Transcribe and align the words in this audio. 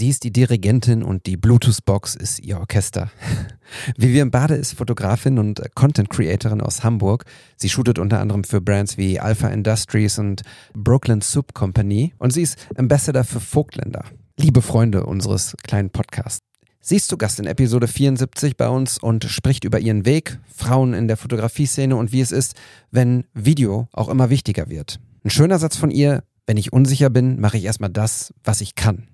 Sie 0.00 0.08
ist 0.08 0.24
die 0.24 0.32
Dirigentin 0.32 1.02
und 1.02 1.26
die 1.26 1.36
Bluetooth-Box 1.36 2.14
ist 2.14 2.38
ihr 2.38 2.58
Orchester. 2.58 3.10
Vivian 3.98 4.30
Bade 4.30 4.54
ist 4.54 4.72
Fotografin 4.72 5.38
und 5.38 5.60
Content-Creatorin 5.74 6.62
aus 6.62 6.82
Hamburg. 6.82 7.26
Sie 7.58 7.68
shootet 7.68 7.98
unter 7.98 8.18
anderem 8.18 8.44
für 8.44 8.62
Brands 8.62 8.96
wie 8.96 9.20
Alpha 9.20 9.48
Industries 9.48 10.18
und 10.18 10.40
Brooklyn 10.72 11.20
Soup 11.20 11.52
Company 11.52 12.14
und 12.16 12.32
sie 12.32 12.40
ist 12.40 12.66
Ambassador 12.76 13.24
für 13.24 13.40
Vogtländer. 13.40 14.06
Liebe 14.38 14.62
Freunde 14.62 15.04
unseres 15.04 15.54
kleinen 15.64 15.90
Podcasts. 15.90 16.46
Sie 16.80 16.96
ist 16.96 17.08
zu 17.08 17.18
Gast 17.18 17.38
in 17.38 17.44
Episode 17.44 17.86
74 17.86 18.56
bei 18.56 18.70
uns 18.70 18.96
und 18.96 19.24
spricht 19.24 19.64
über 19.64 19.80
ihren 19.80 20.06
Weg, 20.06 20.38
Frauen 20.46 20.94
in 20.94 21.08
der 21.08 21.18
Fotografie-Szene 21.18 21.94
und 21.94 22.10
wie 22.10 22.22
es 22.22 22.32
ist, 22.32 22.54
wenn 22.90 23.24
Video 23.34 23.90
auch 23.92 24.08
immer 24.08 24.30
wichtiger 24.30 24.70
wird. 24.70 24.98
Ein 25.24 25.30
schöner 25.30 25.58
Satz 25.58 25.76
von 25.76 25.90
ihr, 25.90 26.24
wenn 26.46 26.56
ich 26.56 26.72
unsicher 26.72 27.10
bin, 27.10 27.38
mache 27.38 27.58
ich 27.58 27.64
erstmal 27.64 27.90
das, 27.90 28.32
was 28.42 28.62
ich 28.62 28.76
kann. 28.76 29.09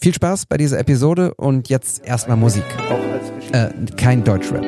Viel 0.00 0.14
Spaß 0.14 0.46
bei 0.46 0.56
dieser 0.58 0.78
Episode 0.78 1.34
und 1.34 1.68
jetzt 1.68 2.04
erstmal 2.04 2.36
Musik. 2.36 2.62
Äh, 3.50 3.70
kein 3.96 4.22
Deutschrap. 4.22 4.62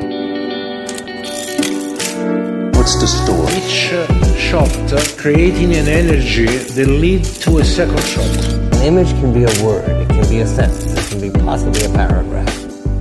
What's 2.75 2.99
the 2.99 3.07
story? 3.07 3.53
Each 3.53 3.93
uh, 3.93 4.25
shot 4.37 4.69
uh, 4.93 4.97
creating 5.17 5.77
an 5.77 5.87
energy 5.87 6.47
that 6.75 6.89
lead 6.89 7.25
to 7.43 7.59
a 7.59 7.65
second 7.65 8.01
shot. 8.01 8.27
An 8.73 8.83
image 8.83 9.11
can 9.21 9.33
be 9.33 9.45
a 9.45 9.65
word, 9.65 9.89
it 10.03 10.09
can 10.09 10.29
be 10.29 10.43
a 10.43 10.47
sentence, 10.49 10.95
it 10.95 11.09
can 11.11 11.21
be 11.21 11.31
possibly 11.31 11.85
a 11.85 11.91
paragraph. 11.91 12.53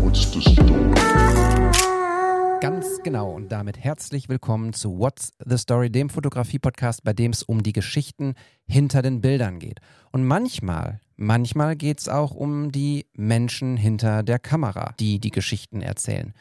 What's 0.04 0.32
the 0.32 0.42
story? 0.42 0.94
Ganz 2.62 3.00
genau 3.04 3.32
und 3.32 3.52
damit 3.52 3.80
herzlich 3.80 4.30
willkommen 4.30 4.74
zu 4.74 5.00
What's 5.00 5.32
the 5.44 5.58
Story, 5.58 5.90
dem 5.90 6.12
Fotografie-Podcast, 6.12 7.04
bei 7.04 7.14
dem 7.14 7.32
es 7.32 7.42
um 7.42 7.64
die 7.64 7.74
Geschichten 7.74 8.36
hinter 8.68 9.02
den 9.02 9.20
Bildern 9.20 9.58
geht. 9.58 9.80
Und 10.12 10.26
manchmal 10.26 11.00
Manchmal 11.22 11.76
geht 11.76 12.00
es 12.00 12.08
auch 12.08 12.32
um 12.32 12.72
die 12.72 13.06
Menschen 13.12 13.76
hinter 13.76 14.24
der 14.24 14.40
Kamera, 14.40 14.94
die 15.02 15.20
die 15.20 15.32
Geschichten 15.32 15.82
erzählen. 15.82 16.34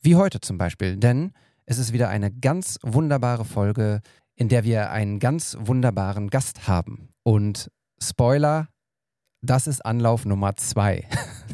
Wie 0.00 0.16
heute 0.16 0.40
zum 0.40 0.56
Beispiel, 0.56 0.96
denn 0.96 1.34
es 1.66 1.76
ist 1.76 1.92
wieder 1.92 2.08
eine 2.08 2.32
ganz 2.32 2.78
wunderbare 2.82 3.44
Folge, 3.44 4.00
in 4.34 4.48
der 4.48 4.64
wir 4.64 4.90
einen 4.90 5.18
ganz 5.18 5.58
wunderbaren 5.60 6.30
Gast 6.30 6.66
haben. 6.66 7.10
Und 7.22 7.70
Spoiler, 8.02 8.68
das 9.42 9.66
ist 9.66 9.84
Anlauf 9.84 10.24
Nummer 10.24 10.56
zwei. 10.56 11.06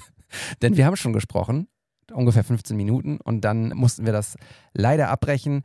denn 0.63 0.77
wir 0.77 0.87
haben 0.87 0.95
schon 0.95 1.13
gesprochen, 1.13 1.67
ungefähr 2.13 2.45
15 2.45 2.77
Minuten, 2.77 3.21
und 3.21 3.41
dann 3.41 3.71
mussten 3.71 4.07
wir 4.07 4.13
das 4.13 4.37
leider 4.73 5.09
abbrechen. 5.09 5.63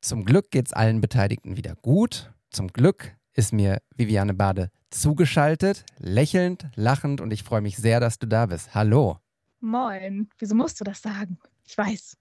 Zum 0.00 0.24
Glück 0.24 0.52
geht 0.52 0.66
es 0.66 0.72
allen 0.72 1.00
Beteiligten 1.00 1.56
wieder 1.56 1.74
gut. 1.74 2.32
Zum 2.50 2.68
Glück 2.68 3.15
ist 3.36 3.52
mir 3.52 3.82
Viviane 3.94 4.34
Bade 4.34 4.70
zugeschaltet, 4.90 5.84
lächelnd, 5.98 6.66
lachend 6.74 7.20
und 7.20 7.32
ich 7.32 7.42
freue 7.42 7.60
mich 7.60 7.76
sehr, 7.76 8.00
dass 8.00 8.18
du 8.18 8.26
da 8.26 8.46
bist. 8.46 8.74
Hallo. 8.74 9.18
Moin. 9.60 10.28
Wieso 10.38 10.54
musst 10.54 10.80
du 10.80 10.84
das 10.84 11.02
sagen? 11.02 11.38
Ich 11.64 11.76
weiß. 11.76 12.16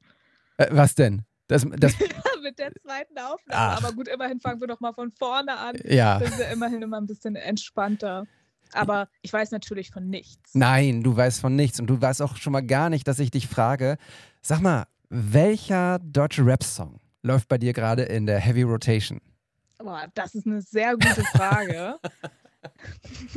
Äh, 0.58 0.68
was 0.72 0.94
denn? 0.94 1.24
Das, 1.48 1.66
das 1.78 1.94
Mit 2.44 2.60
der 2.60 2.74
zweiten 2.74 3.18
Aufnahme. 3.18 3.38
Ach. 3.50 3.78
Aber 3.84 3.94
gut, 3.94 4.08
immerhin 4.08 4.40
fangen 4.40 4.60
wir 4.60 4.68
doch 4.68 4.80
mal 4.80 4.94
von 4.94 5.12
vorne 5.12 5.58
an. 5.58 5.76
ja. 5.86 6.20
Das 6.20 6.32
ist 6.32 6.40
ja 6.40 6.48
immerhin 6.48 6.82
immer 6.82 6.98
ein 6.98 7.08
bisschen 7.08 7.36
entspannter. 7.36 8.26
Aber 8.74 9.08
ich 9.22 9.32
weiß 9.32 9.52
natürlich 9.52 9.92
von 9.92 10.10
nichts. 10.10 10.54
Nein, 10.54 11.02
du 11.02 11.16
weißt 11.16 11.40
von 11.40 11.56
nichts 11.56 11.80
und 11.80 11.88
du 11.88 12.02
weißt 12.02 12.22
auch 12.22 12.36
schon 12.36 12.52
mal 12.52 12.66
gar 12.66 12.90
nicht, 12.90 13.08
dass 13.08 13.20
ich 13.20 13.32
dich 13.32 13.48
frage. 13.48 13.98
Sag 14.42 14.60
mal, 14.62 14.86
welcher 15.10 16.00
deutsche 16.00 16.46
Rap-Song 16.46 17.00
läuft 17.22 17.48
bei 17.48 17.58
dir 17.58 17.74
gerade 17.74 18.04
in 18.04 18.26
der 18.26 18.40
Heavy 18.40 18.64
Rotation? 18.64 19.22
Boah, 19.78 20.08
das 20.14 20.36
ist 20.36 20.46
eine 20.46 20.62
sehr 20.62 20.94
gute 20.94 21.24
Frage. 21.24 22.00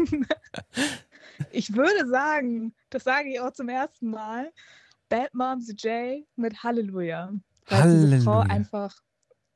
ich 1.53 1.75
würde 1.75 2.09
sagen, 2.09 2.75
das 2.91 3.05
sage 3.05 3.31
ich 3.31 3.41
auch 3.41 3.53
zum 3.53 3.69
ersten 3.69 4.11
Mal, 4.11 4.53
Bad 5.09 5.35
Moms 5.35 5.69
J 5.83 6.25
mit 6.37 6.63
Halleluja. 6.63 7.33
Weil 7.69 7.95
ich 7.95 8.11
diese 8.11 8.23
Frau 8.23 8.39
Halleluja. 8.41 8.55
einfach 8.55 8.97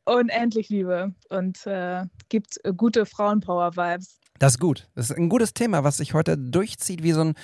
unendlich 0.05 0.69
liebe 0.69 1.15
und 1.31 1.67
äh, 1.67 2.05
gibt 2.29 2.59
äh, 2.65 2.73
gute 2.73 3.07
Frauenpower-Vibes. 3.07 4.19
Das 4.39 4.55
ist 4.55 4.61
gut. 4.61 4.89
Das 4.95 5.11
ist 5.11 5.17
ein 5.17 5.29
gutes 5.29 5.55
Thema, 5.55 5.85
was 5.85 5.99
sich 5.99 6.15
heute 6.15 6.37
durchzieht 6.37 7.03
wie 7.03 7.13
so 7.13 7.23
ein 7.23 7.35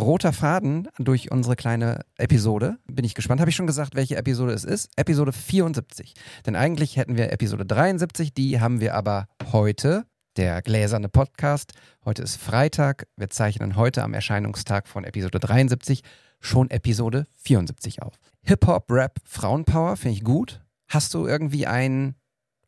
roter 0.00 0.32
Faden 0.32 0.88
durch 0.98 1.30
unsere 1.30 1.56
kleine 1.56 2.00
Episode. 2.16 2.78
Bin 2.86 3.04
ich 3.04 3.14
gespannt. 3.14 3.40
Habe 3.40 3.50
ich 3.50 3.56
schon 3.56 3.66
gesagt, 3.66 3.94
welche 3.94 4.16
Episode 4.16 4.52
es 4.52 4.64
ist? 4.64 4.90
Episode 4.96 5.32
74. 5.32 6.14
Denn 6.46 6.56
eigentlich 6.56 6.96
hätten 6.96 7.16
wir 7.16 7.32
Episode 7.32 7.66
73, 7.66 8.32
die 8.32 8.60
haben 8.60 8.80
wir 8.80 8.94
aber 8.94 9.26
heute, 9.52 10.04
der 10.36 10.62
gläserne 10.62 11.08
Podcast. 11.08 11.72
Heute 12.04 12.22
ist 12.22 12.36
Freitag. 12.36 13.08
Wir 13.16 13.28
zeichnen 13.28 13.76
heute 13.76 14.04
am 14.04 14.14
Erscheinungstag 14.14 14.86
von 14.86 15.04
Episode 15.04 15.40
73 15.40 16.02
schon 16.40 16.70
Episode 16.70 17.26
74 17.34 18.02
auf. 18.02 18.14
Hip-Hop, 18.44 18.90
Rap, 18.90 19.18
Frauenpower 19.24 19.96
finde 19.96 20.16
ich 20.16 20.24
gut. 20.24 20.60
Hast 20.86 21.12
du 21.14 21.26
irgendwie 21.26 21.66
ein 21.66 22.14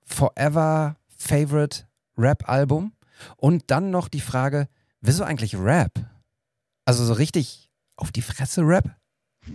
Forever 0.04 0.97
Favorite 1.16 1.84
Rap-Album? 2.18 2.92
Und 3.36 3.70
dann 3.70 3.91
noch 3.91 4.08
die 4.08 4.20
Frage, 4.20 4.68
wieso 5.00 5.22
eigentlich 5.24 5.56
Rap? 5.56 6.09
Also 6.90 7.04
so 7.04 7.12
richtig 7.12 7.70
auf 7.94 8.10
die 8.10 8.20
Fresse 8.20 8.62
Rap? 8.62 8.96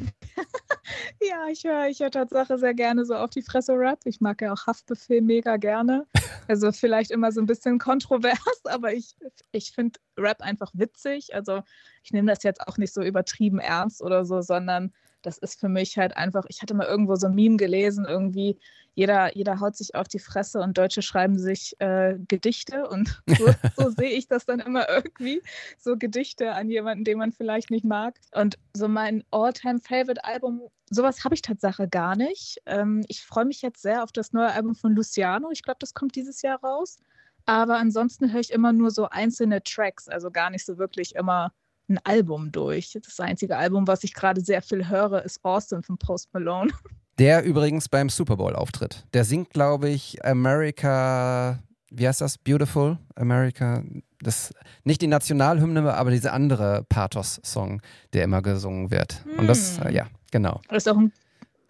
Ja, 1.22 1.47
ich 1.51 1.63
höre 1.63 1.88
ich 1.88 2.00
hör 2.00 2.12
Tatsache 2.12 2.57
sehr 2.57 2.73
gerne 2.73 3.03
so 3.06 3.16
auf 3.16 3.29
die 3.29 3.41
Fresse 3.41 3.73
Rap. 3.73 4.00
Ich 4.06 4.22
mag 4.22 4.41
ja 4.41 4.53
auch 4.53 4.68
Haftbefehl 4.68 5.22
mega 5.22 5.57
gerne. 5.57 6.07
Also 6.47 6.72
vielleicht 6.72 7.12
immer 7.12 7.31
so 7.31 7.41
ein 7.41 7.47
bisschen 7.47 7.78
kontrovers, 7.79 8.38
aber 8.66 8.94
ich, 8.94 9.18
ich 9.51 9.72
finde 9.72 10.00
Rap 10.16 10.41
einfach 10.41 10.72
witzig. 10.75 11.34
Also 11.34 11.62
ich 12.03 12.12
nehme 12.12 12.31
das 12.31 12.44
jetzt 12.44 12.62
auch 12.62 12.78
nicht 12.78 12.94
so 12.94 13.01
übertrieben 13.01 13.59
ernst 13.59 14.01
oder 14.01 14.24
so, 14.25 14.41
sondern 14.41 14.94
das 15.25 15.38
ist 15.38 15.59
für 15.59 15.69
mich 15.69 15.97
halt 15.97 16.16
einfach, 16.18 16.46
ich 16.47 16.62
hatte 16.62 16.74
mal 16.74 16.88
irgendwo 16.88 17.16
so 17.16 17.28
ein 17.28 17.36
Meme 17.36 17.58
gelesen, 17.58 18.06
irgendwie, 18.06 18.58
jeder, 18.94 19.36
jeder 19.36 19.59
haut 19.59 19.75
sich 19.75 19.96
auf 19.96 20.08
die 20.08 20.19
Fresse 20.19 20.62
und 20.62 20.78
Deutsche 20.78 21.02
schreiben 21.02 21.38
sich 21.38 21.75
äh, 21.80 22.18
Gedichte 22.28 22.88
und 22.88 23.22
so, 23.38 23.50
so 23.75 23.90
sehe 23.90 24.12
ich 24.12 24.28
das 24.28 24.46
dann 24.46 24.59
immer 24.59 24.88
irgendwie, 24.90 25.41
so 25.78 25.97
Gedichte 25.97 26.53
an 26.53 26.69
jemanden, 26.69 27.03
den 27.03 27.18
man 27.18 27.31
vielleicht 27.31 27.72
nicht 27.72 27.86
mag. 27.86 28.19
Und 28.34 28.58
so 28.74 28.88
mein 28.88 29.24
All-Time-Favorite-Album, 29.31 30.62
sowas 30.90 31.24
habe 31.24 31.36
ich 31.36 31.42
Tatsache 31.42 31.88
gar 31.88 32.16
nicht. 32.16 32.62
Ähm, 32.66 33.03
ich 33.07 33.24
freue 33.24 33.46
mich 33.46 33.62
jetzt 33.62 33.81
sehr 33.81 34.03
auf 34.03 34.12
das 34.12 34.31
neue 34.31 34.52
Album 34.52 34.75
von 34.75 34.96
Luciano. 34.96 35.52
Ich 35.52 35.63
glaube, 35.63 35.80
das 35.80 35.94
kommt 35.94 36.16
dieses 36.16 36.42
Jahr 36.42 36.59
raus. 36.62 37.00
Aber 37.46 37.78
ansonsten 37.78 38.31
höre 38.31 38.40
ich 38.40 38.52
immer 38.52 38.74
nur 38.74 38.90
so 38.90 39.07
einzelne 39.09 39.62
Tracks, 39.62 40.07
also 40.07 40.31
gar 40.31 40.50
nicht 40.50 40.66
so 40.66 40.78
wirklich 40.78 41.16
immer 41.16 41.53
ein 41.90 42.00
Album 42.03 42.51
durch. 42.51 42.97
Das 43.03 43.19
einzige 43.19 43.57
Album, 43.57 43.88
was 43.88 44.03
ich 44.03 44.13
gerade 44.13 44.41
sehr 44.41 44.62
viel 44.62 44.88
höre, 44.90 45.23
ist 45.23 45.44
Austin 45.44 45.84
von 45.84 45.97
Post 45.97 46.34
Malone. 46.34 46.72
Der 47.18 47.44
übrigens 47.46 47.88
beim 47.88 48.09
Super 48.09 48.35
Bowl 48.35 48.56
auftritt. 48.56 49.06
Der 49.13 49.23
singt, 49.23 49.51
glaube 49.51 49.88
ich, 49.88 50.18
America, 50.25 51.59
wie 51.90 52.07
heißt 52.07 52.19
das? 52.19 52.38
Beautiful 52.38 52.97
America. 53.16 53.84
Das, 54.19 54.51
nicht 54.84 55.01
die 55.01 55.07
Nationalhymne, 55.07 55.94
aber 55.94 56.12
diese 56.12 56.34
andere 56.34 56.84
Pathos-Song, 56.90 57.81
der 58.12 58.24
immer 58.25 58.41
gesungen 58.41 58.91
wird. 58.91 59.24
Und 59.38 59.47
das, 59.47 59.79
Hm. 59.79 59.94
ja, 59.94 60.07
genau. 60.31 60.59
Das 60.68 60.85
ist 60.85 60.90
auch 60.91 60.97
ein, 60.97 61.13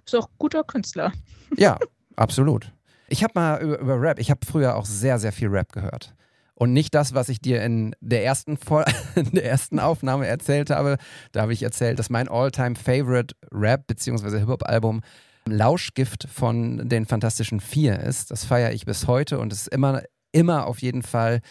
ist 0.03 0.15
auch 0.15 0.27
ein 0.27 0.33
guter 0.39 0.63
Künstler. 0.63 1.11
Ja, 1.57 1.77
absolut. 2.15 2.71
Ich 3.07 3.23
habe 3.23 3.33
mal 3.35 3.61
über, 3.61 3.77
über 3.79 4.01
Rap, 4.01 4.17
ich 4.17 4.31
habe 4.31 4.39
früher 4.45 4.75
auch 4.75 4.85
sehr, 4.85 5.19
sehr 5.19 5.31
viel 5.31 5.49
Rap 5.49 5.71
gehört. 5.71 6.15
Und 6.55 6.71
nicht 6.71 6.95
das, 6.95 7.13
was 7.13 7.27
ich 7.29 7.39
dir 7.39 7.61
in 7.63 7.95
der 7.99 8.23
ersten, 8.23 8.57
Vol 8.57 8.85
in 9.15 9.31
der 9.31 9.45
ersten 9.45 9.79
Aufnahme 9.79 10.25
erzählt 10.25 10.69
habe. 10.69 10.97
Da 11.33 11.41
habe 11.41 11.53
ich 11.53 11.61
erzählt, 11.61 11.99
dass 11.99 12.09
mein 12.09 12.29
All-Time-Favorite 12.29 13.35
Rap- 13.51 13.87
bzw. 13.87 14.39
Hip-Hop-Album 14.39 15.01
Lauschgift 15.47 16.27
von 16.31 16.89
den 16.89 17.05
Fantastischen 17.05 17.59
Vier 17.59 17.99
ist. 17.99 18.31
Das 18.31 18.45
feiere 18.45 18.71
ich 18.71 18.85
bis 18.85 19.05
heute 19.07 19.37
und 19.39 19.53
es 19.53 19.61
ist 19.61 19.67
immer, 19.67 20.01
immer 20.31 20.65
auf 20.65 20.81
jeden 20.81 21.03
Fall, 21.03 21.41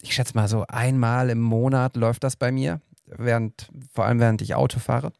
ich 0.00 0.14
schätze 0.14 0.34
mal 0.34 0.48
so 0.48 0.64
einmal 0.68 1.30
im 1.30 1.40
Monat 1.40 1.96
läuft 1.96 2.22
das 2.22 2.36
bei 2.36 2.52
mir, 2.52 2.80
während, 3.06 3.68
vor 3.92 4.04
allem 4.04 4.20
während 4.20 4.42
ich 4.42 4.54
Auto 4.54 4.78
fahre. 4.78 5.12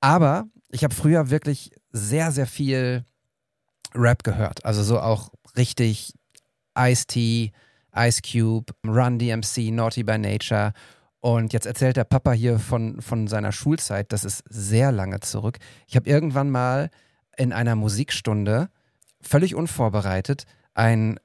Aber 0.00 0.44
ich 0.70 0.84
habe 0.84 0.94
früher 0.94 1.30
wirklich 1.30 1.70
sehr, 1.90 2.30
sehr 2.30 2.46
viel 2.46 3.04
Rap 3.94 4.22
gehört. 4.22 4.64
Also 4.64 4.82
so 4.82 5.00
auch 5.00 5.30
richtig 5.56 6.12
Ice-T, 6.78 7.52
Ice 7.96 8.20
Cube, 8.22 8.72
Run 8.86 9.18
DMC, 9.18 9.70
Naughty 9.70 10.02
by 10.02 10.18
Nature. 10.18 10.72
Und 11.20 11.52
jetzt 11.52 11.66
erzählt 11.66 11.96
der 11.96 12.04
Papa 12.04 12.32
hier 12.32 12.58
von, 12.58 13.00
von 13.00 13.28
seiner 13.28 13.52
Schulzeit, 13.52 14.12
das 14.12 14.24
ist 14.24 14.44
sehr 14.48 14.92
lange 14.92 15.20
zurück. 15.20 15.58
Ich 15.86 15.96
habe 15.96 16.08
irgendwann 16.08 16.50
mal 16.50 16.90
in 17.36 17.52
einer 17.52 17.76
Musikstunde 17.76 18.68
völlig 19.20 19.54
unvorbereitet 19.54 20.44
ein 20.74 21.18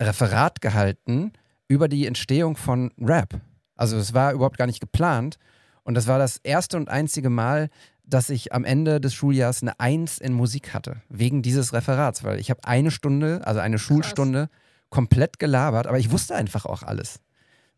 Referat 0.00 0.60
gehalten 0.60 1.32
über 1.68 1.88
die 1.88 2.06
Entstehung 2.06 2.56
von 2.56 2.92
Rap. 3.00 3.40
Also 3.76 3.96
es 3.96 4.12
war 4.12 4.32
überhaupt 4.32 4.58
gar 4.58 4.66
nicht 4.66 4.80
geplant. 4.80 5.38
Und 5.82 5.94
das 5.94 6.06
war 6.06 6.18
das 6.18 6.36
erste 6.38 6.76
und 6.76 6.88
einzige 6.88 7.30
Mal, 7.30 7.70
dass 8.04 8.28
ich 8.28 8.52
am 8.52 8.64
Ende 8.64 9.00
des 9.00 9.14
Schuljahres 9.14 9.62
eine 9.62 9.78
Eins 9.78 10.18
in 10.18 10.32
Musik 10.32 10.74
hatte, 10.74 11.00
wegen 11.08 11.42
dieses 11.42 11.72
Referats, 11.72 12.24
weil 12.24 12.40
ich 12.40 12.50
habe 12.50 12.64
eine 12.64 12.90
Stunde, 12.90 13.40
also 13.46 13.60
eine 13.60 13.78
Schulstunde, 13.78 14.48
komplett 14.90 15.38
gelabert, 15.38 15.86
aber 15.86 15.98
ich 15.98 16.10
wusste 16.10 16.34
einfach 16.34 16.66
auch 16.66 16.82
alles. 16.82 17.20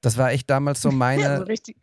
Das 0.01 0.19
war 0.19 0.33
echt 0.33 0.51
damals 0.51 0.83
so 0.83 0.89
Ja, 0.89 0.93
so 0.93 0.99
meine, 0.99 1.49
richtig, 1.49 1.77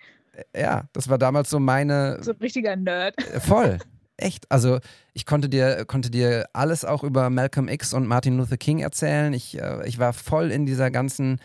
Ja, 0.55 0.83
das 0.93 1.07
war 1.09 1.17
damals 1.17 1.49
so 1.49 1.59
meine. 1.59 2.21
So 2.21 2.31
ein 2.31 2.37
richtiger 2.37 2.75
Nerd. 2.75 3.17
Äh, 3.17 3.39
Voll. 3.39 3.79
Echt. 4.17 4.51
Also 4.51 4.79
ich 5.13 5.25
konnte 5.25 5.47
dir, 5.47 5.85
konnte 5.85 6.09
dir 6.11 6.47
alles 6.51 6.83
auch 6.83 7.03
über 7.03 7.29
Malcolm 7.29 7.69
X 7.69 7.93
und 7.93 8.05
Martin 8.05 8.37
Luther 8.37 8.57
King 8.57 8.79
erzählen. 8.79 9.33
Ich, 9.33 9.57
äh, 9.57 9.87
ich 9.87 9.97
war 9.97 10.11
voll 10.11 10.51
in 10.51 10.65
dieser 10.65 10.91
ganzen, 10.91 11.39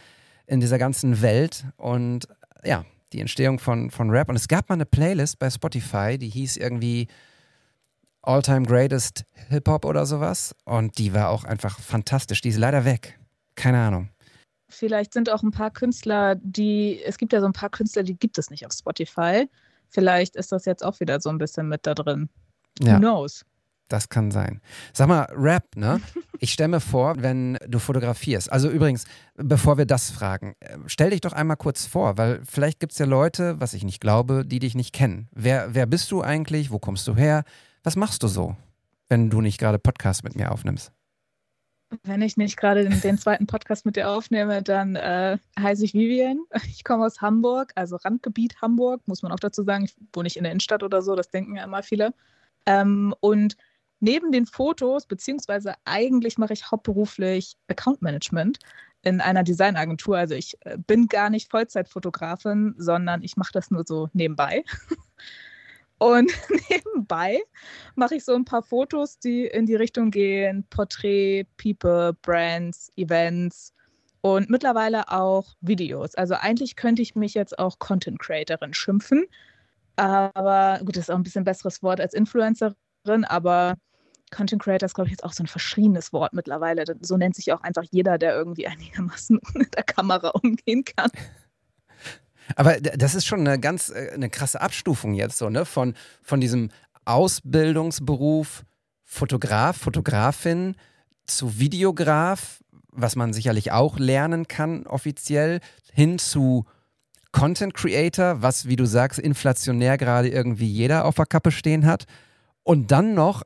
in 0.47 0.59
dieser 0.59 0.79
ganzen 0.79 1.23
Welt 1.23 1.65
und 1.77 2.27
ja, 2.65 2.85
die 3.13 3.21
Entstehung 3.21 3.61
von, 3.61 3.91
von 3.91 4.11
Rap. 4.11 4.29
Und 4.29 4.35
es 4.35 4.49
gab 4.49 4.69
mal 4.69 4.75
eine 4.75 4.87
Playlist 4.87 5.39
bei 5.39 5.51
Spotify, 5.51 6.19
die 6.19 6.29
hieß 6.29 6.57
irgendwie 6.57 7.07
All-Time 8.23 8.67
Greatest 8.67 9.25
Hip-Hop 9.51 9.85
oder 9.85 10.05
sowas. 10.05 10.55
Und 10.65 10.99
die 10.99 11.15
war 11.15 11.29
auch 11.29 11.45
einfach 11.45 11.79
fantastisch. 11.79 12.41
Die 12.41 12.49
ist 12.49 12.59
leider 12.59 12.85
weg. 12.85 13.19
Keine 13.55 13.79
Ahnung. 13.79 14.09
Vielleicht 14.69 15.13
sind 15.13 15.31
auch 15.31 15.43
ein 15.43 15.51
paar 15.51 15.71
Künstler, 15.71 16.35
die, 16.37 17.01
es 17.05 17.19
gibt 17.19 17.33
ja 17.33 17.41
so 17.41 17.47
ein 17.47 17.53
paar 17.53 17.71
Künstler, 17.71 18.03
die 18.03 18.17
gibt 18.17 18.39
es 18.39 18.51
nicht 18.51 18.67
auf 18.67 18.73
Spotify. 18.73 19.49
Vielleicht 19.89 20.35
ist 20.37 20.51
das 20.51 20.65
jetzt 20.65 20.85
auch 20.85 20.99
wieder 21.01 21.21
so 21.21 21.31
ein 21.31 21.39
bisschen 21.39 21.69
mit 21.69 21.87
da 21.87 21.95
drin. 21.95 22.29
Ja. 22.81 22.97
Who 22.97 22.99
knows? 22.99 23.45
Das 23.89 24.09
kann 24.09 24.31
sein. 24.31 24.61
Sag 24.93 25.09
mal, 25.09 25.29
Rap, 25.33 25.77
ne? 25.77 26.01
Ich 26.41 26.53
stelle 26.53 26.69
mir 26.69 26.81
vor, 26.81 27.15
wenn 27.19 27.57
du 27.67 27.79
fotografierst. 27.79 28.53
Also 28.53 28.69
übrigens, 28.69 29.07
bevor 29.37 29.79
wir 29.79 29.87
das 29.87 30.11
fragen, 30.11 30.55
äh, 30.61 30.77
stell 30.87 31.11
dich 31.11 31.23
doch 31.23 31.33
einmal 31.33 31.57
kurz 31.57 31.87
vor, 31.87 32.19
weil 32.19 32.43
vielleicht 32.45 32.81
gibt 32.81 32.93
es 32.93 32.99
ja 32.99 33.07
Leute, 33.07 33.61
was 33.61 33.73
ich 33.73 33.83
nicht 33.83 34.01
glaube, 34.01 34.45
die 34.45 34.59
dich 34.59 34.75
nicht 34.75 34.93
kennen. 34.93 35.29
Wer, 35.33 35.75
wer 35.75 35.87
bist 35.87 36.11
du 36.11 36.21
eigentlich? 36.21 36.71
Wo 36.71 36.79
kommst 36.79 37.09
du 37.09 37.17
her? 37.17 37.45
Was 37.83 37.97
machst 37.97 38.23
du 38.23 38.29
so, 38.29 38.57
wenn 39.09 39.31
du 39.31 39.41
nicht 39.41 39.59
gerade 39.59 39.79
Podcast 39.79 40.23
mit 40.23 40.35
mir 40.35 40.51
aufnimmst? 40.51 40.93
Wenn 42.03 42.23
ich 42.23 42.37
nicht 42.37 42.57
gerade 42.57 42.89
den, 42.89 43.01
den 43.01 43.19
zweiten 43.19 43.47
Podcast 43.47 43.87
mit 43.87 43.97
dir 43.97 44.11
aufnehme, 44.11 44.63
dann 44.63 44.97
äh, 44.97 45.39
heiße 45.59 45.85
ich 45.85 45.95
Vivian. 45.95 46.41
Ich 46.69 46.85
komme 46.85 47.07
aus 47.07 47.21
Hamburg, 47.21 47.73
also 47.75 47.97
Randgebiet 47.97 48.61
Hamburg, 48.61 49.07
muss 49.07 49.23
man 49.23 49.33
auch 49.33 49.41
dazu 49.41 49.63
sagen. 49.63 49.85
Ich 49.85 49.95
wohne 50.13 50.25
nicht 50.25 50.37
in 50.37 50.45
der 50.45 50.53
Innenstadt 50.53 50.83
oder 50.83 51.03
so, 51.03 51.15
das 51.15 51.31
denken 51.31 51.57
ja 51.57 51.65
immer 51.65 51.83
viele. 51.83 52.15
Ähm, 52.67 53.15
und 53.21 53.57
neben 54.01 54.33
den 54.33 54.47
Fotos, 54.47 55.07
beziehungsweise 55.07 55.75
eigentlich 55.85 56.39
mache 56.39 56.53
ich 56.53 56.71
hauptberuflich 56.71 57.57
Account 57.69 58.03
Management 58.03 58.59
in 59.03 59.21
einer 59.21 59.45
Designagentur. 59.45 60.17
Also 60.17 60.35
ich 60.35 60.57
äh, 60.61 60.77
bin 60.79 61.09
gar 61.09 61.31
nicht 61.31 61.51
Vollzeitfotografin, 61.51 62.75
sondern 62.79 63.23
ich 63.23 63.37
mache 63.37 63.53
das 63.53 63.71
nur 63.71 63.85
so 63.87 64.09
nebenbei. 64.13 64.65
Und 65.99 66.33
nebenbei 66.71 67.41
mache 67.95 68.17
ich 68.17 68.25
so 68.25 68.35
ein 68.35 68.45
paar 68.45 68.63
Fotos, 68.63 69.19
die 69.19 69.47
in 69.47 69.67
die 69.67 69.77
Richtung 69.77 70.11
gehen: 70.11 70.67
Porträt, 70.71 71.47
People, 71.57 72.13
Brands, 72.23 72.91
Events 72.97 73.73
und 74.21 74.49
mittlerweile 74.51 75.09
auch 75.11 75.55
Videos. 75.61 76.15
Also 76.15 76.35
eigentlich 76.35 76.77
könnte 76.77 77.03
ich 77.03 77.15
mich 77.15 77.35
jetzt 77.35 77.59
auch 77.59 77.79
Content 77.79 78.19
Creatorin 78.19 78.75
schimpfen. 78.75 79.27
Aber 79.97 80.81
gut, 80.81 80.97
das 80.97 81.05
ist 81.05 81.11
auch 81.11 81.17
ein 81.17 81.23
bisschen 81.23 81.45
besseres 81.45 81.83
Wort 81.83 82.01
als 82.01 82.15
Influencerin, 82.15 83.25
aber 83.27 83.77
Content 84.35 84.63
Creator 84.63 84.87
ist, 84.87 84.95
glaube 84.95 85.09
ich, 85.09 85.13
jetzt 85.13 85.25
auch 85.25 85.33
so 85.33 85.45
ein 85.45 85.47
verschriebenes 85.47 86.13
Wort 86.13 86.33
mittlerweile. 86.33 86.85
So 87.03 87.17
nennt 87.17 87.37
sich 87.37 87.53
auch 87.53 87.61
einfach 87.61 87.85
jeder, 87.91 88.19
der 88.19 88.35
irgendwie 88.35 88.67
einigermaßen 88.67 89.41
mit 89.55 89.75
der 89.75 89.85
Kamera 89.85 90.31
umgehen 90.31 90.85
kann. 90.85 91.11
Aber 92.57 92.81
das 92.81 93.15
ist 93.15 93.27
schon 93.27 93.41
eine 93.41 93.59
ganz 93.59 93.91
äh, 93.91 94.11
eine 94.15 94.31
krasse 94.31 94.61
Abstufung 94.61 95.15
jetzt 95.15 95.39
so, 95.39 95.51
ne? 95.51 95.65
Von, 95.65 95.95
von 96.23 96.41
diesem 96.41 96.71
Ausbildungsberuf 97.05 98.65
Fotograf, 99.03 99.77
Fotografin 99.77 100.75
zu 101.27 101.59
Videograf, 101.59 102.61
was 102.91 103.17
man 103.17 103.33
sicherlich 103.33 103.73
auch 103.73 103.99
lernen 103.99 104.49
kann 104.49 104.87
offiziell, 104.87 105.61
hin 105.93 106.19
zu 106.19 106.65
Content 107.33 107.75
Creator, 107.75 108.43
was, 108.43 108.69
wie 108.69 108.77
du 108.77 108.87
sagst, 108.87 109.19
inflationär 109.19 109.99
gerade 109.99 110.29
irgendwie 110.29 110.69
jeder 110.69 111.05
auf 111.05 111.17
der 111.17 111.27
Kappe 111.27 111.51
stehen 111.51 111.87
hat. 111.87 112.05
Und 112.63 112.93
dann 112.93 113.15
noch, 113.15 113.43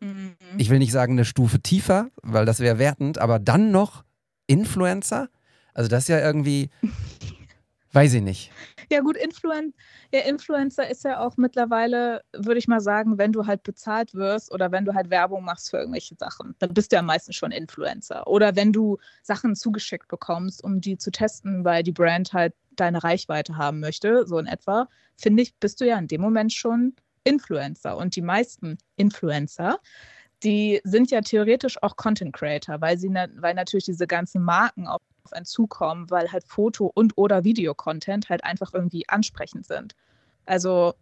ich 0.59 0.71
will 0.71 0.79
nicht 0.79 0.93
sagen 0.93 1.15
eine 1.15 1.25
Stufe 1.25 1.61
tiefer, 1.61 2.09
weil 2.23 2.47
das 2.47 2.61
wäre 2.61 2.79
wertend, 2.79 3.19
aber 3.19 3.39
dann 3.39 3.71
noch 3.71 4.05
Influencer? 4.47 5.29
Also 5.75 5.89
das 5.89 6.05
ist 6.05 6.09
ja 6.09 6.21
irgendwie, 6.21 6.71
weiß 7.93 8.15
ich 8.15 8.23
nicht. 8.23 8.51
Ja, 8.91 9.01
gut, 9.01 9.17
Influen 9.17 9.75
ja, 10.13 10.21
Influencer 10.21 10.89
ist 10.89 11.05
ja 11.05 11.21
auch 11.21 11.37
mittlerweile, 11.37 12.23
würde 12.33 12.59
ich 12.59 12.67
mal 12.67 12.81
sagen, 12.81 13.19
wenn 13.19 13.33
du 13.33 13.47
halt 13.47 13.63
bezahlt 13.63 14.15
wirst 14.15 14.51
oder 14.51 14.73
wenn 14.73 14.87
du 14.87 14.95
halt 14.95 15.11
Werbung 15.11 15.45
machst 15.45 15.71
für 15.71 15.79
irgendwelche 15.79 16.15
Sachen, 16.15 16.55
dann 16.59 16.73
bist 16.73 16.93
du 16.93 16.97
ja 16.97 17.03
meistens 17.03 17.37
schon 17.37 17.51
Influencer. 17.51 18.27
Oder 18.27 18.57
wenn 18.57 18.73
du 18.73 18.99
Sachen 19.23 19.55
zugeschickt 19.55 20.09
bekommst, 20.09 20.65
um 20.65 20.81
die 20.81 20.97
zu 20.97 21.11
testen, 21.11 21.65
weil 21.65 21.83
die 21.83 21.93
Brand 21.93 22.33
halt 22.33 22.55
deine 22.71 23.05
Reichweite 23.05 23.57
haben 23.57 23.81
möchte, 23.81 24.27
so 24.27 24.39
in 24.39 24.47
etwa, 24.47 24.89
finde 25.17 25.43
ich, 25.43 25.55
bist 25.57 25.81
du 25.81 25.87
ja 25.87 25.99
in 25.99 26.09
dem 26.09 26.23
Moment 26.23 26.55
schon 26.55 26.95
Influencer. 27.25 27.97
Und 27.97 28.17
die 28.17 28.23
meisten 28.23 28.79
Influencer, 28.97 29.79
die 30.43 30.81
sind 30.85 31.11
ja 31.11 31.21
theoretisch 31.21 31.83
auch 31.83 31.97
Content 31.97 32.33
Creator, 32.35 32.81
weil 32.81 32.97
sie 32.97 33.09
weil 33.11 33.55
natürlich 33.55 33.85
diese 33.85 34.07
ganzen 34.07 34.43
Marken 34.43 34.87
auf, 34.87 35.03
auf 35.29 35.33
einen 35.33 35.47
zukommen, 35.47 36.11
weil 36.11 36.33
halt 36.33 36.45
Foto 36.45 36.91
und 36.95 37.17
oder 37.17 37.45
Video-Content 37.45 38.29
halt 38.29 38.45
einfach 38.45 38.73
irgendwie 38.73 39.09
ansprechend 39.09 39.67
sind. 39.67 39.95
Also 40.47 40.95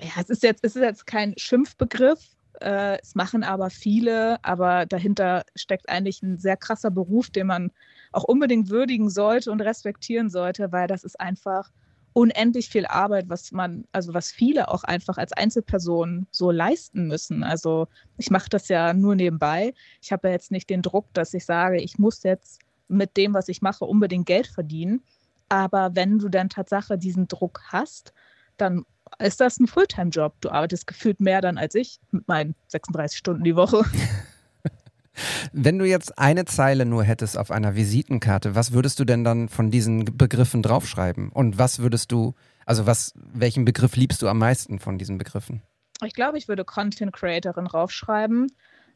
ja, 0.00 0.10
es 0.20 0.30
ist 0.30 0.42
jetzt, 0.42 0.64
es 0.64 0.76
ist 0.76 0.82
jetzt 0.82 1.06
kein 1.06 1.34
Schimpfbegriff, 1.36 2.20
äh, 2.60 2.98
es 3.00 3.14
machen 3.14 3.44
aber 3.44 3.70
viele, 3.70 4.42
aber 4.42 4.86
dahinter 4.86 5.44
steckt 5.54 5.88
eigentlich 5.88 6.22
ein 6.22 6.38
sehr 6.38 6.56
krasser 6.56 6.90
Beruf, 6.90 7.30
den 7.30 7.46
man 7.46 7.70
auch 8.12 8.24
unbedingt 8.24 8.70
würdigen 8.70 9.10
sollte 9.10 9.52
und 9.52 9.60
respektieren 9.60 10.30
sollte, 10.30 10.72
weil 10.72 10.86
das 10.86 11.04
ist 11.04 11.20
einfach 11.20 11.70
unendlich 12.14 12.68
viel 12.68 12.86
Arbeit, 12.86 13.28
was 13.28 13.52
man, 13.52 13.86
also 13.92 14.12
was 14.14 14.30
viele 14.30 14.68
auch 14.68 14.84
einfach 14.84 15.16
als 15.18 15.32
Einzelpersonen 15.32 16.26
so 16.30 16.50
leisten 16.50 17.06
müssen. 17.06 17.42
Also 17.42 17.88
ich 18.18 18.30
mache 18.30 18.50
das 18.50 18.68
ja 18.68 18.92
nur 18.92 19.14
nebenbei. 19.14 19.74
Ich 20.02 20.12
habe 20.12 20.28
ja 20.28 20.34
jetzt 20.34 20.50
nicht 20.50 20.68
den 20.68 20.82
Druck, 20.82 21.06
dass 21.14 21.32
ich 21.34 21.44
sage, 21.44 21.80
ich 21.80 21.98
muss 21.98 22.22
jetzt 22.22 22.60
mit 22.88 23.16
dem, 23.16 23.34
was 23.34 23.48
ich 23.48 23.62
mache, 23.62 23.84
unbedingt 23.84 24.26
Geld 24.26 24.46
verdienen. 24.46 25.02
Aber 25.48 25.94
wenn 25.94 26.18
du 26.18 26.28
dann 26.28 26.48
Tatsache 26.48 26.98
diesen 26.98 27.28
Druck 27.28 27.62
hast, 27.68 28.12
dann 28.56 28.84
ist 29.18 29.40
das 29.40 29.58
ein 29.58 29.66
Fulltime-Job. 29.66 30.34
Du 30.40 30.50
arbeitest 30.50 30.86
gefühlt 30.86 31.20
mehr 31.20 31.40
dann 31.40 31.58
als 31.58 31.74
ich 31.74 32.00
mit 32.10 32.26
meinen 32.28 32.54
36 32.68 33.18
Stunden 33.18 33.44
die 33.44 33.56
Woche. 33.56 33.84
Wenn 35.52 35.78
du 35.78 35.84
jetzt 35.84 36.18
eine 36.18 36.46
Zeile 36.46 36.86
nur 36.86 37.04
hättest 37.04 37.36
auf 37.36 37.50
einer 37.50 37.74
Visitenkarte, 37.76 38.54
was 38.54 38.72
würdest 38.72 38.98
du 38.98 39.04
denn 39.04 39.24
dann 39.24 39.48
von 39.48 39.70
diesen 39.70 40.16
Begriffen 40.16 40.62
draufschreiben? 40.62 41.28
Und 41.28 41.58
was 41.58 41.80
würdest 41.80 42.12
du, 42.12 42.34
also 42.64 42.86
was, 42.86 43.12
welchen 43.16 43.64
Begriff 43.64 43.96
liebst 43.96 44.22
du 44.22 44.28
am 44.28 44.38
meisten 44.38 44.78
von 44.78 44.96
diesen 44.96 45.18
Begriffen? 45.18 45.62
Ich 46.04 46.14
glaube, 46.14 46.38
ich 46.38 46.48
würde 46.48 46.64
Content 46.64 47.12
Creatorin 47.12 47.66
draufschreiben, 47.66 48.50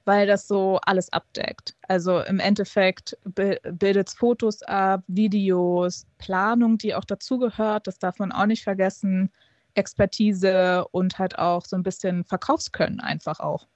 weil 0.07 0.27
das 0.27 0.49
so 0.49 0.79
alles 0.87 1.13
abdeckt. 1.13 1.77
Also 1.83 2.21
im 2.21 2.39
Endeffekt 2.39 3.19
bi- 3.25 3.59
bildet 3.63 4.09
es 4.09 4.15
Fotos 4.15 4.63
ab, 4.63 5.03
Videos, 5.09 6.07
Planung, 6.17 6.79
die 6.79 6.95
auch 6.95 7.05
dazugehört, 7.05 7.87
das 7.87 7.99
darf 7.99 8.19
man 8.19 8.33
auch 8.33 8.47
nicht 8.47 8.65
vergessen, 8.65 9.31
Expertise 9.75 10.87
und 10.93 11.19
halt 11.19 11.39
auch 11.39 11.67
so 11.67 11.77
ein 11.77 11.83
bisschen 11.83 12.25
Verkaufskönnen 12.25 13.01
einfach 13.01 13.41
auch. 13.41 13.67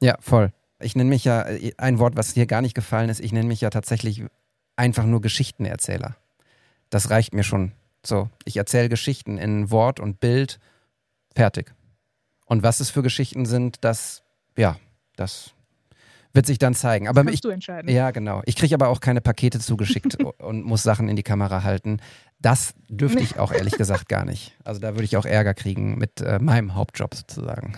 Ja, 0.00 0.16
voll. 0.20 0.52
Ich 0.80 0.96
nenne 0.96 1.10
mich 1.10 1.24
ja, 1.24 1.46
ein 1.78 1.98
Wort, 1.98 2.16
was 2.16 2.34
hier 2.34 2.46
gar 2.46 2.60
nicht 2.60 2.74
gefallen 2.74 3.08
ist, 3.08 3.20
ich 3.20 3.32
nenne 3.32 3.48
mich 3.48 3.60
ja 3.60 3.70
tatsächlich 3.70 4.24
einfach 4.76 5.04
nur 5.04 5.20
Geschichtenerzähler. 5.20 6.16
Das 6.90 7.10
reicht 7.10 7.34
mir 7.34 7.44
schon. 7.44 7.72
So, 8.04 8.30
ich 8.44 8.56
erzähle 8.56 8.88
Geschichten 8.88 9.38
in 9.38 9.70
Wort 9.70 10.00
und 10.00 10.20
Bild, 10.20 10.58
fertig. 11.34 11.72
Und 12.46 12.62
was 12.62 12.80
es 12.80 12.90
für 12.90 13.02
Geschichten 13.02 13.46
sind, 13.46 13.84
das, 13.84 14.22
ja, 14.56 14.76
das 15.20 15.54
wird 16.32 16.46
sich 16.46 16.58
dann 16.58 16.74
zeigen. 16.74 17.08
Aber 17.08 17.22
Kannst 17.22 17.34
ich, 17.34 17.40
du 17.40 17.48
entscheiden. 17.48 17.90
Ja, 17.90 18.10
genau. 18.10 18.42
Ich 18.46 18.56
kriege 18.56 18.74
aber 18.74 18.88
auch 18.88 19.00
keine 19.00 19.20
Pakete 19.20 19.58
zugeschickt 19.58 20.16
und 20.38 20.64
muss 20.64 20.82
Sachen 20.82 21.08
in 21.08 21.16
die 21.16 21.22
Kamera 21.22 21.62
halten. 21.62 22.00
Das 22.38 22.74
dürfte 22.88 23.22
ich 23.22 23.38
auch 23.38 23.52
ehrlich 23.52 23.76
gesagt 23.76 24.08
gar 24.08 24.24
nicht. 24.24 24.54
Also 24.64 24.80
da 24.80 24.94
würde 24.94 25.04
ich 25.04 25.16
auch 25.16 25.26
Ärger 25.26 25.54
kriegen 25.54 25.98
mit 25.98 26.20
äh, 26.20 26.38
meinem 26.38 26.74
Hauptjob 26.74 27.14
sozusagen. 27.14 27.76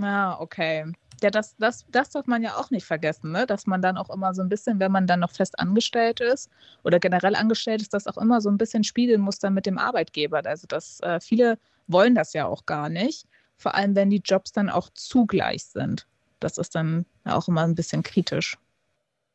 Ah, 0.00 0.38
okay. 0.38 0.92
Ja, 1.20 1.30
das, 1.30 1.56
das, 1.56 1.84
das 1.90 2.10
darf 2.10 2.26
man 2.26 2.42
ja 2.44 2.56
auch 2.56 2.70
nicht 2.70 2.86
vergessen, 2.86 3.32
ne? 3.32 3.44
dass 3.44 3.66
man 3.66 3.82
dann 3.82 3.96
auch 3.96 4.08
immer 4.08 4.34
so 4.34 4.42
ein 4.42 4.48
bisschen, 4.48 4.78
wenn 4.78 4.92
man 4.92 5.08
dann 5.08 5.18
noch 5.18 5.32
fest 5.32 5.58
angestellt 5.58 6.20
ist 6.20 6.48
oder 6.84 7.00
generell 7.00 7.34
angestellt 7.34 7.82
ist, 7.82 7.92
das 7.92 8.06
auch 8.06 8.18
immer 8.18 8.40
so 8.40 8.48
ein 8.48 8.56
bisschen 8.56 8.84
spiegeln 8.84 9.20
muss 9.20 9.40
dann 9.40 9.52
mit 9.52 9.66
dem 9.66 9.78
Arbeitgeber. 9.78 10.42
Also 10.44 10.68
das, 10.68 11.00
äh, 11.00 11.18
viele 11.20 11.58
wollen 11.88 12.14
das 12.14 12.34
ja 12.34 12.46
auch 12.46 12.66
gar 12.66 12.88
nicht, 12.88 13.26
vor 13.56 13.74
allem 13.74 13.96
wenn 13.96 14.10
die 14.10 14.22
Jobs 14.24 14.52
dann 14.52 14.70
auch 14.70 14.90
zugleich 14.94 15.64
sind. 15.64 16.06
Das 16.40 16.58
ist 16.58 16.74
dann 16.74 17.06
auch 17.24 17.48
immer 17.48 17.62
ein 17.62 17.74
bisschen 17.74 18.02
kritisch. 18.02 18.58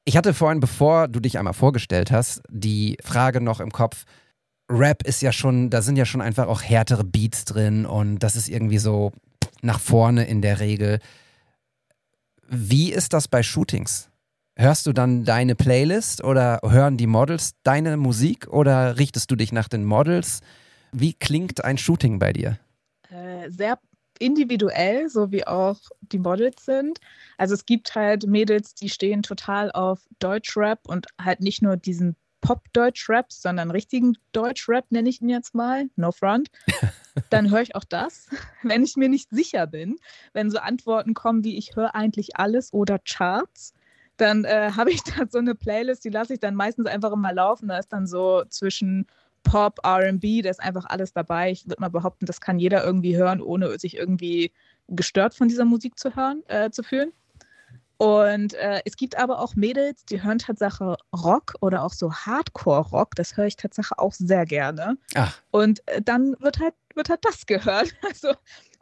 Ich 0.05 0.17
hatte 0.17 0.33
vorhin, 0.33 0.60
bevor 0.60 1.07
du 1.07 1.19
dich 1.19 1.38
einmal 1.38 1.53
vorgestellt 1.53 2.12
hast, 2.12 2.41
die 2.50 2.98
Frage 3.01 3.39
noch 3.39 3.60
im 3.60 3.72
Kopf. 3.72 4.05
Rap 4.69 5.03
ist 5.03 5.22
ja 5.22 5.31
schon, 5.31 5.69
da 5.69 5.81
sind 5.81 5.95
ja 5.95 6.05
schon 6.05 6.22
einfach 6.22 6.48
auch 6.48 6.62
härtere 6.62 7.03
Beats 7.03 7.45
drin 7.45 7.86
und 7.86 8.19
das 8.19 8.36
ist 8.36 8.50
irgendwie 8.50 8.79
so 8.79 9.12
nach 9.62 9.79
vorne 9.79 10.25
in 10.25 10.41
der 10.41 10.60
Regel. 10.60 11.00
Wie 12.50 12.91
ist 12.91 13.13
das 13.13 13.27
bei 13.27 13.43
Shootings? 13.43 14.10
Hörst 14.55 14.86
du 14.86 14.93
dann 14.93 15.24
deine 15.24 15.55
Playlist 15.55 16.24
oder 16.24 16.60
hören 16.63 16.98
die 16.98 17.07
Models 17.07 17.53
deine 17.63 17.98
Musik 17.98 18.48
oder 18.48 18.98
richtest 18.98 19.31
du 19.31 19.36
dich 19.36 19.51
nach 19.51 19.67
den 19.67 19.83
Models? 19.83 20.41
Wie 20.91 21.13
klingt 21.13 21.63
ein 21.63 21.77
Shooting 21.77 22.19
bei 22.19 22.33
dir? 22.33 22.60
Äh, 23.10 23.50
sehr 23.50 23.79
individuell, 24.20 25.10
so 25.10 25.32
wie 25.32 25.46
auch 25.46 25.77
die 26.01 26.20
Models 26.20 26.65
sind. 26.65 27.00
Also 27.38 27.53
es 27.53 27.65
gibt 27.65 27.96
halt 27.96 28.27
Mädels, 28.27 28.75
die 28.75 28.89
stehen 28.89 29.24
total 29.24 29.72
auf 29.72 30.01
Deutschrap 30.20 30.88
und 30.88 31.08
halt 31.20 31.41
nicht 31.41 31.62
nur 31.62 31.77
diesen 31.77 32.15
Pop-Deutsch-Rap, 32.43 33.32
sondern 33.32 33.72
richtigen 33.72 34.17
Deutsch-Rap, 34.34 34.91
nenne 34.91 35.10
ich 35.10 35.22
ihn 35.22 35.29
jetzt 35.29 35.55
mal, 35.55 35.89
no 35.96 36.12
front, 36.12 36.50
dann 37.29 37.50
höre 37.50 37.62
ich 37.62 37.75
auch 37.75 37.86
das, 37.86 38.27
wenn 38.63 38.84
ich 38.84 38.98
mir 38.98 39.10
nicht 39.10 39.29
sicher 39.32 39.65
bin. 39.65 39.98
Wenn 40.34 40.51
so 40.51 40.60
Antworten 40.60 41.13
kommen 41.13 41.43
wie 41.43 41.58
ich 41.58 41.75
höre 41.75 41.96
eigentlich 41.96 42.36
alles 42.36 42.74
oder 42.74 43.00
Charts, 43.00 43.74
dann 44.17 44.43
äh, 44.43 44.72
habe 44.75 44.91
ich 44.91 45.01
da 45.03 45.25
so 45.27 45.39
eine 45.39 45.55
Playlist, 45.55 46.03
die 46.03 46.10
lasse 46.10 46.34
ich 46.34 46.39
dann 46.39 46.53
meistens 46.53 46.86
einfach 46.86 47.13
immer 47.13 47.34
laufen. 47.34 47.70
Da 47.70 47.77
ist 47.77 47.93
dann 47.93 48.08
so 48.08 48.43
zwischen 48.50 49.08
Pop, 49.43 49.79
RB, 49.85 50.41
da 50.43 50.50
ist 50.50 50.62
einfach 50.62 50.85
alles 50.85 51.13
dabei. 51.13 51.51
Ich 51.51 51.67
würde 51.67 51.81
mal 51.81 51.89
behaupten, 51.89 52.25
das 52.25 52.41
kann 52.41 52.59
jeder 52.59 52.83
irgendwie 52.83 53.17
hören, 53.17 53.41
ohne 53.41 53.77
sich 53.79 53.97
irgendwie 53.97 54.51
gestört 54.88 55.35
von 55.35 55.47
dieser 55.47 55.65
Musik 55.65 55.97
zu 56.00 56.15
hören, 56.15 56.43
äh, 56.47 56.71
zu 56.71 56.83
fühlen. 56.83 57.12
Und 57.97 58.53
äh, 58.55 58.81
es 58.85 58.97
gibt 58.97 59.17
aber 59.17 59.39
auch 59.39 59.55
Mädels, 59.55 60.03
die 60.05 60.21
hören 60.21 60.39
Tatsache 60.39 60.97
Rock 61.15 61.55
oder 61.62 61.83
auch 61.83 61.93
so 61.93 62.12
Hardcore-Rock. 62.12 63.15
Das 63.15 63.38
höre 63.38 63.45
ich 63.45 63.55
Tatsache 63.55 63.97
auch 63.97 64.13
sehr 64.13 64.45
gerne. 64.45 64.97
Ach. 65.15 65.38
Und 65.51 65.88
äh, 65.88 66.01
dann 66.01 66.35
wird 66.39 66.59
halt, 66.59 66.73
wird 66.95 67.09
halt 67.09 67.23
das 67.23 67.45
gehört. 67.45 67.93
Also, 68.05 68.33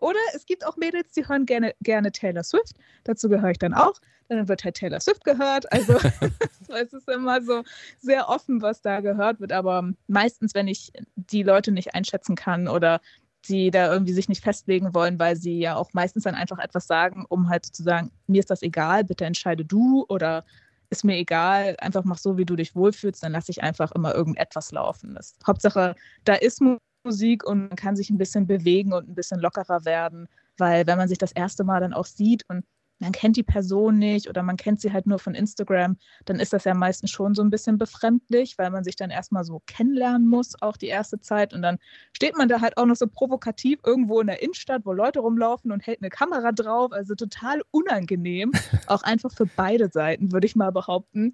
oder 0.02 0.20
es 0.36 0.46
gibt 0.46 0.66
auch 0.66 0.76
Mädels, 0.78 1.12
die 1.12 1.28
hören 1.28 1.46
gerne, 1.46 1.74
gerne 1.82 2.12
Taylor 2.12 2.44
Swift. 2.44 2.74
Dazu 3.04 3.30
gehöre 3.30 3.52
ich 3.52 3.60
dann 3.60 3.74
auch. 3.74 3.94
Dann 4.28 4.48
wird 4.48 4.64
halt 4.64 4.76
Taylor 4.76 5.00
Swift 5.00 5.24
gehört. 5.24 5.72
Also 5.72 5.94
es 6.70 6.92
ist 6.92 7.08
immer 7.08 7.42
so 7.42 7.64
sehr 8.00 8.28
offen, 8.28 8.62
was 8.62 8.82
da 8.82 9.00
gehört 9.00 9.40
wird. 9.40 9.52
Aber 9.52 9.90
meistens, 10.08 10.56
wenn 10.56 10.68
ich 10.68 10.92
die 11.16 11.44
Leute 11.44 11.72
nicht 11.72 11.94
einschätzen 11.94 12.36
kann 12.36 12.68
oder 12.68 13.00
die 13.46 13.72
da 13.72 13.92
irgendwie 13.92 14.14
sich 14.14 14.30
nicht 14.30 14.44
festlegen 14.44 14.94
wollen, 14.94 15.20
weil 15.20 15.36
sie 15.36 15.60
ja 15.60 15.76
auch 15.76 15.94
meistens 15.94 16.24
dann 16.24 16.36
einfach 16.36 16.60
etwas 16.60 16.88
sagen, 16.88 17.26
um 17.30 17.50
halt 17.50 17.66
zu 17.66 17.84
sagen, 17.84 18.12
mir 18.28 18.40
ist 18.40 18.52
das 18.52 18.62
egal, 18.62 19.04
bitte 19.04 19.26
entscheide 19.26 19.66
du 19.66 20.06
oder 20.10 20.44
ist 20.92 21.04
mir 21.04 21.16
egal, 21.16 21.76
einfach 21.80 22.04
mach 22.04 22.18
so, 22.18 22.38
wie 22.38 22.46
du 22.46 22.56
dich 22.56 22.76
wohlfühlst, 22.76 23.24
dann 23.24 23.32
lasse 23.32 23.52
ich 23.52 23.64
einfach 23.64 23.92
immer 23.94 24.14
irgendetwas 24.14 24.72
laufen. 24.72 25.16
Das, 25.16 25.38
Hauptsache, 25.48 25.96
da 26.26 26.36
ist 26.36 26.62
Musik 27.04 27.44
und 27.44 27.70
man 27.70 27.76
kann 27.76 27.96
sich 27.96 28.10
ein 28.10 28.18
bisschen 28.18 28.48
bewegen 28.48 28.94
und 28.94 29.10
ein 29.10 29.16
bisschen 29.16 29.40
lockerer 29.40 29.86
werden, 29.86 30.28
weil 30.58 30.88
wenn 30.88 30.98
man 30.98 31.08
sich 31.08 31.18
das 31.18 31.32
erste 31.32 31.64
Mal 31.64 31.80
dann 31.80 31.94
auch 31.94 32.06
sieht 32.06 32.44
und 32.50 32.66
man 33.02 33.12
kennt 33.12 33.36
die 33.36 33.44
Person 33.44 33.98
nicht 33.98 34.30
oder 34.30 34.44
man 34.44 34.58
kennt 34.58 34.80
sie 34.80 34.94
halt 34.94 35.08
nur 35.08 35.18
von 35.18 35.34
Instagram, 35.34 35.98
dann 36.26 36.40
ist 36.40 36.54
das 36.54 36.66
ja 36.66 36.76
meistens 36.76 37.10
schon 37.10 37.34
so 37.34 37.42
ein 37.42 37.50
bisschen 37.50 37.80
befremdlich, 37.80 38.58
weil 38.60 38.70
man 38.70 38.84
sich 38.84 38.96
dann 38.96 39.10
erstmal 39.10 39.44
so 39.44 39.62
kennenlernen 39.66 40.28
muss, 40.28 40.54
auch 40.62 40.78
die 40.78 40.88
erste 40.88 41.20
Zeit. 41.20 41.54
Und 41.54 41.64
dann 41.64 41.80
steht 42.14 42.38
man 42.38 42.48
da 42.48 42.62
halt 42.62 42.78
auch 42.78 42.86
noch 42.86 42.96
so 42.96 43.08
provokativ 43.08 43.80
irgendwo 43.84 44.22
in 44.22 44.28
der 44.28 44.44
Innenstadt, 44.44 44.86
wo 44.86 44.94
Leute 44.94 45.20
rumlaufen 45.20 45.72
und 45.72 45.86
hält 45.86 46.02
eine 46.02 46.12
Kamera 46.12 46.52
drauf. 46.52 46.92
Also 46.92 47.16
total 47.16 47.62
unangenehm, 47.72 48.52
auch 48.88 49.02
einfach 49.02 49.34
für 49.34 49.48
beide 49.48 49.90
Seiten, 49.90 50.32
würde 50.32 50.46
ich 50.46 50.56
mal 50.56 50.72
behaupten. 50.72 51.34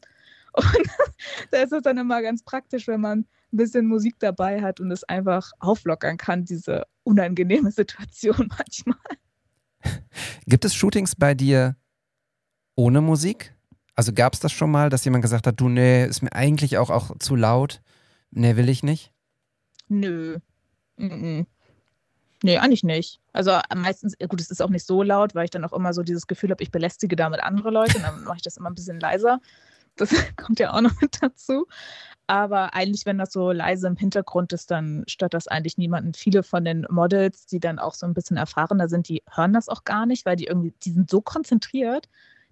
Und 0.53 0.65
da 1.51 1.57
ist 1.61 1.73
es 1.73 1.83
dann 1.83 1.97
immer 1.97 2.21
ganz 2.21 2.43
praktisch, 2.43 2.87
wenn 2.87 3.01
man 3.01 3.25
ein 3.53 3.57
bisschen 3.57 3.87
Musik 3.87 4.15
dabei 4.19 4.61
hat 4.61 4.79
und 4.79 4.91
es 4.91 5.03
einfach 5.03 5.51
auflockern 5.59 6.17
kann, 6.17 6.45
diese 6.45 6.85
unangenehme 7.03 7.71
Situation 7.71 8.49
manchmal. 8.57 8.97
Gibt 10.45 10.65
es 10.65 10.75
Shootings 10.75 11.15
bei 11.15 11.33
dir 11.33 11.75
ohne 12.75 13.01
Musik? 13.01 13.53
Also 13.95 14.13
gab 14.13 14.33
es 14.33 14.39
das 14.39 14.51
schon 14.51 14.69
mal, 14.69 14.89
dass 14.89 15.05
jemand 15.05 15.23
gesagt 15.23 15.47
hat, 15.47 15.59
du, 15.59 15.69
nee, 15.69 16.05
ist 16.05 16.21
mir 16.21 16.33
eigentlich 16.33 16.77
auch, 16.77 16.89
auch 16.89 17.17
zu 17.19 17.35
laut. 17.35 17.81
Nee, 18.31 18.55
will 18.55 18.69
ich 18.69 18.83
nicht? 18.83 19.11
Nö. 19.87 20.37
Mm. 20.97 21.41
Nee, 22.43 22.57
eigentlich 22.59 22.83
nicht. 22.83 23.19
Also 23.33 23.59
meistens, 23.75 24.15
gut, 24.27 24.39
es 24.39 24.51
ist 24.51 24.61
auch 24.61 24.69
nicht 24.69 24.85
so 24.85 25.01
laut, 25.01 25.33
weil 25.33 25.45
ich 25.45 25.49
dann 25.49 25.65
auch 25.65 25.73
immer 25.73 25.93
so 25.93 26.03
dieses 26.03 26.27
Gefühl 26.27 26.51
habe, 26.51 26.61
ich 26.61 26.71
belästige 26.71 27.15
damit 27.15 27.41
andere 27.41 27.71
Leute 27.71 27.97
und 27.97 28.03
dann 28.03 28.23
mache 28.23 28.37
ich 28.37 28.43
das 28.43 28.57
immer 28.57 28.69
ein 28.69 28.75
bisschen 28.75 28.99
leiser. 28.99 29.39
Das 29.97 30.09
kommt 30.37 30.59
ja 30.59 30.73
auch 30.73 30.81
noch 30.81 30.99
mit 31.01 31.21
dazu. 31.21 31.67
Aber 32.27 32.73
eigentlich, 32.73 33.05
wenn 33.05 33.17
das 33.17 33.31
so 33.31 33.51
leise 33.51 33.87
im 33.87 33.95
Hintergrund 33.95 34.51
ist, 34.51 34.69
dann 34.69 35.03
stört 35.07 35.33
das 35.33 35.47
eigentlich 35.47 35.77
niemanden. 35.77 36.13
Viele 36.13 36.43
von 36.43 36.65
den 36.65 36.85
Models, 36.89 37.45
die 37.45 37.59
dann 37.59 37.79
auch 37.79 37.93
so 37.93 38.05
ein 38.05 38.13
bisschen 38.13 38.35
erfahrener 38.35 38.89
sind, 38.89 39.07
die 39.07 39.23
hören 39.33 39.53
das 39.53 39.69
auch 39.69 39.85
gar 39.85 40.05
nicht, 40.05 40.25
weil 40.25 40.35
die 40.35 40.45
irgendwie, 40.45 40.73
die 40.83 40.91
sind 40.91 41.09
so 41.09 41.21
konzentriert, 41.21 42.09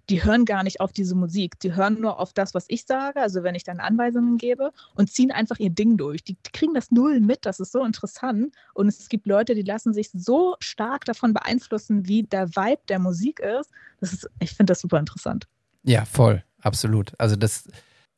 die 0.08 0.24
hören 0.24 0.44
gar 0.44 0.62
nicht 0.62 0.80
auf 0.80 0.92
diese 0.92 1.14
Musik. 1.14 1.58
Die 1.60 1.74
hören 1.74 2.00
nur 2.00 2.18
auf 2.20 2.32
das, 2.32 2.54
was 2.54 2.64
ich 2.68 2.86
sage, 2.86 3.20
also 3.20 3.42
wenn 3.42 3.54
ich 3.54 3.64
dann 3.64 3.80
Anweisungen 3.80 4.38
gebe 4.38 4.72
und 4.94 5.10
ziehen 5.10 5.32
einfach 5.32 5.58
ihr 5.58 5.70
Ding 5.70 5.96
durch. 5.96 6.22
Die, 6.22 6.34
die 6.34 6.52
kriegen 6.52 6.74
das 6.74 6.90
null 6.90 7.20
mit, 7.20 7.44
das 7.44 7.60
ist 7.60 7.72
so 7.72 7.84
interessant. 7.84 8.54
Und 8.72 8.88
es 8.88 9.08
gibt 9.08 9.26
Leute, 9.26 9.54
die 9.54 9.62
lassen 9.62 9.92
sich 9.92 10.10
so 10.12 10.56
stark 10.60 11.04
davon 11.04 11.34
beeinflussen, 11.34 12.06
wie 12.06 12.22
der 12.22 12.48
Vibe 12.48 12.82
der 12.88 12.98
Musik 12.98 13.40
ist. 13.40 13.70
Das 14.00 14.12
ist 14.12 14.30
ich 14.40 14.52
finde 14.52 14.70
das 14.72 14.80
super 14.80 14.98
interessant. 14.98 15.46
Ja, 15.82 16.04
voll, 16.04 16.42
absolut. 16.66 17.12
Also 17.18 17.36
das 17.36 17.68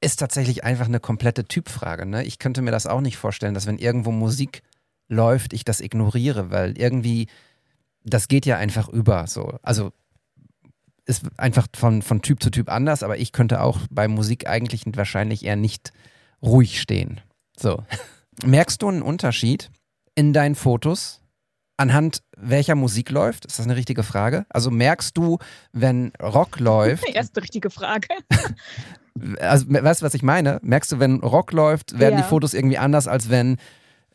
ist 0.00 0.17
tatsächlich 0.17 0.64
einfach 0.64 0.87
eine 0.87 1.00
komplette 1.00 1.45
Typfrage. 1.45 2.07
Ne? 2.07 2.25
Ich 2.25 2.38
könnte 2.38 2.62
mir 2.62 2.71
das 2.71 2.87
auch 2.87 3.00
nicht 3.00 3.17
vorstellen, 3.17 3.55
dass 3.55 3.67
wenn 3.67 3.78
irgendwo 3.78 4.11
Musik 4.11 4.62
läuft, 5.09 5.52
ich 5.52 5.64
das 5.64 5.81
ignoriere, 5.81 6.50
weil 6.50 6.78
irgendwie, 6.78 7.28
das 8.05 8.28
geht 8.28 8.47
ja 8.47 8.57
einfach 8.57 8.88
über 8.88 9.26
so. 9.26 9.59
Also 9.62 9.93
ist 11.05 11.25
einfach 11.38 11.67
von, 11.75 12.02
von 12.02 12.23
Typ 12.23 12.43
zu 12.43 12.50
Typ 12.50 12.71
anders, 12.71 13.02
aber 13.02 13.19
ich 13.19 13.33
könnte 13.33 13.62
auch 13.62 13.78
bei 13.90 14.09
Musik 14.09 14.47
eigentlich 14.47 14.85
wahrscheinlich 14.87 15.45
eher 15.45 15.57
nicht 15.57 15.93
ruhig 16.43 16.81
stehen. 16.81 17.21
So. 17.57 17.83
Merkst 18.45 18.83
du 18.83 18.88
einen 18.88 19.02
Unterschied 19.02 19.71
in 20.14 20.33
deinen 20.33 20.55
Fotos 20.55 21.23
anhand 21.79 22.23
welcher 22.37 22.75
Musik 22.75 23.11
läuft? 23.11 23.47
Ist 23.47 23.59
das 23.59 23.65
eine 23.67 23.77
richtige 23.77 24.03
Frage? 24.03 24.45
Also 24.51 24.71
merkst 24.71 25.17
du, 25.17 25.39
wenn 25.73 26.13
Rock 26.21 26.61
läuft. 26.61 27.09
Erste 27.15 27.41
richtige 27.43 27.71
Frage. 27.71 28.09
also, 29.41 29.67
weißt 29.69 30.03
du, 30.03 30.07
was 30.07 30.15
ich 30.15 30.23
meine? 30.23 30.59
Merkst 30.63 30.93
du, 30.93 30.99
wenn 30.99 31.21
Rock 31.21 31.53
läuft, 31.53 31.99
werden 31.99 32.17
Ja. 32.19 32.23
die 32.23 32.29
Fotos 32.29 32.53
irgendwie 32.53 32.79
anders, 32.79 33.09
als 33.09 33.31
wenn 33.31 33.57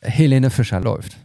Helene 0.01 0.49
Fischer 0.51 0.79
läuft? 0.81 1.17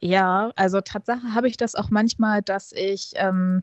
Ja, 0.00 0.52
also 0.56 0.80
Tatsache 0.80 1.34
habe 1.34 1.48
ich 1.48 1.56
das 1.56 1.74
auch 1.74 1.90
manchmal, 1.90 2.42
dass 2.42 2.70
ich, 2.72 3.12
ähm, 3.16 3.62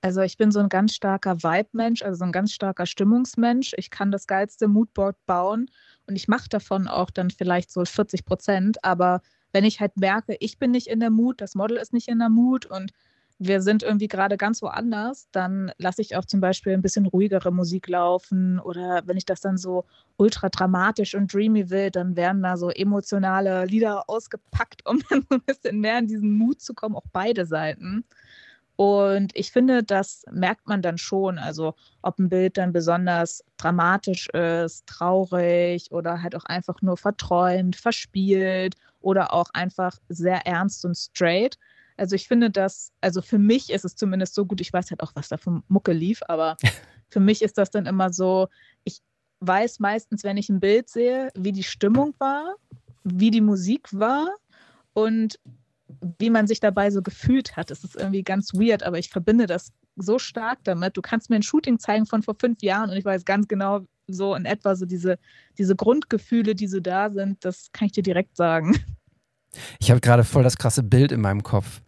also 0.00 0.22
ich 0.22 0.38
bin 0.38 0.50
so 0.50 0.60
ein 0.60 0.68
ganz 0.68 0.94
starker 0.94 1.42
Vibe-Mensch, 1.42 2.02
also 2.02 2.18
so 2.18 2.24
ein 2.24 2.32
ganz 2.32 2.52
starker 2.52 2.86
Stimmungsmensch. 2.86 3.72
Ich 3.76 3.90
kann 3.90 4.10
das 4.10 4.26
geilste 4.26 4.66
Moodboard 4.66 5.16
bauen 5.26 5.70
und 6.06 6.16
ich 6.16 6.26
mache 6.26 6.48
davon 6.48 6.88
auch 6.88 7.10
dann 7.10 7.30
vielleicht 7.30 7.70
so 7.70 7.84
40 7.84 8.24
Prozent. 8.24 8.82
Aber 8.82 9.20
wenn 9.56 9.64
ich 9.64 9.80
halt 9.80 9.96
merke, 9.96 10.36
ich 10.38 10.58
bin 10.58 10.70
nicht 10.70 10.86
in 10.86 11.00
der 11.00 11.08
Mood, 11.08 11.40
das 11.40 11.54
Model 11.54 11.78
ist 11.78 11.94
nicht 11.94 12.08
in 12.08 12.18
der 12.18 12.28
Mood 12.28 12.66
und 12.66 12.92
wir 13.38 13.62
sind 13.62 13.82
irgendwie 13.82 14.06
gerade 14.06 14.36
ganz 14.36 14.60
woanders, 14.60 15.28
dann 15.32 15.72
lasse 15.78 16.02
ich 16.02 16.14
auch 16.14 16.26
zum 16.26 16.42
Beispiel 16.42 16.74
ein 16.74 16.82
bisschen 16.82 17.06
ruhigere 17.06 17.50
Musik 17.50 17.88
laufen 17.88 18.58
oder 18.58 19.00
wenn 19.06 19.16
ich 19.16 19.24
das 19.24 19.40
dann 19.40 19.56
so 19.56 19.86
ultra 20.18 20.50
dramatisch 20.50 21.14
und 21.14 21.32
dreamy 21.32 21.70
will, 21.70 21.90
dann 21.90 22.16
werden 22.16 22.42
da 22.42 22.58
so 22.58 22.68
emotionale 22.68 23.64
Lieder 23.64 24.10
ausgepackt, 24.10 24.84
um 24.84 25.00
dann 25.08 25.22
so 25.22 25.36
ein 25.36 25.42
bisschen 25.46 25.80
mehr 25.80 26.00
in 26.00 26.06
diesen 26.06 26.32
Mut 26.32 26.60
zu 26.60 26.74
kommen, 26.74 26.94
auch 26.94 27.06
beide 27.14 27.46
Seiten. 27.46 28.04
Und 28.76 29.34
ich 29.34 29.52
finde, 29.52 29.82
das 29.82 30.24
merkt 30.30 30.68
man 30.68 30.82
dann 30.82 30.98
schon. 30.98 31.38
Also, 31.38 31.74
ob 32.02 32.18
ein 32.18 32.28
Bild 32.28 32.58
dann 32.58 32.74
besonders 32.74 33.42
dramatisch 33.56 34.28
ist, 34.28 34.86
traurig 34.86 35.90
oder 35.92 36.22
halt 36.22 36.36
auch 36.36 36.44
einfach 36.44 36.82
nur 36.82 36.98
verträumt, 36.98 37.76
verspielt 37.76 38.74
oder 39.06 39.32
auch 39.32 39.48
einfach 39.52 39.96
sehr 40.08 40.44
ernst 40.46 40.84
und 40.84 40.96
straight. 40.96 41.56
Also, 41.96 42.16
ich 42.16 42.26
finde 42.26 42.50
das, 42.50 42.92
also 43.00 43.22
für 43.22 43.38
mich 43.38 43.70
ist 43.70 43.84
es 43.84 43.94
zumindest 43.94 44.34
so 44.34 44.44
gut, 44.44 44.60
ich 44.60 44.72
weiß 44.72 44.90
halt 44.90 45.00
auch, 45.00 45.12
was 45.14 45.28
da 45.28 45.36
für 45.36 45.62
Mucke 45.68 45.92
lief, 45.92 46.22
aber 46.26 46.56
für 47.08 47.20
mich 47.20 47.40
ist 47.40 47.56
das 47.56 47.70
dann 47.70 47.86
immer 47.86 48.12
so, 48.12 48.48
ich 48.82 49.00
weiß 49.40 49.78
meistens, 49.78 50.24
wenn 50.24 50.36
ich 50.36 50.48
ein 50.48 50.58
Bild 50.58 50.88
sehe, 50.88 51.30
wie 51.36 51.52
die 51.52 51.62
Stimmung 51.62 52.14
war, 52.18 52.56
wie 53.04 53.30
die 53.30 53.40
Musik 53.40 53.88
war 53.92 54.28
und 54.92 55.38
wie 56.18 56.30
man 56.30 56.48
sich 56.48 56.58
dabei 56.58 56.90
so 56.90 57.00
gefühlt 57.00 57.56
hat. 57.56 57.70
Das 57.70 57.84
ist 57.84 57.94
irgendwie 57.94 58.24
ganz 58.24 58.54
weird, 58.54 58.82
aber 58.82 58.98
ich 58.98 59.10
verbinde 59.10 59.46
das 59.46 59.72
so 59.94 60.18
stark 60.18 60.58
damit. 60.64 60.96
Du 60.96 61.02
kannst 61.02 61.30
mir 61.30 61.36
ein 61.36 61.44
Shooting 61.44 61.78
zeigen 61.78 62.06
von 62.06 62.24
vor 62.24 62.34
fünf 62.40 62.60
Jahren 62.62 62.90
und 62.90 62.96
ich 62.96 63.04
weiß 63.04 63.24
ganz 63.24 63.46
genau 63.46 63.86
so 64.08 64.34
in 64.34 64.44
etwa 64.44 64.74
so 64.76 64.86
diese, 64.86 65.18
diese 65.58 65.76
Grundgefühle, 65.76 66.54
die 66.54 66.66
so 66.66 66.80
da 66.80 67.10
sind, 67.10 67.44
das 67.44 67.70
kann 67.72 67.86
ich 67.86 67.92
dir 67.92 68.02
direkt 68.02 68.36
sagen. 68.36 68.76
Ich 69.78 69.90
habe 69.90 70.00
gerade 70.00 70.24
voll 70.24 70.42
das 70.42 70.56
krasse 70.56 70.82
Bild 70.82 71.12
in 71.12 71.20
meinem 71.20 71.42
Kopf. 71.42 71.82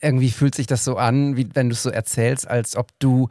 Irgendwie 0.00 0.30
fühlt 0.30 0.54
sich 0.54 0.66
das 0.66 0.84
so 0.84 0.96
an, 0.96 1.36
wie 1.36 1.48
wenn 1.54 1.68
du 1.68 1.74
es 1.74 1.82
so 1.82 1.90
erzählst, 1.90 2.48
als 2.48 2.76
ob 2.76 2.88
du 2.98 3.28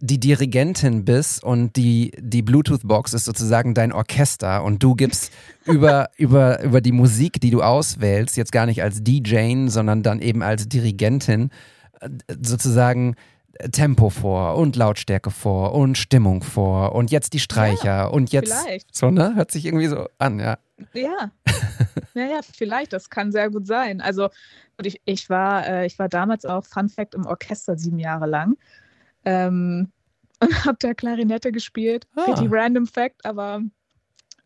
die 0.00 0.20
Dirigentin 0.20 1.04
bist 1.04 1.42
und 1.42 1.76
die, 1.76 2.12
die 2.18 2.42
Bluetooth-Box 2.42 3.14
ist 3.14 3.24
sozusagen 3.24 3.74
dein 3.74 3.92
Orchester 3.92 4.62
und 4.62 4.82
du 4.82 4.94
gibst 4.94 5.32
über, 5.64 6.10
über, 6.16 6.62
über 6.62 6.80
die 6.80 6.92
Musik, 6.92 7.40
die 7.40 7.50
du 7.50 7.62
auswählst, 7.62 8.36
jetzt 8.36 8.52
gar 8.52 8.66
nicht 8.66 8.82
als 8.82 9.02
DJ, 9.02 9.68
sondern 9.68 10.02
dann 10.02 10.20
eben 10.20 10.42
als 10.42 10.68
Dirigentin, 10.68 11.50
äh, 12.00 12.08
sozusagen 12.42 13.14
Tempo 13.72 14.10
vor 14.10 14.56
und 14.56 14.76
Lautstärke 14.76 15.30
vor 15.30 15.74
und 15.74 15.96
Stimmung 15.96 16.42
vor 16.42 16.94
und 16.94 17.10
jetzt 17.10 17.32
die 17.32 17.40
Streicher 17.40 18.12
und 18.12 18.32
jetzt 18.32 18.52
vielleicht. 18.52 18.94
so, 18.94 19.10
ne? 19.10 19.34
Hört 19.36 19.50
sich 19.50 19.64
irgendwie 19.64 19.86
so 19.86 20.06
an, 20.18 20.38
ja. 20.38 20.58
Ja, 20.92 21.30
Naja, 22.14 22.40
vielleicht, 22.42 22.92
das 22.92 23.10
kann 23.10 23.32
sehr 23.32 23.50
gut 23.50 23.66
sein. 23.66 24.00
Also 24.00 24.28
ich, 24.82 25.00
ich, 25.04 25.28
war, 25.30 25.66
äh, 25.66 25.86
ich 25.86 25.98
war 25.98 26.08
damals 26.08 26.44
auch, 26.44 26.64
Fun 26.64 26.88
Fact, 26.88 27.14
im 27.14 27.26
Orchester 27.26 27.76
sieben 27.76 27.98
Jahre 27.98 28.26
lang. 28.26 28.56
Ähm, 29.24 29.90
und 30.40 30.64
habe 30.64 30.76
da 30.80 30.94
Klarinette 30.94 31.52
gespielt. 31.52 32.06
Ah. 32.14 32.24
Richtig 32.24 32.48
random 32.50 32.86
Fact, 32.86 33.24
aber, 33.24 33.62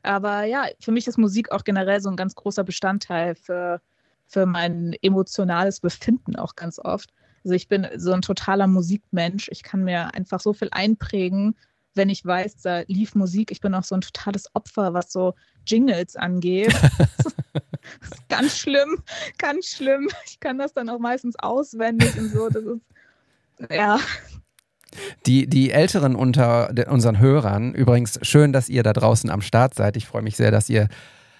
aber 0.02 0.44
ja, 0.44 0.66
für 0.80 0.92
mich 0.92 1.06
ist 1.06 1.18
Musik 1.18 1.50
auch 1.52 1.64
generell 1.64 2.00
so 2.00 2.10
ein 2.10 2.16
ganz 2.16 2.34
großer 2.34 2.64
Bestandteil 2.64 3.34
für, 3.34 3.80
für 4.26 4.46
mein 4.46 4.94
emotionales 5.02 5.80
Befinden 5.80 6.36
auch 6.36 6.54
ganz 6.56 6.78
oft. 6.78 7.12
Also 7.44 7.54
ich 7.54 7.68
bin 7.68 7.86
so 7.96 8.12
ein 8.12 8.22
totaler 8.22 8.66
Musikmensch. 8.66 9.48
Ich 9.50 9.62
kann 9.62 9.84
mir 9.84 10.14
einfach 10.14 10.40
so 10.40 10.52
viel 10.52 10.68
einprägen, 10.70 11.56
wenn 11.98 12.08
ich 12.08 12.24
weiß, 12.24 12.62
da 12.62 12.80
lief 12.86 13.14
Musik. 13.14 13.50
Ich 13.50 13.60
bin 13.60 13.74
auch 13.74 13.84
so 13.84 13.94
ein 13.94 14.00
totales 14.00 14.46
Opfer, 14.54 14.94
was 14.94 15.12
so 15.12 15.34
Jingles 15.66 16.16
angeht. 16.16 16.74
Das 18.00 18.18
ist 18.18 18.28
ganz 18.28 18.58
schlimm, 18.58 19.02
ganz 19.38 19.68
schlimm. 19.68 20.10
Ich 20.26 20.40
kann 20.40 20.58
das 20.58 20.74
dann 20.74 20.90
auch 20.90 20.98
meistens 20.98 21.36
auswendig 21.38 22.18
und 22.18 22.30
so. 22.30 22.50
Das 22.50 22.62
ist, 22.62 22.82
ja, 23.70 23.98
Die, 25.26 25.46
die 25.46 25.70
Älteren 25.70 26.14
unter 26.14 26.70
unseren 26.90 27.18
Hörern, 27.18 27.74
übrigens 27.74 28.18
schön, 28.22 28.52
dass 28.52 28.68
ihr 28.68 28.82
da 28.82 28.92
draußen 28.92 29.30
am 29.30 29.40
Start 29.40 29.74
seid. 29.74 29.96
Ich 29.96 30.06
freue 30.06 30.22
mich 30.22 30.36
sehr, 30.36 30.50
dass 30.50 30.68
ihr 30.68 30.88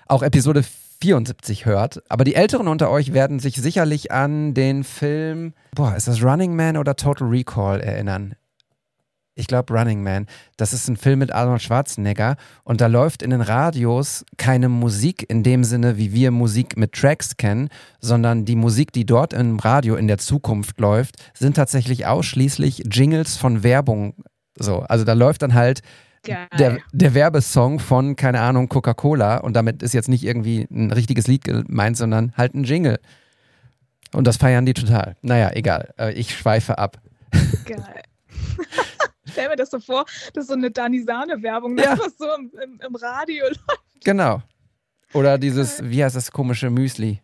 auch 0.07 0.23
Episode 0.23 0.65
74 1.01 1.67
hört. 1.67 2.03
Aber 2.09 2.25
die 2.25 2.35
Älteren 2.35 2.69
unter 2.69 2.91
euch 2.91 3.13
werden 3.13 3.39
sich 3.39 3.57
sicherlich 3.57 4.11
an 4.11 4.55
den 4.55 4.85
Film, 4.85 5.55
boah, 5.75 5.95
ist 5.97 6.09
das 6.09 6.23
Running 6.23 6.57
Man 6.57 6.77
oder 6.77 6.97
Total 6.97 7.29
Recall 7.29 7.81
erinnern? 7.81 8.35
Ich 9.39 9.47
glaube 9.47 9.73
Running 9.73 10.03
Man. 10.03 10.27
Das 10.57 10.73
ist 10.73 10.89
ein 10.89 10.97
Film 10.97 11.21
mit 11.21 11.33
Arnold 11.33 11.63
Schwarzenegger 11.63 12.37
und 12.65 12.81
da 12.81 12.87
läuft 12.89 13.23
in 13.23 13.31
den 13.31 13.41
Radios 13.41 14.25
keine 14.37 14.69
Musik 14.69 15.25
in 15.29 15.43
dem 15.43 15.65
Sinne, 15.65 15.97
wie 15.97 16.13
wir 16.13 16.31
Musik 16.31 16.77
mit 16.77 16.93
Tracks 16.93 17.37
kennen, 17.37 17.69
sondern 18.01 18.45
die 18.45 18.57
Musik, 18.57 18.93
die 18.93 19.07
dort 19.07 19.33
im 19.33 19.59
Radio 19.59 19.95
in 19.97 20.09
der 20.09 20.19
Zukunft 20.19 20.81
läuft, 20.81 21.17
sind 21.35 21.55
tatsächlich 21.55 22.07
ausschließlich 22.07 22.83
Jingles 22.91 23.37
von 23.37 23.63
Werbung. 23.63 24.15
So, 24.59 24.81
also 24.81 25.05
da 25.05 25.13
läuft 25.13 25.43
dann 25.43 25.55
halt 25.55 25.83
geil. 26.25 26.49
der, 26.59 26.79
der 26.93 27.15
Werbesong 27.15 27.79
von, 27.79 28.17
keine 28.17 28.41
Ahnung, 28.41 28.69
Coca-Cola 28.69 29.39
und 29.39 29.55
damit 29.55 29.83
ist 29.83 29.95
jetzt 29.95 30.09
nicht 30.09 30.25
irgendwie 30.25 30.67
ein 30.71 30.91
richtiges 30.91 31.29
Lied 31.29 31.45
gemeint, 31.45 31.97
sondern 31.97 32.33
halt 32.37 32.55
ein 32.55 32.65
Jingle. 32.65 32.99
Und 34.13 34.27
das 34.27 34.37
feiern 34.37 34.67
die 34.67 34.75
total. 34.75 35.17
Naja, 35.23 35.51
egal. 35.53 35.93
Äh, 35.99 36.13
Ich 36.15 36.37
schweife 36.37 36.79
ab. 36.79 36.99
Geil. 37.65 38.03
Stell 39.39 39.49
mir 39.51 39.57
das 39.57 39.71
so 39.71 39.79
vor, 39.79 40.05
das 40.35 40.43
ist 40.45 40.49
so 40.49 40.55
eine 40.55 40.71
Danisane-Werbung, 40.71 41.79
Ja. 41.79 41.95
das 41.95 42.01
was 42.07 42.19
so 42.19 42.27
im, 42.37 42.51
im, 42.61 42.81
im 42.85 42.95
Radio 42.97 43.45
läuft. 43.49 43.61
Genau. 44.05 44.43
Oder 45.15 45.39
dieses, 45.39 45.81
wie 45.89 46.03
heißt 46.03 46.17
das 46.17 46.33
komische 46.33 46.71
Müsli? 46.71 47.23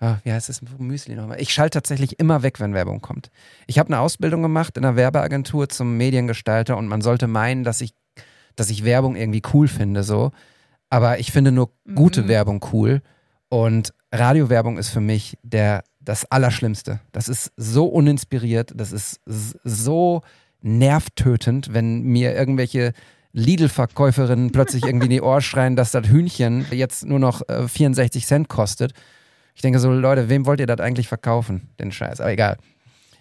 Ah, 0.00 0.16
wie 0.24 0.32
heißt 0.32 0.48
das 0.48 0.62
Müsli 0.78 1.14
nochmal? 1.14 1.40
Ich 1.42 1.52
schalte 1.52 1.74
tatsächlich 1.78 2.18
immer 2.18 2.42
weg, 2.42 2.58
wenn 2.58 2.72
Werbung 2.72 3.02
kommt. 3.02 3.30
Ich 3.66 3.78
habe 3.78 3.88
eine 3.90 4.00
Ausbildung 4.00 4.40
gemacht 4.40 4.78
in 4.78 4.84
einer 4.86 4.96
Werbeagentur 4.96 5.68
zum 5.68 5.98
Mediengestalter 5.98 6.78
und 6.78 6.88
man 6.88 7.02
sollte 7.02 7.26
meinen, 7.26 7.64
dass 7.64 7.82
ich, 7.82 7.92
dass 8.56 8.70
ich 8.70 8.82
Werbung 8.84 9.14
irgendwie 9.14 9.42
cool 9.52 9.68
finde, 9.68 10.02
so. 10.02 10.32
Aber 10.88 11.18
ich 11.18 11.32
finde 11.32 11.52
nur 11.52 11.70
gute 11.94 12.22
Mhm. 12.22 12.28
Werbung 12.28 12.66
cool. 12.72 13.02
Und 13.50 13.92
Radiowerbung 14.10 14.78
ist 14.78 14.88
für 14.88 15.00
mich 15.02 15.36
der, 15.42 15.84
das 16.00 16.24
Allerschlimmste. 16.24 17.00
Das 17.12 17.28
ist 17.28 17.52
so 17.58 17.84
uninspiriert, 17.86 18.72
das 18.74 18.92
ist 18.92 19.20
so 19.26 20.22
nervtötend, 20.62 21.72
wenn 21.74 22.02
mir 22.02 22.34
irgendwelche 22.34 22.92
Lidl-Verkäuferinnen 23.32 24.50
plötzlich 24.52 24.84
irgendwie 24.84 25.06
in 25.06 25.10
die 25.10 25.22
Ohr 25.22 25.40
schreien, 25.40 25.76
dass 25.76 25.92
das 25.92 26.08
Hühnchen 26.08 26.66
jetzt 26.70 27.04
nur 27.06 27.18
noch 27.18 27.48
äh, 27.48 27.68
64 27.68 28.26
Cent 28.26 28.48
kostet. 28.48 28.92
Ich 29.54 29.62
denke 29.62 29.78
so, 29.78 29.90
Leute, 29.92 30.28
wem 30.28 30.46
wollt 30.46 30.60
ihr 30.60 30.66
das 30.66 30.80
eigentlich 30.80 31.08
verkaufen? 31.08 31.68
Den 31.78 31.92
Scheiß, 31.92 32.20
aber 32.20 32.32
egal. 32.32 32.56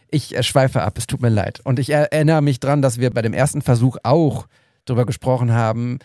Ich 0.09 0.35
äh, 0.35 0.41
schweife 0.43 0.81
ab, 0.81 0.97
es 0.97 1.05
tut 1.07 1.21
mir 1.21 1.29
leid. 1.29 1.59
Und 1.63 1.77
ich 1.79 1.89
er- 1.91 2.11
erinnere 2.11 2.41
mich 2.41 2.59
dran, 2.59 2.81
dass 2.81 2.99
wir 2.99 3.11
bei 3.11 3.21
dem 3.21 3.33
ersten 3.33 3.61
Versuch 3.61 3.97
auch 4.03 4.47
darüber 4.85 5.05
gesprochen 5.05 5.53
haben, 5.53 5.99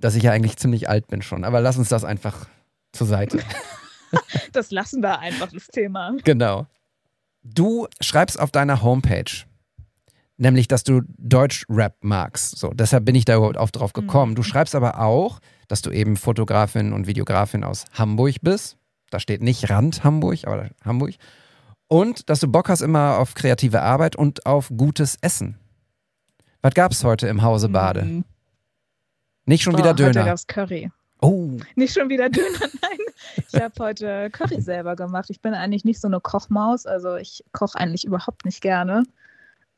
dass 0.00 0.14
ich 0.16 0.24
ja 0.24 0.32
eigentlich 0.32 0.56
ziemlich 0.56 0.88
alt 0.88 1.06
bin 1.08 1.22
schon. 1.22 1.44
Aber 1.44 1.60
lass 1.60 1.76
uns 1.78 1.88
das 1.88 2.04
einfach 2.04 2.46
zur 2.92 3.06
Seite. 3.06 3.38
Das 4.52 4.70
lassen 4.70 5.02
wir 5.02 5.18
einfach, 5.18 5.52
das 5.52 5.66
Thema. 5.66 6.16
Genau. 6.24 6.66
Du 7.42 7.86
schreibst 8.00 8.40
auf 8.40 8.50
deiner 8.50 8.82
Homepage, 8.82 9.30
nämlich, 10.38 10.68
dass 10.68 10.84
du 10.84 11.02
Deutsch-Rap 11.18 11.96
magst. 12.02 12.56
So, 12.58 12.70
deshalb 12.72 13.04
bin 13.04 13.14
ich 13.14 13.24
da 13.24 13.36
überhaupt 13.36 13.58
auf 13.58 13.70
drauf 13.72 13.92
gekommen. 13.92 14.34
Du 14.34 14.42
schreibst 14.42 14.74
aber 14.74 15.00
auch, 15.00 15.40
dass 15.68 15.82
du 15.82 15.90
eben 15.90 16.16
Fotografin 16.16 16.92
und 16.92 17.06
Videografin 17.06 17.64
aus 17.64 17.84
Hamburg 17.92 18.36
bist. 18.40 18.76
Da 19.10 19.20
steht 19.20 19.42
nicht 19.42 19.68
Rand 19.68 20.04
Hamburg, 20.04 20.46
aber 20.46 20.70
Hamburg. 20.84 21.14
Und 21.88 22.28
dass 22.30 22.40
du 22.40 22.48
Bock 22.48 22.68
hast 22.68 22.80
immer 22.82 23.18
auf 23.18 23.34
kreative 23.34 23.82
Arbeit 23.82 24.16
und 24.16 24.46
auf 24.46 24.70
gutes 24.76 25.16
Essen. 25.20 25.58
Was 26.62 26.74
gab's 26.74 27.04
heute 27.04 27.28
im 27.28 27.42
Hause 27.42 27.68
Bade? 27.68 28.02
Mhm. 28.04 28.24
Nicht 29.46 29.62
schon 29.62 29.72
Boah, 29.72 29.78
wieder 29.78 29.90
Heute 29.90 30.12
Döner. 30.12 30.24
gab's 30.26 30.46
Curry. 30.46 30.90
Oh, 31.20 31.56
Nicht 31.74 31.94
schon 31.94 32.08
wieder 32.10 32.28
Döner, 32.28 32.46
nein. 32.82 32.98
Ich 33.50 33.60
habe 33.60 33.74
heute 33.80 34.30
Curry 34.30 34.60
selber 34.60 34.94
gemacht. 34.94 35.30
Ich 35.30 35.40
bin 35.40 35.54
eigentlich 35.54 35.84
nicht 35.84 36.00
so 36.00 36.06
eine 36.08 36.20
Kochmaus, 36.20 36.84
also 36.86 37.16
ich 37.16 37.42
koche 37.52 37.78
eigentlich 37.78 38.04
überhaupt 38.04 38.44
nicht 38.44 38.60
gerne. 38.60 39.04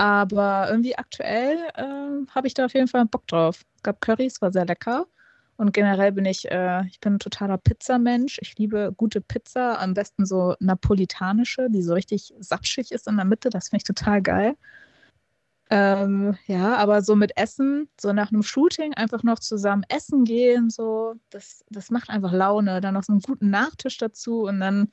Aber 0.00 0.70
irgendwie 0.70 0.96
aktuell 0.96 1.58
äh, 1.74 2.26
habe 2.34 2.46
ich 2.46 2.54
da 2.54 2.64
auf 2.64 2.72
jeden 2.72 2.88
Fall 2.88 3.04
Bock 3.04 3.26
drauf. 3.26 3.66
Es 3.76 3.82
gab 3.82 4.00
Curry, 4.00 4.24
es 4.24 4.40
war 4.40 4.50
sehr 4.50 4.64
lecker. 4.64 5.06
Und 5.58 5.74
generell 5.74 6.12
bin 6.12 6.24
ich, 6.24 6.50
äh, 6.50 6.86
ich 6.86 7.00
bin 7.00 7.16
ein 7.16 7.18
totaler 7.18 7.58
Pizzamensch. 7.58 8.38
Ich 8.40 8.56
liebe 8.56 8.94
gute 8.96 9.20
Pizza, 9.20 9.78
am 9.78 9.92
besten 9.92 10.24
so 10.24 10.54
napolitanische, 10.58 11.68
die 11.68 11.82
so 11.82 11.92
richtig 11.92 12.32
sapschig 12.38 12.92
ist 12.92 13.08
in 13.08 13.16
der 13.16 13.26
Mitte. 13.26 13.50
Das 13.50 13.68
finde 13.68 13.82
ich 13.82 13.84
total 13.84 14.22
geil. 14.22 14.56
Ähm, 15.68 16.34
ja, 16.46 16.76
aber 16.76 17.02
so 17.02 17.14
mit 17.14 17.36
Essen, 17.36 17.86
so 18.00 18.14
nach 18.14 18.32
einem 18.32 18.42
Shooting 18.42 18.94
einfach 18.94 19.22
noch 19.22 19.38
zusammen 19.38 19.84
essen 19.90 20.24
gehen, 20.24 20.70
so, 20.70 21.14
das, 21.28 21.62
das 21.68 21.90
macht 21.90 22.08
einfach 22.08 22.32
Laune. 22.32 22.80
Dann 22.80 22.94
noch 22.94 23.04
so 23.04 23.12
einen 23.12 23.20
guten 23.20 23.50
Nachtisch 23.50 23.98
dazu 23.98 24.44
und 24.44 24.60
dann 24.60 24.90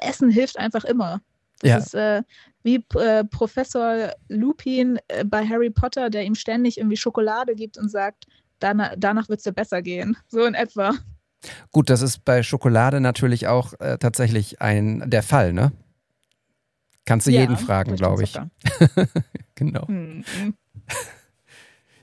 Essen 0.00 0.30
hilft 0.30 0.58
einfach 0.58 0.84
immer. 0.84 1.20
Das 1.62 1.68
Ja. 1.70 1.76
ist 1.78 1.94
äh, 1.94 2.22
wie 2.62 2.84
äh, 2.96 3.24
Professor 3.24 4.12
Lupin 4.28 4.98
äh, 5.08 5.24
bei 5.24 5.46
Harry 5.46 5.70
Potter, 5.70 6.10
der 6.10 6.24
ihm 6.24 6.34
ständig 6.34 6.78
irgendwie 6.78 6.96
Schokolade 6.96 7.54
gibt 7.54 7.78
und 7.78 7.88
sagt, 7.90 8.26
danach, 8.58 8.94
danach 8.98 9.28
wird 9.28 9.38
es 9.38 9.44
dir 9.44 9.52
besser 9.52 9.80
gehen. 9.82 10.16
So 10.28 10.44
in 10.44 10.54
etwa. 10.54 10.92
gut, 11.72 11.88
das 11.90 12.02
ist 12.02 12.24
bei 12.24 12.42
Schokolade 12.42 13.00
natürlich 13.00 13.46
auch 13.48 13.72
äh, 13.80 13.98
tatsächlich 13.98 14.60
ein 14.60 15.02
der 15.10 15.22
Fall, 15.22 15.52
ne? 15.52 15.72
Kannst 17.04 17.26
du 17.26 17.30
jeden 17.32 17.56
fragen, 17.56 17.96
glaube 17.96 18.22
ich. 18.22 18.36
Genau. 19.56 19.86
Hm, 19.86 20.24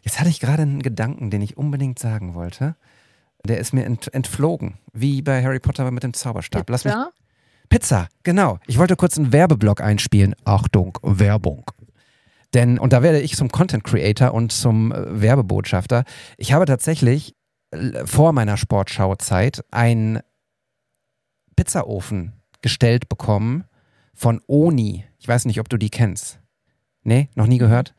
Jetzt 0.01 0.19
hatte 0.19 0.29
ich 0.29 0.39
gerade 0.39 0.61
einen 0.63 0.81
Gedanken, 0.81 1.29
den 1.29 1.41
ich 1.41 1.57
unbedingt 1.57 1.99
sagen 1.99 2.33
wollte. 2.33 2.75
Der 3.45 3.59
ist 3.59 3.73
mir 3.73 3.85
ent 3.85 4.13
entflogen, 4.13 4.77
wie 4.93 5.21
bei 5.21 5.43
Harry 5.43 5.59
Potter 5.59 5.89
mit 5.91 6.03
dem 6.03 6.13
Zauberstab. 6.13 6.69
Lass 6.69 6.85
mich? 6.85 6.93
Pizza, 7.69 8.09
genau. 8.23 8.59
Ich 8.67 8.77
wollte 8.77 8.95
kurz 8.95 9.17
einen 9.17 9.31
Werbeblock 9.31 9.81
einspielen. 9.81 10.35
Achtung, 10.43 10.97
Werbung. 11.03 11.71
Denn, 12.53 12.79
und 12.79 12.93
da 12.93 13.03
werde 13.03 13.19
ich 13.19 13.35
zum 13.35 13.49
Content 13.49 13.83
Creator 13.83 14.33
und 14.33 14.51
zum 14.51 14.91
äh, 14.91 15.21
Werbebotschafter. 15.21 16.03
Ich 16.37 16.51
habe 16.51 16.65
tatsächlich 16.65 17.35
äh, 17.71 18.05
vor 18.05 18.33
meiner 18.33 18.57
Sportschauzeit 18.57 19.63
einen 19.69 20.19
Pizzaofen 21.55 22.33
gestellt 22.61 23.07
bekommen 23.07 23.65
von 24.15 24.41
Oni. 24.47 25.05
Ich 25.19 25.27
weiß 25.27 25.45
nicht, 25.45 25.59
ob 25.59 25.69
du 25.69 25.77
die 25.77 25.91
kennst. 25.91 26.39
Nee, 27.03 27.29
noch 27.35 27.47
nie 27.47 27.59
gehört? 27.59 27.93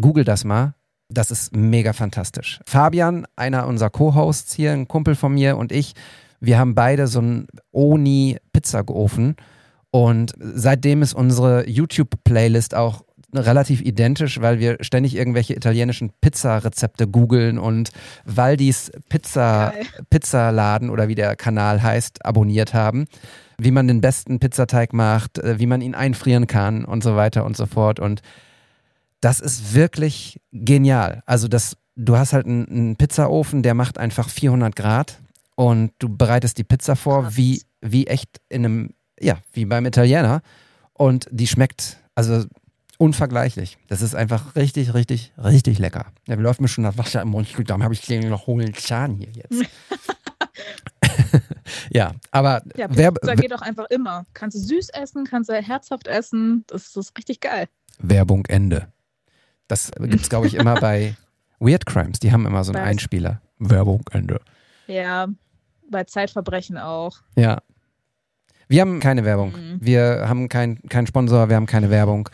Google 0.00 0.24
das 0.24 0.44
mal. 0.44 0.74
Das 1.08 1.30
ist 1.30 1.54
mega 1.54 1.92
fantastisch. 1.92 2.60
Fabian, 2.66 3.26
einer 3.36 3.66
unserer 3.66 3.90
Co-Hosts 3.90 4.54
hier, 4.54 4.72
ein 4.72 4.88
Kumpel 4.88 5.14
von 5.14 5.34
mir 5.34 5.58
und 5.58 5.72
ich, 5.72 5.94
wir 6.42 6.58
haben 6.58 6.74
beide 6.74 7.06
so 7.06 7.20
einen 7.20 7.46
Oni 7.70 8.36
Pizzaofen 8.52 9.36
und 9.92 10.34
seitdem 10.38 11.02
ist 11.02 11.14
unsere 11.14 11.68
YouTube-Playlist 11.68 12.74
auch 12.74 13.04
relativ 13.32 13.80
identisch, 13.80 14.40
weil 14.40 14.58
wir 14.58 14.78
ständig 14.80 15.14
irgendwelche 15.16 15.54
italienischen 15.54 16.10
Pizzarezepte 16.20 17.06
googeln 17.06 17.58
und 17.58 17.90
Waldis 18.24 18.90
Pizza, 19.08 19.72
Geil. 19.72 19.86
Pizzaladen 20.10 20.90
oder 20.90 21.08
wie 21.08 21.14
der 21.14 21.36
Kanal 21.36 21.82
heißt, 21.82 22.26
abonniert 22.26 22.74
haben. 22.74 23.06
Wie 23.56 23.70
man 23.70 23.86
den 23.86 24.00
besten 24.00 24.40
Pizzateig 24.40 24.92
macht, 24.92 25.38
äh, 25.38 25.60
wie 25.60 25.66
man 25.66 25.80
ihn 25.80 25.94
einfrieren 25.94 26.48
kann 26.48 26.84
und 26.84 27.04
so 27.04 27.14
weiter 27.14 27.44
und 27.44 27.56
so 27.56 27.66
fort. 27.66 28.00
Und 28.00 28.20
das 29.20 29.38
ist 29.38 29.74
wirklich 29.74 30.40
genial. 30.52 31.22
Also 31.24 31.46
das, 31.46 31.76
du 31.94 32.16
hast 32.16 32.32
halt 32.32 32.46
einen, 32.46 32.68
einen 32.68 32.96
Pizzaofen, 32.96 33.62
der 33.62 33.74
macht 33.74 33.96
einfach 33.96 34.28
400 34.28 34.74
Grad 34.74 35.18
und 35.54 35.92
du 35.98 36.08
bereitest 36.08 36.58
die 36.58 36.64
Pizza 36.64 36.96
vor, 36.96 37.22
Krass. 37.22 37.36
wie, 37.36 37.62
wie 37.80 38.06
echt 38.06 38.40
in 38.48 38.64
einem, 38.64 38.90
ja, 39.20 39.38
wie 39.52 39.64
beim 39.64 39.86
Italiener. 39.86 40.42
Und 40.92 41.26
die 41.30 41.46
schmeckt, 41.46 41.98
also 42.14 42.44
unvergleichlich. 42.98 43.78
Das 43.88 44.02
ist 44.02 44.14
einfach 44.14 44.54
richtig, 44.56 44.94
richtig, 44.94 45.32
richtig 45.36 45.78
lecker. 45.78 46.06
Ja, 46.28 46.36
läuft 46.36 46.60
mir 46.60 46.68
schon 46.68 46.84
das 46.84 46.98
Wasser 46.98 47.22
im 47.22 47.28
Mund. 47.28 47.48
Darum 47.66 47.82
habe 47.82 47.94
ich 47.94 48.02
den 48.02 48.28
noch 48.28 48.46
hohlen 48.46 48.74
Zahn 48.74 49.14
hier 49.14 49.30
jetzt. 49.32 49.68
Ja, 51.90 52.12
aber 52.30 52.62
Ja, 52.76 52.94
Werb 52.94 53.20
Pizza 53.20 53.36
geht 53.36 53.52
auch 53.52 53.62
einfach 53.62 53.86
immer. 53.90 54.24
Kannst 54.34 54.56
du 54.56 54.60
süß 54.60 54.90
essen, 54.90 55.24
kannst 55.24 55.50
du 55.50 55.54
herzhaft 55.54 56.06
essen. 56.06 56.64
Das 56.66 56.94
ist 56.96 57.16
richtig 57.16 57.40
geil. 57.40 57.68
Werbung 57.98 58.46
Ende. 58.46 58.88
Das 59.68 59.90
gibt 59.98 60.22
es, 60.22 60.28
glaube 60.28 60.46
ich, 60.46 60.54
immer 60.54 60.74
bei 60.80 61.14
Weird 61.60 61.86
Crimes. 61.86 62.20
Die 62.20 62.32
haben 62.32 62.46
immer 62.46 62.64
so 62.64 62.72
einen 62.72 62.82
Weiß. 62.82 62.90
Einspieler. 62.90 63.40
Werbung 63.58 64.02
Ende. 64.10 64.40
Ja, 64.92 65.28
bei 65.90 66.04
Zeitverbrechen 66.04 66.78
auch. 66.78 67.18
Ja. 67.36 67.58
Wir 68.68 68.80
haben 68.80 69.00
keine 69.00 69.24
Werbung. 69.24 69.52
Mhm. 69.52 69.78
Wir 69.80 70.24
haben 70.28 70.48
keinen 70.48 70.80
kein 70.88 71.06
Sponsor, 71.06 71.48
wir 71.48 71.56
haben 71.56 71.66
keine 71.66 71.90
Werbung. 71.90 72.28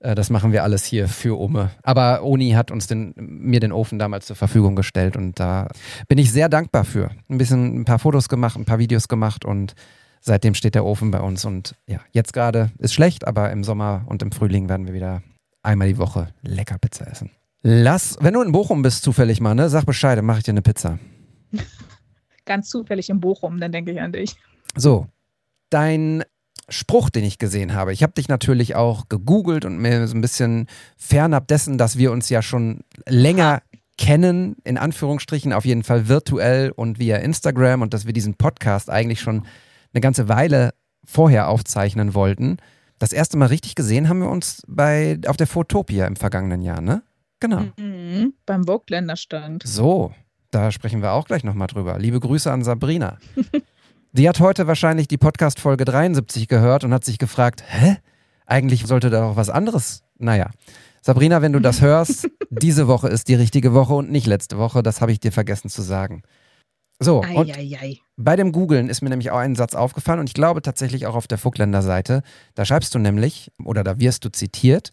Äh, 0.00 0.14
Das 0.14 0.30
machen 0.30 0.52
wir 0.52 0.62
alles 0.62 0.84
hier 0.84 1.08
für 1.08 1.38
Ome. 1.38 1.70
Aber 1.82 2.22
Oni 2.22 2.50
hat 2.52 2.70
uns 2.70 2.86
den, 2.86 3.14
mir 3.16 3.60
den 3.60 3.72
Ofen 3.72 3.98
damals 3.98 4.26
zur 4.26 4.36
Verfügung 4.36 4.76
gestellt 4.76 5.16
und 5.16 5.38
da 5.40 5.68
bin 6.08 6.18
ich 6.18 6.32
sehr 6.32 6.48
dankbar 6.48 6.84
für. 6.84 7.10
Ein 7.28 7.38
bisschen 7.38 7.80
ein 7.80 7.84
paar 7.84 7.98
Fotos 7.98 8.28
gemacht, 8.28 8.56
ein 8.56 8.64
paar 8.64 8.78
Videos 8.78 9.08
gemacht 9.08 9.44
und 9.44 9.74
seitdem 10.20 10.54
steht 10.54 10.74
der 10.74 10.84
Ofen 10.84 11.10
bei 11.10 11.20
uns. 11.20 11.44
Und 11.44 11.74
ja, 11.86 12.00
jetzt 12.12 12.32
gerade 12.32 12.70
ist 12.78 12.94
schlecht, 12.94 13.26
aber 13.26 13.50
im 13.50 13.64
Sommer 13.64 14.02
und 14.06 14.22
im 14.22 14.32
Frühling 14.32 14.68
werden 14.68 14.86
wir 14.86 14.94
wieder 14.94 15.22
einmal 15.62 15.88
die 15.88 15.98
Woche 15.98 16.28
lecker 16.42 16.78
Pizza 16.78 17.06
essen. 17.08 17.30
Lass, 17.62 18.16
wenn 18.20 18.32
du 18.34 18.42
in 18.42 18.52
Bochum 18.52 18.80
bist, 18.82 19.02
zufällig 19.02 19.40
mal, 19.40 19.54
ne, 19.54 19.68
sag 19.68 19.84
Bescheid, 19.84 20.16
dann 20.16 20.24
mache 20.24 20.38
ich 20.38 20.44
dir 20.44 20.52
eine 20.52 20.62
Pizza. 20.62 20.98
Ganz 22.50 22.68
zufällig 22.68 23.08
in 23.10 23.20
Bochum, 23.20 23.60
dann 23.60 23.70
denke 23.70 23.92
ich 23.92 24.00
an 24.00 24.10
dich. 24.10 24.34
So, 24.74 25.06
dein 25.70 26.24
Spruch, 26.68 27.08
den 27.08 27.22
ich 27.22 27.38
gesehen 27.38 27.74
habe. 27.74 27.92
Ich 27.92 28.02
habe 28.02 28.12
dich 28.12 28.26
natürlich 28.26 28.74
auch 28.74 29.08
gegoogelt 29.08 29.64
und 29.64 29.78
mir 29.78 30.08
so 30.08 30.16
ein 30.16 30.20
bisschen 30.20 30.66
fernab 30.96 31.46
dessen, 31.46 31.78
dass 31.78 31.96
wir 31.96 32.10
uns 32.10 32.28
ja 32.28 32.42
schon 32.42 32.80
länger 33.06 33.62
kennen, 33.98 34.56
in 34.64 34.78
Anführungsstrichen, 34.78 35.52
auf 35.52 35.64
jeden 35.64 35.84
Fall 35.84 36.08
virtuell 36.08 36.72
und 36.74 36.98
via 36.98 37.18
Instagram 37.18 37.82
und 37.82 37.94
dass 37.94 38.04
wir 38.04 38.12
diesen 38.12 38.34
Podcast 38.34 38.90
eigentlich 38.90 39.20
schon 39.20 39.46
eine 39.94 40.00
ganze 40.00 40.28
Weile 40.28 40.74
vorher 41.04 41.50
aufzeichnen 41.50 42.14
wollten. 42.14 42.56
Das 42.98 43.12
erste 43.12 43.36
Mal 43.36 43.46
richtig 43.46 43.76
gesehen 43.76 44.08
haben 44.08 44.18
wir 44.18 44.28
uns 44.28 44.64
bei, 44.66 45.20
auf 45.28 45.36
der 45.36 45.46
Fotopia 45.46 46.04
im 46.08 46.16
vergangenen 46.16 46.62
Jahr, 46.62 46.80
ne? 46.80 47.04
Genau. 47.38 47.68
Mhm. 47.78 48.34
Beim 48.44 48.64
Vogue-Länderstand. 48.64 49.62
So, 49.64 50.12
da 50.50 50.70
sprechen 50.72 51.02
wir 51.02 51.12
auch 51.12 51.26
gleich 51.26 51.44
nochmal 51.44 51.68
drüber. 51.68 51.98
Liebe 51.98 52.20
Grüße 52.20 52.50
an 52.50 52.64
Sabrina. 52.64 53.18
Die 54.12 54.28
hat 54.28 54.40
heute 54.40 54.66
wahrscheinlich 54.66 55.06
die 55.06 55.18
Podcast-Folge 55.18 55.84
73 55.84 56.48
gehört 56.48 56.82
und 56.82 56.92
hat 56.92 57.04
sich 57.04 57.18
gefragt, 57.18 57.62
hä? 57.68 57.98
Eigentlich 58.44 58.84
sollte 58.84 59.08
da 59.08 59.20
doch 59.20 59.36
was 59.36 59.50
anderes. 59.50 60.02
Naja. 60.18 60.50
Sabrina, 61.00 61.42
wenn 61.42 61.52
du 61.52 61.60
das 61.60 61.80
hörst, 61.80 62.28
diese 62.50 62.88
Woche 62.88 63.06
ist 63.06 63.28
die 63.28 63.36
richtige 63.36 63.72
Woche 63.72 63.94
und 63.94 64.10
nicht 64.10 64.26
letzte 64.26 64.58
Woche. 64.58 64.82
Das 64.82 65.00
habe 65.00 65.12
ich 65.12 65.20
dir 65.20 65.30
vergessen 65.30 65.70
zu 65.70 65.82
sagen. 65.82 66.22
So, 66.98 67.20
und 67.20 67.56
Eieiei. 67.56 67.98
bei 68.16 68.34
dem 68.34 68.50
Googlen 68.50 68.88
ist 68.88 69.00
mir 69.00 69.10
nämlich 69.10 69.30
auch 69.30 69.38
ein 69.38 69.54
Satz 69.54 69.74
aufgefallen 69.74 70.20
und 70.20 70.28
ich 70.28 70.34
glaube 70.34 70.60
tatsächlich 70.60 71.06
auch 71.06 71.14
auf 71.14 71.28
der 71.28 71.38
Fuckländer 71.38 71.80
Seite. 71.80 72.22
Da 72.56 72.64
schreibst 72.64 72.94
du 72.94 72.98
nämlich, 72.98 73.52
oder 73.64 73.84
da 73.84 74.00
wirst 74.00 74.24
du 74.24 74.30
zitiert, 74.30 74.92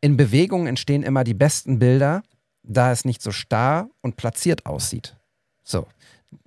in 0.00 0.16
Bewegung 0.16 0.66
entstehen 0.66 1.02
immer 1.02 1.24
die 1.24 1.34
besten 1.34 1.78
Bilder, 1.78 2.22
da 2.62 2.92
es 2.92 3.04
nicht 3.04 3.22
so 3.22 3.32
starr 3.32 3.90
und 4.00 4.16
platziert 4.16 4.66
aussieht. 4.66 5.16
So. 5.62 5.86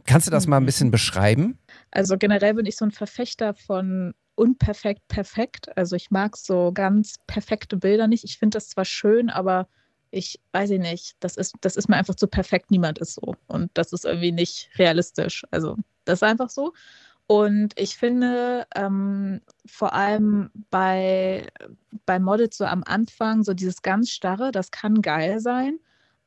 Kannst 0.05 0.27
du 0.27 0.31
das 0.31 0.47
mal 0.47 0.57
ein 0.57 0.65
bisschen 0.65 0.91
beschreiben? 0.91 1.59
Also 1.91 2.17
generell 2.17 2.55
bin 2.55 2.65
ich 2.65 2.77
so 2.77 2.85
ein 2.85 2.91
Verfechter 2.91 3.53
von 3.53 4.13
unperfekt 4.35 5.07
perfekt. 5.07 5.75
Also 5.77 5.95
ich 5.95 6.11
mag 6.11 6.37
so 6.37 6.71
ganz 6.73 7.15
perfekte 7.27 7.77
Bilder 7.77 8.07
nicht. 8.07 8.23
Ich 8.23 8.37
finde 8.37 8.57
das 8.57 8.69
zwar 8.69 8.85
schön, 8.85 9.29
aber 9.29 9.67
ich 10.11 10.39
weiß 10.53 10.71
ich 10.71 10.79
nicht, 10.79 11.15
das 11.19 11.37
ist, 11.37 11.55
das 11.61 11.75
ist 11.75 11.89
mir 11.89 11.97
einfach 11.97 12.15
zu 12.15 12.27
perfekt, 12.27 12.71
niemand 12.71 12.99
ist 12.99 13.15
so. 13.15 13.35
Und 13.47 13.69
das 13.73 13.93
ist 13.93 14.05
irgendwie 14.05 14.31
nicht 14.31 14.69
realistisch. 14.77 15.43
Also 15.51 15.77
das 16.05 16.19
ist 16.19 16.23
einfach 16.23 16.49
so. 16.49 16.73
Und 17.27 17.73
ich 17.79 17.97
finde 17.97 18.67
ähm, 18.75 19.41
vor 19.65 19.93
allem 19.93 20.51
bei, 20.69 21.47
bei 22.05 22.19
Models 22.19 22.57
so 22.57 22.65
am 22.65 22.83
Anfang, 22.85 23.43
so 23.43 23.53
dieses 23.53 23.81
ganz 23.81 24.11
starre, 24.11 24.51
das 24.51 24.71
kann 24.71 25.01
geil 25.01 25.39
sein, 25.39 25.79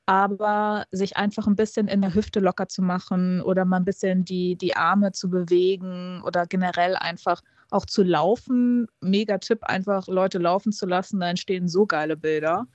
aber 0.09 0.87
sich 0.90 1.18
einfach 1.18 1.47
ein 1.47 1.55
bisschen 1.55 1.87
in 1.87 2.01
der 2.01 2.14
Hüfte 2.14 2.40
locker 2.40 2.66
zu 2.66 2.81
machen 2.81 3.42
oder 3.42 3.66
mal 3.66 3.77
ein 3.77 3.85
bisschen 3.85 4.25
die, 4.25 4.57
die 4.57 4.75
Arme 4.75 5.12
zu 5.12 5.29
bewegen 5.29 6.23
oder 6.25 6.47
generell 6.47 6.97
einfach 6.97 7.42
auch 7.68 7.85
zu 7.85 8.05
laufen. 8.05 8.87
Mega 9.03 9.37
Tipp, 9.37 9.64
einfach 9.64 10.09
Leute 10.09 10.38
laufen 10.38 10.73
zu 10.73 10.87
lassen, 10.87 11.21
da 11.21 11.29
entstehen 11.29 11.68
so 11.68 11.85
geile 11.85 12.16
Bilder. 12.16 12.66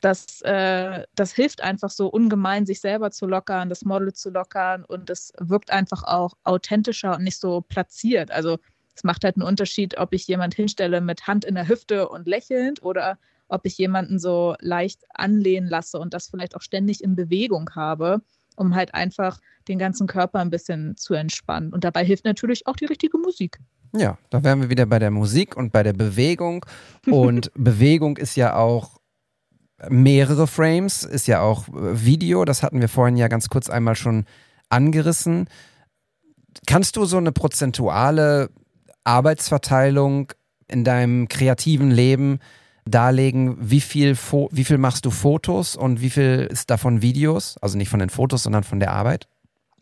Das, 0.00 0.42
äh, 0.42 1.06
das 1.14 1.32
hilft 1.32 1.62
einfach 1.62 1.88
so 1.88 2.08
ungemein, 2.08 2.66
sich 2.66 2.82
selber 2.82 3.12
zu 3.12 3.26
lockern, 3.26 3.70
das 3.70 3.86
Model 3.86 4.12
zu 4.12 4.28
lockern 4.28 4.84
und 4.84 5.08
es 5.08 5.32
wirkt 5.38 5.70
einfach 5.70 6.02
auch 6.04 6.34
authentischer 6.44 7.16
und 7.16 7.24
nicht 7.24 7.40
so 7.40 7.62
platziert. 7.62 8.30
Also 8.30 8.58
es 8.94 9.04
macht 9.04 9.24
halt 9.24 9.36
einen 9.36 9.48
Unterschied, 9.48 9.96
ob 9.96 10.12
ich 10.12 10.28
jemand 10.28 10.52
hinstelle 10.52 11.00
mit 11.00 11.26
Hand 11.26 11.46
in 11.46 11.54
der 11.54 11.66
Hüfte 11.66 12.10
und 12.10 12.28
lächelnd 12.28 12.82
oder 12.82 13.18
ob 13.48 13.64
ich 13.64 13.78
jemanden 13.78 14.18
so 14.18 14.54
leicht 14.60 15.04
anlehnen 15.14 15.68
lasse 15.68 15.98
und 15.98 16.14
das 16.14 16.28
vielleicht 16.28 16.54
auch 16.56 16.62
ständig 16.62 17.02
in 17.02 17.16
Bewegung 17.16 17.70
habe, 17.74 18.20
um 18.56 18.74
halt 18.74 18.94
einfach 18.94 19.40
den 19.68 19.78
ganzen 19.78 20.06
Körper 20.06 20.40
ein 20.40 20.50
bisschen 20.50 20.96
zu 20.96 21.14
entspannen. 21.14 21.72
Und 21.72 21.84
dabei 21.84 22.04
hilft 22.04 22.24
natürlich 22.24 22.66
auch 22.66 22.76
die 22.76 22.86
richtige 22.86 23.18
Musik. 23.18 23.58
Ja, 23.96 24.18
da 24.30 24.44
wären 24.44 24.60
wir 24.60 24.70
wieder 24.70 24.86
bei 24.86 24.98
der 24.98 25.10
Musik 25.10 25.56
und 25.56 25.72
bei 25.72 25.82
der 25.82 25.94
Bewegung. 25.94 26.64
Und 27.06 27.50
Bewegung 27.54 28.18
ist 28.18 28.36
ja 28.36 28.54
auch 28.54 28.98
mehrere 29.88 30.46
Frames, 30.46 31.04
ist 31.04 31.26
ja 31.26 31.40
auch 31.40 31.68
äh, 31.68 32.04
Video. 32.04 32.44
Das 32.44 32.62
hatten 32.62 32.80
wir 32.80 32.88
vorhin 32.88 33.16
ja 33.16 33.28
ganz 33.28 33.48
kurz 33.48 33.70
einmal 33.70 33.94
schon 33.94 34.26
angerissen. 34.68 35.48
Kannst 36.66 36.96
du 36.96 37.04
so 37.04 37.16
eine 37.16 37.32
prozentuale 37.32 38.50
Arbeitsverteilung 39.04 40.32
in 40.66 40.84
deinem 40.84 41.28
kreativen 41.28 41.90
Leben 41.90 42.40
darlegen, 42.90 43.56
wie 43.58 43.80
viel, 43.80 44.14
Fo 44.14 44.48
wie 44.52 44.64
viel 44.64 44.78
machst 44.78 45.04
du 45.04 45.10
Fotos 45.10 45.76
und 45.76 46.00
wie 46.00 46.10
viel 46.10 46.48
ist 46.50 46.70
davon 46.70 47.02
Videos? 47.02 47.56
Also 47.58 47.76
nicht 47.76 47.88
von 47.88 48.00
den 48.00 48.10
Fotos, 48.10 48.42
sondern 48.42 48.64
von 48.64 48.80
der 48.80 48.92
Arbeit? 48.92 49.28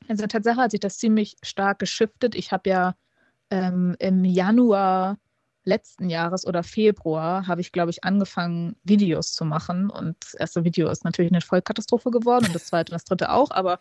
Also 0.09 0.27
Tatsache 0.27 0.57
hat 0.57 0.71
sich 0.71 0.81
das 0.81 0.99
ziemlich 0.99 1.37
stark 1.43 1.79
geschiftet. 1.79 2.35
Ich 2.35 2.53
habe 2.53 2.71
ja 2.71 2.95
ähm, 3.51 3.97
im 3.99 4.25
Januar 4.25 5.19
letzten 5.65 6.09
Jahres 6.09 6.47
oder 6.47 6.63
Februar 6.63 7.47
habe 7.47 7.61
ich, 7.61 7.73
glaube 7.73 7.91
ich, 7.91 8.05
angefangen, 8.05 8.77
Videos 8.85 9.35
zu 9.35 9.45
machen. 9.45 9.91
Und 9.91 10.17
das 10.21 10.35
erste 10.35 10.65
Video 10.65 10.89
ist 10.89 11.05
natürlich 11.05 11.33
eine 11.33 11.41
Vollkatastrophe 11.41 12.11
geworden 12.11 12.47
und 12.47 12.55
das 12.55 12.67
zweite 12.67 12.93
und 12.93 12.95
das 12.95 13.05
dritte 13.05 13.33
auch. 13.33 13.51
Aber 13.51 13.81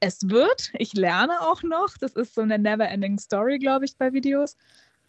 es 0.00 0.28
wird, 0.28 0.72
ich 0.78 0.94
lerne 0.94 1.40
auch 1.42 1.62
noch. 1.62 1.96
Das 1.98 2.12
ist 2.12 2.34
so 2.34 2.40
eine 2.40 2.58
never-ending 2.58 3.18
Story, 3.18 3.58
glaube 3.58 3.84
ich, 3.84 3.96
bei 3.96 4.12
Videos. 4.12 4.56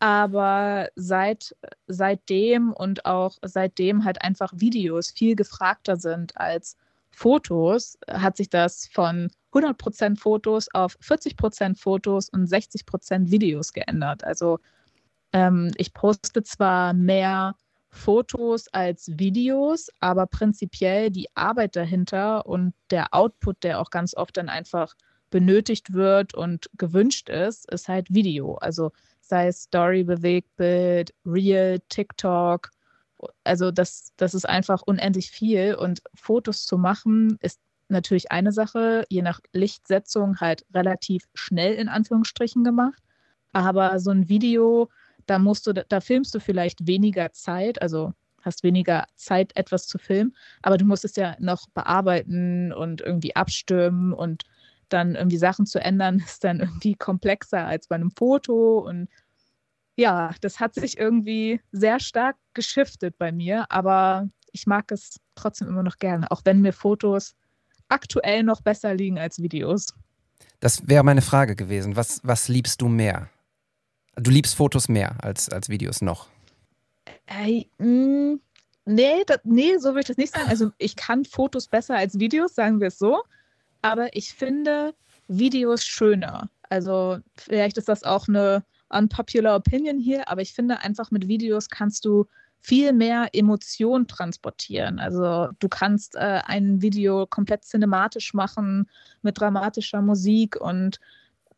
Aber 0.03 0.89
seit, 0.97 1.55
seitdem 1.87 2.73
und 2.73 3.05
auch 3.05 3.37
seitdem 3.41 4.03
halt 4.03 4.21
einfach 4.21 4.51
Videos 4.53 5.11
viel 5.11 5.37
gefragter 5.37 5.95
sind 5.95 6.35
als 6.35 6.75
Fotos, 7.09 7.97
hat 8.09 8.35
sich 8.35 8.49
das 8.49 8.89
von 8.91 9.31
100% 9.53 10.19
Fotos 10.19 10.67
auf 10.73 10.97
40% 10.99 11.79
Fotos 11.79 12.27
und 12.27 12.49
60% 12.49 13.31
Videos 13.31 13.71
geändert. 13.71 14.25
Also 14.25 14.59
ähm, 15.31 15.71
ich 15.77 15.93
poste 15.93 16.43
zwar 16.43 16.93
mehr 16.93 17.55
Fotos 17.87 18.67
als 18.73 19.09
Videos, 19.17 19.87
aber 20.01 20.27
prinzipiell 20.27 21.11
die 21.11 21.29
Arbeit 21.33 21.77
dahinter 21.77 22.45
und 22.45 22.73
der 22.91 23.13
Output, 23.13 23.63
der 23.63 23.79
auch 23.79 23.89
ganz 23.89 24.17
oft 24.17 24.35
dann 24.35 24.49
einfach 24.49 24.95
benötigt 25.29 25.93
wird 25.93 26.33
und 26.33 26.69
gewünscht 26.77 27.29
ist, 27.29 27.71
ist 27.71 27.87
halt 27.87 28.13
Video. 28.13 28.55
Also 28.55 28.91
sei 29.23 29.47
es 29.47 29.63
Story, 29.63 30.03
Bewegtbild, 30.03 31.13
Reel, 31.25 31.79
TikTok. 31.89 32.69
Also 33.43 33.71
das, 33.71 34.11
das 34.17 34.33
ist 34.33 34.47
einfach 34.47 34.81
unendlich 34.81 35.31
viel 35.31 35.75
und 35.75 36.01
Fotos 36.13 36.65
zu 36.65 36.77
machen 36.77 37.37
ist 37.41 37.59
natürlich 37.87 38.31
eine 38.31 38.51
Sache, 38.51 39.05
je 39.09 39.21
nach 39.21 39.39
Lichtsetzung 39.53 40.39
halt 40.41 40.65
relativ 40.73 41.25
schnell 41.33 41.73
in 41.75 41.87
Anführungsstrichen 41.87 42.63
gemacht. 42.63 43.01
Aber 43.53 43.99
so 43.99 44.11
ein 44.11 44.27
Video, 44.27 44.89
da 45.25 45.39
musst 45.39 45.67
du, 45.67 45.73
da 45.73 46.01
filmst 46.01 46.35
du 46.35 46.39
vielleicht 46.39 46.87
weniger 46.87 47.31
Zeit, 47.31 47.81
also 47.81 48.13
hast 48.41 48.63
weniger 48.63 49.05
Zeit, 49.15 49.55
etwas 49.55 49.87
zu 49.87 49.97
filmen, 49.97 50.35
aber 50.61 50.77
du 50.77 50.85
musst 50.85 51.05
es 51.05 51.15
ja 51.15 51.35
noch 51.39 51.69
bearbeiten 51.69 52.73
und 52.73 52.99
irgendwie 52.99 53.35
abstimmen 53.35 54.11
und 54.11 54.43
dann 54.93 55.15
irgendwie 55.15 55.37
Sachen 55.37 55.65
zu 55.65 55.79
ändern, 55.79 56.19
ist 56.25 56.43
dann 56.43 56.59
irgendwie 56.59 56.95
komplexer 56.95 57.65
als 57.65 57.87
bei 57.87 57.95
einem 57.95 58.11
Foto. 58.11 58.79
Und 58.79 59.09
ja, 59.95 60.31
das 60.41 60.59
hat 60.59 60.75
sich 60.75 60.97
irgendwie 60.97 61.61
sehr 61.71 61.99
stark 61.99 62.37
geschiftet 62.53 63.17
bei 63.17 63.31
mir, 63.31 63.65
aber 63.69 64.29
ich 64.51 64.67
mag 64.67 64.91
es 64.91 65.19
trotzdem 65.35 65.67
immer 65.67 65.83
noch 65.83 65.97
gerne, 65.97 66.29
auch 66.31 66.41
wenn 66.45 66.61
mir 66.61 66.73
Fotos 66.73 67.35
aktuell 67.89 68.43
noch 68.43 68.61
besser 68.61 68.93
liegen 68.93 69.19
als 69.19 69.41
Videos. 69.41 69.93
Das 70.59 70.87
wäre 70.87 71.03
meine 71.03 71.21
Frage 71.21 71.55
gewesen. 71.55 71.95
Was, 71.95 72.21
was 72.23 72.47
liebst 72.47 72.81
du 72.81 72.87
mehr? 72.87 73.29
Du 74.15 74.31
liebst 74.31 74.55
Fotos 74.55 74.87
mehr 74.87 75.23
als, 75.23 75.49
als 75.49 75.69
Videos 75.69 76.01
noch. 76.01 76.29
Ey, 77.25 77.69
mh, 77.79 78.37
nee, 78.85 79.23
das, 79.25 79.39
nee, 79.43 79.77
so 79.77 79.89
würde 79.89 80.01
ich 80.01 80.07
das 80.07 80.17
nicht 80.17 80.33
sagen. 80.33 80.49
Also 80.49 80.71
ich 80.77 80.95
kann 80.95 81.25
Fotos 81.25 81.67
besser 81.67 81.97
als 81.97 82.19
Videos, 82.19 82.55
sagen 82.55 82.79
wir 82.79 82.87
es 82.87 82.99
so. 82.99 83.23
Aber 83.83 84.15
ich 84.15 84.33
finde 84.33 84.95
Videos 85.27 85.85
schöner. 85.85 86.49
Also 86.69 87.19
vielleicht 87.35 87.77
ist 87.77 87.89
das 87.89 88.03
auch 88.03 88.27
eine 88.27 88.63
unpopular 88.89 89.57
Opinion 89.57 89.99
hier, 89.99 90.29
aber 90.29 90.41
ich 90.41 90.53
finde 90.53 90.79
einfach 90.79 91.11
mit 91.11 91.27
Videos 91.27 91.69
kannst 91.69 92.05
du 92.05 92.25
viel 92.61 92.93
mehr 92.93 93.27
Emotion 93.33 94.07
transportieren. 94.07 94.99
Also 94.99 95.49
du 95.59 95.67
kannst 95.67 96.15
äh, 96.15 96.41
ein 96.45 96.81
Video 96.81 97.27
komplett 97.27 97.65
cinematisch 97.65 98.33
machen 98.33 98.89
mit 99.21 99.39
dramatischer 99.39 100.01
Musik 100.01 100.55
und 100.55 100.99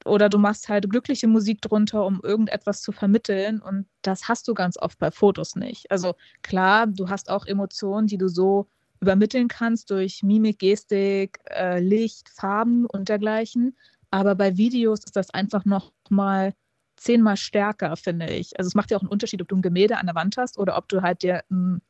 oder 0.04 0.30
du 0.30 0.38
machst 0.40 0.68
halt 0.68 0.90
glückliche 0.90 1.28
Musik 1.28 1.62
drunter, 1.62 2.06
um 2.06 2.22
irgendetwas 2.24 2.82
zu 2.82 2.92
vermitteln 2.92 3.62
und 3.62 3.86
das 4.02 4.28
hast 4.28 4.48
du 4.48 4.54
ganz 4.54 4.78
oft 4.78 4.98
bei 5.00 5.12
Fotos 5.12 5.56
nicht. 5.56 5.90
Also 5.92 6.16
klar, 6.42 6.88
du 6.88 7.10
hast 7.10 7.30
auch 7.30 7.46
Emotionen, 7.46 8.08
die 8.08 8.18
du 8.18 8.28
so 8.28 8.68
übermitteln 9.02 9.48
kannst 9.48 9.92
durch 9.92 10.24
Mimik, 10.24 10.60
Gestik, 10.60 11.40
äh, 11.50 11.80
Licht, 11.80 12.30
Farben 12.30 12.86
und 12.86 13.10
dergleichen, 13.10 13.76
aber 14.12 14.36
bei 14.36 14.58
Videos 14.58 15.00
ist 15.04 15.16
das 15.16 15.30
einfach 15.32 15.66
noch 15.66 15.92
mal 16.10 16.54
zehnmal 16.98 17.38
stärker, 17.38 17.96
finde 17.98 18.28
ich. 18.28 18.58
Also 18.58 18.68
es 18.70 18.76
macht 18.76 18.92
ja 18.92 18.98
auch 18.98 19.02
einen 19.02 19.10
Unterschied, 19.10 19.42
ob 19.42 19.48
du 19.50 19.58
ein 19.58 19.62
Gemälde 19.62 19.98
an 19.98 20.06
der 20.06 20.16
Wand 20.16 20.38
hast 20.38 20.58
oder 20.58 20.78
ob 20.78 20.88
du 20.88 21.02
halt 21.02 21.24
dir 21.24 21.44
ein 21.52 21.82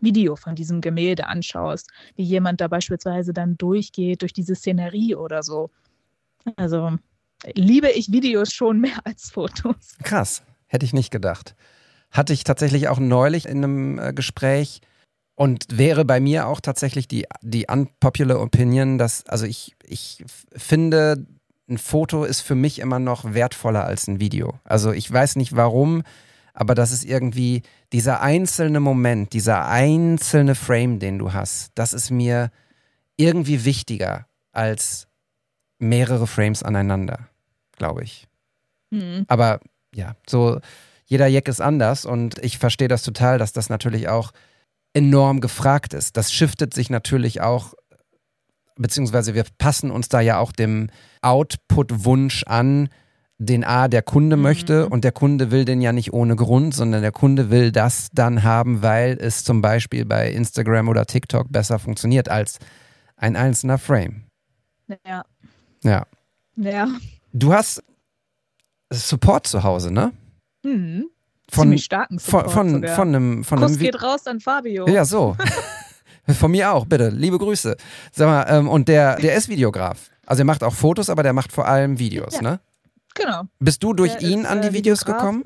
Video 0.00 0.36
von 0.36 0.54
diesem 0.54 0.80
Gemälde 0.80 1.26
anschaust, 1.26 1.90
wie 2.16 2.24
jemand 2.24 2.60
da 2.60 2.68
beispielsweise 2.68 3.32
dann 3.32 3.56
durchgeht 3.56 4.22
durch 4.22 4.32
diese 4.32 4.54
Szenerie 4.54 5.14
oder 5.14 5.42
so. 5.42 5.70
Also 6.56 6.98
liebe 7.54 7.90
ich 7.90 8.12
Videos 8.12 8.52
schon 8.52 8.80
mehr 8.80 8.98
als 9.04 9.30
Fotos. 9.30 9.96
Krass, 10.02 10.42
hätte 10.66 10.84
ich 10.84 10.92
nicht 10.92 11.10
gedacht. 11.10 11.56
Hatte 12.10 12.32
ich 12.32 12.44
tatsächlich 12.44 12.88
auch 12.88 12.98
neulich 12.98 13.46
in 13.46 13.64
einem 13.64 13.98
äh, 13.98 14.12
Gespräch 14.12 14.80
und 15.36 15.66
wäre 15.70 16.04
bei 16.04 16.18
mir 16.18 16.48
auch 16.48 16.60
tatsächlich 16.60 17.06
die, 17.06 17.26
die 17.42 17.66
unpopular 17.68 18.40
Opinion, 18.40 18.98
dass, 18.98 19.26
also 19.26 19.46
ich, 19.46 19.76
ich 19.84 20.24
finde, 20.56 21.26
ein 21.68 21.78
Foto 21.78 22.24
ist 22.24 22.40
für 22.40 22.54
mich 22.54 22.78
immer 22.78 22.98
noch 22.98 23.34
wertvoller 23.34 23.84
als 23.84 24.08
ein 24.08 24.18
Video. 24.18 24.58
Also 24.64 24.92
ich 24.92 25.12
weiß 25.12 25.36
nicht 25.36 25.54
warum, 25.54 26.02
aber 26.54 26.74
das 26.74 26.90
ist 26.90 27.04
irgendwie 27.04 27.62
dieser 27.92 28.22
einzelne 28.22 28.80
Moment, 28.80 29.34
dieser 29.34 29.68
einzelne 29.68 30.54
Frame, 30.54 30.98
den 30.98 31.18
du 31.18 31.34
hast, 31.34 31.72
das 31.74 31.92
ist 31.92 32.10
mir 32.10 32.50
irgendwie 33.16 33.64
wichtiger 33.64 34.26
als 34.52 35.06
mehrere 35.78 36.26
Frames 36.26 36.62
aneinander, 36.62 37.28
glaube 37.76 38.04
ich. 38.04 38.26
Mhm. 38.90 39.26
Aber 39.28 39.60
ja, 39.94 40.16
so 40.26 40.60
jeder 41.04 41.26
Jack 41.26 41.48
ist 41.48 41.60
anders 41.60 42.06
und 42.06 42.38
ich 42.42 42.56
verstehe 42.56 42.88
das 42.88 43.02
total, 43.02 43.36
dass 43.38 43.52
das 43.52 43.68
natürlich 43.68 44.08
auch 44.08 44.32
enorm 44.96 45.40
gefragt 45.40 45.92
ist. 45.94 46.16
Das 46.16 46.32
shiftet 46.32 46.72
sich 46.74 46.90
natürlich 46.90 47.40
auch 47.42 47.74
beziehungsweise 48.76 49.34
wir 49.34 49.44
passen 49.58 49.90
uns 49.90 50.08
da 50.08 50.20
ja 50.20 50.38
auch 50.38 50.52
dem 50.52 50.88
Output-Wunsch 51.22 52.44
an, 52.46 52.88
den 53.38 53.64
A 53.64 53.88
der 53.88 54.02
Kunde 54.02 54.36
mhm. 54.36 54.42
möchte 54.42 54.88
und 54.88 55.04
der 55.04 55.12
Kunde 55.12 55.50
will 55.50 55.64
den 55.64 55.80
ja 55.82 55.92
nicht 55.92 56.12
ohne 56.12 56.36
Grund, 56.36 56.74
sondern 56.74 57.02
der 57.02 57.12
Kunde 57.12 57.50
will 57.50 57.70
das 57.72 58.08
dann 58.12 58.42
haben, 58.42 58.82
weil 58.82 59.18
es 59.20 59.44
zum 59.44 59.60
Beispiel 59.60 60.04
bei 60.06 60.30
Instagram 60.30 60.88
oder 60.88 61.04
TikTok 61.04 61.52
besser 61.52 61.78
funktioniert 61.78 62.28
als 62.28 62.58
ein 63.16 63.36
einzelner 63.36 63.78
Frame. 63.78 64.24
Ja. 65.06 65.24
Ja. 65.82 66.06
Ja. 66.56 66.88
Du 67.32 67.52
hast 67.52 67.82
Support 68.90 69.46
zu 69.46 69.62
Hause, 69.62 69.92
ne? 69.92 70.12
Mhm. 70.62 71.06
Von, 71.48 71.62
Ziemlich 71.64 71.84
starken 71.84 72.18
Support 72.18 72.50
von, 72.50 72.70
von, 72.70 72.88
von 72.88 73.08
einem, 73.08 73.44
von 73.44 73.60
Kuss 73.60 73.72
einem 73.72 73.78
geht 73.78 74.02
raus 74.02 74.26
an 74.26 74.40
Fabio. 74.40 74.88
Ja, 74.88 75.04
so. 75.04 75.36
Von 76.28 76.50
mir 76.50 76.72
auch, 76.72 76.86
bitte. 76.86 77.10
Liebe 77.10 77.38
Grüße. 77.38 77.76
Sag 78.10 78.26
mal, 78.26 78.44
ähm, 78.48 78.68
und 78.68 78.88
der, 78.88 79.16
der 79.16 79.36
ist 79.36 79.48
Videograf. 79.48 80.10
Also 80.26 80.42
er 80.42 80.44
macht 80.44 80.64
auch 80.64 80.74
Fotos, 80.74 81.08
aber 81.08 81.22
der 81.22 81.32
macht 81.32 81.52
vor 81.52 81.68
allem 81.68 82.00
Videos, 82.00 82.34
ja. 82.34 82.42
ne? 82.42 82.60
Genau. 83.14 83.42
Bist 83.60 83.82
du 83.82 83.92
durch 83.92 84.16
Der 84.16 84.28
ihn 84.28 84.40
ist, 84.40 84.46
an 84.46 84.60
die 84.60 84.68
äh, 84.68 84.72
Videos 84.72 85.02
Videograf. 85.02 85.22
gekommen? 85.22 85.44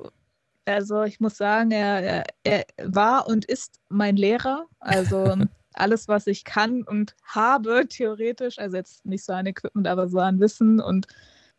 Also 0.65 1.03
ich 1.03 1.21
muss 1.21 1.37
sagen, 1.37 1.71
er, 1.71 2.03
er, 2.03 2.25
er 2.45 2.65
war 2.83 3.27
und 3.27 3.45
ist 3.45 3.79
mein 3.91 4.17
Lehrer. 4.17 4.67
Also 4.81 5.37
alles, 5.75 6.09
was 6.09 6.27
ich 6.27 6.45
kann 6.45 6.83
und 6.83 7.15
habe, 7.25 7.87
theoretisch, 7.89 8.59
also 8.59 8.77
jetzt 8.77 9.05
nicht 9.05 9.25
so 9.25 9.33
an 9.33 9.47
Equipment, 9.47 9.87
aber 9.87 10.09
so 10.09 10.19
an 10.19 10.41
Wissen 10.41 10.81
und 10.81 11.07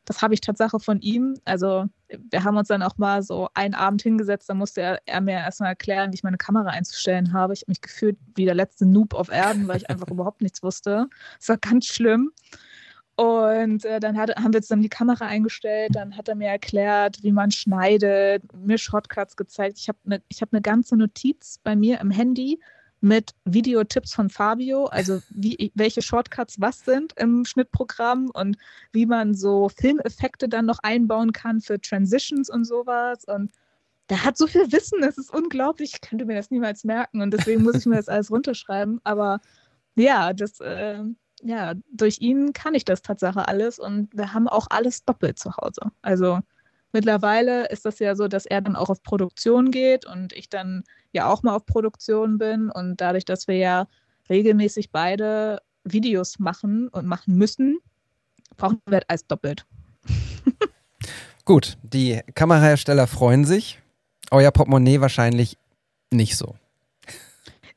das 0.05 0.21
habe 0.21 0.33
ich 0.33 0.41
Tatsache 0.41 0.79
von 0.79 0.99
ihm. 1.01 1.35
Also 1.45 1.85
wir 2.09 2.43
haben 2.43 2.57
uns 2.57 2.67
dann 2.67 2.83
auch 2.83 2.97
mal 2.97 3.21
so 3.23 3.49
einen 3.53 3.73
Abend 3.73 4.01
hingesetzt, 4.01 4.49
da 4.49 4.53
musste 4.53 4.81
er, 4.81 5.01
er 5.05 5.21
mir 5.21 5.33
erstmal 5.33 5.69
erklären, 5.69 6.11
wie 6.11 6.15
ich 6.15 6.23
meine 6.23 6.37
Kamera 6.37 6.69
einzustellen 6.69 7.33
habe. 7.33 7.53
Ich 7.53 7.61
habe 7.61 7.71
mich 7.71 7.81
gefühlt 7.81 8.17
wie 8.35 8.45
der 8.45 8.55
letzte 8.55 8.85
Noob 8.85 9.13
auf 9.13 9.29
Erden, 9.29 9.67
weil 9.67 9.77
ich 9.77 9.89
einfach 9.89 10.07
überhaupt 10.11 10.41
nichts 10.41 10.63
wusste. 10.63 11.07
Es 11.39 11.49
war 11.49 11.57
ganz 11.57 11.85
schlimm. 11.85 12.31
Und 13.15 13.85
äh, 13.85 13.99
dann 13.99 14.17
hat, 14.17 14.35
haben 14.37 14.53
wir 14.53 14.59
jetzt 14.59 14.71
dann 14.71 14.81
die 14.81 14.89
Kamera 14.89 15.25
eingestellt, 15.25 15.91
dann 15.93 16.17
hat 16.17 16.27
er 16.27 16.35
mir 16.35 16.47
erklärt, 16.47 17.21
wie 17.21 17.31
man 17.31 17.51
schneidet, 17.51 18.43
mir 18.55 18.77
Shortcuts 18.77 19.35
gezeigt. 19.35 19.77
Ich 19.77 19.89
habe 19.89 19.99
eine 20.05 20.21
hab 20.39 20.51
ne 20.53 20.61
ganze 20.61 20.95
Notiz 20.95 21.59
bei 21.61 21.75
mir 21.75 21.99
im 21.99 22.09
Handy 22.09 22.59
mit 23.01 23.31
Videotipps 23.45 24.13
von 24.13 24.29
Fabio, 24.29 24.85
also 24.85 25.21
wie, 25.31 25.71
welche 25.73 26.03
Shortcuts 26.03 26.61
was 26.61 26.79
sind 26.81 27.13
im 27.17 27.45
Schnittprogramm 27.45 28.29
und 28.31 28.57
wie 28.91 29.07
man 29.07 29.33
so 29.33 29.69
Filmeffekte 29.69 30.47
dann 30.47 30.67
noch 30.67 30.79
einbauen 30.83 31.33
kann 31.33 31.61
für 31.61 31.81
Transitions 31.81 32.49
und 32.49 32.65
sowas. 32.65 33.25
Und 33.25 33.51
der 34.09 34.23
hat 34.23 34.37
so 34.37 34.45
viel 34.45 34.71
Wissen, 34.71 35.01
das 35.01 35.17
ist 35.17 35.33
unglaublich. 35.33 35.93
Ich 35.95 36.01
könnte 36.01 36.25
mir 36.25 36.35
das 36.35 36.51
niemals 36.51 36.83
merken 36.83 37.21
und 37.21 37.31
deswegen 37.31 37.63
muss 37.63 37.75
ich 37.75 37.85
mir 37.87 37.95
das 37.95 38.07
alles 38.07 38.29
runterschreiben. 38.29 39.01
Aber 39.03 39.41
ja, 39.95 40.33
das, 40.33 40.59
äh, 40.59 41.03
ja, 41.41 41.73
durch 41.91 42.19
ihn 42.19 42.53
kann 42.53 42.75
ich 42.75 42.85
das 42.85 43.01
Tatsache 43.01 43.47
alles 43.47 43.79
und 43.79 44.15
wir 44.15 44.33
haben 44.33 44.47
auch 44.47 44.67
alles 44.69 45.03
doppelt 45.05 45.39
zu 45.39 45.57
Hause. 45.57 45.91
Also 46.03 46.39
mittlerweile 46.93 47.67
ist 47.67 47.85
das 47.85 47.99
ja 47.99 48.15
so, 48.15 48.27
dass 48.27 48.45
er 48.45 48.61
dann 48.61 48.75
auch 48.75 48.89
auf 48.89 49.03
Produktion 49.03 49.71
geht 49.71 50.05
und 50.05 50.33
ich 50.33 50.49
dann 50.49 50.83
ja 51.11 51.29
auch 51.31 51.43
mal 51.43 51.55
auf 51.55 51.65
Produktion 51.65 52.37
bin 52.37 52.69
und 52.69 53.01
dadurch, 53.01 53.25
dass 53.25 53.47
wir 53.47 53.57
ja 53.57 53.87
regelmäßig 54.29 54.91
beide 54.91 55.61
Videos 55.83 56.39
machen 56.39 56.87
und 56.89 57.05
machen 57.05 57.35
müssen, 57.35 57.79
brauchen 58.57 58.79
wir 58.87 59.01
alles 59.07 59.25
doppelt. 59.27 59.65
Gut, 61.45 61.77
die 61.83 62.21
Kamerahersteller 62.35 63.07
freuen 63.07 63.45
sich. 63.45 63.81
Euer 64.29 64.51
Portemonnaie 64.51 65.01
wahrscheinlich 65.01 65.57
nicht 66.11 66.37
so. 66.37 66.55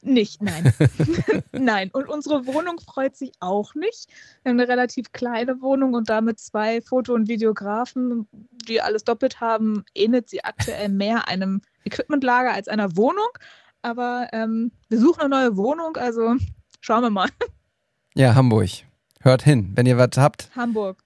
Nicht, 0.04 0.42
nein. 0.42 0.72
nein. 1.52 1.90
Und 1.92 2.08
unsere 2.08 2.46
Wohnung 2.46 2.78
freut 2.78 3.16
sich 3.16 3.32
auch 3.40 3.74
nicht. 3.74 4.08
Wir 4.42 4.50
haben 4.50 4.60
eine 4.60 4.68
relativ 4.68 5.12
kleine 5.12 5.60
Wohnung 5.62 5.94
und 5.94 6.10
damit 6.10 6.38
zwei 6.38 6.82
Foto- 6.82 7.14
und 7.14 7.28
Videografen, 7.28 8.28
die 8.68 8.80
alles 8.80 9.04
doppelt 9.04 9.40
haben, 9.40 9.84
ähnelt 9.94 10.28
sie 10.28 10.44
aktuell 10.44 10.90
mehr 10.90 11.26
einem 11.28 11.62
Equipmentlager 11.84 12.52
als 12.52 12.68
einer 12.68 12.96
Wohnung. 12.96 13.28
Aber 13.80 14.28
ähm, 14.32 14.72
wir 14.88 14.98
suchen 15.00 15.20
eine 15.20 15.30
neue 15.30 15.56
Wohnung, 15.56 15.96
also 15.96 16.36
schauen 16.80 17.02
wir 17.02 17.10
mal. 17.10 17.28
Ja, 18.16 18.36
Hamburg. 18.36 18.70
Hört 19.22 19.42
hin, 19.42 19.72
wenn 19.74 19.86
ihr 19.86 19.98
was 19.98 20.16
habt. 20.16 20.48
Hamburg. 20.54 21.02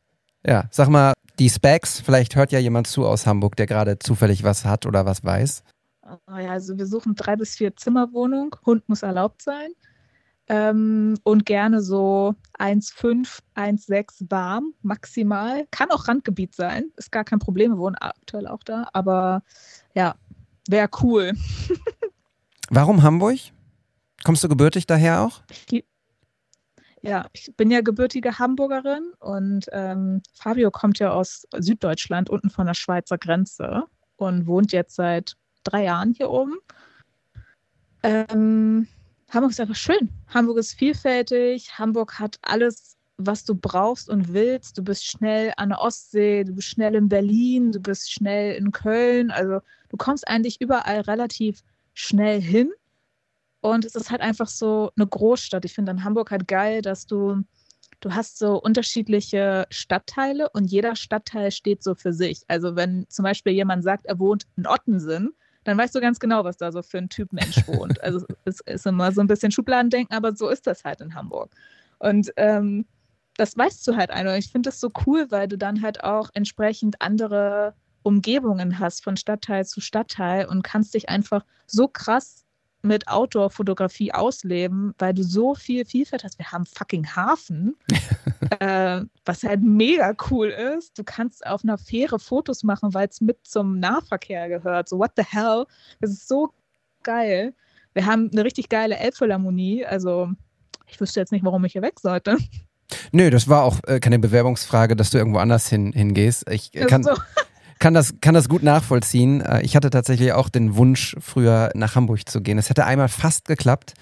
Ja, 0.46 0.64
sag 0.70 0.88
mal, 0.88 1.14
die 1.38 1.48
Specs, 1.48 2.00
vielleicht 2.00 2.36
hört 2.36 2.52
ja 2.52 2.58
jemand 2.58 2.86
zu 2.86 3.06
aus 3.06 3.26
Hamburg, 3.26 3.56
der 3.56 3.64
gerade 3.64 3.98
zufällig 3.98 4.44
was 4.44 4.66
hat 4.66 4.84
oder 4.84 5.06
was 5.06 5.24
weiß. 5.24 5.62
Oh 6.08 6.32
also 6.32 6.78
wir 6.78 6.86
suchen 6.86 7.14
drei 7.14 7.36
bis 7.36 7.56
vier 7.56 7.76
Zimmerwohnung. 7.76 8.56
Hund 8.64 8.88
muss 8.88 9.02
erlaubt 9.02 9.42
sein. 9.42 9.70
Ähm, 10.50 11.18
und 11.24 11.44
gerne 11.44 11.82
so 11.82 12.34
1,5, 12.58 13.40
1,6 13.54 14.30
warm, 14.30 14.72
maximal. 14.80 15.66
Kann 15.70 15.90
auch 15.90 16.08
Randgebiet 16.08 16.54
sein, 16.54 16.90
ist 16.96 17.12
gar 17.12 17.24
kein 17.24 17.38
Problem. 17.38 17.72
Wir 17.72 17.78
wohnen 17.78 17.96
aktuell 17.96 18.46
auch 18.46 18.62
da, 18.62 18.88
aber 18.94 19.42
ja, 19.94 20.14
wäre 20.66 20.88
cool. 21.02 21.34
Warum 22.70 23.02
Hamburg? 23.02 23.38
Kommst 24.24 24.42
du 24.42 24.48
gebürtig 24.48 24.86
daher 24.86 25.20
auch? 25.20 25.42
Ja, 27.02 27.26
ich 27.32 27.54
bin 27.56 27.70
ja 27.70 27.82
gebürtige 27.82 28.38
Hamburgerin 28.38 29.12
und 29.20 29.66
ähm, 29.72 30.22
Fabio 30.32 30.70
kommt 30.70 30.98
ja 30.98 31.10
aus 31.10 31.46
Süddeutschland, 31.56 32.30
unten 32.30 32.48
von 32.48 32.66
der 32.66 32.74
Schweizer 32.74 33.18
Grenze 33.18 33.84
und 34.16 34.46
wohnt 34.46 34.72
jetzt 34.72 34.96
seit 34.96 35.36
drei 35.64 35.84
Jahren 35.84 36.12
hier 36.12 36.30
oben. 36.30 36.58
Ähm, 38.02 38.86
Hamburg 39.30 39.50
ist 39.50 39.60
einfach 39.60 39.76
schön. 39.76 40.10
Hamburg 40.28 40.58
ist 40.58 40.74
vielfältig. 40.74 41.78
Hamburg 41.78 42.18
hat 42.18 42.38
alles, 42.42 42.96
was 43.18 43.44
du 43.44 43.54
brauchst 43.54 44.08
und 44.08 44.32
willst. 44.32 44.78
Du 44.78 44.82
bist 44.82 45.04
schnell 45.04 45.52
an 45.56 45.70
der 45.70 45.80
Ostsee, 45.80 46.44
du 46.44 46.54
bist 46.54 46.68
schnell 46.68 46.94
in 46.94 47.08
Berlin, 47.08 47.72
du 47.72 47.80
bist 47.80 48.10
schnell 48.10 48.54
in 48.54 48.72
Köln. 48.72 49.30
Also 49.30 49.60
du 49.90 49.96
kommst 49.96 50.26
eigentlich 50.26 50.60
überall 50.60 51.00
relativ 51.02 51.62
schnell 51.92 52.40
hin. 52.40 52.70
Und 53.60 53.84
es 53.84 53.94
ist 53.94 54.10
halt 54.10 54.20
einfach 54.20 54.48
so 54.48 54.92
eine 54.96 55.06
Großstadt. 55.06 55.64
Ich 55.64 55.74
finde 55.74 55.90
an 55.90 56.04
Hamburg 56.04 56.30
halt 56.30 56.46
geil, 56.46 56.80
dass 56.80 57.06
du, 57.06 57.42
du 58.00 58.14
hast 58.14 58.38
so 58.38 58.62
unterschiedliche 58.62 59.66
Stadtteile 59.70 60.48
und 60.50 60.70
jeder 60.70 60.94
Stadtteil 60.94 61.50
steht 61.50 61.82
so 61.82 61.94
für 61.94 62.12
sich. 62.12 62.42
Also 62.46 62.76
wenn 62.76 63.06
zum 63.08 63.24
Beispiel 63.24 63.52
jemand 63.52 63.82
sagt, 63.82 64.06
er 64.06 64.18
wohnt 64.18 64.46
in 64.56 64.66
Ottensen, 64.66 65.34
dann 65.64 65.76
weißt 65.76 65.94
du 65.94 66.00
ganz 66.00 66.18
genau, 66.18 66.44
was 66.44 66.56
da 66.56 66.72
so 66.72 66.82
für 66.82 66.98
ein 66.98 67.08
Typ 67.08 67.32
Mensch 67.32 67.66
wohnt. 67.66 67.98
Also 68.02 68.24
es 68.44 68.60
ist 68.60 68.86
immer 68.86 69.12
so 69.12 69.20
ein 69.20 69.26
bisschen 69.26 69.52
Schubladendenken, 69.52 70.16
aber 70.16 70.34
so 70.34 70.48
ist 70.48 70.66
das 70.66 70.84
halt 70.84 71.00
in 71.00 71.14
Hamburg. 71.14 71.54
Und 71.98 72.32
ähm, 72.36 72.86
das 73.36 73.56
weißt 73.56 73.86
du 73.86 73.96
halt 73.96 74.10
einfach. 74.10 74.36
Ich 74.36 74.50
finde 74.50 74.68
das 74.68 74.80
so 74.80 74.90
cool, 75.06 75.26
weil 75.30 75.48
du 75.48 75.58
dann 75.58 75.82
halt 75.82 76.02
auch 76.02 76.30
entsprechend 76.34 77.00
andere 77.00 77.74
Umgebungen 78.02 78.78
hast 78.78 79.02
von 79.02 79.16
Stadtteil 79.16 79.66
zu 79.66 79.80
Stadtteil 79.80 80.46
und 80.46 80.62
kannst 80.62 80.94
dich 80.94 81.08
einfach 81.08 81.44
so 81.66 81.88
krass 81.88 82.44
mit 82.82 83.08
Outdoor-Fotografie 83.08 84.12
ausleben, 84.12 84.94
weil 84.98 85.14
du 85.14 85.22
so 85.22 85.54
viel 85.54 85.84
Vielfalt 85.84 86.24
hast. 86.24 86.38
Wir 86.38 86.52
haben 86.52 86.64
fucking 86.64 87.06
Hafen, 87.16 87.76
äh, 88.60 89.02
was 89.24 89.42
halt 89.42 89.62
mega 89.62 90.14
cool 90.30 90.48
ist. 90.48 90.98
Du 90.98 91.04
kannst 91.04 91.46
auf 91.46 91.64
einer 91.64 91.78
Fähre 91.78 92.18
Fotos 92.18 92.62
machen, 92.62 92.94
weil 92.94 93.08
es 93.08 93.20
mit 93.20 93.38
zum 93.46 93.80
Nahverkehr 93.80 94.48
gehört. 94.48 94.88
So, 94.88 94.98
what 94.98 95.12
the 95.16 95.24
hell? 95.24 95.64
Das 96.00 96.10
ist 96.10 96.28
so 96.28 96.50
geil. 97.02 97.54
Wir 97.94 98.06
haben 98.06 98.30
eine 98.32 98.44
richtig 98.44 98.68
geile 98.68 98.96
Elbphilharmonie. 98.96 99.84
Also, 99.84 100.30
ich 100.86 101.00
wüsste 101.00 101.20
jetzt 101.20 101.32
nicht, 101.32 101.44
warum 101.44 101.64
ich 101.64 101.72
hier 101.72 101.82
weg 101.82 101.98
sollte. 102.00 102.36
Nö, 103.12 103.30
das 103.30 103.48
war 103.48 103.64
auch 103.64 103.80
äh, 103.86 104.00
keine 104.00 104.18
Bewerbungsfrage, 104.18 104.96
dass 104.96 105.10
du 105.10 105.18
irgendwo 105.18 105.38
anders 105.38 105.68
hin, 105.68 105.92
hingehst. 105.92 106.48
Ich 106.50 106.74
äh, 106.74 106.86
kann, 106.86 107.02
so. 107.02 107.14
Kann, 107.78 107.94
das, 107.94 108.14
kann 108.20 108.34
das 108.34 108.48
gut 108.48 108.62
nachvollziehen. 108.62 109.40
Äh, 109.40 109.62
ich 109.62 109.76
hatte 109.76 109.90
tatsächlich 109.90 110.32
auch 110.32 110.48
den 110.48 110.76
Wunsch, 110.76 111.16
früher 111.20 111.70
nach 111.74 111.94
Hamburg 111.94 112.28
zu 112.28 112.40
gehen. 112.40 112.58
Es 112.58 112.70
hätte 112.70 112.84
einmal 112.84 113.08
fast 113.08 113.46
geklappt, 113.46 113.94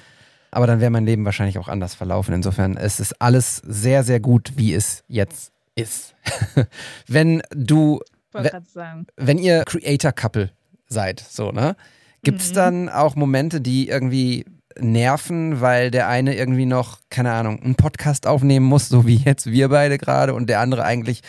aber 0.50 0.66
dann 0.66 0.80
wäre 0.80 0.90
mein 0.90 1.06
Leben 1.06 1.24
wahrscheinlich 1.24 1.58
auch 1.58 1.68
anders 1.68 1.94
verlaufen. 1.94 2.34
Insofern 2.34 2.76
es 2.76 3.00
ist 3.00 3.20
alles 3.20 3.56
sehr, 3.64 4.04
sehr 4.04 4.20
gut, 4.20 4.52
wie 4.56 4.74
es 4.74 5.04
jetzt 5.08 5.52
ist. 5.74 6.14
wenn 7.06 7.42
du, 7.54 8.00
wenn, 8.32 9.06
wenn 9.16 9.38
ihr 9.38 9.64
Creator-Couple 9.64 10.50
seid, 10.88 11.20
so, 11.20 11.52
ne? 11.52 11.76
Gibt 12.22 12.40
es 12.40 12.50
mhm. 12.50 12.54
dann 12.54 12.88
auch 12.88 13.14
Momente, 13.14 13.60
die 13.60 13.88
irgendwie 13.88 14.46
nerven, 14.78 15.60
weil 15.60 15.90
der 15.90 16.08
eine 16.08 16.36
irgendwie 16.36 16.66
noch, 16.66 16.98
keine 17.10 17.32
Ahnung, 17.32 17.62
einen 17.62 17.76
Podcast 17.76 18.26
aufnehmen 18.26 18.66
muss, 18.66 18.88
so 18.88 19.06
wie 19.06 19.16
jetzt 19.16 19.46
wir 19.46 19.68
beide 19.68 19.98
gerade, 19.98 20.34
und 20.34 20.48
der 20.48 20.60
andere 20.60 20.84
eigentlich 20.84 21.22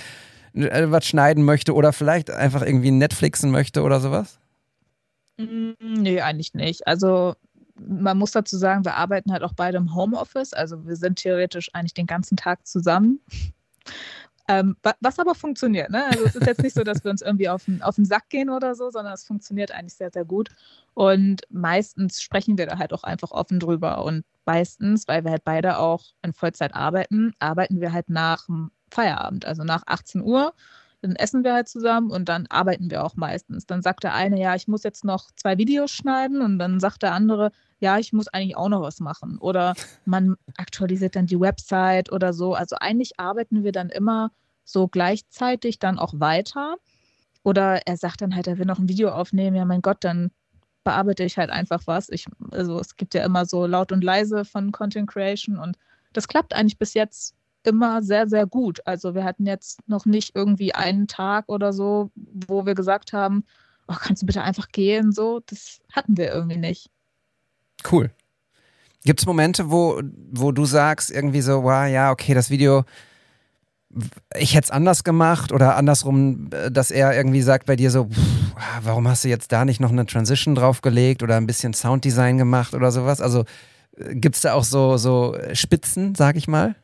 was 0.58 1.06
schneiden 1.06 1.44
möchte 1.44 1.74
oder 1.74 1.94
vielleicht 1.94 2.30
einfach 2.32 2.62
irgendwie 2.62 2.92
Netflixen 2.92 3.52
möchte 3.52 3.84
oder 3.84 4.00
sowas? 4.00 4.40
Mm, 5.38 5.72
nee, 5.80 6.22
eigentlich 6.22 6.54
nicht. 6.54 6.88
Also 6.88 7.36
man 7.80 8.18
muss 8.18 8.32
dazu 8.32 8.58
sagen, 8.58 8.86
wir 8.86 8.96
arbeiten 8.96 9.32
halt 9.32 9.44
auch 9.44 9.54
beide 9.54 9.78
im 9.78 9.94
Homeoffice. 9.94 10.54
Also 10.54 10.86
wir 10.88 10.96
sind 10.96 11.20
theoretisch 11.20 11.70
eigentlich 11.74 11.94
den 11.94 12.08
ganzen 12.08 12.38
Tag 12.38 12.66
zusammen. 12.66 13.20
Ähm, 14.50 14.78
was 15.02 15.20
aber 15.20 15.36
funktioniert. 15.36 15.90
Ne? 15.90 16.06
Also 16.06 16.24
es 16.24 16.36
ist 16.36 16.48
jetzt 16.48 16.64
nicht 16.64 16.74
so, 16.74 16.86
dass 16.86 17.04
wir 17.04 17.12
uns 17.12 17.22
irgendwie 17.22 17.50
auf 17.50 17.66
den, 17.66 17.82
auf 17.82 17.96
den 17.96 18.06
Sack 18.06 18.30
gehen 18.30 18.50
oder 18.50 18.76
so, 18.76 18.90
sondern 18.90 19.14
es 19.14 19.26
funktioniert 19.26 19.74
eigentlich 19.74 19.96
sehr, 19.96 20.10
sehr 20.10 20.24
gut. 20.24 20.48
Und 20.94 21.42
meistens 21.50 22.22
sprechen 22.22 22.58
wir 22.58 22.66
da 22.66 22.78
halt 22.78 22.94
auch 22.94 23.04
einfach 23.04 23.32
offen 23.32 23.60
drüber. 23.60 24.06
Und 24.06 24.24
meistens, 24.46 25.06
weil 25.10 25.26
wir 25.26 25.32
halt 25.32 25.44
beide 25.44 25.80
auch 25.80 26.06
in 26.22 26.32
Vollzeit 26.32 26.74
arbeiten, 26.74 27.34
arbeiten 27.40 27.82
wir 27.82 27.92
halt 27.92 28.10
nach 28.10 28.46
dem 28.46 28.72
Feierabend, 28.90 29.46
also 29.46 29.64
nach 29.64 29.84
18 29.86 30.22
Uhr. 30.22 30.54
Dann 31.02 31.16
essen 31.16 31.44
wir 31.44 31.54
halt 31.54 31.70
zusammen 31.70 32.10
und 32.10 32.28
dann 32.28 32.48
arbeiten 32.48 32.90
wir 32.90 33.04
auch 33.04 33.16
meistens. 33.16 33.68
Dann 33.68 33.84
sagt 33.84 34.04
der 34.04 34.16
eine, 34.16 34.40
ja, 34.40 34.56
ich 34.56 34.68
muss 34.68 34.84
jetzt 34.84 35.06
noch 35.06 35.30
zwei 35.36 35.58
Videos 35.58 35.92
schneiden 35.92 36.42
und 36.42 36.58
dann 36.58 36.80
sagt 36.80 37.04
der 37.04 37.14
andere, 37.14 37.52
ja, 37.80 38.00
ich 38.00 38.14
muss 38.14 38.28
eigentlich 38.28 38.58
auch 38.58 38.70
noch 38.70 38.82
was 38.82 39.00
machen. 39.00 39.38
Oder 39.38 39.76
man 40.06 40.38
aktualisiert 40.58 41.16
dann 41.16 41.28
die 41.28 41.40
Website 41.40 42.12
oder 42.12 42.34
so. 42.34 42.56
Also 42.56 42.78
eigentlich 42.80 43.20
arbeiten 43.20 43.64
wir 43.64 43.72
dann 43.72 43.90
immer 43.90 44.32
so 44.64 44.88
gleichzeitig 44.88 45.78
dann 45.78 46.00
auch 46.00 46.14
weiter. 46.16 46.78
Oder 47.44 47.86
er 47.86 47.98
sagt 47.98 48.22
dann 48.22 48.36
halt, 48.36 48.48
er 48.48 48.58
will 48.58 48.66
noch 48.66 48.80
ein 48.80 48.90
Video 48.90 49.10
aufnehmen. 49.10 49.56
Ja, 49.56 49.66
mein 49.66 49.84
Gott, 49.84 49.98
dann 50.02 50.32
bearbeite 50.84 51.24
ich 51.24 51.38
halt 51.38 51.52
einfach 51.52 51.82
was. 51.86 52.10
Ich, 52.10 52.26
also 52.52 52.80
es 52.80 52.96
gibt 52.96 53.14
ja 53.14 53.24
immer 53.24 53.46
so 53.46 53.66
laut 53.68 53.92
und 53.92 54.04
leise 54.04 54.46
von 54.46 54.72
Content 54.72 55.10
Creation 55.10 55.58
und 55.58 55.78
das 56.14 56.28
klappt 56.28 56.54
eigentlich 56.54 56.80
bis 56.80 56.94
jetzt 56.94 57.36
immer 57.64 58.02
sehr, 58.02 58.28
sehr 58.28 58.46
gut. 58.46 58.80
Also 58.86 59.16
wir 59.16 59.24
hatten 59.24 59.46
jetzt 59.46 59.80
noch 59.88 60.06
nicht 60.06 60.36
irgendwie 60.36 60.74
einen 60.74 61.08
Tag 61.08 61.50
oder 61.50 61.74
so, 61.74 62.12
wo 62.16 62.66
wir 62.66 62.76
gesagt 62.76 63.14
haben, 63.14 63.44
oh, 63.88 63.96
kannst 64.00 64.22
du 64.22 64.26
bitte 64.26 64.44
einfach 64.44 64.70
gehen? 64.70 65.12
So, 65.12 65.42
das 65.46 65.80
hatten 65.92 66.18
wir 66.18 66.32
irgendwie 66.32 66.58
nicht. 66.58 66.90
Cool. 67.90 68.12
Gibt 69.04 69.22
es 69.22 69.26
Momente, 69.26 69.72
wo, 69.72 70.02
wo 70.32 70.52
du 70.52 70.66
sagst, 70.66 71.12
irgendwie 71.12 71.42
so, 71.42 71.64
wow, 71.64 71.88
ja, 71.88 72.12
okay, 72.12 72.34
das 72.34 72.50
Video, 72.50 72.84
ich 74.36 74.54
hätte 74.54 74.66
es 74.66 74.72
anders 74.72 75.04
gemacht 75.04 75.52
oder 75.52 75.76
andersrum, 75.76 76.50
äh, 76.52 76.72
dass 76.72 76.92
er 76.92 77.16
irgendwie 77.16 77.42
sagt 77.42 77.68
bei 77.68 77.76
dir 77.76 77.92
so, 77.92 78.06
pff, 78.06 78.56
warum 78.82 79.08
hast 79.08 79.24
du 79.24 79.30
jetzt 79.30 79.52
da 79.52 79.66
nicht 79.66 79.80
noch 79.80 79.92
eine 79.92 80.06
Transition 80.06 80.56
draufgelegt 80.56 81.24
oder 81.24 81.38
ein 81.38 81.48
bisschen 81.48 81.74
Sounddesign 81.74 82.38
gemacht 82.38 82.74
oder 82.74 82.92
sowas? 82.92 83.22
Also 83.22 83.46
äh, 83.98 84.16
gibt 84.16 84.36
es 84.36 84.42
da 84.42 84.54
auch 84.54 84.66
so, 84.66 84.98
so 84.98 85.38
Spitzen, 85.54 86.16
sag 86.16 86.36
ich 86.36 86.48
mal? 86.48 86.76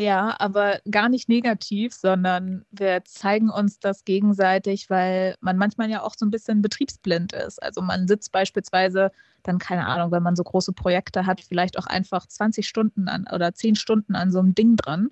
Ja, 0.00 0.34
aber 0.40 0.80
gar 0.90 1.10
nicht 1.10 1.28
negativ, 1.28 1.92
sondern 1.92 2.64
wir 2.70 3.04
zeigen 3.04 3.50
uns 3.50 3.78
das 3.80 4.04
gegenseitig, 4.06 4.88
weil 4.88 5.36
man 5.40 5.58
manchmal 5.58 5.90
ja 5.90 6.02
auch 6.02 6.14
so 6.16 6.24
ein 6.24 6.30
bisschen 6.30 6.62
betriebsblind 6.62 7.34
ist. 7.34 7.62
Also 7.62 7.82
man 7.82 8.08
sitzt 8.08 8.32
beispielsweise 8.32 9.10
dann, 9.42 9.58
keine 9.58 9.86
Ahnung, 9.86 10.10
wenn 10.10 10.22
man 10.22 10.36
so 10.36 10.42
große 10.42 10.72
Projekte 10.72 11.26
hat, 11.26 11.42
vielleicht 11.42 11.78
auch 11.78 11.86
einfach 11.86 12.26
20 12.26 12.66
Stunden 12.66 13.08
an 13.08 13.26
oder 13.30 13.52
10 13.52 13.76
Stunden 13.76 14.14
an 14.14 14.32
so 14.32 14.38
einem 14.38 14.54
Ding 14.54 14.76
dran. 14.76 15.10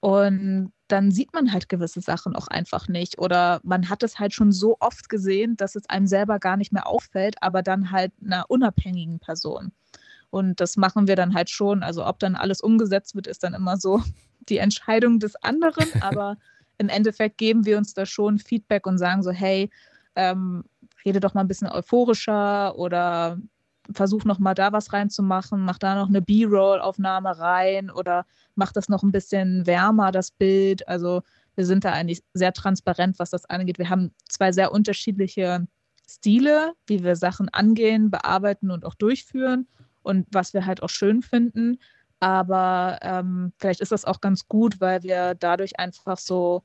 Und 0.00 0.72
dann 0.88 1.10
sieht 1.12 1.32
man 1.34 1.52
halt 1.52 1.68
gewisse 1.70 2.00
Sachen 2.02 2.36
auch 2.36 2.48
einfach 2.48 2.88
nicht. 2.88 3.18
Oder 3.18 3.60
man 3.64 3.88
hat 3.90 4.02
es 4.02 4.18
halt 4.18 4.34
schon 4.34 4.52
so 4.52 4.76
oft 4.80 5.08
gesehen, 5.08 5.56
dass 5.56 5.76
es 5.76 5.88
einem 5.88 6.06
selber 6.06 6.38
gar 6.38 6.56
nicht 6.58 6.72
mehr 6.72 6.86
auffällt, 6.86 7.36
aber 7.42 7.62
dann 7.62 7.90
halt 7.92 8.12
einer 8.24 8.44
unabhängigen 8.50 9.20
Person. 9.20 9.72
Und 10.32 10.60
das 10.60 10.78
machen 10.78 11.08
wir 11.08 11.14
dann 11.14 11.34
halt 11.34 11.50
schon. 11.50 11.82
Also 11.82 12.06
ob 12.06 12.18
dann 12.18 12.36
alles 12.36 12.62
umgesetzt 12.62 13.14
wird, 13.14 13.26
ist 13.26 13.42
dann 13.44 13.52
immer 13.52 13.76
so 13.76 14.02
die 14.48 14.56
Entscheidung 14.56 15.18
des 15.18 15.36
anderen. 15.36 15.86
Aber 16.00 16.38
im 16.78 16.88
Endeffekt 16.88 17.36
geben 17.36 17.66
wir 17.66 17.76
uns 17.76 17.92
da 17.92 18.06
schon 18.06 18.38
Feedback 18.38 18.86
und 18.86 18.96
sagen 18.96 19.22
so, 19.22 19.30
hey, 19.30 19.68
ähm, 20.16 20.64
rede 21.04 21.20
doch 21.20 21.34
mal 21.34 21.42
ein 21.42 21.48
bisschen 21.48 21.68
euphorischer 21.68 22.78
oder 22.78 23.38
versuch 23.92 24.24
noch 24.24 24.38
mal 24.38 24.54
da 24.54 24.72
was 24.72 24.94
reinzumachen, 24.94 25.60
mach 25.60 25.78
da 25.78 25.96
noch 25.96 26.08
eine 26.08 26.22
B-Roll-Aufnahme 26.22 27.38
rein 27.38 27.90
oder 27.90 28.24
mach 28.54 28.72
das 28.72 28.88
noch 28.88 29.02
ein 29.02 29.12
bisschen 29.12 29.66
wärmer, 29.66 30.12
das 30.12 30.30
Bild. 30.30 30.88
Also 30.88 31.22
wir 31.56 31.66
sind 31.66 31.84
da 31.84 31.92
eigentlich 31.92 32.22
sehr 32.32 32.54
transparent, 32.54 33.18
was 33.18 33.28
das 33.30 33.44
angeht. 33.44 33.78
Wir 33.78 33.90
haben 33.90 34.14
zwei 34.30 34.50
sehr 34.52 34.72
unterschiedliche 34.72 35.66
Stile, 36.08 36.72
wie 36.86 37.04
wir 37.04 37.16
Sachen 37.16 37.50
angehen, 37.50 38.10
bearbeiten 38.10 38.70
und 38.70 38.86
auch 38.86 38.94
durchführen 38.94 39.66
und 40.02 40.26
was 40.30 40.54
wir 40.54 40.66
halt 40.66 40.82
auch 40.82 40.90
schön 40.90 41.22
finden. 41.22 41.78
Aber 42.20 42.98
ähm, 43.02 43.52
vielleicht 43.58 43.80
ist 43.80 43.92
das 43.92 44.04
auch 44.04 44.20
ganz 44.20 44.46
gut, 44.46 44.80
weil 44.80 45.02
wir 45.02 45.34
dadurch 45.34 45.78
einfach 45.78 46.18
so 46.18 46.62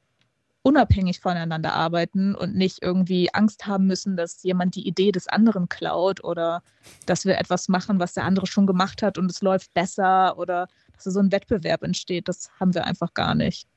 unabhängig 0.67 1.21
voneinander 1.21 1.73
arbeiten 1.73 2.35
und 2.35 2.53
nicht 2.53 2.79
irgendwie 2.81 3.33
Angst 3.33 3.67
haben 3.67 3.87
müssen, 3.87 4.17
dass 4.17 4.43
jemand 4.43 4.75
die 4.75 4.85
Idee 4.85 5.13
des 5.13 5.27
anderen 5.27 5.69
klaut 5.69 6.23
oder 6.23 6.61
dass 7.05 7.23
wir 7.23 7.37
etwas 7.37 7.69
machen, 7.69 7.99
was 7.99 8.13
der 8.13 8.25
andere 8.25 8.47
schon 8.47 8.67
gemacht 8.67 9.01
hat 9.01 9.17
und 9.17 9.31
es 9.31 9.41
läuft 9.41 9.73
besser 9.73 10.37
oder 10.37 10.67
dass 10.93 11.05
so 11.05 11.19
ein 11.21 11.31
Wettbewerb 11.31 11.83
entsteht. 11.83 12.27
Das 12.27 12.49
haben 12.59 12.73
wir 12.73 12.85
einfach 12.85 13.13
gar 13.13 13.33
nicht. 13.33 13.67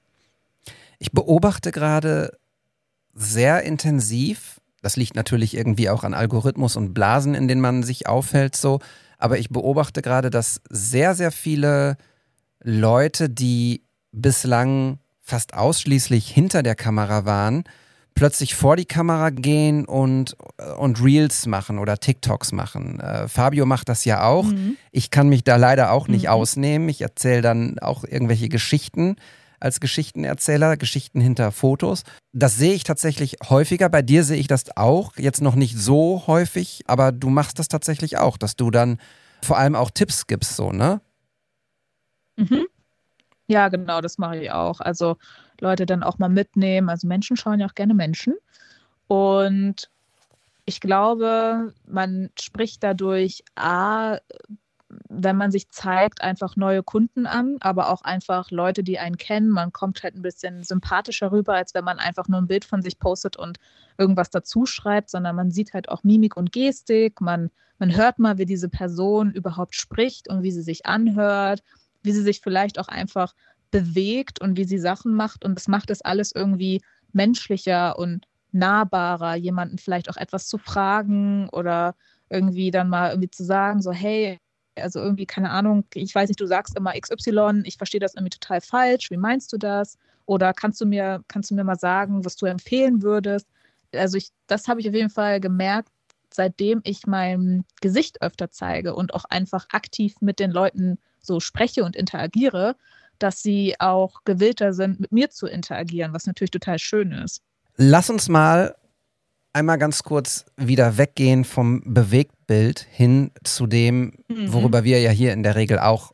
Ich 0.99 1.12
beobachte 1.12 1.70
gerade 1.70 2.37
sehr 3.14 3.62
intensiv, 3.62 4.61
das 4.83 4.96
liegt 4.96 5.14
natürlich 5.14 5.55
irgendwie 5.55 5.90
auch 5.90 6.05
an 6.05 6.14
Algorithmus 6.14 6.77
und 6.77 6.92
Blasen, 6.92 7.35
in 7.35 7.49
denen 7.49 7.61
man 7.61 7.83
sich 7.83 8.09
aufhält, 8.09 8.57
so, 8.57 8.81
aber 9.21 9.39
ich 9.39 9.51
beobachte 9.51 10.03
gerade, 10.03 10.31
dass 10.31 10.61
sehr, 10.69 11.15
sehr 11.15 11.31
viele 11.31 11.97
Leute, 12.63 13.29
die 13.29 13.85
bislang 14.13 14.99
fast 15.21 15.55
ausschließlich 15.55 16.29
hinter 16.29 16.63
der 16.63 16.75
Kamera 16.75 17.25
waren, 17.25 17.65
plötzlich 18.15 18.55
vor 18.55 18.77
die 18.77 18.87
Kamera 18.87 19.31
gehen 19.31 19.85
und, 19.85 20.37
und 20.77 21.03
Reels 21.03 21.47
machen 21.47 21.79
oder 21.79 21.99
TikToks 21.99 22.53
machen. 22.53 22.99
Äh, 23.01 23.29
Fabio 23.29 23.67
macht 23.67 23.89
das 23.89 24.05
ja 24.05 24.25
auch. 24.25 24.47
Mhm. 24.47 24.77
Ich 24.91 25.11
kann 25.11 25.29
mich 25.29 25.45
da 25.45 25.57
leider 25.57 25.93
auch 25.93 26.09
nicht 26.09 26.25
mhm. 26.25 26.31
ausnehmen. 26.31 26.89
Ich 26.89 27.01
erzähle 27.01 27.43
dann 27.43 27.79
auch 27.79 28.05
irgendwelche 28.05 28.49
Geschichten 28.49 29.16
als 29.61 29.81
Geschichtenerzähler, 29.81 30.77
Geschichten 30.77 31.21
hinter 31.21 31.53
Fotos. 31.53 32.05
Das 32.33 32.57
sehe 32.57 32.75
ich 32.75 32.85
tatsächlich 32.85 33.37
häufiger. 33.49 33.89
Bei 33.89 34.03
dir 34.03 34.25
sehe 34.25 34.39
ich 34.39 34.47
das 34.47 34.77
auch. 34.77 35.17
Jetzt 35.17 35.43
noch 35.43 35.55
nicht 35.55 35.77
so 35.79 36.25
häufig, 36.27 36.83
aber 36.87 37.13
du 37.13 37.29
machst 37.29 37.59
das 37.59 37.69
tatsächlich 37.69 38.19
auch, 38.19 38.37
dass 38.37 38.57
du 38.57 38.71
dann 38.71 38.99
vor 39.43 39.59
allem 39.59 39.75
auch 39.75 39.91
Tipps 39.91 40.27
gibst, 40.27 40.57
so, 40.57 40.73
ne? 40.73 41.01
Mhm. 42.37 42.67
Ja, 43.47 43.69
genau, 43.69 44.01
das 44.01 44.19
mache 44.19 44.39
ich 44.39 44.51
auch. 44.53 44.81
Also 44.81 45.17
Leute 45.61 45.85
dann 45.87 46.03
auch 46.03 46.19
mal 46.19 46.29
mitnehmen. 46.29 46.89
Also 46.89 47.07
Menschen 47.07 47.37
schauen 47.37 47.61
ja 47.61 47.67
auch 47.67 47.75
gerne 47.75 47.95
Menschen. 47.95 48.35
Und 49.09 49.91
ich 50.67 50.81
glaube, 50.81 51.75
man 51.87 52.31
spricht 52.39 52.85
dadurch 52.85 53.43
A, 53.57 54.19
wenn 55.09 55.36
man 55.36 55.51
sich 55.51 55.68
zeigt, 55.70 56.22
einfach 56.22 56.57
neue 56.57 56.82
Kunden 56.82 57.26
an, 57.26 57.57
aber 57.61 57.91
auch 57.91 58.03
einfach 58.03 58.51
Leute, 58.51 58.82
die 58.82 58.99
einen 58.99 59.16
kennen. 59.16 59.49
Man 59.49 59.72
kommt 59.72 60.03
halt 60.03 60.16
ein 60.16 60.22
bisschen 60.22 60.64
sympathischer 60.64 61.32
rüber, 61.32 61.55
als 61.55 61.74
wenn 61.74 61.84
man 61.84 61.99
einfach 61.99 62.28
nur 62.28 62.41
ein 62.41 62.47
Bild 62.49 62.64
von 62.64 62.82
sich 62.82 62.99
postet 62.99 63.36
und 63.36 63.59
irgendwas 63.99 64.30
dazu 64.30 64.66
schreibt, 64.66 65.11
sondern 65.11 65.36
man 65.36 65.51
sieht 65.51 65.74
halt 65.74 65.88
auch 65.88 66.03
Mimik 66.05 66.36
und 66.36 66.53
Gestik. 66.53 67.20
Man, 67.20 67.51
man 67.78 67.95
hört 67.97 68.18
mal, 68.18 68.38
wie 68.38 68.47
diese 68.47 68.68
Person 68.68 69.32
überhaupt 69.32 69.74
spricht 69.74 70.28
und 70.28 70.43
wie 70.43 70.53
sie 70.53 70.62
sich 70.62 70.86
anhört. 70.86 71.62
wie 72.03 72.12
sie 72.12 72.22
sich 72.22 72.41
vielleicht 72.41 72.78
auch 72.78 72.88
einfach 72.88 73.34
bewegt 73.70 74.41
und 74.41 74.57
wie 74.57 74.64
sie 74.64 74.78
Sachen 74.78 75.14
macht. 75.14 75.45
Und 75.45 75.55
das 75.57 75.68
macht 75.68 75.91
es 75.91 76.03
alles 76.03 76.32
irgendwie 76.34 76.82
menschlicher 77.12 77.99
und 77.99 78.26
nahbarer, 78.53 79.36
jemanden 79.36 79.78
vielleicht 79.78 80.11
auch 80.11 80.16
etwas 80.16 80.49
zu 80.49 80.59
fragen 80.59 81.49
oder 81.51 81.95
irgendwie 82.28 82.70
dann 82.70 82.88
mal 82.88 83.11
irgendwie 83.11 83.30
zu 83.30 83.45
sagen, 83.45 83.82
so, 83.82 83.93
hey, 83.93 84.38
also 84.77 85.01
irgendwie, 85.01 85.27
keine 85.27 85.51
Ahnung, 85.51 85.85
ich 85.95 86.14
weiß 86.14 86.29
nicht, 86.29 86.41
du 86.41 86.47
sagst 86.47 86.77
immer 86.77 86.93
XY, 86.99 87.62
ich 87.64 87.77
verstehe 87.77 88.01
das 88.01 88.14
irgendwie 88.14 88.31
total 88.31 88.61
falsch, 88.61 89.11
wie 89.11 89.16
meinst 89.16 89.53
du 89.53 89.59
das? 89.59 89.99
Oder 90.27 90.53
kannst 90.53 90.81
du 90.81 90.87
mir, 90.87 91.25
kannst 91.29 91.51
du 91.51 91.55
mir 91.55 91.64
mal 91.64 91.79
sagen, 91.79 92.25
was 92.25 92.37
du 92.37 92.47
empfehlen 92.47 93.03
würdest? 93.03 93.49
Also 93.93 94.16
ich, 94.16 94.31
das 94.47 94.68
habe 94.68 94.81
ich 94.81 94.89
auf 94.89 94.95
jeden 94.95 95.11
Fall 95.11 95.41
gemerkt, 95.41 95.89
seitdem 96.33 96.81
ich 96.85 97.07
mein 97.07 97.64
Gesicht 97.81 98.23
öfter 98.23 98.51
zeige 98.51 98.95
und 98.95 99.14
auch 99.14 99.25
einfach 99.25 99.66
aktiv 99.73 100.14
mit 100.21 100.39
den 100.39 100.53
Leuten 100.53 100.99
so 101.21 101.41
spreche 101.41 101.85
und 101.85 101.97
interagiere, 101.97 102.77
dass 103.18 103.43
sie 103.43 103.75
auch 103.79 104.25
gewillter 104.25 104.73
sind, 104.73 105.01
mit 105.01 105.12
mir 105.12 105.31
zu 105.31 105.47
interagieren, 105.47 106.14
was 106.14 106.27
natürlich 106.27 106.53
total 106.53 106.79
schön 106.79 107.12
ist. 107.12 107.43
Lass 107.77 108.11
uns 108.11 108.29
mal 108.29 108.77
einmal 109.53 109.78
ganz 109.78 110.03
kurz 110.03 110.44
wieder 110.57 110.96
weggehen 110.98 111.44
vom 111.44 111.82
Bewegtbild 111.84 112.86
hin 112.90 113.30
zu 113.44 113.66
dem, 113.66 114.12
Mhm. 114.28 114.53
worüber 114.53 114.84
wir 114.84 115.01
ja 115.01 115.11
hier 115.11 115.32
in 115.32 115.42
der 115.42 115.57
Regel 115.57 115.78
auch 115.78 116.12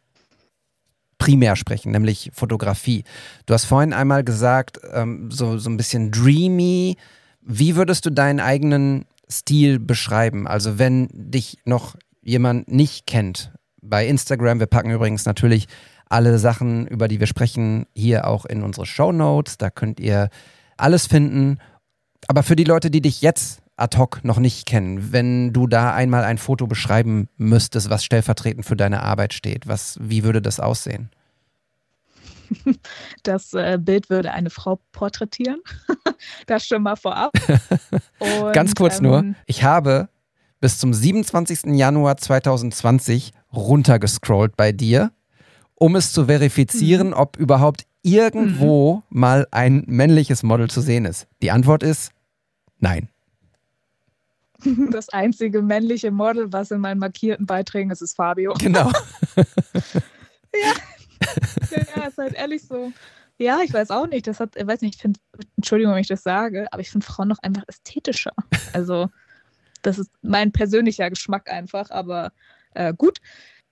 primär 1.19 1.57
sprechen, 1.57 1.93
nämlich 1.93 2.31
Fotografie. 2.35 3.05
Du 3.47 3.55
hast 3.55 3.65
vorhin 3.65 3.93
einmal 3.93 4.23
gesagt, 4.23 4.81
ähm, 4.93 5.31
so, 5.31 5.59
so 5.59 5.71
ein 5.71 5.77
bisschen 5.77 6.11
dreamy. 6.11 6.97
Wie 7.41 7.77
würdest 7.77 8.05
du 8.07 8.11
deinen 8.11 8.41
eigenen 8.41 9.07
Stil 9.31 9.79
beschreiben? 9.79 10.47
Also 10.47 10.79
wenn 10.79 11.09
dich 11.13 11.59
noch 11.65 11.97
jemand 12.23 12.69
nicht 12.71 13.07
kennt 13.07 13.53
bei 13.81 14.07
Instagram, 14.07 14.61
wir 14.61 14.67
packen 14.67 14.91
übrigens 14.91 15.25
natürlich 15.25 15.67
alle 16.09 16.39
Sachen, 16.39 16.87
über 16.87 17.09
die 17.09 17.19
wir 17.19 17.27
sprechen, 17.27 17.87
hier 17.95 18.27
auch 18.29 18.45
in 18.45 18.63
unsere 18.63 18.87
Show 18.87 19.11
Notes. 19.11 19.59
Da 19.59 19.71
könnt 19.71 19.99
ihr 20.01 20.29
alles 20.77 21.07
finden. 21.07 21.59
Aber 22.29 22.43
für 22.43 22.57
die 22.57 22.65
Leute, 22.65 22.91
die 22.91 23.01
dich 23.01 23.23
jetzt 23.23 23.63
ad 23.77 23.97
hoc 23.99 24.25
noch 24.25 24.39
nicht 24.39 24.67
kennen, 24.67 25.13
wenn 25.13 25.53
du 25.53 25.67
da 25.67 25.93
einmal 25.95 26.25
ein 26.25 26.39
Foto 26.39 26.67
beschreiben 26.67 27.29
müsstest, 27.37 27.91
was 27.91 28.05
stellvertretend 28.05 28.65
für 28.65 28.77
deine 28.77 29.03
Arbeit 29.03 29.35
steht, 29.35 29.67
was, 29.67 29.99
wie 30.01 30.25
würde 30.25 30.43
das 30.43 30.61
aussehen? 30.61 31.11
Das 33.25 33.55
äh, 33.55 33.77
Bild 33.81 34.09
würde 34.09 34.33
eine 34.33 34.51
Frau 34.51 34.79
porträtieren. 34.93 35.59
das 36.47 36.65
schon 36.65 36.83
mal 36.83 36.95
vorab. 36.95 37.33
Und, 38.21 38.53
Ganz 38.53 38.77
kurz 38.77 38.99
ähm, 38.99 39.03
nur, 39.03 39.25
ich 39.47 39.65
habe 39.65 40.09
bis 40.61 40.79
zum 40.79 40.95
27. 40.95 41.77
Januar 41.77 42.17
2020 42.17 43.33
runtergescrollt 43.53 44.57
bei 44.57 44.71
dir, 44.71 45.11
um 45.75 45.97
es 45.97 46.13
zu 46.13 46.27
verifizieren, 46.27 47.15
ob 47.15 47.37
überhaupt 47.37 47.85
irgendwo 48.03 49.03
mal 49.09 49.47
ein 49.51 49.83
männliches 49.87 50.45
Model 50.45 50.71
zu 50.71 50.81
sehen 50.81 51.05
ist. 51.05 51.27
Die 51.43 51.51
Antwort 51.51 51.83
ist 51.83 52.13
nein. 52.79 53.09
Das 54.91 55.11
einzige 55.11 55.61
männliche 55.61 56.11
Model, 56.11 56.53
was 56.53 56.71
in 56.71 56.81
meinen 56.81 56.99
markierten 56.99 57.45
Beiträgen 57.45 57.91
ist, 57.91 58.01
ist 58.01 58.17
Fabio. 58.17 58.55
Genau. 58.55 58.91
Ja, 61.71 61.83
ja, 61.95 62.07
ist 62.07 62.19
halt 62.19 62.35
ehrlich 62.35 62.67
so. 62.67 62.93
Ja, 63.39 63.61
ich 63.63 63.73
weiß 63.73 63.91
auch 63.91 64.07
nicht. 64.07 64.27
Das 64.27 64.41
hat, 64.41 64.57
ich 64.57 64.67
weiß 64.67 64.81
nicht, 64.81 64.97
ich 64.97 65.03
finde, 65.03 65.21
Entschuldigung, 65.57 65.93
wenn 65.93 66.01
ich 66.01 66.09
das 66.09 66.23
sage, 66.23 66.67
aber 66.73 66.81
ich 66.81 66.91
finde 66.91 67.05
Frauen 67.07 67.29
noch 67.29 67.39
einfach 67.43 67.65
ästhetischer. 67.67 68.33
Also, 68.73 69.09
das 69.83 69.99
ist 69.99 70.11
mein 70.23 70.53
persönlicher 70.53 71.11
Geschmack 71.11 71.51
einfach, 71.51 71.91
aber 71.91 72.33
äh, 72.75 72.95
gut. 72.95 73.19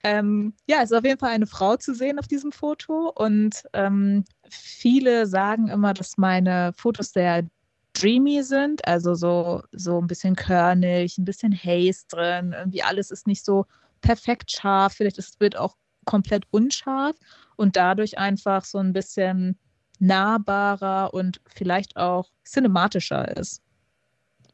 Ähm, 0.02 0.52
ja, 0.66 0.78
es 0.82 0.90
ist 0.90 0.96
auf 0.96 1.05
jeden 1.05 1.18
Fall 1.18 1.30
eine 1.30 1.46
Frau 1.46 1.76
zu 1.76 1.94
sehen 1.94 2.18
auf 2.18 2.26
diesem 2.26 2.52
Foto 2.52 3.11
und 3.14 3.62
ähm, 3.72 4.24
viele 4.50 5.26
sagen 5.26 5.68
immer, 5.68 5.94
dass 5.94 6.18
meine 6.18 6.74
Fotos 6.76 7.12
sehr 7.12 7.46
dreamy 7.95 8.42
sind, 8.42 8.86
also 8.86 9.14
so, 9.14 9.62
so 9.72 9.99
ein 10.01 10.07
bisschen 10.07 10.36
körnig, 10.36 11.16
ein 11.16 11.24
bisschen 11.24 11.55
Haze 11.55 12.05
drin, 12.09 12.55
irgendwie 12.57 12.82
alles 12.82 13.11
ist 13.11 13.26
nicht 13.26 13.45
so 13.45 13.64
perfekt 14.03 14.51
scharf, 14.51 14.95
vielleicht 14.95 15.18
ist 15.18 15.30
das 15.30 15.36
Bild 15.36 15.57
auch 15.57 15.76
komplett 16.05 16.45
unscharf 16.51 17.16
und 17.57 17.76
dadurch 17.76 18.18
einfach 18.18 18.64
so 18.64 18.78
ein 18.78 18.92
bisschen 18.92 19.57
nahbarer 20.01 21.14
und 21.14 21.40
vielleicht 21.47 21.97
auch 21.97 22.30
cinematischer 22.45 23.36
ist. 23.36 23.62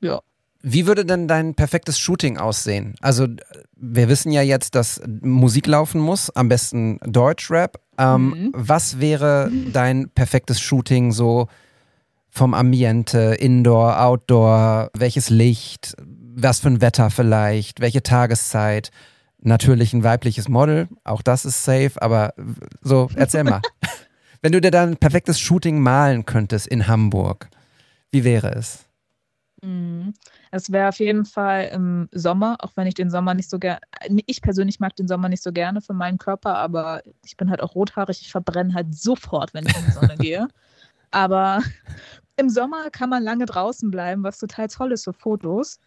Ja. 0.00 0.20
Wie 0.62 0.86
würde 0.86 1.06
denn 1.06 1.26
dein 1.26 1.54
perfektes 1.54 1.98
Shooting 1.98 2.36
aussehen? 2.36 2.94
Also, 3.00 3.26
wir 3.76 4.08
wissen 4.10 4.30
ja 4.30 4.42
jetzt, 4.42 4.74
dass 4.74 5.00
Musik 5.22 5.66
laufen 5.66 6.00
muss, 6.02 6.28
am 6.36 6.50
besten 6.50 6.98
Deutschrap. 7.06 7.80
Ähm, 7.96 8.28
Mhm. 8.28 8.52
Was 8.54 9.00
wäre 9.00 9.50
dein 9.72 10.10
perfektes 10.10 10.60
Shooting 10.60 11.12
so 11.12 11.48
vom 12.30 12.54
Ambiente, 12.54 13.36
Indoor, 13.38 14.00
Outdoor? 14.00 14.90
Welches 14.96 15.30
Licht? 15.30 15.94
Was 16.34 16.60
für 16.60 16.68
ein 16.68 16.80
Wetter 16.80 17.10
vielleicht? 17.10 17.80
Welche 17.80 18.02
Tageszeit? 18.02 18.90
Natürlich 19.42 19.92
ein 19.92 20.04
weibliches 20.04 20.48
Model, 20.48 20.88
auch 21.02 21.22
das 21.22 21.44
ist 21.44 21.64
safe, 21.64 21.92
aber 21.96 22.34
so, 22.82 23.08
erzähl 23.14 23.44
mal. 23.44 23.62
Wenn 24.42 24.52
du 24.52 24.60
dir 24.60 24.70
dann 24.70 24.90
ein 24.90 24.96
perfektes 24.96 25.38
Shooting 25.40 25.80
malen 25.80 26.24
könntest 26.24 26.66
in 26.66 26.86
Hamburg, 26.86 27.48
wie 28.10 28.24
wäre 28.24 28.52
es? 28.54 28.86
Mhm. 29.62 30.14
Es 30.50 30.72
wäre 30.72 30.88
auf 30.88 30.98
jeden 30.98 31.24
Fall 31.24 31.70
im 31.72 32.08
Sommer, 32.12 32.56
auch 32.60 32.72
wenn 32.74 32.86
ich 32.86 32.94
den 32.94 33.10
Sommer 33.10 33.34
nicht 33.34 33.50
so 33.50 33.58
gerne, 33.58 33.80
ich 34.26 34.42
persönlich 34.42 34.80
mag 34.80 34.96
den 34.96 35.06
Sommer 35.06 35.28
nicht 35.28 35.42
so 35.42 35.52
gerne 35.52 35.80
für 35.80 35.92
meinen 35.92 36.18
Körper, 36.18 36.56
aber 36.56 37.02
ich 37.24 37.36
bin 37.36 37.50
halt 37.50 37.62
auch 37.62 37.74
rothaarig, 37.74 38.20
ich 38.20 38.32
verbrenne 38.32 38.74
halt 38.74 38.94
sofort, 38.94 39.54
wenn 39.54 39.66
ich 39.66 39.76
in 39.76 39.84
die 39.84 39.92
Sonne 39.92 40.16
gehe. 40.18 40.48
Aber 41.10 41.60
im 42.36 42.48
Sommer 42.48 42.90
kann 42.90 43.10
man 43.10 43.22
lange 43.22 43.46
draußen 43.46 43.90
bleiben, 43.90 44.22
was 44.22 44.38
total 44.38 44.68
toll 44.68 44.92
ist 44.92 45.04
für 45.04 45.12
Fotos. 45.12 45.78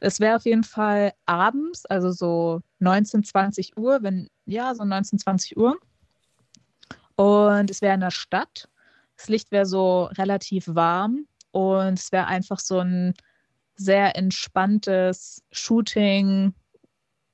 Es 0.00 0.20
wäre 0.20 0.36
auf 0.36 0.44
jeden 0.44 0.64
Fall 0.64 1.12
abends, 1.26 1.86
also 1.86 2.10
so 2.10 2.60
19, 2.80 3.24
20 3.24 3.76
Uhr, 3.76 4.02
wenn, 4.02 4.28
ja, 4.44 4.74
so 4.74 4.84
19, 4.84 5.18
20 5.18 5.56
Uhr. 5.56 5.78
Und 7.16 7.70
es 7.70 7.80
wäre 7.80 7.94
in 7.94 8.00
der 8.00 8.10
Stadt. 8.10 8.68
Das 9.16 9.28
Licht 9.28 9.50
wäre 9.52 9.66
so 9.66 10.04
relativ 10.18 10.66
warm 10.68 11.26
und 11.52 11.98
es 11.98 12.10
wäre 12.10 12.26
einfach 12.26 12.58
so 12.58 12.80
ein 12.80 13.14
sehr 13.76 14.16
entspanntes 14.16 15.42
Shooting, 15.52 16.52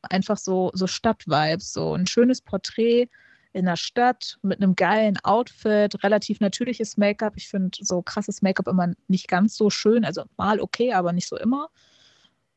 einfach 0.03 0.37
so, 0.37 0.71
so 0.75 0.87
Stadtvibes, 0.87 1.73
so 1.73 1.95
ein 1.95 2.07
schönes 2.07 2.41
Porträt 2.43 3.09
in 3.53 3.65
der 3.65 3.77
Stadt 3.77 4.39
mit 4.43 4.63
einem 4.63 4.77
geilen 4.77 5.19
Outfit, 5.23 6.03
relativ 6.05 6.41
natürliches 6.41 6.97
Make-up. 6.97 7.35
Ich 7.37 7.49
finde 7.49 7.79
so 7.81 8.03
krasses 8.03 8.43
Make-up 8.43 8.69
immer 8.69 8.93
nicht 9.09 9.29
ganz 9.29 9.57
so 9.57 9.71
schön, 9.71 10.05
also 10.05 10.25
mal 10.37 10.61
okay, 10.61 10.93
aber 10.93 11.13
nicht 11.13 11.29
so 11.29 11.37
immer. 11.37 11.69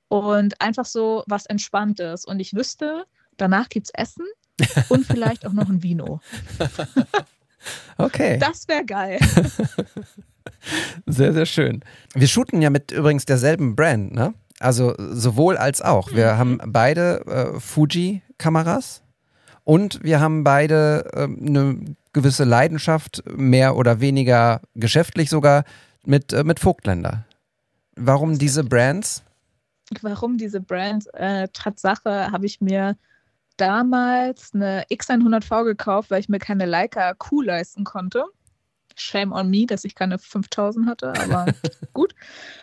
Und 0.07 0.61
einfach 0.61 0.85
so 0.85 1.23
was 1.27 1.45
Entspanntes. 1.47 2.25
Und 2.25 2.39
ich 2.39 2.53
wüsste, 2.53 3.05
danach 3.37 3.69
gibt 3.69 3.87
es 3.87 3.93
Essen 3.95 4.25
und 4.89 5.05
vielleicht 5.05 5.45
auch 5.45 5.53
noch 5.53 5.69
ein 5.69 5.81
Vino. 5.81 6.21
Okay. 7.97 8.37
Das 8.39 8.67
wäre 8.67 8.85
geil. 8.85 9.19
Sehr, 11.05 11.33
sehr 11.33 11.45
schön. 11.45 11.83
Wir 12.13 12.27
shooten 12.27 12.61
ja 12.61 12.69
mit 12.69 12.91
übrigens 12.91 13.25
derselben 13.25 13.75
Brand, 13.75 14.13
ne? 14.13 14.33
Also 14.59 14.95
sowohl 14.97 15.57
als 15.57 15.81
auch. 15.81 16.11
Wir 16.13 16.37
haben 16.37 16.59
beide 16.65 17.25
äh, 17.25 17.59
Fuji-Kameras 17.59 19.02
und 19.63 20.03
wir 20.03 20.19
haben 20.19 20.43
beide 20.43 21.09
äh, 21.13 21.23
eine 21.23 21.95
gewisse 22.13 22.43
Leidenschaft, 22.43 23.23
mehr 23.35 23.75
oder 23.75 23.99
weniger 23.99 24.61
geschäftlich 24.75 25.29
sogar, 25.29 25.63
mit, 26.05 26.33
äh, 26.33 26.43
mit 26.43 26.59
Vogtländer. 26.59 27.25
Warum 27.95 28.37
diese 28.37 28.63
Brands? 28.63 29.23
warum 30.01 30.37
diese 30.37 30.61
Brand. 30.61 31.13
Äh, 31.13 31.47
Tatsache 31.53 32.31
habe 32.31 32.45
ich 32.45 32.61
mir 32.61 32.97
damals 33.57 34.53
eine 34.53 34.85
X100V 34.85 35.65
gekauft, 35.65 36.09
weil 36.09 36.19
ich 36.19 36.29
mir 36.29 36.39
keine 36.39 36.65
Leica 36.65 37.13
Q 37.13 37.41
leisten 37.41 37.83
konnte. 37.83 38.25
Shame 38.95 39.31
on 39.31 39.49
me, 39.49 39.65
dass 39.65 39.85
ich 39.85 39.95
keine 39.95 40.19
5000 40.19 40.87
hatte, 40.87 41.13
aber 41.15 41.45
gut. 41.93 42.15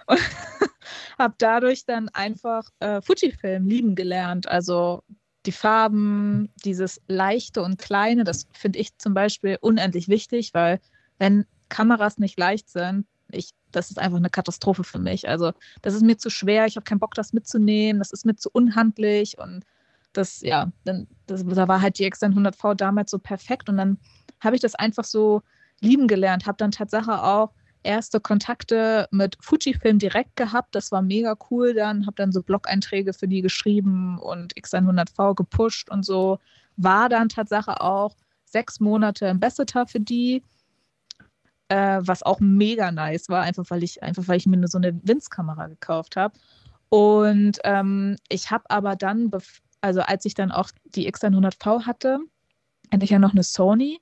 Und 0.06 0.20
habe 1.18 1.34
dadurch 1.38 1.84
dann 1.84 2.08
einfach 2.08 2.68
äh, 2.80 3.00
Fujifilm 3.02 3.66
lieben 3.66 3.94
gelernt. 3.94 4.48
Also 4.48 5.02
die 5.46 5.52
Farben, 5.52 6.50
dieses 6.64 7.00
leichte 7.08 7.62
und 7.62 7.78
kleine, 7.78 8.24
das 8.24 8.46
finde 8.52 8.78
ich 8.78 8.96
zum 8.98 9.14
Beispiel 9.14 9.58
unendlich 9.60 10.08
wichtig, 10.08 10.52
weil 10.52 10.80
wenn 11.18 11.46
Kameras 11.68 12.18
nicht 12.18 12.38
leicht 12.38 12.68
sind, 12.68 13.06
ich, 13.32 13.52
das 13.70 13.90
ist 13.90 13.98
einfach 13.98 14.18
eine 14.18 14.30
Katastrophe 14.30 14.84
für 14.84 14.98
mich. 14.98 15.28
Also 15.28 15.52
das 15.82 15.94
ist 15.94 16.02
mir 16.02 16.18
zu 16.18 16.30
schwer, 16.30 16.66
ich 16.66 16.76
habe 16.76 16.84
keinen 16.84 16.98
Bock, 16.98 17.14
das 17.14 17.32
mitzunehmen, 17.32 18.00
das 18.00 18.12
ist 18.12 18.26
mir 18.26 18.36
zu 18.36 18.50
unhandlich 18.52 19.38
und 19.38 19.64
das, 20.12 20.40
ja, 20.40 20.72
dann, 20.84 21.06
das, 21.26 21.44
da 21.46 21.68
war 21.68 21.80
halt 21.80 21.98
die 21.98 22.10
X100V 22.10 22.74
damals 22.74 23.10
so 23.10 23.18
perfekt 23.18 23.68
und 23.68 23.76
dann 23.76 23.98
habe 24.40 24.56
ich 24.56 24.62
das 24.62 24.74
einfach 24.74 25.04
so 25.04 25.42
lieben 25.80 26.08
gelernt, 26.08 26.46
habe 26.46 26.58
dann 26.58 26.72
Tatsache 26.72 27.22
auch 27.22 27.52
erste 27.82 28.20
Kontakte 28.20 29.08
mit 29.10 29.36
Fujifilm 29.40 29.98
direkt 29.98 30.36
gehabt, 30.36 30.74
das 30.74 30.92
war 30.92 31.02
mega 31.02 31.36
cool. 31.50 31.74
Dann, 31.74 32.06
habe 32.06 32.16
dann 32.16 32.32
so 32.32 32.42
Blog-Einträge 32.42 33.12
für 33.12 33.28
die 33.28 33.42
geschrieben 33.42 34.18
und 34.18 34.54
X100V 34.54 35.34
gepusht 35.34 35.90
und 35.90 36.04
so, 36.04 36.38
war 36.76 37.08
dann 37.08 37.28
Tatsache 37.28 37.80
auch 37.80 38.16
sechs 38.44 38.80
Monate 38.80 39.28
Ambassador 39.28 39.86
für 39.86 40.00
die, 40.00 40.42
äh, 41.68 42.00
was 42.02 42.22
auch 42.22 42.40
mega 42.40 42.90
nice 42.90 43.28
war, 43.28 43.42
einfach 43.42 43.64
weil 43.68 43.82
ich, 43.82 44.02
einfach 44.02 44.26
weil 44.28 44.38
ich 44.38 44.46
mir 44.46 44.66
so 44.68 44.78
eine 44.78 44.98
Winzkamera 45.02 45.68
gekauft 45.68 46.16
habe. 46.16 46.38
Und 46.88 47.58
ähm, 47.64 48.16
ich 48.28 48.50
habe 48.50 48.64
aber 48.68 48.96
dann, 48.96 49.30
also 49.80 50.00
als 50.00 50.24
ich 50.24 50.34
dann 50.34 50.50
auch 50.50 50.70
die 50.84 51.10
X100V 51.10 51.86
hatte, 51.86 52.18
hatte 52.92 53.04
ich 53.04 53.10
ja 53.10 53.18
noch 53.18 53.32
eine 53.32 53.44
Sony 53.44 54.00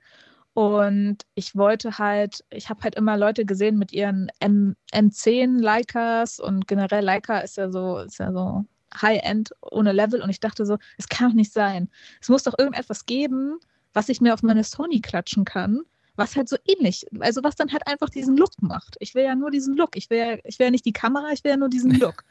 und 0.59 1.19
ich 1.37 1.55
wollte 1.55 1.99
halt, 1.99 2.45
ich 2.51 2.69
habe 2.69 2.83
halt 2.83 2.97
immer 2.97 3.17
Leute 3.17 3.45
gesehen 3.45 3.79
mit 3.79 3.93
ihren 3.93 4.29
M 4.41 4.75
M10 4.93 5.61
Leicas 5.61 6.41
und 6.41 6.67
generell 6.67 7.05
Leica 7.05 7.39
ist 7.39 7.59
ja 7.59 7.71
so, 7.71 7.99
ist 7.99 8.19
ja 8.19 8.33
so 8.33 8.65
High-End 9.01 9.53
ohne 9.63 9.93
Level. 9.93 10.21
Und 10.21 10.31
ich 10.31 10.41
dachte 10.41 10.67
so, 10.67 10.77
es 10.97 11.09
kann 11.09 11.29
doch 11.29 11.37
nicht 11.37 11.53
sein. 11.53 11.89
Es 12.21 12.29
muss 12.29 12.43
doch 12.43 12.59
irgendetwas 12.59 13.07
geben, 13.07 13.61
was 13.93 14.09
ich 14.09 14.21
mir 14.21 14.35
auf 14.35 14.43
meine 14.43 14.65
Sony 14.65 15.01
klatschen 15.01 15.45
kann, 15.45 15.83
was 16.17 16.35
halt 16.35 16.49
so 16.49 16.57
ähnlich, 16.67 17.07
also 17.21 17.45
was 17.45 17.55
dann 17.55 17.71
halt 17.71 17.87
einfach 17.87 18.09
diesen 18.09 18.37
Look 18.37 18.61
macht. 18.61 18.97
Ich 18.99 19.15
will 19.15 19.23
ja 19.23 19.37
nur 19.37 19.53
diesen 19.53 19.77
Look. 19.77 19.95
Ich 19.95 20.11
will, 20.11 20.19
ja, 20.19 20.39
ich 20.43 20.59
will 20.59 20.67
ja 20.67 20.71
nicht 20.73 20.87
die 20.87 20.93
Kamera, 20.93 21.31
ich 21.31 21.45
will 21.45 21.53
ja 21.53 21.57
nur 21.57 21.69
diesen 21.69 21.93
Look. 22.01 22.25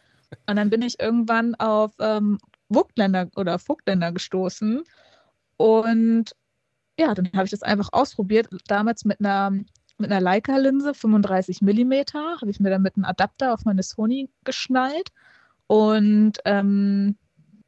Und 0.47 0.57
dann 0.57 0.69
bin 0.69 0.81
ich 0.81 0.99
irgendwann 0.99 1.55
auf 1.55 1.93
ähm, 1.99 2.39
Vogtländer 2.69 3.29
oder 3.37 3.57
Vogtländer 3.57 4.11
gestoßen 4.11 4.83
und 5.55 6.35
ja, 6.99 7.13
dann 7.13 7.29
habe 7.33 7.45
ich 7.45 7.51
das 7.51 7.63
einfach 7.63 7.89
ausprobiert. 7.91 8.47
Damals 8.67 9.05
mit 9.05 9.19
einer, 9.19 9.51
mit 9.51 10.11
einer 10.11 10.21
Leica-Linse, 10.21 10.93
35 10.93 11.61
mm, 11.61 11.93
habe 12.15 12.49
ich 12.49 12.59
mir 12.59 12.69
dann 12.69 12.81
mit 12.81 12.95
einem 12.95 13.05
Adapter 13.05 13.53
auf 13.53 13.65
meine 13.65 13.83
Sony 13.83 14.29
geschnallt. 14.43 15.11
Und 15.67 16.33
ähm, 16.45 17.15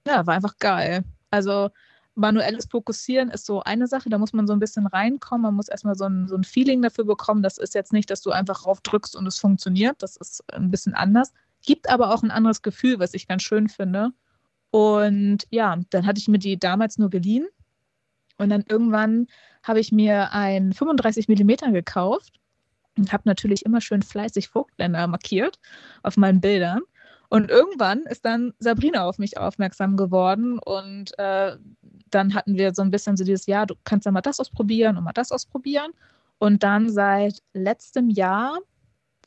ja, 0.07 0.25
war 0.25 0.35
einfach 0.35 0.57
geil. 0.57 1.03
Also 1.29 1.69
manuelles 2.15 2.65
Fokussieren 2.65 3.29
ist 3.29 3.45
so 3.45 3.61
eine 3.61 3.87
Sache, 3.87 4.09
da 4.09 4.17
muss 4.17 4.33
man 4.33 4.47
so 4.47 4.53
ein 4.53 4.59
bisschen 4.59 4.87
reinkommen. 4.87 5.43
Man 5.43 5.55
muss 5.55 5.69
erstmal 5.69 5.95
so 5.95 6.05
ein, 6.05 6.27
so 6.27 6.35
ein 6.35 6.43
Feeling 6.43 6.81
dafür 6.81 7.05
bekommen. 7.05 7.43
Das 7.43 7.57
ist 7.57 7.75
jetzt 7.75 7.93
nicht, 7.93 8.09
dass 8.09 8.21
du 8.21 8.31
einfach 8.31 8.65
raufdrückst 8.65 9.15
und 9.15 9.27
es 9.27 9.37
funktioniert. 9.37 10.01
Das 10.01 10.17
ist 10.17 10.43
ein 10.53 10.71
bisschen 10.71 10.95
anders. 10.95 11.33
Gibt 11.65 11.89
aber 11.89 12.13
auch 12.13 12.23
ein 12.23 12.31
anderes 12.31 12.61
Gefühl, 12.61 12.99
was 12.99 13.13
ich 13.13 13.27
ganz 13.27 13.43
schön 13.43 13.69
finde. 13.69 14.09
Und 14.71 15.45
ja, 15.49 15.77
dann 15.91 16.05
hatte 16.05 16.19
ich 16.19 16.27
mir 16.27 16.39
die 16.39 16.59
damals 16.59 16.97
nur 16.97 17.09
geliehen 17.09 17.47
und 18.39 18.49
dann 18.49 18.63
irgendwann 18.67 19.27
habe 19.63 19.79
ich 19.79 19.91
mir 19.91 20.31
ein 20.31 20.73
35 20.73 21.27
mm 21.27 21.73
gekauft 21.73 22.39
und 22.97 23.13
habe 23.13 23.23
natürlich 23.25 23.65
immer 23.65 23.81
schön 23.81 24.01
fleißig 24.01 24.47
Vogtländer 24.47 25.05
markiert 25.07 25.59
auf 26.01 26.17
meinen 26.17 26.41
Bildern. 26.41 26.81
Und 27.27 27.51
irgendwann 27.51 27.99
ist 28.03 28.25
dann 28.25 28.53
Sabrina 28.57 29.03
auf 29.05 29.19
mich 29.19 29.37
aufmerksam 29.37 29.97
geworden 29.97 30.57
und 30.57 31.17
äh, 31.19 31.57
dann 32.09 32.33
hatten 32.33 32.57
wir 32.57 32.73
so 32.73 32.81
ein 32.81 32.89
bisschen 32.89 33.17
so 33.17 33.23
dieses, 33.23 33.45
ja, 33.45 33.67
du 33.67 33.75
kannst 33.83 34.05
ja 34.05 34.11
mal 34.11 34.21
das 34.21 34.39
ausprobieren 34.39 34.97
und 34.97 35.03
mal 35.03 35.13
das 35.13 35.31
ausprobieren. 35.31 35.91
Und 36.39 36.63
dann 36.63 36.89
seit 36.89 37.43
letztem 37.53 38.09
Jahr, 38.09 38.57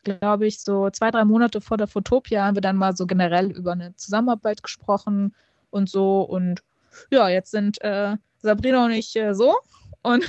glaube 0.03 0.47
ich, 0.47 0.61
so 0.61 0.91
zwei, 0.91 1.13
drei 1.13 1.25
Monate 1.25 1.61
vor 1.61 1.77
der 1.77 1.87
Fotopia 1.87 2.45
haben 2.45 2.57
wir 2.57 2.63
dann 2.63 2.77
mal 2.77 2.97
so 2.97 3.07
generell 3.07 3.53
über 3.53 3.73
eine 3.73 3.95
Zusammenarbeit 3.95 4.65
gesprochen 4.65 5.35
und 5.71 5.89
so. 5.89 6.23
Und 6.23 6.65
ja, 7.11 7.29
jetzt 7.29 7.53
sind 7.53 7.81
äh, 7.83 8.17
Sabrina 8.43 8.85
und 8.85 8.93
ich 8.93 9.15
äh, 9.17 9.35
so. 9.35 9.57
Und 10.03 10.25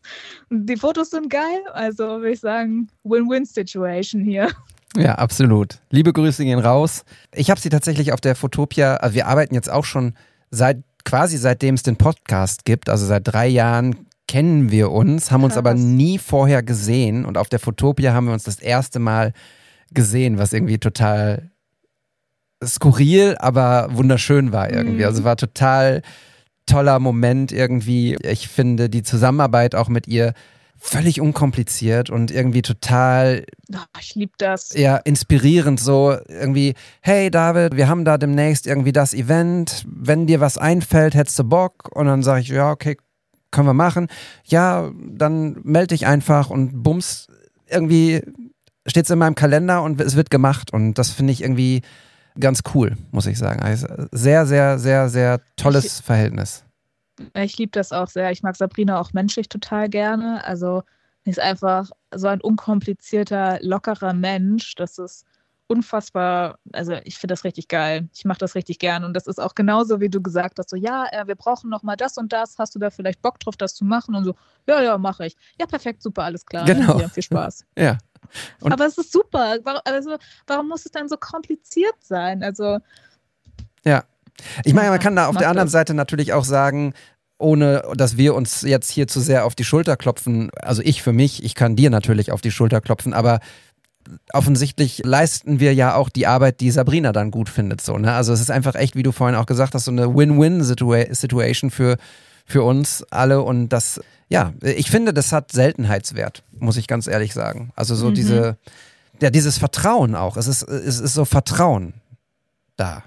die 0.50 0.76
Fotos 0.76 1.10
sind 1.10 1.28
geil. 1.28 1.62
Also 1.72 2.04
würde 2.04 2.30
ich 2.30 2.40
sagen, 2.40 2.88
Win-Win-Situation 3.04 4.22
hier. 4.22 4.48
Ja, 4.96 5.16
absolut. 5.16 5.80
Liebe 5.90 6.12
Grüße 6.12 6.44
gehen 6.44 6.58
raus. 6.58 7.04
Ich 7.34 7.50
habe 7.50 7.60
sie 7.60 7.68
tatsächlich 7.68 8.12
auf 8.12 8.20
der 8.20 8.34
Fotopia, 8.34 8.96
also 8.96 9.14
wir 9.14 9.26
arbeiten 9.26 9.54
jetzt 9.54 9.70
auch 9.70 9.84
schon 9.84 10.14
seit 10.50 10.78
quasi 11.04 11.36
seitdem 11.36 11.74
es 11.74 11.82
den 11.82 11.96
Podcast 11.96 12.64
gibt, 12.64 12.88
also 12.88 13.06
seit 13.06 13.26
drei 13.26 13.46
Jahren 13.48 14.06
kennen 14.26 14.70
wir 14.70 14.90
uns, 14.90 15.30
haben 15.30 15.44
uns 15.44 15.56
aber 15.56 15.74
nie 15.74 16.18
vorher 16.18 16.62
gesehen 16.62 17.24
und 17.24 17.38
auf 17.38 17.48
der 17.48 17.58
Fotopia 17.58 18.12
haben 18.12 18.26
wir 18.26 18.34
uns 18.34 18.44
das 18.44 18.58
erste 18.60 18.98
Mal 18.98 19.32
gesehen, 19.90 20.38
was 20.38 20.52
irgendwie 20.52 20.78
total 20.78 21.50
skurril, 22.62 23.36
aber 23.38 23.88
wunderschön 23.92 24.52
war 24.52 24.70
irgendwie. 24.70 25.00
Mhm. 25.00 25.06
Also 25.06 25.24
war 25.24 25.36
total 25.36 26.02
toller 26.68 26.98
Moment 26.98 27.50
irgendwie. 27.52 28.16
Ich 28.22 28.48
finde 28.48 28.88
die 28.88 29.02
Zusammenarbeit 29.02 29.74
auch 29.74 29.88
mit 29.88 30.06
ihr 30.06 30.34
völlig 30.80 31.20
unkompliziert 31.20 32.08
und 32.08 32.30
irgendwie 32.30 32.62
total. 32.62 33.44
Oh, 33.74 33.78
ich 34.00 34.14
liebe 34.14 34.32
das. 34.38 34.74
Ja, 34.74 34.96
inspirierend 34.96 35.80
so 35.80 36.16
irgendwie. 36.28 36.74
Hey 37.00 37.30
David, 37.30 37.76
wir 37.76 37.88
haben 37.88 38.04
da 38.04 38.16
demnächst 38.16 38.66
irgendwie 38.66 38.92
das 38.92 39.12
Event. 39.12 39.84
Wenn 39.88 40.26
dir 40.26 40.40
was 40.40 40.56
einfällt, 40.56 41.14
hättest 41.14 41.38
du 41.38 41.44
Bock? 41.44 41.90
Und 41.92 42.06
dann 42.06 42.22
sage 42.22 42.42
ich, 42.42 42.48
ja, 42.48 42.70
okay, 42.70 42.96
können 43.50 43.66
wir 43.66 43.74
machen. 43.74 44.08
Ja, 44.44 44.90
dann 45.10 45.58
melde 45.64 45.88
dich 45.88 46.06
einfach 46.06 46.50
und 46.50 46.82
bums, 46.82 47.28
irgendwie 47.66 48.22
steht 48.86 49.04
es 49.04 49.10
in 49.10 49.18
meinem 49.18 49.34
Kalender 49.34 49.82
und 49.82 50.00
es 50.00 50.16
wird 50.16 50.30
gemacht. 50.30 50.72
Und 50.72 50.94
das 50.94 51.10
finde 51.10 51.32
ich 51.32 51.42
irgendwie 51.42 51.82
ganz 52.38 52.62
cool, 52.74 52.96
muss 53.10 53.26
ich 53.26 53.38
sagen. 53.38 53.60
Also 53.62 53.86
sehr, 54.12 54.46
sehr, 54.46 54.78
sehr, 54.78 55.08
sehr 55.08 55.40
tolles 55.56 55.84
ich, 55.84 56.04
Verhältnis. 56.04 56.64
Ich 57.34 57.58
liebe 57.58 57.72
das 57.72 57.92
auch 57.92 58.08
sehr. 58.08 58.30
Ich 58.30 58.42
mag 58.42 58.56
Sabrina 58.56 59.00
auch 59.00 59.12
menschlich 59.12 59.48
total 59.48 59.88
gerne. 59.88 60.44
Also 60.44 60.82
sie 61.24 61.30
ist 61.30 61.40
einfach 61.40 61.90
so 62.14 62.28
ein 62.28 62.40
unkomplizierter, 62.40 63.58
lockerer 63.62 64.14
Mensch. 64.14 64.74
Das 64.76 64.98
ist 64.98 65.24
unfassbar, 65.68 66.58
also 66.72 66.94
ich 67.04 67.18
finde 67.18 67.34
das 67.34 67.44
richtig 67.44 67.68
geil. 67.68 68.08
Ich 68.14 68.24
mache 68.24 68.38
das 68.38 68.54
richtig 68.54 68.78
gern. 68.78 69.04
Und 69.04 69.14
das 69.14 69.26
ist 69.26 69.38
auch 69.38 69.54
genauso, 69.54 70.00
wie 70.00 70.08
du 70.08 70.22
gesagt 70.22 70.58
hast, 70.58 70.70
so, 70.70 70.76
ja, 70.76 71.06
äh, 71.12 71.26
wir 71.26 71.34
brauchen 71.34 71.68
noch 71.68 71.82
mal 71.82 71.96
das 71.96 72.16
und 72.16 72.32
das. 72.32 72.58
Hast 72.58 72.74
du 72.74 72.78
da 72.78 72.90
vielleicht 72.90 73.20
Bock 73.20 73.38
drauf, 73.38 73.56
das 73.56 73.74
zu 73.74 73.84
machen? 73.84 74.14
Und 74.14 74.24
so, 74.24 74.34
ja, 74.66 74.82
ja, 74.82 74.98
mache 74.98 75.26
ich. 75.26 75.36
Ja, 75.60 75.66
perfekt, 75.66 76.02
super, 76.02 76.24
alles 76.24 76.46
klar. 76.46 76.64
Genau. 76.64 76.98
Ja, 76.98 77.08
viel 77.08 77.22
Spaß. 77.22 77.66
ja. 77.78 77.98
Und 78.60 78.72
Aber 78.72 78.86
es 78.86 78.98
ist 78.98 79.12
super. 79.12 79.58
Warum, 79.64 79.80
also, 79.84 80.16
warum 80.46 80.68
muss 80.68 80.84
es 80.86 80.92
dann 80.92 81.08
so 81.08 81.16
kompliziert 81.16 81.94
sein? 82.00 82.42
Also. 82.42 82.78
Ja. 83.84 84.04
Ich 84.64 84.74
meine, 84.74 84.90
man 84.90 85.00
kann 85.00 85.16
da 85.16 85.26
auf 85.26 85.36
der 85.36 85.48
anderen 85.48 85.66
das. 85.66 85.72
Seite 85.72 85.94
natürlich 85.94 86.32
auch 86.32 86.44
sagen, 86.44 86.94
ohne 87.38 87.82
dass 87.94 88.16
wir 88.16 88.34
uns 88.34 88.62
jetzt 88.62 88.90
hier 88.90 89.08
zu 89.08 89.20
sehr 89.20 89.44
auf 89.44 89.54
die 89.54 89.64
Schulter 89.64 89.96
klopfen, 89.96 90.50
also 90.60 90.82
ich 90.82 91.02
für 91.02 91.12
mich, 91.12 91.44
ich 91.44 91.54
kann 91.54 91.76
dir 91.76 91.90
natürlich 91.90 92.32
auf 92.32 92.40
die 92.40 92.50
Schulter 92.50 92.80
klopfen, 92.80 93.14
aber 93.14 93.40
offensichtlich 94.32 95.02
leisten 95.04 95.60
wir 95.60 95.74
ja 95.74 95.94
auch 95.94 96.08
die 96.08 96.26
Arbeit, 96.26 96.60
die 96.60 96.70
Sabrina 96.70 97.12
dann 97.12 97.30
gut 97.30 97.48
findet. 97.48 97.80
So, 97.80 97.98
ne? 97.98 98.12
Also 98.12 98.32
es 98.32 98.40
ist 98.40 98.50
einfach 98.50 98.74
echt, 98.74 98.96
wie 98.96 99.02
du 99.02 99.12
vorhin 99.12 99.36
auch 99.36 99.46
gesagt 99.46 99.74
hast, 99.74 99.84
so 99.84 99.90
eine 99.90 100.14
Win-Win-Situation 100.14 101.70
für, 101.70 101.96
für 102.44 102.62
uns 102.62 103.04
alle 103.10 103.42
und 103.42 103.68
das 103.68 104.00
ja, 104.28 104.52
ich 104.62 104.90
finde, 104.90 105.14
das 105.14 105.32
hat 105.32 105.52
Seltenheitswert, 105.52 106.42
muss 106.58 106.76
ich 106.76 106.86
ganz 106.86 107.06
ehrlich 107.06 107.32
sagen. 107.32 107.72
Also 107.76 107.94
so 107.94 108.10
mhm. 108.10 108.14
diese, 108.14 108.58
ja, 109.20 109.30
dieses 109.30 109.58
Vertrauen 109.58 110.14
auch. 110.14 110.36
Es 110.36 110.46
ist, 110.46 110.62
es 110.62 111.00
ist 111.00 111.14
so 111.14 111.24
Vertrauen 111.24 111.94
da. 112.76 113.04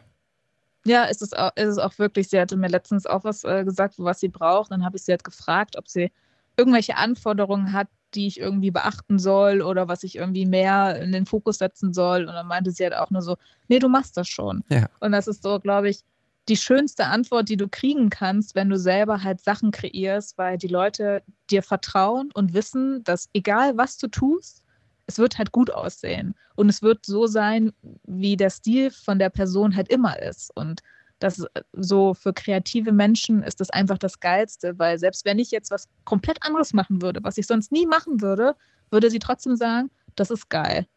Ja, 0.83 1.05
es 1.09 1.21
ist, 1.21 1.37
auch, 1.37 1.51
es 1.55 1.69
ist 1.69 1.77
auch 1.77 1.97
wirklich, 1.99 2.29
sie 2.29 2.39
hatte 2.39 2.57
mir 2.57 2.67
letztens 2.67 3.05
auch 3.05 3.23
was 3.23 3.43
äh, 3.43 3.63
gesagt, 3.63 3.95
was 3.97 4.19
sie 4.19 4.29
braucht. 4.29 4.71
Dann 4.71 4.83
habe 4.83 4.97
ich 4.97 5.03
sie 5.03 5.11
halt 5.11 5.23
gefragt, 5.23 5.77
ob 5.77 5.87
sie 5.87 6.11
irgendwelche 6.57 6.97
Anforderungen 6.97 7.71
hat, 7.71 7.87
die 8.15 8.27
ich 8.27 8.39
irgendwie 8.39 8.71
beachten 8.71 9.19
soll 9.19 9.61
oder 9.61 9.87
was 9.87 10.03
ich 10.03 10.15
irgendwie 10.15 10.45
mehr 10.45 11.01
in 11.01 11.11
den 11.11 11.25
Fokus 11.25 11.59
setzen 11.59 11.93
soll. 11.93 12.21
Und 12.21 12.33
dann 12.33 12.47
meinte 12.47 12.71
sie 12.71 12.83
halt 12.83 12.95
auch 12.95 13.11
nur 13.11 13.21
so, 13.21 13.37
nee, 13.67 13.79
du 13.79 13.89
machst 13.89 14.17
das 14.17 14.27
schon. 14.27 14.63
Ja. 14.69 14.87
Und 14.99 15.11
das 15.11 15.27
ist 15.27 15.43
so, 15.43 15.59
glaube 15.59 15.89
ich, 15.89 16.01
die 16.49 16.57
schönste 16.57 17.05
Antwort, 17.05 17.49
die 17.49 17.57
du 17.57 17.67
kriegen 17.67 18.09
kannst, 18.09 18.55
wenn 18.55 18.69
du 18.69 18.77
selber 18.77 19.23
halt 19.23 19.41
Sachen 19.41 19.71
kreierst, 19.71 20.37
weil 20.37 20.57
die 20.57 20.67
Leute 20.67 21.21
dir 21.49 21.63
vertrauen 21.63 22.29
und 22.33 22.53
wissen, 22.53 23.03
dass 23.03 23.29
egal 23.33 23.77
was 23.77 23.97
du 23.97 24.07
tust, 24.07 24.63
es 25.05 25.17
wird 25.17 25.37
halt 25.37 25.51
gut 25.51 25.71
aussehen. 25.71 26.35
Und 26.55 26.69
es 26.69 26.81
wird 26.81 27.05
so 27.05 27.27
sein, 27.27 27.73
wie 28.03 28.37
der 28.37 28.49
Stil 28.49 28.91
von 28.91 29.19
der 29.19 29.29
Person 29.29 29.75
halt 29.75 29.89
immer 29.89 30.19
ist. 30.21 30.51
Und 30.55 30.81
das 31.19 31.45
so 31.73 32.13
für 32.13 32.33
kreative 32.33 32.91
Menschen 32.91 33.43
ist 33.43 33.59
das 33.59 33.69
einfach 33.69 33.97
das 33.97 34.19
Geilste, 34.19 34.79
weil 34.79 34.97
selbst 34.97 35.25
wenn 35.25 35.39
ich 35.39 35.51
jetzt 35.51 35.69
was 35.69 35.87
komplett 36.03 36.43
anderes 36.43 36.73
machen 36.73 37.01
würde, 37.01 37.23
was 37.23 37.37
ich 37.37 37.45
sonst 37.45 37.71
nie 37.71 37.85
machen 37.85 38.21
würde, 38.21 38.55
würde 38.89 39.09
sie 39.09 39.19
trotzdem 39.19 39.55
sagen, 39.55 39.91
das 40.15 40.31
ist 40.31 40.49
geil. 40.49 40.87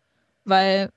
Weil 0.44 0.90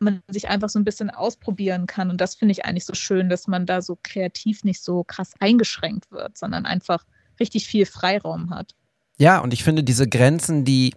man 0.00 0.22
sich 0.28 0.48
einfach 0.48 0.68
so 0.68 0.78
ein 0.78 0.84
bisschen 0.84 1.10
ausprobieren 1.10 1.86
kann. 1.86 2.10
Und 2.10 2.20
das 2.20 2.34
finde 2.34 2.52
ich 2.52 2.64
eigentlich 2.64 2.84
so 2.84 2.94
schön, 2.94 3.28
dass 3.28 3.46
man 3.46 3.66
da 3.66 3.82
so 3.82 3.98
kreativ 4.02 4.64
nicht 4.64 4.82
so 4.82 5.04
krass 5.04 5.34
eingeschränkt 5.40 6.10
wird, 6.10 6.36
sondern 6.36 6.66
einfach 6.66 7.04
richtig 7.38 7.66
viel 7.66 7.86
Freiraum 7.86 8.50
hat. 8.50 8.74
Ja, 9.18 9.38
und 9.38 9.52
ich 9.52 9.64
finde 9.64 9.84
diese 9.84 10.08
Grenzen, 10.08 10.64
die 10.64 10.94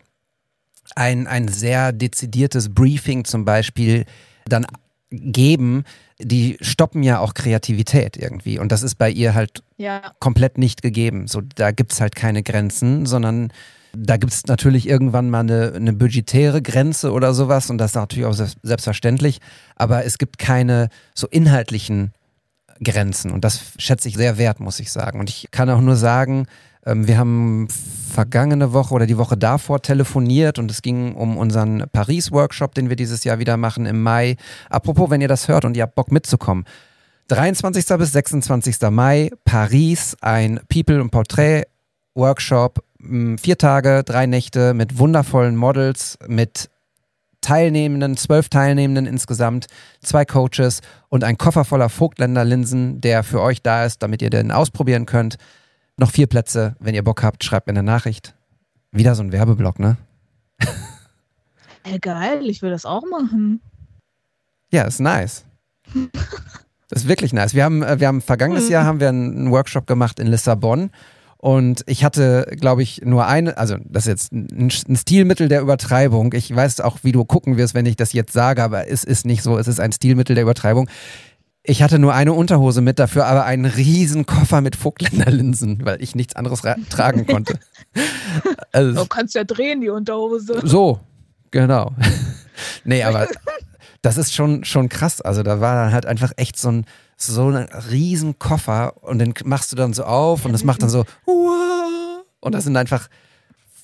ein, 0.95 1.27
ein 1.27 1.47
sehr 1.47 1.91
dezidiertes 1.91 2.73
Briefing 2.73 3.25
zum 3.25 3.45
Beispiel 3.45 4.05
dann 4.45 4.65
geben, 5.09 5.83
die 6.19 6.57
stoppen 6.61 7.03
ja 7.03 7.19
auch 7.19 7.33
Kreativität 7.33 8.17
irgendwie. 8.17 8.59
Und 8.59 8.71
das 8.71 8.83
ist 8.83 8.95
bei 8.95 9.09
ihr 9.09 9.33
halt 9.33 9.63
ja. 9.77 10.13
komplett 10.19 10.57
nicht 10.57 10.81
gegeben. 10.81 11.27
So, 11.27 11.41
da 11.41 11.71
gibt 11.71 11.91
es 11.93 12.01
halt 12.01 12.15
keine 12.15 12.43
Grenzen, 12.43 13.05
sondern 13.05 13.51
da 13.95 14.17
gibt 14.17 14.33
es 14.33 14.47
natürlich 14.47 14.87
irgendwann 14.87 15.29
mal 15.29 15.41
eine, 15.41 15.73
eine 15.75 15.93
budgetäre 15.93 16.61
Grenze 16.61 17.11
oder 17.11 17.33
sowas 17.33 17.69
und 17.69 17.77
das 17.77 17.91
ist 17.91 17.95
natürlich 17.95 18.25
auch 18.25 18.47
selbstverständlich, 18.63 19.39
aber 19.75 20.05
es 20.05 20.17
gibt 20.17 20.37
keine 20.37 20.89
so 21.13 21.27
inhaltlichen 21.27 22.13
Grenzen 22.83 23.31
und 23.31 23.43
das 23.43 23.61
schätze 23.77 24.07
ich 24.09 24.15
sehr 24.17 24.37
wert, 24.37 24.59
muss 24.59 24.79
ich 24.79 24.91
sagen. 24.91 25.19
Und 25.19 25.29
ich 25.29 25.47
kann 25.51 25.69
auch 25.69 25.81
nur 25.81 25.95
sagen, 25.95 26.47
Ähm, 26.85 27.07
wir 27.07 27.17
haben 27.17 27.67
vergangene 27.69 28.73
Woche 28.73 28.93
oder 28.93 29.05
die 29.05 29.17
Woche 29.17 29.37
davor 29.37 29.81
telefoniert 29.81 30.59
und 30.59 30.69
es 30.69 30.81
ging 30.81 31.15
um 31.15 31.37
unseren 31.37 31.85
Paris-Workshop, 31.91 32.75
den 32.75 32.89
wir 32.89 32.95
dieses 32.95 33.23
Jahr 33.23 33.39
wieder 33.39 33.57
machen 33.57 33.85
im 33.85 34.01
Mai. 34.01 34.35
Apropos, 34.69 35.09
wenn 35.09 35.21
ihr 35.21 35.29
das 35.29 35.47
hört 35.47 35.65
und 35.65 35.77
ihr 35.77 35.83
habt 35.83 35.95
Bock 35.95 36.11
mitzukommen. 36.11 36.65
23. 37.29 37.85
bis 37.97 38.11
26. 38.11 38.81
Mai, 38.91 39.31
Paris, 39.45 40.17
ein 40.19 40.59
People- 40.67 41.01
und 41.01 41.09
Portrait-Workshop. 41.11 42.83
Vier 43.05 43.57
Tage, 43.57 44.03
drei 44.05 44.27
Nächte 44.27 44.73
mit 44.73 44.97
wundervollen 44.97 45.57
Models, 45.57 46.17
mit 46.27 46.69
Teilnehmenden, 47.41 48.15
zwölf 48.15 48.47
Teilnehmenden 48.47 49.05
insgesamt, 49.05 49.67
zwei 50.01 50.23
Coaches 50.23 50.79
und 51.09 51.25
ein 51.25 51.37
Koffer 51.37 51.65
voller 51.65 51.89
Vogtländer 51.89 52.45
Linsen, 52.45 53.01
der 53.01 53.23
für 53.23 53.41
euch 53.41 53.61
da 53.61 53.83
ist, 53.83 54.01
damit 54.01 54.21
ihr 54.21 54.29
den 54.29 54.51
ausprobieren 54.51 55.05
könnt. 55.05 55.35
Noch 55.97 56.11
vier 56.11 56.27
Plätze. 56.27 56.75
Wenn 56.79 56.95
ihr 56.95 57.03
Bock 57.03 57.23
habt, 57.23 57.43
schreibt 57.43 57.67
mir 57.67 57.71
eine 57.71 57.83
Nachricht. 57.83 58.35
Wieder 58.91 59.15
so 59.15 59.23
ein 59.23 59.33
Werbeblock, 59.33 59.79
ne? 59.79 59.97
Ey, 61.83 61.99
geil, 61.99 62.47
ich 62.47 62.61
will 62.61 62.71
das 62.71 62.85
auch 62.85 63.03
machen. 63.03 63.59
Ja, 64.71 64.83
ist 64.83 65.01
nice. 65.01 65.43
Das 66.87 67.01
ist 67.03 67.07
wirklich 67.09 67.33
nice. 67.33 67.53
Wir 67.53 67.65
haben, 67.65 67.83
äh, 67.83 67.99
wir 67.99 68.07
haben 68.07 68.21
vergangenes 68.21 68.69
Jahr 68.69 68.85
haben 68.85 69.01
wir 69.01 69.09
einen 69.09 69.51
Workshop 69.51 69.87
gemacht 69.87 70.19
in 70.19 70.27
Lissabon 70.27 70.89
und 71.43 71.83
ich 71.87 72.05
hatte, 72.05 72.47
glaube 72.57 72.83
ich, 72.83 73.01
nur 73.03 73.27
eine, 73.27 73.57
also 73.57 73.75
das 73.83 74.05
ist 74.05 74.09
jetzt 74.09 74.31
ein, 74.31 74.71
ein 74.87 74.95
Stilmittel 74.95 75.49
der 75.49 75.59
Übertreibung. 75.59 76.31
Ich 76.31 76.55
weiß 76.55 76.79
auch, 76.79 76.99
wie 77.03 77.11
du 77.11 77.25
gucken 77.25 77.57
wirst, 77.57 77.73
wenn 77.73 77.85
ich 77.85 77.97
das 77.97 78.13
jetzt 78.13 78.31
sage, 78.31 78.63
aber 78.63 78.87
es 78.87 79.03
ist 79.03 79.25
nicht 79.25 79.43
so. 79.43 79.57
Es 79.57 79.67
ist 79.67 79.81
ein 79.81 79.91
Stilmittel 79.91 80.35
der 80.35 80.43
Übertreibung. 80.43 80.89
Ich 81.61 81.83
hatte 81.83 81.99
nur 81.99 82.13
eine 82.13 82.31
Unterhose 82.31 82.79
mit, 82.79 82.97
dafür 82.97 83.25
aber 83.25 83.43
einen 83.43 83.65
riesen 83.65 84.25
Koffer 84.25 84.61
mit 84.61 84.77
Vogtländerlinsen, 84.77 85.79
weil 85.83 86.01
ich 86.01 86.15
nichts 86.15 86.33
anderes 86.37 86.63
ra- 86.63 86.77
tragen 86.89 87.27
konnte. 87.27 87.59
Also, 88.71 89.01
Du 89.03 89.07
kannst 89.07 89.35
ja 89.35 89.43
drehen, 89.43 89.81
die 89.81 89.89
Unterhose. 89.89 90.61
so, 90.63 90.99
genau. 91.51 91.91
nee, 92.85 93.03
aber 93.09 93.27
das 94.01 94.17
ist 94.17 94.33
schon, 94.33 94.63
schon 94.63 94.87
krass. 94.87 95.19
Also 95.19 95.43
da 95.43 95.59
war 95.59 95.75
dann 95.83 95.93
halt 95.93 96.05
einfach 96.05 96.31
echt 96.37 96.57
so 96.57 96.69
ein, 96.69 96.85
so 97.17 97.47
ein 97.49 97.55
riesen 97.89 98.37
Koffer 98.39 98.93
und 99.03 99.19
den 99.19 99.33
machst 99.45 99.71
du 99.71 99.75
dann 99.75 99.93
so 99.93 100.03
auf 100.03 100.45
und 100.45 100.51
das 100.53 100.63
macht 100.63 100.81
dann 100.81 100.89
so 100.89 101.05
und 102.39 102.53
da 102.53 102.61
sind 102.61 102.75
einfach 102.75 103.07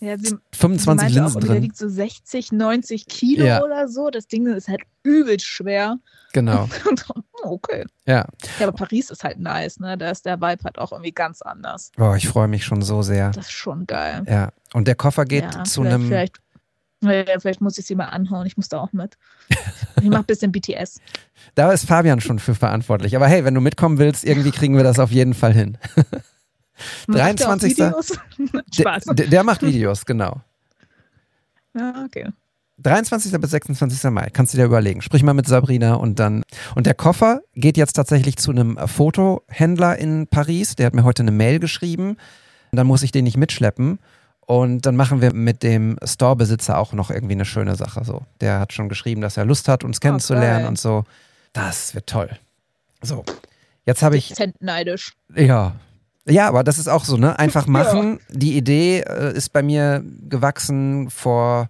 Ja, 0.02 0.18
sie, 0.18 0.28
sie 0.30 0.38
25 0.54 0.86
meinte 0.86 1.04
auch, 1.06 1.24
Linsen 1.26 1.42
der 1.42 1.50
drin. 1.50 1.64
wiegt 1.64 1.78
so 1.78 1.88
60, 1.90 2.52
90 2.52 3.06
Kilo 3.08 3.46
Ja. 3.46 3.64
oder 3.64 3.88
so. 3.88 4.10
Das 4.10 4.28
Ding 4.28 4.46
ist 4.48 4.68
halt 4.68 4.82
übel 5.04 5.40
schwer. 5.40 5.98
Genau, 6.32 6.70
okay. 7.44 7.86
ja. 8.06 8.26
Ja, 8.60 8.68
aber 8.68 8.72
Paris 8.72 9.10
ist 9.10 9.24
halt 9.24 9.40
nice, 9.40 9.80
ne? 9.80 9.98
Da 9.98 10.12
ist 10.12 10.26
der 10.26 10.40
Vibe 10.40 10.64
halt 10.64 10.78
auch 10.78 10.92
irgendwie 10.92 11.12
ganz 11.12 11.42
anders. 11.42 11.92
Boah, 11.98 12.16
ich 12.16 12.28
freue 12.28 12.48
mich 12.48 12.64
schon 12.66 12.82
so 12.84 13.02
sehr. 13.02 13.32
Das 13.32 13.46
ist 13.48 13.52
schon 13.52 13.88
geil. 13.88 14.24
Ja, 14.28 14.52
und 14.74 14.88
der 14.88 14.94
Koffer 14.96 15.26
geht 15.26 15.44
ja, 15.56 15.64
zu 15.64 15.82
vielleicht, 15.82 15.96
einem, 15.96 16.08
Vielleicht, 16.08 16.38
ja, 17.02 17.40
vielleicht 17.40 17.62
muss 17.62 17.78
ich 17.78 17.86
sie 17.86 17.96
mal 17.96 18.06
anhauen. 18.06 18.46
Ich 18.46 18.58
muss 18.58 18.70
da 18.70 18.80
auch 18.80 18.92
mit. 18.92 19.18
Ich 20.02 20.10
mach 20.10 20.20
ein 20.20 20.26
bisschen 20.26 20.52
BTS. 20.52 21.00
da 21.56 21.72
ist 21.72 21.86
Fabian 21.86 22.20
schon 22.22 22.40
für 22.40 22.56
verantwortlich. 22.56 23.16
Aber 23.16 23.28
hey, 23.28 23.46
wenn 23.46 23.54
du 23.54 23.62
mitkommen 23.62 23.98
willst, 23.98 24.26
irgendwie 24.26 24.52
kriegen 24.52 24.76
wir 24.76 24.84
das 24.84 25.00
auf 25.00 25.12
jeden 25.12 25.34
Fall 25.34 25.54
hin. 25.54 25.78
Macht 27.08 27.08
der 27.08 27.30
auch 27.30 27.36
23. 27.36 27.78
Videos? 27.78 28.20
Spaß. 28.74 29.04
Der, 29.12 29.28
der 29.28 29.44
macht 29.44 29.62
Videos, 29.62 30.06
genau. 30.06 30.42
Ja, 31.78 32.04
okay. 32.06 32.28
23. 32.82 33.32
bis 33.40 33.52
26. 33.52 34.10
Mai, 34.12 34.30
kannst 34.32 34.54
du 34.54 34.58
dir 34.58 34.66
überlegen. 34.66 35.02
Sprich 35.02 35.24
mal 35.24 35.34
mit 35.34 35.48
Sabrina 35.48 35.96
und 35.96 36.20
dann. 36.20 36.44
Und 36.76 36.86
der 36.86 36.94
Koffer 36.94 37.42
geht 37.56 37.78
jetzt 37.78 37.94
tatsächlich 37.94 38.38
zu 38.38 38.52
einem 38.52 38.78
Fotohändler 38.78 39.98
in 39.98 40.28
Paris. 40.28 40.76
Der 40.76 40.86
hat 40.86 40.94
mir 40.94 41.04
heute 41.04 41.24
eine 41.24 41.32
Mail 41.32 41.60
geschrieben. 41.60 42.18
Dann 42.72 42.88
muss 42.88 43.04
ich 43.04 43.12
den 43.12 43.26
nicht 43.26 43.38
mitschleppen. 43.38 44.00
Und 44.50 44.88
dann 44.88 44.96
machen 44.96 45.22
wir 45.22 45.32
mit 45.32 45.62
dem 45.62 46.00
Storebesitzer 46.04 46.80
auch 46.80 46.92
noch 46.92 47.12
irgendwie 47.12 47.36
eine 47.36 47.46
schöne 47.46 47.76
Sache. 47.76 48.04
So, 48.04 48.24
der 48.42 48.60
hat 48.60 48.74
schon 48.74 48.90
geschrieben, 48.90 49.22
dass 49.22 49.38
er 49.38 49.46
Lust 49.46 49.68
hat, 49.68 49.84
uns 49.84 50.02
kennenzulernen 50.02 50.62
geil. 50.62 50.68
und 50.68 50.80
so. 50.80 51.04
Das 51.54 51.94
wird 51.94 52.08
toll. 52.08 52.32
So, 53.04 53.24
jetzt 53.86 54.02
habe 54.02 54.18
ich 54.18 54.30
Dezent 54.30 54.60
neidisch. 54.60 55.14
ja. 55.36 55.76
Ja, 56.26 56.48
aber 56.48 56.64
das 56.64 56.80
ist 56.80 56.88
auch 56.88 57.06
so, 57.06 57.16
ne? 57.16 57.38
Einfach 57.38 57.68
machen. 57.68 58.22
Die 58.30 58.58
Idee 58.58 59.02
äh, 59.02 59.36
ist 59.36 59.50
bei 59.54 59.62
mir 59.62 60.04
gewachsen 60.28 61.12
vor 61.12 61.70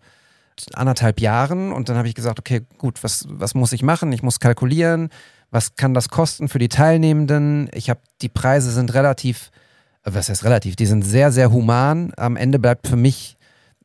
anderthalb 0.74 1.20
Jahren 1.20 1.74
und 1.74 1.90
dann 1.90 1.98
habe 1.98 2.08
ich 2.08 2.16
gesagt, 2.16 2.40
okay, 2.40 2.62
gut, 2.78 3.04
was, 3.04 3.26
was 3.28 3.56
muss 3.56 3.74
ich 3.74 3.84
machen? 3.84 4.14
Ich 4.14 4.24
muss 4.24 4.40
kalkulieren, 4.40 5.10
was 5.52 5.76
kann 5.76 5.94
das 5.94 6.08
kosten 6.08 6.48
für 6.48 6.60
die 6.60 6.70
Teilnehmenden? 6.70 7.70
Ich 7.74 7.90
habe, 7.90 8.00
die 8.22 8.30
Preise 8.30 8.72
sind 8.72 8.94
relativ, 8.94 9.52
was 10.04 10.30
heißt 10.30 10.43
relativ, 10.43 10.76
die 10.76 10.86
sind 10.86 11.04
sehr, 11.04 11.32
sehr 11.32 11.52
human. 11.52 12.12
Am 12.18 12.36
Ende 12.36 12.60
bleibt 12.60 12.88
für 12.88 12.95
mich, 12.95 13.38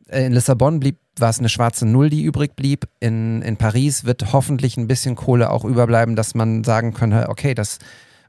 äh, 0.09 0.27
in 0.27 0.33
Lissabon 0.33 0.81
blieb, 0.81 0.99
war 1.19 1.31
es 1.31 1.39
eine 1.39 1.49
schwarze 1.49 1.87
Null, 1.87 2.11
die 2.11 2.25
übrig 2.25 2.57
blieb. 2.57 2.89
In, 3.01 3.43
in 3.43 3.57
Paris 3.57 4.05
wird 4.05 4.33
hoffentlich 4.33 4.77
ein 4.77 4.89
bisschen 4.89 5.15
Kohle 5.15 5.51
auch 5.51 5.65
überbleiben, 5.65 6.17
dass 6.17 6.35
man 6.35 6.65
sagen 6.65 6.93
könnte, 6.93 7.29
okay, 7.29 7.55
das 7.55 7.79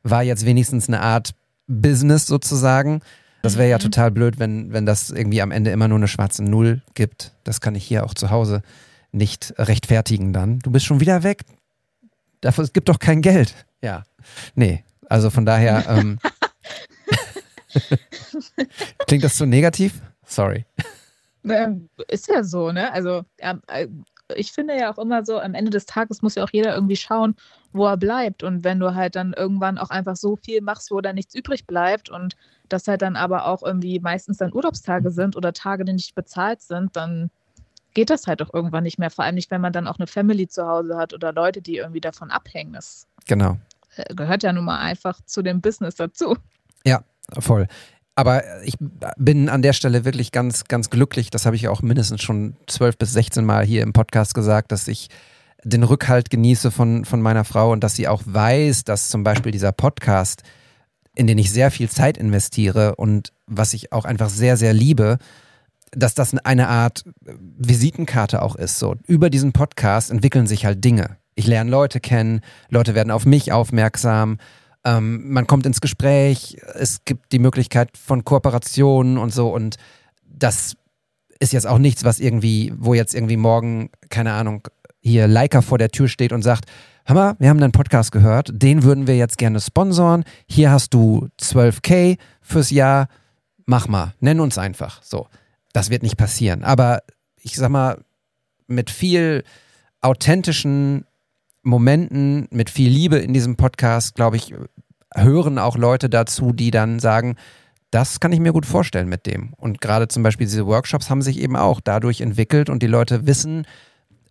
war 0.04 0.24
jetzt 0.24 0.46
wenigstens 0.46 0.88
eine 0.88 1.02
Art 1.02 1.32
Business 1.68 2.28
sozusagen. 2.28 3.02
Das 3.42 3.58
wäre 3.58 3.70
ja 3.70 3.78
total 3.78 4.12
blöd, 4.12 4.40
wenn, 4.40 4.74
wenn 4.74 4.86
das 4.86 5.10
irgendwie 5.10 5.42
am 5.42 5.52
Ende 5.52 5.72
immer 5.72 5.88
nur 5.88 5.98
eine 5.98 6.08
schwarze 6.08 6.44
Null 6.44 6.82
gibt. 6.94 7.34
Das 7.44 7.62
kann 7.62 7.76
ich 7.76 7.86
hier 7.86 8.04
auch 8.06 8.14
zu 8.14 8.30
Hause 8.30 8.62
nicht 9.12 9.54
rechtfertigen 9.58 10.34
dann. 10.34 10.60
Du 10.60 10.72
bist 10.72 10.86
schon 10.86 11.00
wieder 11.00 11.24
weg. 11.24 11.44
Dafür, 12.42 12.64
es 12.64 12.74
gibt 12.74 12.90
doch 12.90 13.00
kein 13.00 13.22
Geld. 13.22 13.56
Ja. 13.82 14.04
Nee. 14.56 14.84
Also 15.10 15.30
von 15.30 15.46
daher. 15.46 15.86
Ähm, 15.90 16.20
klingt 19.08 19.24
das 19.24 19.38
so 19.38 19.46
negativ? 19.46 20.02
Sorry. 20.26 20.66
Ähm, 21.48 21.90
Ist 22.08 22.28
ja 22.28 22.44
so, 22.44 22.72
ne? 22.72 22.92
Also, 22.92 23.24
ja, 23.40 23.60
äh, 23.68 23.88
ich 24.36 24.52
finde 24.52 24.76
ja 24.76 24.92
auch 24.92 24.98
immer 24.98 25.24
so, 25.24 25.40
am 25.40 25.54
Ende 25.54 25.70
des 25.70 25.86
Tages 25.86 26.22
muss 26.22 26.34
ja 26.36 26.44
auch 26.44 26.50
jeder 26.52 26.74
irgendwie 26.74 26.96
schauen, 26.96 27.36
wo 27.72 27.86
er 27.86 27.98
bleibt. 27.98 28.42
Und 28.42 28.64
wenn 28.64 28.80
du 28.80 28.96
halt 28.96 29.16
dann 29.16 29.34
irgendwann 29.34 29.78
auch 29.78 29.92
einfach 29.92 30.16
so 30.16 30.38
viel 30.38 30.62
machst, 30.62 30.90
wo 30.90 31.02
da 31.02 31.14
nichts 31.14 31.36
übrig 31.36 31.68
bleibt 31.68 32.10
und 32.10 32.36
das 32.68 32.88
halt 32.88 33.04
dann 33.04 33.16
aber 33.16 33.46
auch 33.46 33.62
irgendwie 33.62 34.00
meistens 34.00 34.38
dann 34.38 34.54
Urlaubstage 34.54 35.12
sind 35.12 35.36
oder 35.36 35.54
Tage, 35.54 35.86
die 35.86 35.94
nicht 35.94 36.16
bezahlt 36.16 36.62
sind, 36.62 36.96
dann 36.96 37.30
geht 37.94 38.10
das 38.10 38.26
halt 38.26 38.42
auch 38.42 38.54
irgendwann 38.54 38.84
nicht 38.84 38.98
mehr. 38.98 39.12
Vor 39.12 39.24
allem 39.24 39.36
nicht, 39.36 39.52
wenn 39.52 39.62
man 39.62 39.72
dann 39.74 39.88
auch 39.88 40.00
eine 40.00 40.08
Family 40.08 40.48
zu 40.48 40.66
Hause 40.66 40.98
hat 40.98 41.14
oder 41.14 41.32
Leute, 41.32 41.62
die 41.62 41.78
irgendwie 41.78 42.02
davon 42.02 42.32
abhängen. 42.32 42.74
Das 42.74 43.06
Genau. 43.28 43.58
äh, 43.96 44.14
gehört 44.16 44.42
ja 44.42 44.52
nun 44.52 44.66
mal 44.66 44.80
einfach 44.80 45.22
zu 45.26 45.44
dem 45.44 45.62
Business 45.62 45.96
dazu. 45.96 46.36
Voll. 47.40 47.68
Aber 48.16 48.44
ich 48.64 48.76
bin 49.18 49.50
an 49.50 49.62
der 49.62 49.74
Stelle 49.74 50.06
wirklich 50.06 50.32
ganz, 50.32 50.64
ganz 50.66 50.90
glücklich. 50.90 51.30
Das 51.30 51.46
habe 51.46 51.58
ich 51.58 51.68
auch 51.68 51.82
mindestens 51.82 52.22
schon 52.22 52.56
zwölf 52.66 52.98
bis 52.98 53.12
16 53.12 53.44
Mal 53.44 53.66
hier 53.66 53.84
im 53.84 53.92
Podcast 53.92 54.34
gesagt, 54.34 54.72
dass 54.72 54.88
ich 54.88 55.10
den 55.66 55.84
Rückhalt 55.84 56.30
genieße 56.30 56.72
von, 56.72 57.04
von 57.04 57.22
meiner 57.22 57.44
Frau 57.44 57.72
und 57.72 57.84
dass 57.84 57.96
sie 57.96 58.08
auch 58.08 58.22
weiß, 58.26 58.86
dass 58.86 59.10
zum 59.10 59.24
Beispiel 59.24 59.52
dieser 59.52 59.74
Podcast, 59.74 60.44
in 61.16 61.28
den 61.28 61.38
ich 61.38 61.52
sehr 61.52 61.72
viel 61.72 61.90
Zeit 61.90 62.18
investiere 62.18 62.96
und 62.96 63.34
was 63.48 63.74
ich 63.74 63.92
auch 63.92 64.06
einfach 64.06 64.30
sehr, 64.30 64.56
sehr 64.56 64.74
liebe, 64.74 65.18
dass 65.92 66.14
das 66.14 66.38
eine 66.38 66.68
Art 66.68 67.04
Visitenkarte 67.22 68.42
auch 68.42 68.56
ist. 68.56 68.80
So 68.80 68.96
über 69.08 69.30
diesen 69.30 69.52
Podcast 69.52 70.12
entwickeln 70.12 70.48
sich 70.48 70.66
halt 70.66 70.84
Dinge. 70.84 71.18
Ich 71.36 71.48
lerne 71.48 71.70
Leute 71.70 72.00
kennen, 72.00 72.42
Leute 72.70 72.96
werden 72.96 73.12
auf 73.12 73.26
mich 73.26 73.52
aufmerksam. 73.52 74.38
Ähm, 74.86 75.32
man 75.32 75.48
kommt 75.48 75.66
ins 75.66 75.82
Gespräch, 75.82 76.58
es 76.76 77.04
gibt 77.06 77.32
die 77.32 77.40
Möglichkeit 77.40 77.98
von 77.98 78.24
Kooperationen 78.24 79.18
und 79.18 79.34
so 79.34 79.54
und 79.54 79.78
das 80.24 80.76
ist 81.40 81.54
jetzt 81.54 81.68
auch 81.68 81.80
nichts, 81.80 82.04
was 82.04 82.20
irgendwie, 82.20 82.72
wo 82.78 82.94
jetzt 82.94 83.16
irgendwie 83.16 83.38
morgen, 83.38 83.90
keine 84.10 84.34
Ahnung, 84.34 84.68
hier 85.02 85.28
Leica 85.28 85.62
vor 85.62 85.78
der 85.78 85.90
Tür 85.90 86.08
steht 86.08 86.32
und 86.32 86.42
sagt, 86.44 86.66
mal, 87.14 87.36
wir 87.40 87.50
haben 87.50 87.60
deinen 87.60 87.72
Podcast 87.72 88.12
gehört, 88.12 88.50
den 88.54 88.84
würden 88.84 89.08
wir 89.08 89.18
jetzt 89.18 89.38
gerne 89.38 89.60
sponsoren, 89.60 90.24
hier 90.48 90.72
hast 90.72 90.94
du 90.94 91.30
12k 91.40 92.18
fürs 92.42 92.72
Jahr, 92.72 93.08
mach 93.66 93.88
mal, 93.88 94.14
nenn 94.20 94.40
uns 94.40 94.58
einfach, 94.58 95.02
so. 95.04 95.28
Das 95.74 95.90
wird 95.90 96.04
nicht 96.04 96.18
passieren, 96.18 96.64
aber 96.64 97.02
ich 97.42 97.56
sag 97.56 97.70
mal, 97.70 98.04
mit 98.68 98.90
viel 98.90 99.44
authentischen 100.02 101.06
Momenten, 101.66 102.48
mit 102.52 102.70
viel 102.70 102.90
Liebe 102.90 103.18
in 103.18 103.34
diesem 103.34 103.56
Podcast, 103.56 104.16
glaube 104.16 104.38
ich, 104.38 104.54
hören 105.16 105.58
auch 105.58 105.78
Leute 105.78 106.10
dazu, 106.10 106.54
die 106.54 106.70
dann 106.70 107.00
sagen, 107.00 107.36
das 107.90 108.20
kann 108.20 108.32
ich 108.32 108.40
mir 108.40 108.54
gut 108.54 108.68
vorstellen 108.68 109.10
mit 109.10 109.26
dem. 109.26 109.54
Und 109.58 109.82
gerade 109.82 110.08
zum 110.08 110.22
Beispiel 110.22 110.46
diese 110.46 110.68
Workshops 110.68 111.10
haben 111.10 111.24
sich 111.24 111.40
eben 111.40 111.56
auch 111.56 111.82
dadurch 111.82 112.22
entwickelt 112.22 112.70
und 112.70 112.84
die 112.84 112.88
Leute 112.88 113.26
wissen, 113.26 113.66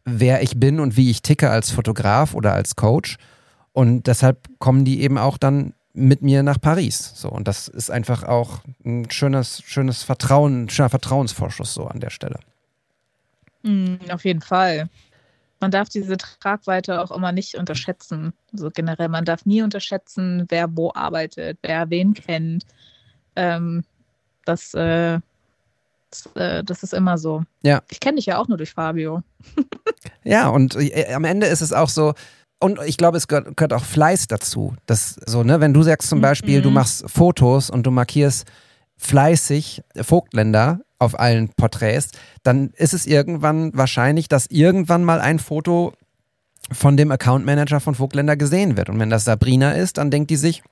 wer 0.05 0.43
ich 0.43 0.61
bin 0.61 0.79
und 0.79 0.97
wie 0.97 1.11
ich 1.11 1.23
ticke 1.23 1.51
als 1.51 1.71
Fotograf 1.71 2.35
oder 2.35 2.55
als 2.55 2.77
Coach. 2.77 3.17
Und 3.73 4.07
deshalb 4.07 4.49
kommen 4.61 4.85
die 4.85 5.03
eben 5.03 5.19
auch 5.19 5.37
dann 5.37 5.75
mit 5.93 6.23
mir 6.23 6.45
nach 6.45 6.61
Paris. 6.61 7.13
So, 7.17 7.31
und 7.31 7.49
das 7.49 7.67
ist 7.67 7.91
einfach 7.91 8.23
auch 8.23 8.61
ein 8.85 9.11
schönes, 9.11 9.61
schönes 9.65 10.05
Vertrauen, 10.05 10.65
ein 10.65 10.69
schöner 10.69 10.91
Vertrauensvorschuss 10.91 11.75
so 11.75 11.87
an 11.87 11.99
der 11.99 12.11
Stelle. 12.11 12.39
Mm, 13.63 13.97
auf 14.11 14.25
jeden 14.25 14.43
Fall. 14.43 14.89
Man 15.65 15.71
darf 15.71 15.89
diese 15.89 16.19
Tragweite 16.19 17.01
auch 17.03 17.11
immer 17.11 17.33
nicht 17.33 17.55
unterschätzen. 17.55 18.35
Also 18.53 18.71
generell, 18.71 19.09
man 19.09 19.25
darf 19.25 19.47
nie 19.47 19.63
unterschätzen, 19.63 20.45
wer 20.51 20.69
wo 20.77 20.93
arbeitet, 20.95 21.59
wer 21.63 21.89
wen 21.89 22.13
kennt. 22.13 22.65
Ähm, 23.35 23.83
Das, 24.45 24.75
äh, 24.75 25.21
das, 26.11 26.27
äh, 26.37 26.63
das 26.63 26.83
ist 26.83 26.93
immer 26.93 27.17
so. 27.17 27.45
Ja. 27.63 27.81
Ich 27.91 27.99
kenne 28.01 28.17
dich 28.17 28.27
ja 28.27 28.37
auch 28.39 28.47
nur 28.49 28.59
durch 28.59 28.75
Fabio. 28.75 29.23
Ja, 30.23 30.49
und 30.49 30.77
äh, 30.77 31.13
am 31.15 31.25
Ende 31.25 31.47
ist 31.47 31.63
es 31.63 31.73
auch 31.73 31.89
so, 31.89 32.13
und 32.61 32.79
ich 32.85 32.97
glaube, 32.99 33.17
es 33.17 33.27
gehört, 33.27 33.57
gehört 33.57 33.73
auch 33.73 33.85
Fleiß 33.85 34.27
dazu. 34.27 34.75
Das 34.87 35.19
so, 35.27 35.43
ne, 35.45 35.61
wenn 35.61 35.73
du 35.73 35.83
sagst 35.83 36.09
zum 36.11 36.21
Beispiel, 36.21 36.61
du 36.63 36.69
Mhm. 36.69 36.75
machst 36.75 37.05
Fotos 37.11 37.71
und 37.71 37.85
du 37.87 37.91
markierst 37.91 38.47
fleißig 38.99 39.83
Vogtländer 40.03 40.81
auf 41.05 41.19
allen 41.19 41.49
Porträts, 41.51 42.11
dann 42.43 42.71
ist 42.71 42.95
es 42.95 43.07
irgendwann 43.07 43.73
wahrscheinlich, 43.75 44.29
dass 44.29 44.47
irgendwann 44.47 45.05
mal 45.05 45.21
ein 45.21 45.39
Foto 45.39 45.93
von 46.73 46.97
dem 46.97 47.11
Account 47.11 47.45
Manager 47.45 47.81
von 47.81 47.95
Vogtländer 47.95 48.37
gesehen 48.37 48.77
wird. 48.77 48.89
Und 48.89 48.99
wenn 48.99 49.11
das 49.11 49.25
Sabrina 49.25 49.73
ist, 49.73 49.99
dann 49.99 50.11
denkt 50.11 50.31
die 50.31 50.37
sich, 50.37 50.63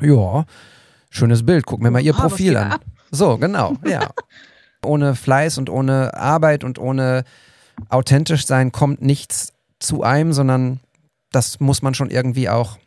ja, 0.00 0.44
schönes 1.10 1.44
Bild, 1.44 1.66
guck 1.66 1.80
mir 1.80 1.90
mal 1.90 2.02
ihr 2.02 2.14
was 2.14 2.20
Profil 2.20 2.56
an. 2.56 2.72
ab? 2.72 2.84
So, 3.10 3.38
genau, 3.38 3.74
ja. 3.84 4.10
ohne 4.84 5.14
Fleiß 5.14 5.58
und 5.58 5.70
ohne 5.70 6.14
Arbeit 6.14 6.64
und 6.64 6.78
ohne 6.78 7.24
authentisch 7.88 8.46
sein 8.46 8.72
kommt 8.72 9.02
nichts 9.02 9.52
zu 9.78 10.02
einem, 10.02 10.32
sondern 10.32 10.80
das 11.30 11.60
muss 11.60 11.82
man 11.82 11.94
schon 11.94 12.10
irgendwie 12.10 12.48
auch, 12.48 12.78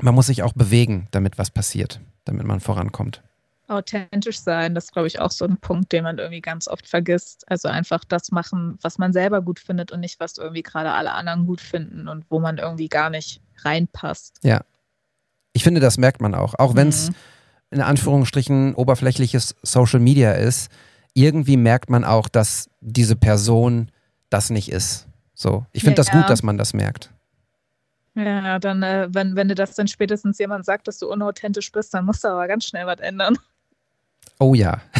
man 0.00 0.14
muss 0.14 0.26
sich 0.26 0.42
auch 0.42 0.52
bewegen, 0.52 1.08
damit 1.10 1.38
was 1.38 1.50
passiert, 1.50 2.00
damit 2.24 2.46
man 2.46 2.60
vorankommt. 2.60 3.22
Authentisch 3.66 4.40
sein, 4.40 4.74
das 4.74 4.84
ist, 4.84 4.92
glaube 4.92 5.08
ich, 5.08 5.20
auch 5.20 5.30
so 5.30 5.46
ein 5.46 5.56
Punkt, 5.56 5.90
den 5.92 6.04
man 6.04 6.18
irgendwie 6.18 6.42
ganz 6.42 6.68
oft 6.68 6.86
vergisst. 6.86 7.44
Also 7.50 7.68
einfach 7.68 8.04
das 8.04 8.30
machen, 8.30 8.78
was 8.82 8.98
man 8.98 9.12
selber 9.14 9.40
gut 9.40 9.58
findet 9.58 9.90
und 9.90 10.00
nicht, 10.00 10.20
was 10.20 10.36
irgendwie 10.36 10.62
gerade 10.62 10.92
alle 10.92 11.12
anderen 11.12 11.46
gut 11.46 11.62
finden 11.62 12.06
und 12.08 12.26
wo 12.28 12.40
man 12.40 12.58
irgendwie 12.58 12.88
gar 12.88 13.08
nicht 13.08 13.40
reinpasst. 13.62 14.38
Ich 15.56 15.62
finde, 15.62 15.80
das 15.80 15.96
merkt 15.98 16.20
man 16.20 16.34
auch. 16.34 16.54
Auch 16.58 16.74
wenn 16.74 16.88
es 16.88 17.10
Mhm. 17.10 17.14
in 17.70 17.80
Anführungsstrichen 17.80 18.74
oberflächliches 18.74 19.54
Social 19.62 20.00
Media 20.00 20.32
ist, 20.32 20.70
irgendwie 21.14 21.56
merkt 21.56 21.88
man 21.90 22.04
auch, 22.04 22.28
dass 22.28 22.68
diese 22.80 23.16
Person 23.16 23.90
das 24.30 24.50
nicht 24.50 24.70
ist. 24.70 25.06
So, 25.32 25.64
ich 25.72 25.84
finde 25.84 25.96
das 25.96 26.08
Ja. 26.08 26.14
gut, 26.14 26.28
dass 26.28 26.42
man 26.42 26.58
das 26.58 26.74
merkt. 26.74 27.10
Ja, 28.16 28.58
dann, 28.58 28.82
äh, 28.82 29.08
wenn, 29.10 29.34
wenn 29.36 29.48
dir 29.48 29.54
das 29.56 29.74
dann 29.74 29.88
spätestens 29.88 30.38
jemand 30.38 30.64
sagt, 30.64 30.86
dass 30.86 30.98
du 30.98 31.08
unauthentisch 31.10 31.72
bist, 31.72 31.94
dann 31.94 32.04
musst 32.04 32.22
du 32.24 32.28
aber 32.28 32.46
ganz 32.46 32.64
schnell 32.64 32.86
was 32.86 33.00
ändern. 33.00 33.38
Oh 34.38 34.54
ja. 34.54 34.80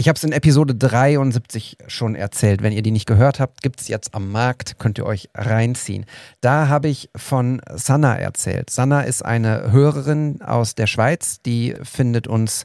Ich 0.00 0.06
habe 0.06 0.16
es 0.16 0.22
in 0.22 0.30
Episode 0.30 0.76
73 0.76 1.76
schon 1.88 2.14
erzählt. 2.14 2.62
Wenn 2.62 2.72
ihr 2.72 2.82
die 2.82 2.92
nicht 2.92 3.06
gehört 3.06 3.40
habt, 3.40 3.62
gibt 3.62 3.80
es 3.80 3.88
jetzt 3.88 4.14
am 4.14 4.30
Markt, 4.30 4.78
könnt 4.78 4.96
ihr 4.96 5.04
euch 5.04 5.28
reinziehen. 5.34 6.06
Da 6.40 6.68
habe 6.68 6.86
ich 6.86 7.10
von 7.16 7.60
Sanna 7.68 8.16
erzählt. 8.16 8.70
Sanna 8.70 9.00
ist 9.00 9.24
eine 9.24 9.72
Hörerin 9.72 10.40
aus 10.40 10.76
der 10.76 10.86
Schweiz, 10.86 11.42
die 11.42 11.74
findet 11.82 12.28
uns 12.28 12.64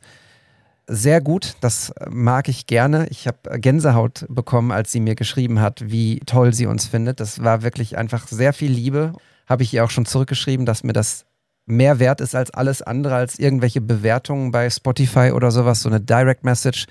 sehr 0.85 1.21
gut. 1.21 1.55
Das 1.61 1.91
mag 2.07 2.49
ich 2.49 2.67
gerne. 2.67 3.07
Ich 3.09 3.25
habe 3.25 3.59
Gänsehaut 3.59 4.27
bekommen, 4.29 4.71
als 4.71 4.91
sie 4.91 4.99
mir 4.99 5.15
geschrieben 5.15 5.59
hat, 5.59 5.89
wie 5.89 6.19
toll 6.27 6.53
sie 6.53 6.67
uns 6.67 6.85
findet. 6.85 7.19
Das 7.19 7.43
war 7.43 7.63
wirklich 7.63 7.97
einfach 7.97 8.27
sehr 8.27 8.53
viel 8.53 8.71
Liebe. 8.71 9.13
Habe 9.47 9.63
ich 9.63 9.73
ihr 9.73 9.83
auch 9.83 9.89
schon 9.89 10.05
zurückgeschrieben, 10.05 10.67
dass 10.67 10.83
mir 10.83 10.93
das 10.93 11.25
mehr 11.65 11.99
wert 11.99 12.21
ist 12.21 12.35
als 12.35 12.51
alles 12.51 12.81
andere, 12.81 13.15
als 13.15 13.39
irgendwelche 13.39 13.81
Bewertungen 13.81 14.51
bei 14.51 14.69
Spotify 14.69 15.31
oder 15.31 15.51
sowas, 15.51 15.81
so 15.81 15.89
eine 15.89 16.01
Direct 16.01 16.43
Message. 16.43 16.85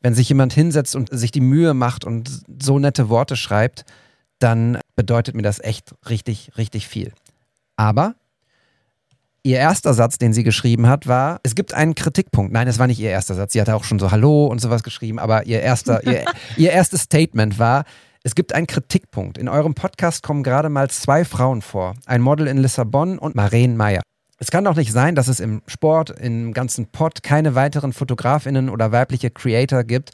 Wenn 0.00 0.14
sich 0.14 0.28
jemand 0.28 0.52
hinsetzt 0.52 0.94
und 0.96 1.08
sich 1.10 1.30
die 1.30 1.40
Mühe 1.40 1.74
macht 1.74 2.04
und 2.04 2.42
so 2.60 2.78
nette 2.78 3.08
Worte 3.08 3.36
schreibt, 3.36 3.84
dann 4.38 4.78
bedeutet 4.96 5.34
mir 5.34 5.42
das 5.42 5.60
echt 5.60 5.94
richtig, 6.08 6.52
richtig 6.58 6.86
viel. 6.88 7.12
Aber 7.76 8.14
ihr 9.42 9.58
erster 9.58 9.94
Satz, 9.94 10.18
den 10.18 10.32
sie 10.32 10.42
geschrieben 10.42 10.86
hat, 10.88 11.06
war, 11.06 11.40
es 11.42 11.54
gibt 11.54 11.74
einen 11.74 11.94
Kritikpunkt. 11.94 12.52
Nein, 12.52 12.68
es 12.68 12.78
war 12.78 12.86
nicht 12.86 13.00
ihr 13.00 13.10
erster 13.10 13.34
Satz. 13.34 13.52
Sie 13.52 13.60
hatte 13.60 13.74
auch 13.74 13.84
schon 13.84 13.98
so 13.98 14.10
Hallo 14.10 14.46
und 14.46 14.60
sowas 14.60 14.82
geschrieben, 14.82 15.18
aber 15.18 15.46
ihr, 15.46 15.60
erster, 15.60 16.04
ihr, 16.04 16.24
ihr 16.56 16.70
erstes 16.70 17.02
Statement 17.02 17.58
war, 17.58 17.84
es 18.24 18.34
gibt 18.34 18.54
einen 18.54 18.66
Kritikpunkt. 18.66 19.36
In 19.36 19.50
eurem 19.50 19.74
Podcast 19.74 20.22
kommen 20.22 20.42
gerade 20.42 20.70
mal 20.70 20.88
zwei 20.88 21.26
Frauen 21.26 21.60
vor. 21.60 21.94
Ein 22.06 22.22
Model 22.22 22.46
in 22.46 22.56
Lissabon 22.56 23.18
und 23.18 23.34
Maren 23.34 23.76
Meyer. 23.76 24.00
Es 24.38 24.50
kann 24.50 24.64
doch 24.64 24.76
nicht 24.76 24.92
sein, 24.92 25.14
dass 25.14 25.28
es 25.28 25.40
im 25.40 25.60
Sport, 25.66 26.08
im 26.08 26.54
ganzen 26.54 26.86
Pod 26.86 27.22
keine 27.22 27.54
weiteren 27.54 27.92
Fotografinnen 27.92 28.70
oder 28.70 28.92
weibliche 28.92 29.30
Creator 29.30 29.84
gibt, 29.84 30.12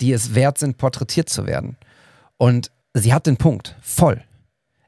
die 0.00 0.12
es 0.12 0.34
wert 0.34 0.58
sind, 0.58 0.76
porträtiert 0.76 1.28
zu 1.28 1.46
werden. 1.46 1.76
Und 2.36 2.72
sie 2.94 3.14
hat 3.14 3.26
den 3.26 3.36
Punkt. 3.36 3.76
Voll. 3.80 4.20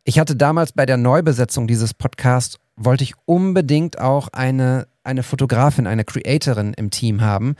Ich 0.02 0.18
hatte 0.18 0.34
damals 0.34 0.72
bei 0.72 0.84
der 0.84 0.96
Neubesetzung 0.96 1.68
dieses 1.68 1.94
Podcasts, 1.94 2.58
wollte 2.76 3.04
ich 3.04 3.14
unbedingt 3.24 4.00
auch 4.00 4.28
eine, 4.32 4.88
eine 5.04 5.22
Fotografin, 5.22 5.86
eine 5.86 6.04
Creatorin 6.04 6.74
im 6.74 6.90
Team 6.90 7.20
haben. 7.20 7.54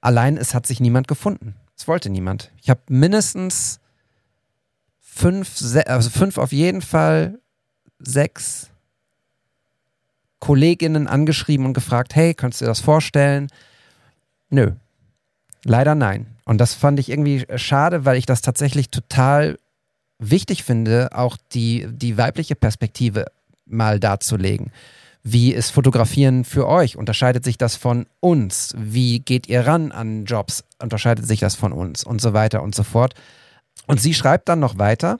Allein 0.00 0.36
es 0.36 0.54
hat 0.54 0.64
sich 0.64 0.78
niemand 0.78 1.08
gefunden. 1.08 1.56
Es 1.76 1.88
wollte 1.88 2.08
niemand. 2.08 2.52
Ich 2.62 2.70
habe 2.70 2.80
mindestens 2.88 3.80
fünf, 5.14 5.62
also 5.86 6.10
fünf 6.10 6.38
auf 6.38 6.52
jeden 6.52 6.82
Fall, 6.82 7.38
sechs 7.98 8.70
Kolleginnen 10.40 11.06
angeschrieben 11.06 11.64
und 11.64 11.72
gefragt, 11.72 12.14
hey, 12.14 12.34
könntest 12.34 12.60
du 12.60 12.64
dir 12.64 12.70
das 12.70 12.80
vorstellen? 12.80 13.48
Nö. 14.50 14.72
Leider 15.64 15.94
nein. 15.94 16.26
Und 16.44 16.58
das 16.58 16.74
fand 16.74 16.98
ich 16.98 17.08
irgendwie 17.08 17.46
schade, 17.56 18.04
weil 18.04 18.18
ich 18.18 18.26
das 18.26 18.42
tatsächlich 18.42 18.90
total 18.90 19.58
wichtig 20.18 20.64
finde, 20.64 21.10
auch 21.12 21.38
die, 21.52 21.86
die 21.90 22.18
weibliche 22.18 22.54
Perspektive 22.56 23.26
mal 23.64 23.98
darzulegen. 23.98 24.70
Wie 25.22 25.54
ist 25.54 25.70
Fotografieren 25.70 26.44
für 26.44 26.68
euch? 26.68 26.98
Unterscheidet 26.98 27.44
sich 27.44 27.56
das 27.56 27.76
von 27.76 28.04
uns? 28.20 28.74
Wie 28.76 29.20
geht 29.20 29.48
ihr 29.48 29.66
ran 29.66 29.90
an 29.90 30.26
Jobs? 30.26 30.64
Unterscheidet 30.82 31.26
sich 31.26 31.40
das 31.40 31.54
von 31.54 31.72
uns? 31.72 32.04
Und 32.04 32.20
so 32.20 32.34
weiter 32.34 32.62
und 32.62 32.74
so 32.74 32.82
fort. 32.82 33.14
Und 33.86 34.00
sie 34.00 34.14
schreibt 34.14 34.48
dann 34.48 34.60
noch 34.60 34.78
weiter. 34.78 35.18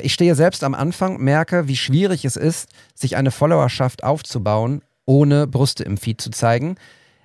Ich 0.00 0.14
stehe 0.14 0.34
selbst 0.34 0.64
am 0.64 0.74
Anfang, 0.74 1.18
merke, 1.18 1.68
wie 1.68 1.76
schwierig 1.76 2.24
es 2.24 2.36
ist, 2.36 2.68
sich 2.94 3.16
eine 3.16 3.30
Followerschaft 3.30 4.04
aufzubauen, 4.04 4.82
ohne 5.04 5.46
Brüste 5.46 5.84
im 5.84 5.96
Feed 5.96 6.20
zu 6.20 6.30
zeigen. 6.30 6.76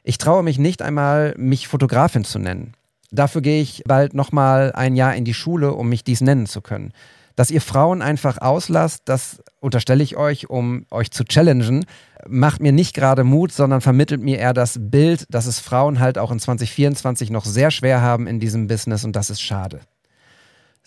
Ich 0.03 0.17
traue 0.17 0.43
mich 0.43 0.59
nicht 0.59 0.81
einmal, 0.81 1.33
mich 1.37 1.67
Fotografin 1.67 2.23
zu 2.23 2.39
nennen. 2.39 2.73
Dafür 3.11 3.41
gehe 3.41 3.61
ich 3.61 3.83
bald 3.85 4.13
nochmal 4.13 4.73
ein 4.73 4.95
Jahr 4.95 5.15
in 5.15 5.25
die 5.25 5.33
Schule, 5.33 5.73
um 5.73 5.89
mich 5.89 6.03
dies 6.03 6.21
nennen 6.21 6.45
zu 6.45 6.61
können. 6.61 6.91
Dass 7.35 7.51
ihr 7.51 7.61
Frauen 7.61 8.01
einfach 8.01 8.39
auslasst, 8.39 9.03
das 9.05 9.43
unterstelle 9.59 10.03
ich 10.03 10.17
euch, 10.17 10.49
um 10.49 10.85
euch 10.89 11.11
zu 11.11 11.23
challengen, 11.23 11.85
macht 12.27 12.61
mir 12.61 12.71
nicht 12.71 12.95
gerade 12.95 13.23
Mut, 13.23 13.51
sondern 13.51 13.81
vermittelt 13.81 14.21
mir 14.21 14.39
eher 14.39 14.53
das 14.53 14.77
Bild, 14.79 15.25
dass 15.29 15.45
es 15.45 15.59
Frauen 15.59 15.99
halt 15.99 16.17
auch 16.17 16.31
in 16.31 16.39
2024 16.39 17.29
noch 17.29 17.45
sehr 17.45 17.69
schwer 17.71 18.01
haben 18.01 18.27
in 18.27 18.39
diesem 18.39 18.67
Business 18.67 19.03
und 19.03 19.15
das 19.15 19.29
ist 19.29 19.41
schade. 19.41 19.81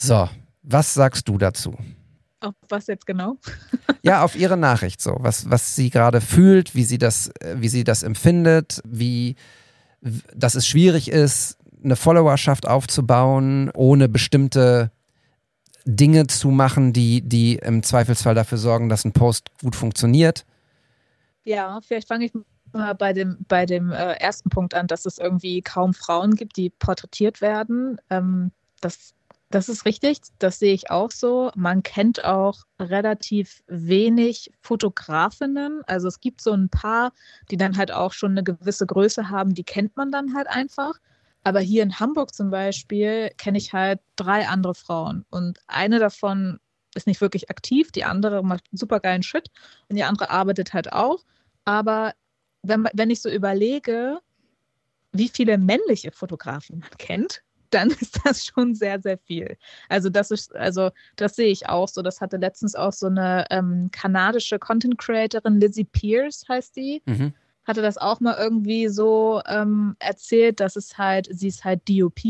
So, 0.00 0.28
was 0.62 0.94
sagst 0.94 1.28
du 1.28 1.36
dazu? 1.36 1.76
Auf 2.40 2.54
was 2.68 2.86
jetzt 2.86 3.06
genau? 3.06 3.36
Ja, 4.02 4.24
auf 4.24 4.34
ihre 4.34 4.56
Nachricht 4.56 5.02
so, 5.02 5.16
was, 5.20 5.50
was 5.50 5.76
sie 5.76 5.90
gerade 5.90 6.22
fühlt, 6.22 6.74
wie 6.74 6.84
sie 6.84 6.96
das, 6.96 7.30
wie 7.56 7.68
sie 7.68 7.84
das 7.84 8.02
empfindet, 8.02 8.80
wie 8.86 9.36
dass 10.00 10.54
es 10.54 10.66
schwierig 10.66 11.10
ist, 11.10 11.58
eine 11.84 11.96
Followerschaft 11.96 12.66
aufzubauen, 12.66 13.70
ohne 13.74 14.08
bestimmte 14.08 14.90
Dinge 15.84 16.28
zu 16.28 16.48
machen, 16.48 16.94
die, 16.94 17.20
die 17.20 17.56
im 17.56 17.82
Zweifelsfall 17.82 18.34
dafür 18.34 18.56
sorgen, 18.56 18.88
dass 18.88 19.04
ein 19.04 19.12
Post 19.12 19.50
gut 19.60 19.76
funktioniert. 19.76 20.46
Ja, 21.44 21.78
vielleicht 21.82 22.08
fange 22.08 22.24
ich 22.24 22.32
mal 22.72 22.94
bei 22.94 23.12
dem, 23.12 23.38
bei 23.48 23.66
dem 23.66 23.92
äh, 23.92 24.14
ersten 24.14 24.48
Punkt 24.48 24.72
an, 24.72 24.86
dass 24.86 25.04
es 25.04 25.18
irgendwie 25.18 25.60
kaum 25.60 25.92
Frauen 25.92 26.36
gibt, 26.36 26.56
die 26.56 26.70
porträtiert 26.70 27.42
werden. 27.42 28.00
Ähm, 28.08 28.52
das, 28.80 29.12
das 29.50 29.68
ist 29.68 29.84
richtig, 29.84 30.20
das 30.38 30.60
sehe 30.60 30.72
ich 30.72 30.90
auch 30.90 31.10
so. 31.10 31.50
Man 31.56 31.82
kennt 31.82 32.24
auch 32.24 32.62
relativ 32.78 33.62
wenig 33.66 34.52
Fotografinnen. 34.60 35.82
Also 35.86 36.06
es 36.06 36.20
gibt 36.20 36.40
so 36.40 36.52
ein 36.52 36.68
paar, 36.68 37.12
die 37.50 37.56
dann 37.56 37.76
halt 37.76 37.90
auch 37.90 38.12
schon 38.12 38.30
eine 38.30 38.44
gewisse 38.44 38.86
Größe 38.86 39.28
haben, 39.28 39.54
die 39.54 39.64
kennt 39.64 39.96
man 39.96 40.12
dann 40.12 40.34
halt 40.34 40.46
einfach. 40.48 40.94
Aber 41.42 41.60
hier 41.60 41.82
in 41.82 41.98
Hamburg 41.98 42.32
zum 42.32 42.50
Beispiel 42.50 43.30
kenne 43.38 43.58
ich 43.58 43.72
halt 43.72 44.00
drei 44.14 44.46
andere 44.46 44.74
Frauen 44.74 45.24
und 45.30 45.58
eine 45.66 45.98
davon 45.98 46.60
ist 46.94 47.06
nicht 47.06 47.20
wirklich 47.20 47.50
aktiv, 47.50 47.92
die 47.92 48.04
andere 48.04 48.42
macht 48.44 48.64
super 48.72 49.00
geilen 49.00 49.22
Shit 49.22 49.48
und 49.88 49.96
die 49.96 50.04
andere 50.04 50.30
arbeitet 50.30 50.74
halt 50.74 50.92
auch. 50.92 51.24
Aber 51.64 52.14
wenn, 52.62 52.86
wenn 52.92 53.10
ich 53.10 53.22
so 53.22 53.30
überlege, 53.30 54.20
wie 55.12 55.28
viele 55.28 55.58
männliche 55.58 56.12
Fotografen 56.12 56.80
man 56.80 56.90
kennt, 56.98 57.42
dann 57.70 57.90
ist 58.00 58.20
das 58.24 58.44
schon 58.44 58.74
sehr, 58.74 59.00
sehr 59.00 59.18
viel. 59.18 59.56
Also 59.88 60.10
das 60.10 60.30
ist, 60.30 60.54
also 60.54 60.90
das 61.16 61.36
sehe 61.36 61.48
ich 61.48 61.68
auch 61.68 61.88
so. 61.88 62.02
Das 62.02 62.20
hatte 62.20 62.36
letztens 62.36 62.74
auch 62.74 62.92
so 62.92 63.06
eine 63.06 63.46
ähm, 63.50 63.90
kanadische 63.92 64.58
Content 64.58 64.98
Creatorin, 64.98 65.60
Lizzie 65.60 65.84
Pierce 65.84 66.44
heißt 66.48 66.76
die, 66.76 67.02
Mhm. 67.06 67.32
hatte 67.64 67.82
das 67.82 67.98
auch 67.98 68.20
mal 68.20 68.36
irgendwie 68.38 68.88
so 68.88 69.40
ähm, 69.46 69.96
erzählt, 69.98 70.60
dass 70.60 70.76
es 70.76 70.98
halt, 70.98 71.28
sie 71.30 71.48
ist 71.48 71.64
halt 71.64 71.88
DOP, 71.88 72.20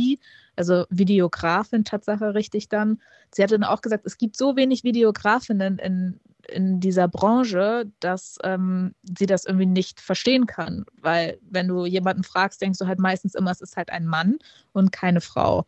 also 0.57 0.85
Videografin, 0.91 1.85
Tatsache 1.85 2.35
richtig 2.35 2.69
dann. 2.69 3.01
Sie 3.33 3.43
hatte 3.43 3.59
dann 3.59 3.65
auch 3.69 3.81
gesagt, 3.81 4.05
es 4.07 4.19
gibt 4.19 4.37
so 4.37 4.57
wenig 4.57 4.85
Videografinnen 4.85 5.79
in, 5.79 6.21
in 6.51 6.81
dieser 6.81 7.09
Branche, 7.09 7.91
dass 8.01 8.39
ähm, 8.43 8.95
sie 9.03 9.27
das 9.27 9.45
irgendwie 9.45 9.67
nicht 9.67 10.01
verstehen 10.01 10.47
kann. 10.47 10.85
Weil 11.01 11.39
wenn 11.43 11.69
du 11.69 11.87
jemanden 11.87 12.25
fragst, 12.25 12.61
denkst 12.61 12.79
du 12.79 12.87
halt 12.87 12.99
meistens 12.99 13.35
immer, 13.35 13.51
es 13.51 13.61
ist 13.61 13.77
halt 13.77 13.91
ein 13.91 14.07
Mann 14.07 14.39
und 14.73 14.93
keine 14.93 15.21
Frau. 15.21 15.67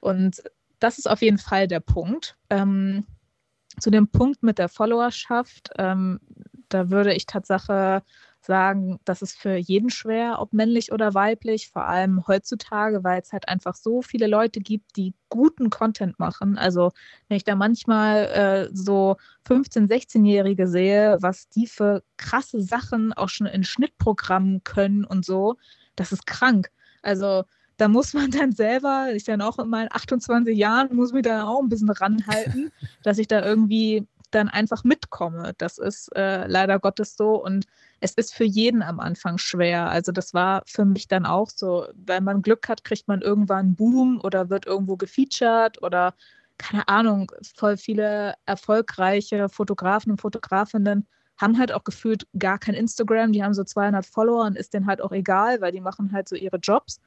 Und 0.00 0.42
das 0.78 0.98
ist 0.98 1.08
auf 1.08 1.22
jeden 1.22 1.38
Fall 1.38 1.68
der 1.68 1.80
Punkt. 1.80 2.36
Ähm, 2.50 3.06
zu 3.80 3.90
dem 3.90 4.08
Punkt 4.08 4.42
mit 4.42 4.58
der 4.58 4.68
Followerschaft, 4.68 5.70
ähm, 5.78 6.20
da 6.68 6.90
würde 6.90 7.14
ich 7.14 7.26
Tatsache 7.26 8.02
sagen, 8.46 8.98
das 9.04 9.22
ist 9.22 9.38
für 9.38 9.56
jeden 9.56 9.90
schwer, 9.90 10.40
ob 10.40 10.52
männlich 10.52 10.92
oder 10.92 11.14
weiblich, 11.14 11.68
vor 11.68 11.86
allem 11.86 12.26
heutzutage, 12.26 13.04
weil 13.04 13.20
es 13.20 13.32
halt 13.32 13.48
einfach 13.48 13.74
so 13.74 14.02
viele 14.02 14.26
Leute 14.26 14.60
gibt, 14.60 14.96
die 14.96 15.14
guten 15.28 15.70
Content 15.70 16.18
machen. 16.18 16.56
Also 16.56 16.92
wenn 17.28 17.36
ich 17.36 17.44
da 17.44 17.56
manchmal 17.56 18.24
äh, 18.26 18.68
so 18.72 19.16
15-, 19.48 19.88
16-Jährige 19.88 20.68
sehe, 20.68 21.18
was 21.20 21.48
die 21.48 21.66
für 21.66 22.02
krasse 22.16 22.60
Sachen 22.60 23.12
auch 23.12 23.28
schon 23.28 23.46
in 23.46 23.64
Schnittprogrammen 23.64 24.64
können 24.64 25.04
und 25.04 25.24
so, 25.24 25.56
das 25.96 26.12
ist 26.12 26.26
krank. 26.26 26.70
Also 27.02 27.44
da 27.76 27.88
muss 27.88 28.14
man 28.14 28.30
dann 28.30 28.52
selber, 28.52 29.08
ich 29.12 29.24
dann 29.24 29.42
auch 29.42 29.58
in 29.58 29.68
meinen 29.68 29.88
28 29.90 30.56
Jahren, 30.56 30.94
muss 30.94 31.12
mich 31.12 31.22
da 31.22 31.44
auch 31.44 31.60
ein 31.60 31.68
bisschen 31.68 31.90
ranhalten, 31.90 32.70
dass 33.02 33.18
ich 33.18 33.28
da 33.28 33.44
irgendwie 33.44 34.06
dann 34.30 34.48
einfach 34.48 34.84
mitkomme. 34.84 35.54
Das 35.58 35.78
ist 35.78 36.08
äh, 36.16 36.46
leider 36.46 36.78
Gottes 36.78 37.16
so 37.16 37.42
und 37.42 37.66
es 38.00 38.14
ist 38.14 38.34
für 38.34 38.44
jeden 38.44 38.82
am 38.82 39.00
Anfang 39.00 39.38
schwer. 39.38 39.88
Also 39.88 40.12
das 40.12 40.34
war 40.34 40.62
für 40.66 40.84
mich 40.84 41.08
dann 41.08 41.26
auch 41.26 41.50
so, 41.50 41.86
wenn 41.94 42.24
man 42.24 42.42
Glück 42.42 42.68
hat, 42.68 42.84
kriegt 42.84 43.08
man 43.08 43.22
irgendwann 43.22 43.66
einen 43.66 43.76
Boom 43.76 44.20
oder 44.22 44.50
wird 44.50 44.66
irgendwo 44.66 44.96
gefeatured 44.96 45.82
oder 45.82 46.14
keine 46.58 46.88
Ahnung, 46.88 47.30
voll 47.54 47.76
viele 47.76 48.34
erfolgreiche 48.46 49.48
Fotografen 49.48 50.12
und 50.12 50.20
Fotografinnen 50.20 51.06
haben 51.38 51.58
halt 51.58 51.70
auch 51.70 51.84
gefühlt 51.84 52.26
gar 52.38 52.58
kein 52.58 52.74
Instagram, 52.74 53.32
die 53.32 53.44
haben 53.44 53.52
so 53.52 53.62
200 53.62 54.06
Follower 54.06 54.46
und 54.46 54.56
ist 54.56 54.72
denen 54.72 54.86
halt 54.86 55.02
auch 55.02 55.12
egal, 55.12 55.60
weil 55.60 55.72
die 55.72 55.82
machen 55.82 56.12
halt 56.12 56.28
so 56.28 56.34
ihre 56.34 56.56
Jobs 56.56 57.00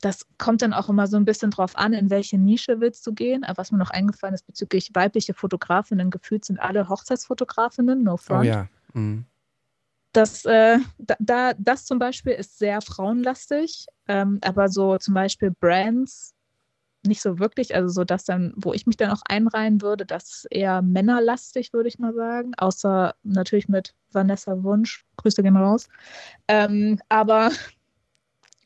das 0.00 0.26
kommt 0.38 0.62
dann 0.62 0.72
auch 0.72 0.88
immer 0.88 1.06
so 1.06 1.16
ein 1.16 1.24
bisschen 1.24 1.50
drauf 1.50 1.76
an, 1.76 1.92
in 1.92 2.10
welche 2.10 2.38
Nische 2.38 2.80
willst 2.80 3.06
du 3.06 3.12
gehen. 3.12 3.44
Aber 3.44 3.58
was 3.58 3.70
mir 3.70 3.78
noch 3.78 3.90
eingefallen 3.90 4.34
ist 4.34 4.46
bezüglich 4.46 4.90
weibliche 4.94 5.34
Fotografinnen, 5.34 6.10
gefühlt 6.10 6.44
sind 6.44 6.58
alle 6.58 6.88
Hochzeitsfotografinnen, 6.88 8.02
no 8.02 8.16
front. 8.16 8.40
Oh 8.40 8.44
ja. 8.44 8.68
Mhm. 8.94 9.26
Das, 10.12 10.44
äh, 10.44 10.78
da, 10.98 11.52
das 11.56 11.84
zum 11.84 11.98
Beispiel 11.98 12.32
ist 12.32 12.58
sehr 12.58 12.80
frauenlastig, 12.80 13.86
ähm, 14.08 14.38
aber 14.42 14.68
so 14.68 14.98
zum 14.98 15.14
Beispiel 15.14 15.52
Brands 15.52 16.34
nicht 17.06 17.22
so 17.22 17.38
wirklich. 17.38 17.74
Also 17.74 17.88
so 17.88 18.04
das 18.04 18.24
dann, 18.24 18.52
wo 18.56 18.72
ich 18.72 18.86
mich 18.86 18.96
dann 18.96 19.10
auch 19.10 19.22
einreihen 19.28 19.80
würde, 19.82 20.04
das 20.04 20.30
ist 20.30 20.48
eher 20.50 20.82
männerlastig, 20.82 21.72
würde 21.72 21.88
ich 21.88 21.98
mal 21.98 22.14
sagen. 22.14 22.52
Außer 22.56 23.14
natürlich 23.22 23.68
mit 23.68 23.94
Vanessa 24.12 24.62
Wunsch. 24.62 25.04
Grüße 25.16 25.42
gehen 25.42 25.56
raus. 25.56 25.88
Ähm, 26.48 27.00
aber 27.08 27.50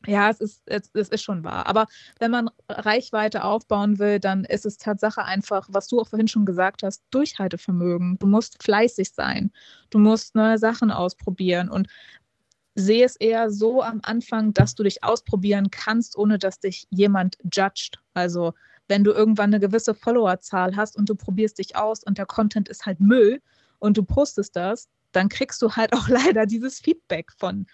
ja, 0.07 0.29
es 0.29 0.41
ist, 0.41 0.61
es, 0.65 0.89
es, 0.93 1.09
ist 1.09 1.23
schon 1.23 1.43
wahr. 1.43 1.67
Aber 1.67 1.87
wenn 2.19 2.31
man 2.31 2.49
Reichweite 2.69 3.43
aufbauen 3.43 3.99
will, 3.99 4.19
dann 4.19 4.43
ist 4.43 4.65
es 4.65 4.77
Tatsache 4.77 5.23
einfach, 5.23 5.67
was 5.71 5.87
du 5.87 5.99
auch 5.99 6.07
vorhin 6.07 6.27
schon 6.27 6.45
gesagt 6.45 6.83
hast, 6.83 7.03
Durchhaltevermögen. 7.11 8.17
Du 8.19 8.27
musst 8.27 8.61
fleißig 8.63 9.11
sein. 9.11 9.51
Du 9.89 9.99
musst 9.99 10.35
neue 10.35 10.57
Sachen 10.57 10.91
ausprobieren. 10.91 11.69
Und 11.69 11.87
sehe 12.75 13.05
es 13.05 13.15
eher 13.15 13.49
so 13.49 13.81
am 13.81 14.01
Anfang, 14.03 14.53
dass 14.53 14.75
du 14.75 14.83
dich 14.83 15.03
ausprobieren 15.03 15.71
kannst, 15.71 16.17
ohne 16.17 16.37
dass 16.37 16.59
dich 16.59 16.87
jemand 16.89 17.37
judgt. 17.53 17.99
Also 18.13 18.53
wenn 18.87 19.03
du 19.03 19.11
irgendwann 19.11 19.49
eine 19.53 19.59
gewisse 19.59 19.95
Followerzahl 19.95 20.75
hast 20.75 20.95
und 20.95 21.09
du 21.09 21.15
probierst 21.15 21.57
dich 21.57 21.75
aus 21.75 22.03
und 22.03 22.17
der 22.17 22.25
Content 22.25 22.69
ist 22.69 22.85
halt 22.85 22.99
Müll 22.99 23.41
und 23.79 23.97
du 23.97 24.03
postest 24.03 24.55
das, 24.55 24.89
dann 25.13 25.29
kriegst 25.29 25.61
du 25.61 25.71
halt 25.71 25.93
auch 25.95 26.07
leider 26.09 26.45
dieses 26.45 26.79
Feedback 26.79 27.31
von 27.37 27.65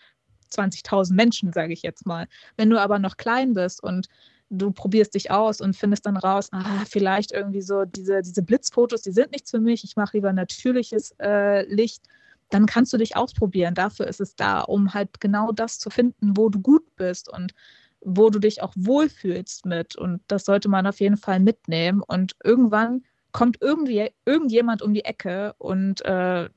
20.000 0.52 1.14
Menschen, 1.14 1.54
sage 1.54 1.74
ich 1.74 1.82
jetzt 1.82 2.06
mal. 2.06 2.28
Wenn 2.58 2.70
du 2.70 2.80
aber 2.80 3.00
noch 3.00 3.18
klein 3.18 3.54
bist 3.54 3.84
und 3.84 4.08
du 4.50 4.72
probierst 4.72 5.16
dich 5.16 5.32
aus 5.32 5.62
und 5.62 5.76
findest 5.76 6.06
dann 6.06 6.18
raus, 6.18 6.50
ah, 6.52 6.84
vielleicht 6.88 7.32
irgendwie 7.32 7.62
so 7.62 7.86
diese, 7.86 8.22
diese 8.22 8.44
Blitzfotos, 8.44 9.02
die 9.02 9.12
sind 9.12 9.32
nichts 9.32 9.52
für 9.52 9.60
mich, 9.60 9.84
ich 9.84 9.96
mache 9.96 10.18
lieber 10.18 10.34
natürliches 10.34 11.16
äh, 11.20 11.64
Licht, 11.74 12.04
dann 12.50 12.66
kannst 12.66 12.92
du 12.92 12.98
dich 12.98 13.16
ausprobieren. 13.16 13.74
Dafür 13.74 14.08
ist 14.08 14.20
es 14.20 14.36
da, 14.36 14.60
um 14.60 14.94
halt 14.94 15.22
genau 15.22 15.54
das 15.54 15.80
zu 15.80 15.90
finden, 15.90 16.36
wo 16.36 16.50
du 16.50 16.60
gut 16.60 16.84
bist 16.98 17.30
und 17.30 17.54
wo 18.02 18.30
du 18.30 18.40
dich 18.40 18.62
auch 18.62 18.74
wohlfühlst 18.76 19.66
mit. 19.66 19.96
Und 19.96 20.22
das 20.28 20.46
sollte 20.46 20.68
man 20.68 20.86
auf 20.86 21.00
jeden 21.00 21.18
Fall 21.18 21.40
mitnehmen. 21.40 22.02
Und 22.06 22.36
irgendwann 22.44 23.04
kommt 23.32 23.58
irgendwie 23.62 24.10
irgendjemand 24.26 24.82
um 24.82 24.94
die 24.94 25.06
Ecke 25.06 25.54
und 25.60 26.04
äh, 26.04 26.50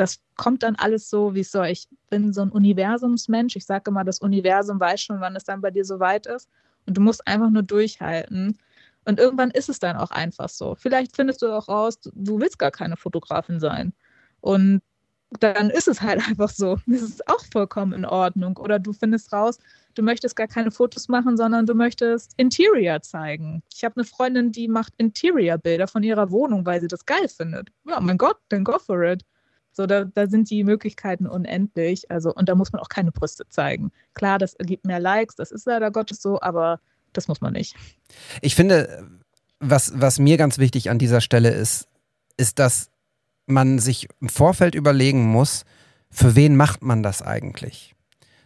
das 0.00 0.18
kommt 0.36 0.62
dann 0.62 0.76
alles 0.76 1.10
so, 1.10 1.34
wie 1.34 1.40
es 1.40 1.52
soll. 1.52 1.66
Ich 1.66 1.86
bin 2.08 2.32
so 2.32 2.40
ein 2.40 2.48
Universumsmensch. 2.48 3.54
Ich 3.54 3.66
sage 3.66 3.90
immer, 3.90 4.02
das 4.02 4.20
Universum 4.20 4.80
weiß 4.80 5.02
schon, 5.02 5.20
wann 5.20 5.36
es 5.36 5.44
dann 5.44 5.60
bei 5.60 5.70
dir 5.70 5.84
so 5.84 6.00
weit 6.00 6.26
ist. 6.26 6.48
Und 6.86 6.96
du 6.96 7.02
musst 7.02 7.26
einfach 7.28 7.50
nur 7.50 7.62
durchhalten. 7.62 8.58
Und 9.04 9.20
irgendwann 9.20 9.50
ist 9.50 9.68
es 9.68 9.78
dann 9.78 9.98
auch 9.98 10.10
einfach 10.10 10.48
so. 10.48 10.74
Vielleicht 10.74 11.14
findest 11.16 11.42
du 11.42 11.54
auch 11.54 11.68
raus, 11.68 11.98
du 12.02 12.40
willst 12.40 12.58
gar 12.58 12.70
keine 12.70 12.96
Fotografin 12.96 13.60
sein. 13.60 13.92
Und 14.40 14.80
dann 15.38 15.68
ist 15.68 15.86
es 15.86 16.00
halt 16.00 16.18
einfach 16.28 16.48
so. 16.48 16.78
Das 16.86 17.02
ist 17.02 17.28
auch 17.28 17.44
vollkommen 17.52 17.92
in 17.92 18.06
Ordnung. 18.06 18.56
Oder 18.56 18.78
du 18.78 18.94
findest 18.94 19.34
raus, 19.34 19.58
du 19.96 20.02
möchtest 20.02 20.34
gar 20.34 20.48
keine 20.48 20.70
Fotos 20.70 21.08
machen, 21.08 21.36
sondern 21.36 21.66
du 21.66 21.74
möchtest 21.74 22.32
Interior 22.38 23.02
zeigen. 23.02 23.62
Ich 23.74 23.84
habe 23.84 23.96
eine 23.96 24.04
Freundin, 24.04 24.50
die 24.50 24.66
macht 24.66 24.94
Interior-Bilder 24.96 25.88
von 25.88 26.02
ihrer 26.02 26.30
Wohnung, 26.30 26.64
weil 26.64 26.80
sie 26.80 26.88
das 26.88 27.04
geil 27.04 27.28
findet. 27.28 27.68
Ja, 27.86 28.00
mein 28.00 28.16
Gott, 28.16 28.38
dann 28.48 28.64
go 28.64 28.78
for 28.78 29.02
it. 29.02 29.26
So, 29.72 29.86
da, 29.86 30.04
da 30.04 30.26
sind 30.26 30.50
die 30.50 30.64
Möglichkeiten 30.64 31.26
unendlich. 31.26 32.10
Also, 32.10 32.34
und 32.34 32.48
da 32.48 32.54
muss 32.54 32.72
man 32.72 32.80
auch 32.80 32.88
keine 32.88 33.12
Brüste 33.12 33.48
zeigen. 33.48 33.92
Klar, 34.14 34.38
das 34.38 34.54
ergibt 34.54 34.86
mehr 34.86 35.00
Likes, 35.00 35.36
das 35.36 35.52
ist 35.52 35.66
leider 35.66 35.90
Gottes 35.90 36.20
so, 36.20 36.40
aber 36.40 36.80
das 37.12 37.28
muss 37.28 37.40
man 37.40 37.52
nicht. 37.52 37.76
Ich 38.40 38.54
finde, 38.54 39.08
was, 39.60 39.92
was 39.94 40.18
mir 40.18 40.36
ganz 40.36 40.58
wichtig 40.58 40.90
an 40.90 40.98
dieser 40.98 41.20
Stelle 41.20 41.50
ist, 41.50 41.88
ist, 42.36 42.58
dass 42.58 42.90
man 43.46 43.78
sich 43.78 44.08
im 44.20 44.28
Vorfeld 44.28 44.74
überlegen 44.74 45.24
muss, 45.24 45.64
für 46.10 46.34
wen 46.34 46.56
macht 46.56 46.82
man 46.82 47.02
das 47.02 47.22
eigentlich? 47.22 47.94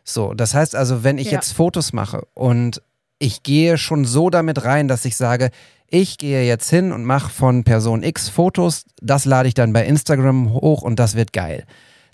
So, 0.02 0.34
das 0.34 0.54
heißt 0.54 0.76
also, 0.76 1.02
wenn 1.02 1.18
ich 1.18 1.28
ja. 1.28 1.32
jetzt 1.32 1.52
Fotos 1.52 1.92
mache 1.92 2.26
und 2.34 2.82
ich 3.18 3.42
gehe 3.42 3.78
schon 3.78 4.04
so 4.04 4.30
damit 4.30 4.64
rein, 4.64 4.88
dass 4.88 5.04
ich 5.04 5.16
sage, 5.16 5.50
ich 5.88 6.18
gehe 6.18 6.44
jetzt 6.44 6.70
hin 6.70 6.92
und 6.92 7.04
mache 7.04 7.30
von 7.30 7.64
Person 7.64 8.02
X 8.02 8.28
Fotos, 8.28 8.84
das 9.00 9.24
lade 9.24 9.48
ich 9.48 9.54
dann 9.54 9.72
bei 9.72 9.86
Instagram 9.86 10.52
hoch 10.52 10.82
und 10.82 10.98
das 10.98 11.14
wird 11.14 11.32
geil. 11.32 11.64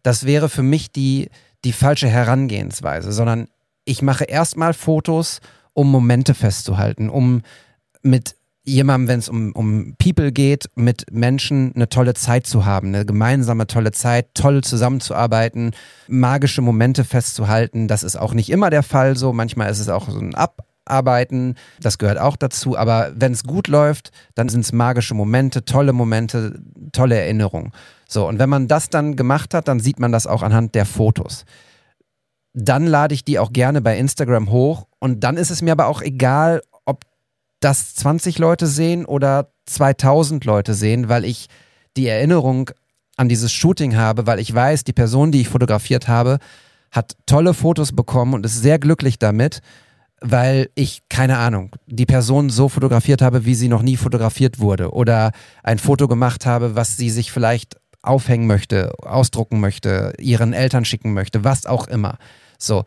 Das 0.03 0.27
wäre 0.27 0.49
für 0.49 0.63
mich 0.63 0.93
die, 0.93 1.31
die 1.65 1.73
falsche 1.73 2.09
Herangehensweise, 2.09 3.13
sondern 3.13 3.49
ich 3.85 4.03
mache 4.03 4.25
erstmal 4.25 4.75
Fotos, 4.75 5.41
um 5.73 5.91
Momente 5.91 6.35
festzuhalten, 6.35 7.09
um 7.09 7.43
mit 8.03 8.37
jemandem, 8.65 9.09
wenn 9.09 9.19
es 9.21 9.29
um, 9.29 9.53
um 9.53 9.95
People 9.99 10.33
geht, 10.33 10.69
mit 10.75 11.07
Menschen 11.11 11.73
eine 11.75 11.89
tolle 11.89 12.15
Zeit 12.15 12.47
zu 12.47 12.67
haben, 12.67 12.89
eine 12.89 13.07
gemeinsame 13.07 13.67
tolle 13.67 13.93
Zeit, 13.93 14.35
toll 14.35 14.63
zusammenzuarbeiten, 14.63 15.73
magische 16.09 16.61
Momente 16.61 17.05
festzuhalten. 17.05 17.89
Das 17.89 18.03
ist 18.03 18.17
auch 18.17 18.35
nicht 18.35 18.51
immer 18.51 18.71
der 18.71 18.83
Fall 18.83 19.17
so. 19.17 19.33
Manchmal 19.33 19.71
ist 19.71 19.81
es 19.81 19.89
auch 19.89 20.09
so 20.11 20.19
ein 20.19 20.35
Ab 20.35 20.67
arbeiten, 20.91 21.55
das 21.81 21.99
gehört 21.99 22.19
auch 22.19 22.37
dazu. 22.37 22.77
Aber 22.77 23.13
wenn 23.15 23.33
es 23.33 23.45
gut 23.45 23.69
läuft, 23.69 24.11
dann 24.35 24.49
sind 24.49 24.61
es 24.61 24.73
magische 24.73 25.15
Momente, 25.15 25.65
tolle 25.65 25.93
Momente, 25.93 26.61
tolle 26.93 27.19
Erinnerungen. 27.19 27.73
So, 28.09 28.27
und 28.27 28.39
wenn 28.39 28.49
man 28.49 28.69
das 28.69 28.91
dann 28.91 29.17
gemacht 29.17 29.55
hat, 29.55 29.69
dann 29.69 29.81
sieht 29.81 30.01
man 30.01 30.13
das 30.13 30.27
auch 30.27 30.43
anhand 30.43 30.75
der 30.75 30.87
Fotos. 30.87 31.45
Dann 32.53 32.87
lade 32.87 33.15
ich 33.15 33.25
die 33.25 33.39
auch 33.39 33.53
gerne 33.53 33.81
bei 33.81 33.97
Instagram 33.97 34.51
hoch 34.51 34.87
und 34.99 35.21
dann 35.21 35.37
ist 35.37 35.51
es 35.51 35.63
mir 35.63 35.73
aber 35.73 35.87
auch 35.87 36.03
egal, 36.03 36.63
ob 36.85 37.05
das 37.61 37.95
20 37.95 38.39
Leute 38.39 38.67
sehen 38.67 39.05
oder 39.05 39.53
2000 39.67 40.45
Leute 40.45 40.75
sehen, 40.75 41.09
weil 41.09 41.25
ich 41.25 41.47
die 41.97 42.09
Erinnerung 42.09 42.71
an 43.17 43.29
dieses 43.29 43.53
Shooting 43.53 43.97
habe, 43.97 44.27
weil 44.27 44.41
ich 44.41 44.53
weiß, 44.53 44.85
die 44.85 44.93
Person, 44.93 45.31
die 45.31 45.43
ich 45.43 45.49
fotografiert 45.49 46.09
habe, 46.09 46.39
hat 46.91 47.17
tolle 47.27 47.55
Fotos 47.55 47.93
bekommen 47.93 48.35
und 48.35 48.45
ist 48.45 48.61
sehr 48.61 48.79
glücklich 48.79 49.19
damit 49.19 49.61
weil 50.21 50.69
ich, 50.75 51.03
keine 51.09 51.39
Ahnung, 51.39 51.71
die 51.87 52.07
Person 52.07 52.51
so 52.51 52.69
fotografiert 52.69 53.23
habe, 53.23 53.47
wie 53.47 53.55
sie 53.55 53.69
noch 53.69 53.83
nie 53.83 53.97
fotografiert 53.97 54.59
wurde 54.59 54.93
oder 54.93 55.33
ein 55.63 55.79
Foto 55.79 56.09
gemacht 56.09 56.47
habe, 56.47 56.75
was 56.75 56.97
sie 56.97 57.11
sich 57.11 57.33
vielleicht 57.33 57.77
aufhängen 58.03 58.47
möchte, 58.47 58.93
ausdrucken 59.01 59.61
möchte, 59.61 60.13
ihren 60.19 60.53
Eltern 60.53 60.85
schicken 60.85 61.13
möchte, 61.13 61.45
was 61.45 61.67
auch 61.67 61.89
immer. 61.89 62.19
So. 62.59 62.85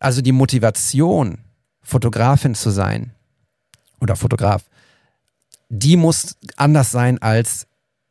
Also 0.00 0.22
die 0.22 0.32
Motivation, 0.32 1.38
Fotografin 1.82 2.54
zu 2.54 2.70
sein 2.70 3.12
oder 4.00 4.16
Fotograf, 4.16 4.64
die 5.68 5.96
muss 5.96 6.36
anders 6.56 6.90
sein 6.90 7.20
als 7.20 7.66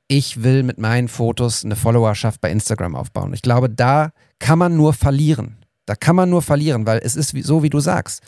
ich 0.08 0.44
will 0.44 0.64
mit 0.64 0.78
meinen 0.78 1.08
Fotos 1.08 1.64
eine 1.64 1.76
Followerschaft 1.76 2.42
bei 2.42 2.52
Instagram 2.52 2.96
aufbauen. 2.96 3.34
Ich 3.34 3.42
glaube, 3.42 3.70
da 3.70 4.12
kann 4.38 4.60
man 4.60 4.76
nur 4.76 4.94
verlieren. 4.94 5.58
Da 5.86 5.96
kann 5.96 6.16
man 6.16 6.30
nur 6.30 6.42
verlieren, 6.42 6.86
weil 6.86 7.00
es 7.04 7.16
ist 7.16 7.36
so, 7.44 7.64
wie 7.64 7.70
du 7.70 7.80
sagst 7.80 8.22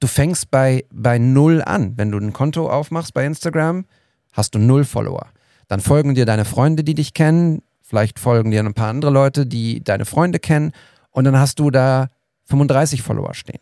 du 0.00 0.06
fängst 0.06 0.50
bei, 0.50 0.84
bei 0.92 1.18
null 1.18 1.62
an. 1.64 1.94
Wenn 1.96 2.10
du 2.10 2.18
ein 2.18 2.32
Konto 2.32 2.70
aufmachst 2.70 3.14
bei 3.14 3.24
Instagram, 3.24 3.84
hast 4.32 4.54
du 4.54 4.58
null 4.58 4.84
Follower. 4.84 5.26
Dann 5.68 5.80
folgen 5.80 6.14
dir 6.14 6.24
deine 6.26 6.44
Freunde, 6.44 6.84
die 6.84 6.94
dich 6.94 7.14
kennen. 7.14 7.62
Vielleicht 7.82 8.18
folgen 8.18 8.50
dir 8.50 8.60
ein 8.62 8.74
paar 8.74 8.88
andere 8.90 9.10
Leute, 9.10 9.46
die 9.46 9.82
deine 9.82 10.04
Freunde 10.04 10.38
kennen. 10.38 10.72
Und 11.10 11.24
dann 11.24 11.38
hast 11.38 11.58
du 11.58 11.70
da 11.70 12.08
35 12.44 13.02
Follower 13.02 13.34
stehen. 13.34 13.60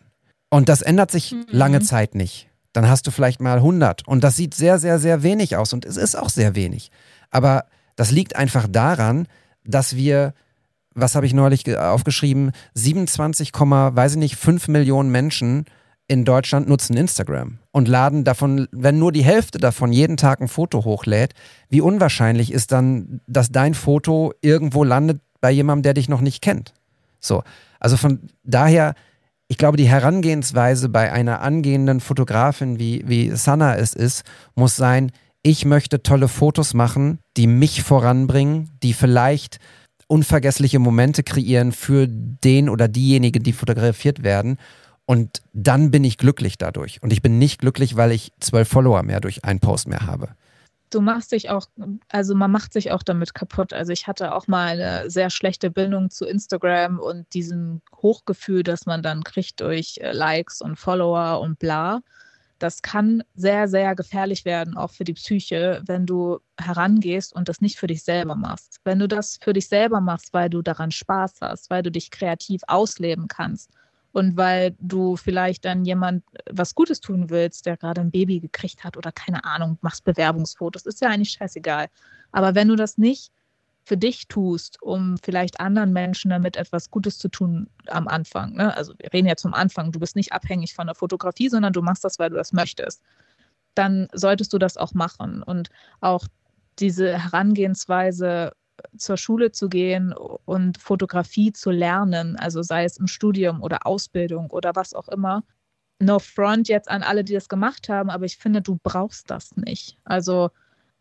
Und 0.50 0.68
das 0.68 0.82
ändert 0.82 1.10
sich 1.10 1.32
Mhm. 1.32 1.44
lange 1.50 1.80
Zeit 1.80 2.14
nicht. 2.14 2.48
Dann 2.72 2.88
hast 2.88 3.06
du 3.06 3.10
vielleicht 3.10 3.40
mal 3.40 3.60
100. 3.62 4.06
Und 4.06 4.22
das 4.22 4.36
sieht 4.36 4.54
sehr, 4.54 4.78
sehr, 4.78 4.98
sehr 4.98 5.22
wenig 5.22 5.56
aus. 5.56 5.72
Und 5.72 5.84
es 5.84 5.96
ist 5.96 6.16
auch 6.16 6.28
sehr 6.28 6.54
wenig. 6.54 6.90
Aber 7.30 7.64
das 7.96 8.10
liegt 8.10 8.36
einfach 8.36 8.66
daran, 8.70 9.26
dass 9.64 9.96
wir, 9.96 10.34
was 10.94 11.14
habe 11.14 11.26
ich 11.26 11.32
neulich 11.34 11.64
ge- 11.64 11.76
aufgeschrieben, 11.76 12.52
27, 12.74 13.52
weiß 13.52 14.12
ich 14.12 14.18
nicht, 14.18 14.36
5 14.36 14.68
Millionen 14.68 15.10
Menschen 15.10 15.64
in 16.08 16.24
Deutschland 16.24 16.68
nutzen 16.68 16.96
Instagram 16.96 17.58
und 17.72 17.88
laden 17.88 18.24
davon, 18.24 18.68
wenn 18.70 18.98
nur 18.98 19.12
die 19.12 19.24
Hälfte 19.24 19.58
davon 19.58 19.92
jeden 19.92 20.16
Tag 20.16 20.40
ein 20.40 20.48
Foto 20.48 20.84
hochlädt, 20.84 21.34
wie 21.68 21.80
unwahrscheinlich 21.80 22.52
ist 22.52 22.72
dann, 22.72 23.20
dass 23.26 23.50
dein 23.50 23.74
Foto 23.74 24.32
irgendwo 24.40 24.84
landet 24.84 25.20
bei 25.40 25.50
jemandem, 25.50 25.82
der 25.82 25.94
dich 25.94 26.08
noch 26.08 26.20
nicht 26.20 26.42
kennt. 26.42 26.74
So, 27.20 27.42
also 27.80 27.96
von 27.96 28.20
daher, 28.44 28.94
ich 29.48 29.58
glaube, 29.58 29.76
die 29.76 29.88
Herangehensweise 29.88 30.88
bei 30.88 31.12
einer 31.12 31.40
angehenden 31.40 32.00
Fotografin, 32.00 32.78
wie, 32.78 33.04
wie 33.06 33.30
Sana 33.30 33.76
es 33.76 33.92
ist, 33.92 34.24
muss 34.54 34.76
sein, 34.76 35.12
ich 35.42 35.64
möchte 35.64 36.02
tolle 36.02 36.28
Fotos 36.28 36.74
machen, 36.74 37.18
die 37.36 37.46
mich 37.46 37.82
voranbringen, 37.82 38.70
die 38.82 38.92
vielleicht 38.92 39.58
unvergessliche 40.08 40.78
Momente 40.78 41.22
kreieren 41.22 41.72
für 41.72 42.06
den 42.08 42.68
oder 42.68 42.88
diejenige, 42.88 43.40
die 43.40 43.52
fotografiert 43.52 44.22
werden. 44.22 44.56
Und 45.06 45.42
dann 45.52 45.92
bin 45.92 46.02
ich 46.02 46.18
glücklich 46.18 46.58
dadurch. 46.58 47.00
Und 47.00 47.12
ich 47.12 47.22
bin 47.22 47.38
nicht 47.38 47.60
glücklich, 47.60 47.96
weil 47.96 48.10
ich 48.10 48.32
zwölf 48.40 48.68
Follower 48.68 49.02
mehr 49.04 49.20
durch 49.20 49.44
einen 49.44 49.60
Post 49.60 49.86
mehr 49.86 50.04
habe. 50.06 50.30
du 50.90 51.00
machst 51.00 51.32
dich 51.32 51.50
auch, 51.50 51.66
also 52.08 52.34
man 52.34 52.50
macht 52.50 52.72
sich 52.72 52.90
auch 52.90 53.02
damit 53.02 53.34
kaputt. 53.34 53.72
Also 53.72 53.92
ich 53.92 54.06
hatte 54.06 54.34
auch 54.34 54.48
mal 54.48 54.80
eine 54.80 55.10
sehr 55.10 55.30
schlechte 55.30 55.70
Bindung 55.70 56.10
zu 56.10 56.26
Instagram 56.26 56.98
und 56.98 57.32
diesem 57.34 57.82
Hochgefühl, 58.02 58.62
das 58.62 58.86
man 58.86 59.02
dann 59.02 59.22
kriegt 59.22 59.60
durch 59.60 59.98
äh, 60.00 60.12
Likes 60.12 60.60
und 60.60 60.76
Follower 60.76 61.40
und 61.40 61.58
bla. 61.58 62.02
Das 62.58 62.82
kann 62.82 63.22
sehr, 63.34 63.68
sehr 63.68 63.94
gefährlich 63.94 64.44
werden, 64.46 64.76
auch 64.76 64.90
für 64.90 65.04
die 65.04 65.12
Psyche, 65.12 65.82
wenn 65.84 66.06
du 66.06 66.38
herangehst 66.58 67.34
und 67.34 67.48
das 67.48 67.60
nicht 67.60 67.78
für 67.78 67.86
dich 67.86 68.02
selber 68.02 68.34
machst. 68.34 68.78
Wenn 68.84 68.98
du 68.98 69.08
das 69.08 69.38
für 69.42 69.52
dich 69.52 69.68
selber 69.68 70.00
machst, 70.00 70.32
weil 70.32 70.48
du 70.48 70.62
daran 70.62 70.90
Spaß 70.90 71.34
hast, 71.42 71.68
weil 71.68 71.82
du 71.82 71.90
dich 71.90 72.10
kreativ 72.10 72.62
ausleben 72.66 73.28
kannst 73.28 73.70
und 74.16 74.38
weil 74.38 74.74
du 74.80 75.16
vielleicht 75.16 75.66
dann 75.66 75.84
jemand 75.84 76.24
was 76.50 76.74
Gutes 76.74 77.02
tun 77.02 77.28
willst, 77.28 77.66
der 77.66 77.76
gerade 77.76 78.00
ein 78.00 78.10
Baby 78.10 78.40
gekriegt 78.40 78.82
hat 78.82 78.96
oder 78.96 79.12
keine 79.12 79.44
Ahnung, 79.44 79.76
machst 79.82 80.04
Bewerbungsfotos, 80.04 80.86
ist 80.86 81.02
ja 81.02 81.10
eigentlich 81.10 81.32
scheißegal. 81.32 81.88
Aber 82.32 82.54
wenn 82.54 82.68
du 82.68 82.76
das 82.76 82.96
nicht 82.96 83.30
für 83.84 83.98
dich 83.98 84.26
tust, 84.26 84.80
um 84.80 85.18
vielleicht 85.22 85.60
anderen 85.60 85.92
Menschen 85.92 86.30
damit 86.30 86.56
etwas 86.56 86.90
Gutes 86.90 87.18
zu 87.18 87.28
tun 87.28 87.68
am 87.88 88.08
Anfang, 88.08 88.54
ne? 88.54 88.74
also 88.74 88.94
wir 88.96 89.12
reden 89.12 89.28
ja 89.28 89.36
zum 89.36 89.52
Anfang, 89.52 89.92
du 89.92 90.00
bist 90.00 90.16
nicht 90.16 90.32
abhängig 90.32 90.72
von 90.72 90.86
der 90.86 90.94
Fotografie, 90.94 91.50
sondern 91.50 91.74
du 91.74 91.82
machst 91.82 92.02
das, 92.02 92.18
weil 92.18 92.30
du 92.30 92.36
das 92.36 92.54
möchtest, 92.54 93.02
dann 93.74 94.08
solltest 94.14 94.50
du 94.50 94.56
das 94.56 94.78
auch 94.78 94.94
machen 94.94 95.42
und 95.42 95.68
auch 96.00 96.26
diese 96.78 97.22
Herangehensweise 97.22 98.52
zur 98.96 99.16
Schule 99.16 99.52
zu 99.52 99.68
gehen 99.68 100.12
und 100.12 100.78
Fotografie 100.78 101.52
zu 101.52 101.70
lernen, 101.70 102.36
also 102.36 102.62
sei 102.62 102.84
es 102.84 102.98
im 102.98 103.06
Studium 103.06 103.62
oder 103.62 103.86
Ausbildung 103.86 104.50
oder 104.50 104.72
was 104.74 104.94
auch 104.94 105.08
immer. 105.08 105.44
No 105.98 106.18
front 106.18 106.68
jetzt 106.68 106.90
an 106.90 107.02
alle, 107.02 107.24
die 107.24 107.32
das 107.32 107.48
gemacht 107.48 107.88
haben, 107.88 108.10
aber 108.10 108.26
ich 108.26 108.36
finde, 108.36 108.60
du 108.60 108.78
brauchst 108.82 109.30
das 109.30 109.56
nicht. 109.56 109.98
Also 110.04 110.50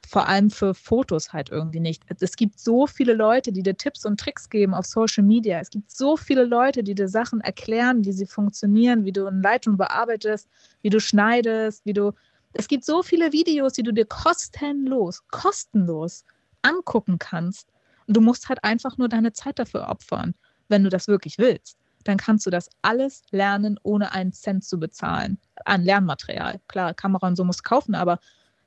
vor 0.07 0.28
allem 0.28 0.51
für 0.51 0.73
Fotos 0.73 1.34
halt 1.34 1.49
irgendwie 1.49 1.80
nicht. 1.80 2.03
Es 2.19 2.36
gibt 2.36 2.59
so 2.59 2.88
viele 2.88 3.13
Leute, 3.13 3.51
die 3.51 3.63
dir 3.63 3.76
Tipps 3.76 4.05
und 4.05 4.19
Tricks 4.19 4.49
geben 4.49 4.73
auf 4.73 4.86
Social 4.86 5.23
Media. 5.23 5.59
Es 5.59 5.69
gibt 5.69 5.91
so 5.91 6.15
viele 6.15 6.45
Leute, 6.45 6.84
die 6.84 6.95
dir 6.95 7.07
Sachen 7.07 7.41
erklären, 7.41 8.05
wie 8.05 8.11
sie 8.11 8.28
funktionieren, 8.28 9.03
wie 9.03 9.11
du 9.11 9.26
eine 9.26 9.41
Leitung 9.41 9.78
bearbeitest, 9.78 10.47
wie 10.82 10.89
du 10.89 10.99
schneidest, 10.99 11.86
wie 11.86 11.93
du. 11.93 12.13
Es 12.53 12.67
gibt 12.67 12.86
so 12.86 13.03
viele 13.03 13.34
Videos, 13.34 13.73
die 13.73 13.84
du 13.84 13.91
dir 13.91 14.05
kostenlos, 14.05 15.28
kostenlos 15.28 16.23
angucken 16.66 17.20
kannst. 17.20 17.70
Und 18.07 18.18
du 18.18 18.22
musst 18.22 18.49
halt 18.49 18.63
einfach 18.63 18.97
nur 18.97 19.09
deine 19.09 19.34
Zeit 19.34 19.59
dafür 19.59 19.88
opfern, 19.89 20.36
wenn 20.68 20.84
du 20.84 20.89
das 20.89 21.07
wirklich 21.07 21.38
willst. 21.38 21.78
Dann 22.03 22.18
kannst 22.18 22.45
du 22.45 22.51
das 22.51 22.70
alles 22.82 23.24
lernen, 23.32 23.80
ohne 23.82 24.11
einen 24.11 24.32
Cent 24.32 24.63
zu 24.63 24.80
bezahlen. 24.80 25.39
An 25.66 25.84
Lernmaterial. 25.84 26.61
Klar, 26.68 26.93
Kamera 26.93 27.28
und 27.28 27.36
so 27.36 27.43
musst 27.43 27.59
du 27.59 27.70
kaufen, 27.70 27.95
aber 27.95 28.20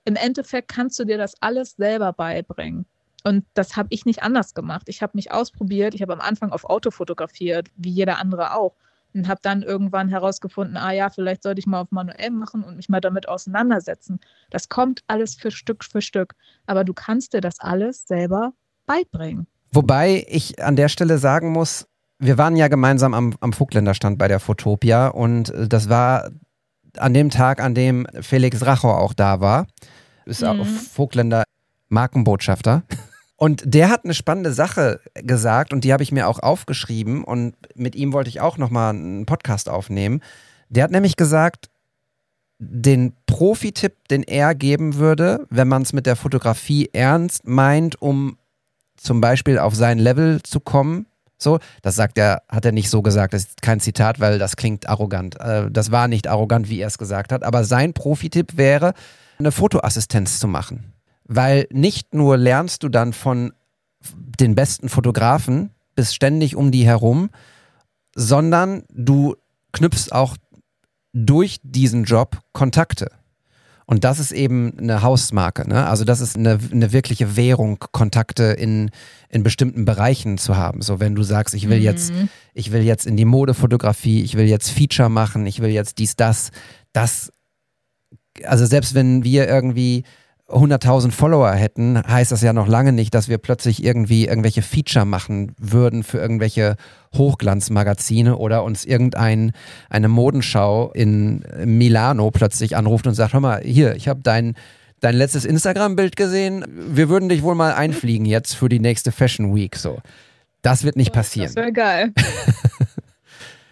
im 0.04 0.16
Endeffekt 0.16 0.68
kannst 0.68 0.98
du 0.98 1.04
dir 1.04 1.18
das 1.18 1.40
alles 1.40 1.72
selber 1.72 2.12
beibringen. 2.12 2.86
Und 3.24 3.44
das 3.54 3.76
habe 3.76 3.88
ich 3.90 4.06
nicht 4.06 4.22
anders 4.22 4.54
gemacht. 4.54 4.88
Ich 4.88 5.02
habe 5.02 5.12
mich 5.14 5.32
ausprobiert. 5.32 5.94
Ich 5.94 6.02
habe 6.02 6.12
am 6.12 6.20
Anfang 6.20 6.50
auf 6.50 6.64
Auto 6.64 6.90
fotografiert, 6.90 7.68
wie 7.76 7.90
jeder 7.90 8.18
andere 8.18 8.54
auch. 8.54 8.74
Und 9.14 9.26
habe 9.26 9.40
dann 9.42 9.62
irgendwann 9.62 10.08
herausgefunden, 10.08 10.76
ah 10.76 10.92
ja, 10.92 11.08
vielleicht 11.10 11.42
sollte 11.42 11.58
ich 11.58 11.66
mal 11.66 11.80
auf 11.80 11.90
manuell 11.90 12.30
machen 12.30 12.62
und 12.62 12.76
mich 12.76 12.88
mal 12.88 13.00
damit 13.00 13.28
auseinandersetzen. 13.28 14.20
Das 14.50 14.68
kommt 14.68 15.02
alles 15.06 15.34
für 15.34 15.50
Stück 15.50 15.84
für 15.84 16.02
Stück. 16.02 16.34
Aber 16.66 16.84
du 16.84 16.92
kannst 16.92 17.32
dir 17.32 17.40
das 17.40 17.58
alles 17.58 18.06
selber 18.06 18.52
beibringen. 18.86 19.46
Wobei 19.72 20.24
ich 20.28 20.62
an 20.62 20.76
der 20.76 20.88
Stelle 20.88 21.18
sagen 21.18 21.52
muss, 21.52 21.86
wir 22.18 22.36
waren 22.38 22.56
ja 22.56 22.68
gemeinsam 22.68 23.14
am, 23.14 23.34
am 23.40 23.52
Vogtländerstand 23.52 24.18
bei 24.18 24.28
der 24.28 24.40
Fotopia 24.40 25.08
und 25.08 25.50
äh, 25.50 25.68
das 25.68 25.88
war 25.88 26.30
an 26.96 27.14
dem 27.14 27.30
Tag, 27.30 27.60
an 27.60 27.74
dem 27.74 28.06
Felix 28.20 28.64
Rachor 28.66 28.98
auch 29.00 29.14
da 29.14 29.40
war. 29.40 29.66
Ist 30.24 30.44
auch 30.44 30.54
Mhm. 30.54 30.64
Vogtländer 30.64 31.44
Markenbotschafter. 31.88 32.82
Und 33.38 33.62
der 33.64 33.88
hat 33.88 34.04
eine 34.04 34.14
spannende 34.14 34.52
Sache 34.52 35.00
gesagt 35.14 35.72
und 35.72 35.84
die 35.84 35.92
habe 35.92 36.02
ich 36.02 36.10
mir 36.10 36.26
auch 36.26 36.40
aufgeschrieben 36.40 37.22
und 37.22 37.54
mit 37.76 37.94
ihm 37.94 38.12
wollte 38.12 38.28
ich 38.28 38.40
auch 38.40 38.58
nochmal 38.58 38.90
einen 38.90 39.26
Podcast 39.26 39.68
aufnehmen. 39.68 40.22
Der 40.70 40.82
hat 40.82 40.90
nämlich 40.90 41.14
gesagt, 41.14 41.70
den 42.58 43.12
Profi-Tipp, 43.26 44.08
den 44.10 44.24
er 44.24 44.56
geben 44.56 44.96
würde, 44.96 45.46
wenn 45.50 45.68
man 45.68 45.82
es 45.82 45.92
mit 45.92 46.06
der 46.06 46.16
Fotografie 46.16 46.90
ernst 46.92 47.46
meint, 47.46 48.02
um 48.02 48.38
zum 48.96 49.20
Beispiel 49.20 49.60
auf 49.60 49.76
sein 49.76 50.00
Level 50.00 50.42
zu 50.42 50.58
kommen. 50.58 51.06
So, 51.38 51.60
das 51.82 51.94
sagt 51.94 52.18
er, 52.18 52.42
hat 52.48 52.64
er 52.64 52.72
nicht 52.72 52.90
so 52.90 53.02
gesagt, 53.02 53.34
das 53.34 53.42
ist 53.44 53.62
kein 53.62 53.78
Zitat, 53.78 54.18
weil 54.18 54.40
das 54.40 54.56
klingt 54.56 54.88
arrogant. 54.88 55.40
Äh, 55.40 55.70
Das 55.70 55.92
war 55.92 56.08
nicht 56.08 56.26
arrogant, 56.26 56.68
wie 56.68 56.80
er 56.80 56.88
es 56.88 56.98
gesagt 56.98 57.30
hat, 57.30 57.44
aber 57.44 57.62
sein 57.62 57.92
Profi-Tipp 57.92 58.56
wäre, 58.56 58.94
eine 59.38 59.52
Fotoassistenz 59.52 60.40
zu 60.40 60.48
machen. 60.48 60.92
Weil 61.28 61.68
nicht 61.70 62.14
nur 62.14 62.36
lernst 62.36 62.82
du 62.82 62.88
dann 62.88 63.12
von 63.12 63.52
den 64.40 64.54
besten 64.54 64.88
Fotografen, 64.88 65.70
bist 65.94 66.14
ständig 66.14 66.56
um 66.56 66.70
die 66.70 66.84
herum, 66.84 67.30
sondern 68.14 68.84
du 68.90 69.36
knüpfst 69.72 70.12
auch 70.12 70.36
durch 71.12 71.58
diesen 71.62 72.04
Job 72.04 72.40
Kontakte. 72.52 73.10
Und 73.90 74.04
das 74.04 74.18
ist 74.18 74.32
eben 74.32 74.78
eine 74.78 75.00
Hausmarke. 75.00 75.66
Ne? 75.66 75.86
Also 75.86 76.04
das 76.04 76.20
ist 76.20 76.36
eine, 76.36 76.58
eine 76.70 76.92
wirkliche 76.92 77.36
Währung, 77.36 77.78
Kontakte 77.78 78.44
in, 78.44 78.90
in 79.30 79.42
bestimmten 79.42 79.86
Bereichen 79.86 80.36
zu 80.36 80.56
haben. 80.56 80.82
So 80.82 81.00
wenn 81.00 81.14
du 81.14 81.22
sagst, 81.22 81.54
ich 81.54 81.70
will 81.70 81.78
jetzt, 81.78 82.12
ich 82.52 82.70
will 82.70 82.82
jetzt 82.82 83.06
in 83.06 83.16
die 83.16 83.24
Modefotografie, 83.24 84.22
ich 84.22 84.36
will 84.36 84.44
jetzt 84.44 84.68
Feature 84.68 85.08
machen, 85.08 85.46
ich 85.46 85.60
will 85.60 85.70
jetzt 85.70 85.98
dies, 85.98 86.16
das, 86.16 86.50
das, 86.92 87.32
also 88.44 88.66
selbst 88.66 88.94
wenn 88.94 89.24
wir 89.24 89.48
irgendwie 89.48 90.04
100.000 90.48 91.10
Follower 91.10 91.52
hätten, 91.52 92.02
heißt 92.02 92.32
das 92.32 92.40
ja 92.42 92.52
noch 92.52 92.68
lange 92.68 92.92
nicht, 92.92 93.14
dass 93.14 93.28
wir 93.28 93.38
plötzlich 93.38 93.84
irgendwie 93.84 94.26
irgendwelche 94.26 94.62
Feature 94.62 95.04
machen 95.04 95.54
würden 95.58 96.02
für 96.02 96.18
irgendwelche 96.18 96.76
Hochglanzmagazine 97.14 98.36
oder 98.36 98.64
uns 98.64 98.84
irgendein 98.84 99.52
eine 99.90 100.08
Modenschau 100.08 100.90
in 100.92 101.44
Milano 101.64 102.30
plötzlich 102.30 102.76
anruft 102.76 103.06
und 103.06 103.14
sagt, 103.14 103.34
hör 103.34 103.40
mal, 103.40 103.60
hier, 103.62 103.94
ich 103.94 104.08
habe 104.08 104.20
dein 104.22 104.54
dein 105.00 105.14
letztes 105.14 105.44
Instagram-Bild 105.44 106.16
gesehen. 106.16 106.64
Wir 106.68 107.08
würden 107.08 107.28
dich 107.28 107.42
wohl 107.42 107.54
mal 107.54 107.72
einfliegen 107.74 108.26
jetzt 108.26 108.54
für 108.54 108.68
die 108.68 108.80
nächste 108.80 109.12
Fashion 109.12 109.54
Week. 109.54 109.76
So, 109.76 109.98
das 110.62 110.82
wird 110.82 110.96
nicht 110.96 111.12
passieren. 111.12 111.46
Das 111.54 111.56
wäre 111.56 111.72
geil. 111.72 112.12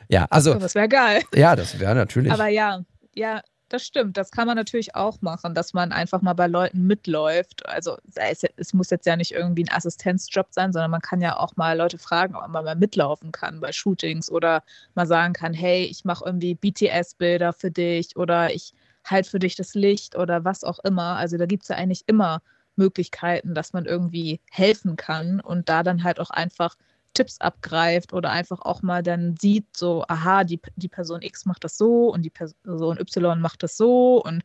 Ja, 0.09 0.27
also 0.31 0.55
Das 0.55 0.75
wäre 0.75 0.89
geil. 0.89 1.23
ja, 1.35 1.57
das 1.57 1.81
wäre 1.81 1.95
natürlich. 1.95 2.33
Aber 2.33 2.47
ja, 2.47 2.81
ja, 3.15 3.41
das 3.69 3.85
stimmt. 3.85 4.17
Das 4.17 4.31
kann 4.31 4.47
man 4.47 4.57
natürlich 4.57 4.95
auch 4.95 5.21
machen, 5.23 5.55
dass 5.55 5.75
man 5.75 5.93
einfach 5.93 6.23
mal 6.23 6.35
bei 6.35 6.47
Leuten 6.47 6.87
mitläuft. 6.87 7.67
Also 7.67 7.97
es, 8.15 8.45
es 8.57 8.73
muss 8.75 8.91
jetzt 8.91 9.07
ja 9.07 9.17
nicht 9.17 9.33
irgendwie 9.33 9.65
ein 9.65 9.73
Assistenzjob 9.73 10.49
sein, 10.51 10.73
sondern 10.73 10.91
man 10.91 11.01
kann 11.01 11.21
ja 11.21 11.37
auch 11.37 11.57
mal 11.57 11.77
Leute 11.77 11.99
fragen, 11.99 12.37
ob 12.37 12.49
man 12.49 12.65
mal 12.65 12.77
mitlaufen 12.77 13.33
kann 13.33 13.61
bei 13.61 13.73
Shootings 13.73 14.31
oder 14.31 14.63
mal 14.95 15.07
sagen 15.07 15.33
kann, 15.33 15.53
hey, 15.53 15.85
ich 15.85 16.05
mache 16.05 16.25
irgendwie 16.25 16.55
BTS-Bilder 16.55 17.53
für 17.53 17.71
dich 17.71 18.17
oder 18.17 18.55
ich 18.55 18.73
halte 19.05 19.31
für 19.31 19.39
dich 19.39 19.57
das 19.57 19.75
Licht 19.75 20.17
oder 20.17 20.45
was 20.45 20.63
auch 20.65 20.79
immer. 20.81 21.17
Also 21.17 21.37
da 21.37 21.47
gibt 21.47 21.65
es 21.65 21.69
ja 21.69 21.77
eigentlich 21.77 22.05
immer 22.07 22.43
Möglichkeiten, 22.77 23.55
dass 23.55 23.73
man 23.73 23.87
irgendwie 23.87 24.41
helfen 24.51 24.97
kann 24.97 25.41
und 25.41 25.69
da 25.69 25.83
dann 25.83 26.05
halt 26.05 26.21
auch 26.21 26.31
einfach 26.31 26.77
Tipps 27.17 27.41
abgreift 27.41 28.13
oder 28.13 28.31
einfach 28.31 28.61
auch 28.63 28.83
mal 28.83 29.03
dann 29.03 29.37
sieht, 29.41 29.77
so, 29.77 30.05
aha, 30.09 30.45
die, 30.45 30.61
die 30.77 30.89
Person 30.89 31.23
X 31.23 31.47
macht 31.47 31.65
das 31.65 31.77
so 31.77 32.13
und 32.13 32.23
die 32.23 32.31
Person 32.31 32.99
Y 32.99 33.41
macht 33.41 33.63
das 33.63 33.77
so 33.77 34.23
und 34.23 34.43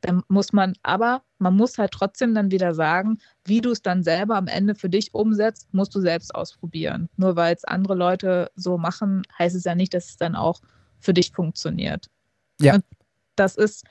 dann 0.00 0.22
muss 0.28 0.52
man, 0.52 0.74
aber 0.82 1.22
man 1.38 1.56
muss 1.56 1.78
halt 1.78 1.90
trotzdem 1.90 2.34
dann 2.34 2.50
wieder 2.50 2.74
sagen, 2.74 3.18
wie 3.44 3.60
du 3.60 3.70
es 3.70 3.82
dann 3.82 4.02
selber 4.02 4.36
am 4.36 4.46
Ende 4.46 4.74
für 4.74 4.88
dich 4.88 5.12
umsetzt, 5.14 5.72
musst 5.72 5.94
du 5.94 6.00
selbst 6.00 6.34
ausprobieren. 6.34 7.08
Nur 7.16 7.36
weil 7.36 7.54
es 7.54 7.64
andere 7.64 7.94
Leute 7.94 8.50
so 8.54 8.78
machen, 8.78 9.22
heißt 9.38 9.56
es 9.56 9.64
ja 9.64 9.74
nicht, 9.74 9.94
dass 9.94 10.10
es 10.10 10.16
dann 10.16 10.36
auch 10.36 10.60
für 11.00 11.14
dich 11.14 11.32
funktioniert. 11.32 12.06
Ja. 12.60 12.74
Und 12.74 12.84
das 13.36 13.56
ist, 13.56 13.84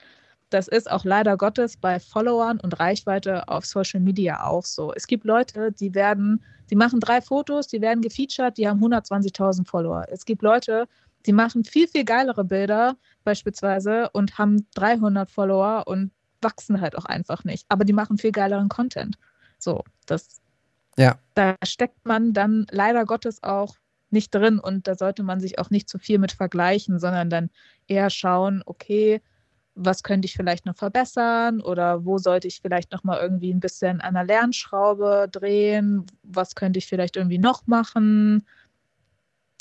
das 0.56 0.70
ist 0.70 0.90
auch 0.90 1.04
leider 1.04 1.36
Gottes 1.36 1.76
bei 1.76 2.00
Followern 2.00 2.62
und 2.62 2.80
Reichweite 2.80 3.50
auf 3.50 3.66
Social 3.66 4.00
Media 4.00 4.46
auch 4.46 4.64
so. 4.64 4.94
Es 4.94 5.06
gibt 5.06 5.26
Leute, 5.26 5.74
die 5.74 5.94
werden, 5.94 6.42
die 6.70 6.76
machen 6.76 7.02
drei 7.02 7.20
Fotos, 7.22 7.68
die 7.68 7.82
werden 7.82 8.02
gefeatured, 8.02 8.58
die 8.58 8.66
haben 8.66 8.80
120.000 8.80 9.68
Follower. 9.68 10.06
Es 10.10 10.24
gibt 10.24 10.42
Leute, 10.42 10.88
die 11.26 11.34
machen 11.34 11.66
viel, 11.66 11.90
viel 11.90 12.06
geilere 12.06 12.46
Bilder 12.46 12.96
beispielsweise 13.26 14.10
und 14.12 14.38
haben 14.38 14.66
300 14.76 15.30
Follower 15.30 15.84
und 15.88 16.12
wachsen 16.42 16.80
halt 16.80 16.98
auch 16.98 17.06
einfach 17.06 17.44
nicht. 17.44 17.66
Aber 17.68 17.84
die 17.84 17.92
machen 17.94 18.18
viel 18.18 18.32
geileren 18.32 18.70
Content. 18.70 19.18
So, 19.58 19.84
das, 20.06 20.40
Ja. 20.98 21.20
da 21.34 21.56
steckt 21.66 22.06
man 22.06 22.32
dann 22.32 22.66
leider 22.72 23.04
Gottes 23.06 23.44
auch 23.44 23.76
nicht 24.10 24.34
drin 24.34 24.60
und 24.60 24.88
da 24.88 24.96
sollte 24.96 25.24
man 25.24 25.42
sich 25.42 25.60
auch 25.60 25.70
nicht 25.70 25.90
zu 25.90 26.00
viel 26.00 26.18
mit 26.18 26.32
vergleichen, 26.32 26.98
sondern 26.98 27.30
dann 27.30 27.50
eher 27.88 28.10
schauen, 28.10 28.64
okay, 28.66 29.22
was 29.76 30.04
könnte 30.04 30.26
ich 30.26 30.34
vielleicht 30.34 30.66
noch 30.66 30.76
verbessern 30.76 31.62
oder 31.62 32.06
wo 32.06 32.18
sollte 32.18 32.48
ich 32.48 32.62
vielleicht 32.62 32.92
noch 32.92 33.04
mal 33.04 33.20
irgendwie 33.20 33.54
ein 33.54 33.60
bisschen 33.60 34.02
an 34.02 34.14
der 34.14 34.24
Lernschraube 34.24 35.28
drehen, 35.32 36.06
was 36.24 36.56
könnte 36.56 36.80
ich 36.80 36.88
vielleicht 36.88 37.18
irgendwie 37.18 37.38
noch 37.38 37.68
machen. 37.68 38.48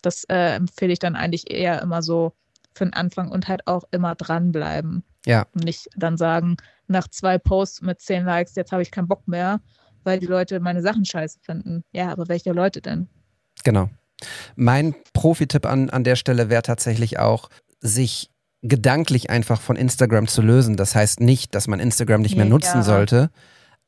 Das 0.03 0.25
äh, 0.25 0.55
empfehle 0.55 0.93
ich 0.93 1.01
dann 1.01 1.17
eigentlich 1.17 1.51
eher 1.51 1.83
immer 1.83 2.03
so 2.03 2.33
für 2.75 2.85
den 2.85 2.95
Anfang 2.95 3.31
und 3.31 3.49
halt 3.49 3.67
auch 3.67 3.85
immer 3.91 4.15
dranbleiben. 4.15 5.03
Ja. 5.27 5.47
Und 5.55 5.65
nicht 5.65 5.89
dann 5.97 6.17
sagen, 6.17 6.57
nach 6.87 7.09
zwei 7.09 7.39
Posts 7.39 7.83
mit 7.83 8.01
zehn 8.01 8.25
Likes, 8.25 8.55
jetzt 8.55 8.73
habe 8.73 8.83
ich 8.83 8.91
keinen 8.91 9.09
Bock 9.09 9.27
mehr, 9.27 9.61
weil 10.05 10.21
die 10.21 10.27
Leute 10.27 10.61
meine 10.61 10.83
Sachen 10.83 11.05
scheiße 11.05 11.39
finden. 11.43 11.83
Ja, 11.93 12.11
aber 12.11 12.29
welche 12.29 12.53
Leute 12.53 12.81
denn? 12.81 13.09
Genau. 13.65 13.89
Mein 14.55 14.95
Profi-Tipp 15.13 15.67
an, 15.67 15.91
an 15.91 16.05
der 16.05 16.17
Stelle 16.17 16.51
wäre 16.51 16.63
tatsächlich 16.63 17.19
auch, 17.19 17.49
sich 17.81 18.31
gedanklich 18.67 19.31
einfach 19.31 19.61
von 19.61 19.77
Instagram 19.77 20.27
zu 20.27 20.43
lösen. 20.43 20.77
Das 20.77 20.95
heißt 20.95 21.21
nicht, 21.21 21.55
dass 21.55 21.69
man 21.69 21.79
Instagram 21.81 22.23
nicht 22.23 22.35
mehr 22.37 22.47
Ja. 22.47 22.51
nutzen 22.51 22.83
sollte, 22.83 23.31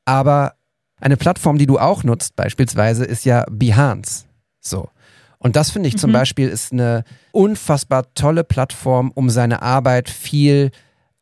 aber 0.05 0.55
eine 1.01 1.17
Plattform, 1.17 1.59
die 1.59 1.67
du 1.67 1.79
auch 1.79 2.05
nutzt, 2.05 2.37
beispielsweise, 2.37 3.05
ist 3.05 3.25
ja 3.25 3.45
Behance. 3.51 4.25
So. 4.61 4.89
Und 5.39 5.57
das 5.57 5.71
finde 5.71 5.89
ich 5.89 5.99
zum 5.99 6.11
Mhm. 6.11 6.15
Beispiel 6.15 6.49
ist 6.49 6.73
eine 6.73 7.05
unfassbar 7.33 8.13
tolle 8.15 8.45
Plattform, 8.45 9.11
um 9.15 9.29
seine 9.31 9.61
Arbeit 9.63 10.09
viel 10.09 10.71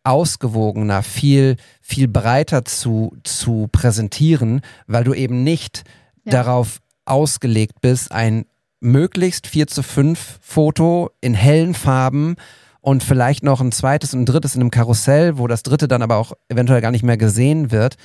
ausgewogener, 0.05 1.03
viel, 1.03 1.57
viel 1.81 2.09
breiter 2.09 2.65
zu, 2.65 3.17
zu 3.25 3.69
präsentieren, 3.73 4.61
weil 4.87 5.05
du 5.05 5.15
eben 5.15 5.43
nicht 5.43 5.83
Ja. 6.25 6.33
darauf 6.33 6.81
ausgelegt 7.05 7.81
bist, 7.81 8.13
ein 8.13 8.47
möglichst 8.81 9.47
4 9.47 9.67
zu 9.67 9.83
5 9.83 10.39
Foto 10.43 11.11
in 11.21 11.35
hellen 11.35 11.75
Farben 11.75 12.37
und 12.85 13.03
vielleicht 13.03 13.43
noch 13.43 13.63
ein 13.63 13.73
zweites 13.73 14.13
und 14.13 14.21
ein 14.21 14.27
drittes 14.27 14.55
in 14.55 14.61
einem 14.61 14.71
Karussell, 14.71 15.39
wo 15.39 15.47
das 15.47 15.63
dritte 15.63 15.89
dann 15.89 16.03
aber 16.03 16.19
auch 16.19 16.35
eventuell 16.51 16.83
gar 16.83 16.91
nicht 16.91 17.03
mehr 17.03 17.17
gesehen 17.17 17.71
wird. 17.71 17.97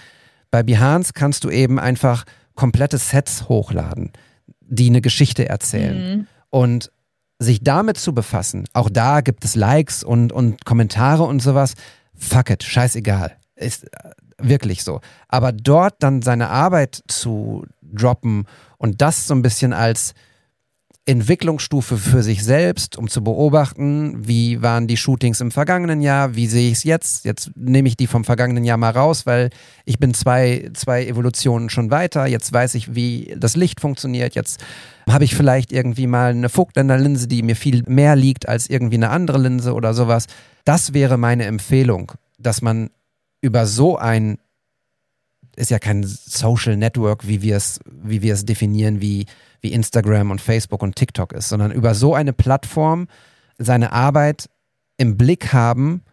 Bei 0.52 0.64
Behance 0.64 1.12
kannst 1.12 1.44
du 1.44 1.50
eben 1.50 1.80
einfach 1.80 2.24
komplette 2.56 2.98
Sets 2.98 3.50
hochladen, 3.50 4.14
die 4.62 4.88
eine 4.88 5.02
Geschichte 5.02 5.50
erzählen. 5.50 6.20
Mhm. 6.20 6.28
Und 6.50 6.92
sich 7.40 7.62
damit 7.62 7.98
zu 7.98 8.14
befassen, 8.14 8.70
auch 8.72 8.90
da 8.90 9.20
gibt 9.20 9.44
es 9.44 9.56
Likes 9.56 10.02
und, 10.02 10.32
und 10.32 10.64
Kommentare 10.64 11.24
und 11.24 11.42
sowas. 11.42 11.74
Fuck 12.16 12.50
it, 12.50 12.64
scheißegal. 12.64 13.34
Ist 13.56 13.84
äh, 13.84 14.12
wirklich 14.38 14.86
so. 14.86 15.02
Aber 15.28 15.52
dort 15.52 15.96
dann 16.00 16.22
seine 16.22 16.50
Arbeit 16.50 17.04
zu 17.10 17.66
droppen 17.82 18.46
und 18.78 19.02
das 19.02 19.28
so 19.28 19.34
ein 19.34 19.42
bisschen 19.42 19.74
als 19.74 20.14
Entwicklungsstufe 21.10 21.98
für 21.98 22.22
sich 22.22 22.44
selbst, 22.44 22.96
um 22.96 23.08
zu 23.08 23.24
beobachten, 23.24 24.28
wie 24.28 24.62
waren 24.62 24.86
die 24.86 24.96
Shootings 24.96 25.42
im 25.42 25.50
vergangenen 25.50 26.02
Jahr, 26.02 26.36
wie 26.36 26.46
sehe 26.46 26.70
ich 26.70 26.78
es 26.78 26.84
jetzt. 26.84 27.26
Jetzt 27.26 27.50
nehme 27.56 27.88
ich 27.88 27.98
die 27.98 28.06
vom 28.06 28.24
vergangenen 28.24 28.64
Jahr 28.64 28.78
mal 28.78 28.92
raus, 28.92 29.26
weil 29.26 29.50
ich 29.86 29.98
bin 29.98 30.14
zwei, 30.14 30.70
zwei 30.76 31.08
Evolutionen 31.08 31.72
schon 31.72 31.90
weiter. 31.90 32.28
Jetzt 32.28 32.54
weiß 32.54 32.76
ich, 32.76 32.94
wie 32.94 33.34
das 33.36 33.56
Licht 33.56 33.82
funktioniert. 33.82 34.36
Jetzt 34.36 34.64
habe 35.10 35.24
ich 35.24 35.36
vielleicht 35.36 35.72
irgendwie 35.72 36.06
mal 36.06 36.30
eine 36.30 36.48
Vogtländer 36.48 37.00
Linse, 37.00 37.28
die 37.28 37.42
mir 37.42 37.56
viel 37.56 37.82
mehr 37.88 38.16
liegt 38.16 38.48
als 38.48 38.70
irgendwie 38.70 38.98
eine 38.98 39.10
andere 39.10 39.40
Linse 39.40 39.74
oder 39.74 39.96
sowas. 39.96 40.28
Das 40.64 40.94
wäre 40.94 41.18
meine 41.18 41.46
Empfehlung, 41.46 42.12
dass 42.38 42.62
man 42.62 42.92
über 43.42 43.66
so 43.66 43.98
ein 43.98 44.38
ist 45.56 45.72
ja 45.72 45.80
kein 45.80 46.06
Social 46.06 46.78
Network, 46.78 47.28
wie 47.28 47.42
wir 47.42 47.58
es, 47.58 47.82
wie 47.86 48.22
wir 48.22 48.34
es 48.34 48.46
definieren, 48.46 49.02
wie, 49.02 49.26
wie 49.62 49.74
Instagram 49.74 50.32
und 50.32 50.42
Facebook 50.42 50.82
und 50.84 50.96
TikTok 50.96 51.34
ist, 51.34 51.50
sondern 51.50 51.72
über 51.72 51.96
so 51.96 52.16
eine 52.16 52.34
Plattform 52.34 53.08
seine 53.58 53.92
Arbeit 53.92 54.50
im 54.98 55.18
Blick 55.18 55.54
haben 55.54 56.04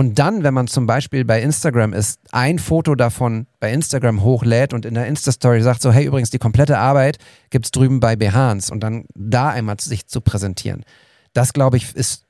und 0.00 0.18
dann, 0.18 0.44
wenn 0.44 0.54
man 0.54 0.66
zum 0.66 0.86
Beispiel 0.86 1.26
bei 1.26 1.42
Instagram 1.42 1.92
ist, 1.92 2.20
ein 2.32 2.58
Foto 2.58 2.94
davon 2.94 3.46
bei 3.58 3.70
Instagram 3.70 4.22
hochlädt 4.22 4.72
und 4.72 4.86
in 4.86 4.94
der 4.94 5.06
Insta-Story 5.06 5.60
sagt 5.62 5.82
so, 5.82 5.92
hey, 5.92 6.06
übrigens, 6.06 6.30
die 6.30 6.38
komplette 6.38 6.78
Arbeit 6.78 7.18
gibt 7.50 7.66
es 7.66 7.70
drüben 7.70 8.00
bei 8.00 8.16
Behance 8.16 8.72
und 8.72 8.80
dann 8.80 9.04
da 9.14 9.50
einmal 9.50 9.78
sich 9.78 10.06
zu 10.06 10.22
präsentieren. 10.22 10.84
Das, 11.32 11.52
glaube 11.52 11.76
ich, 11.76 11.94
ist 11.94 12.24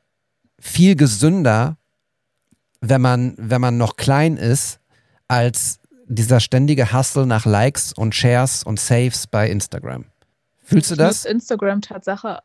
viel 0.59 0.97
gesünder, 0.97 1.77
wenn 2.81 3.01
man, 3.01 3.35
wenn 3.37 3.61
man 3.61 3.77
noch 3.77 3.97
klein 3.97 4.37
ist, 4.37 4.81
als 5.29 5.79
dieser 6.09 6.41
ständige 6.41 6.93
Hustle 6.93 7.25
nach 7.25 7.45
Likes 7.45 7.93
und 7.93 8.17
Shares 8.17 8.65
und 8.65 8.81
Saves 8.81 9.29
bei 9.29 9.49
Instagram. 9.49 10.07
Fühlst 10.71 10.91
du 10.93 10.95
das? 10.95 11.25
Instagram 11.25 11.81
Tatsache. 11.81 12.43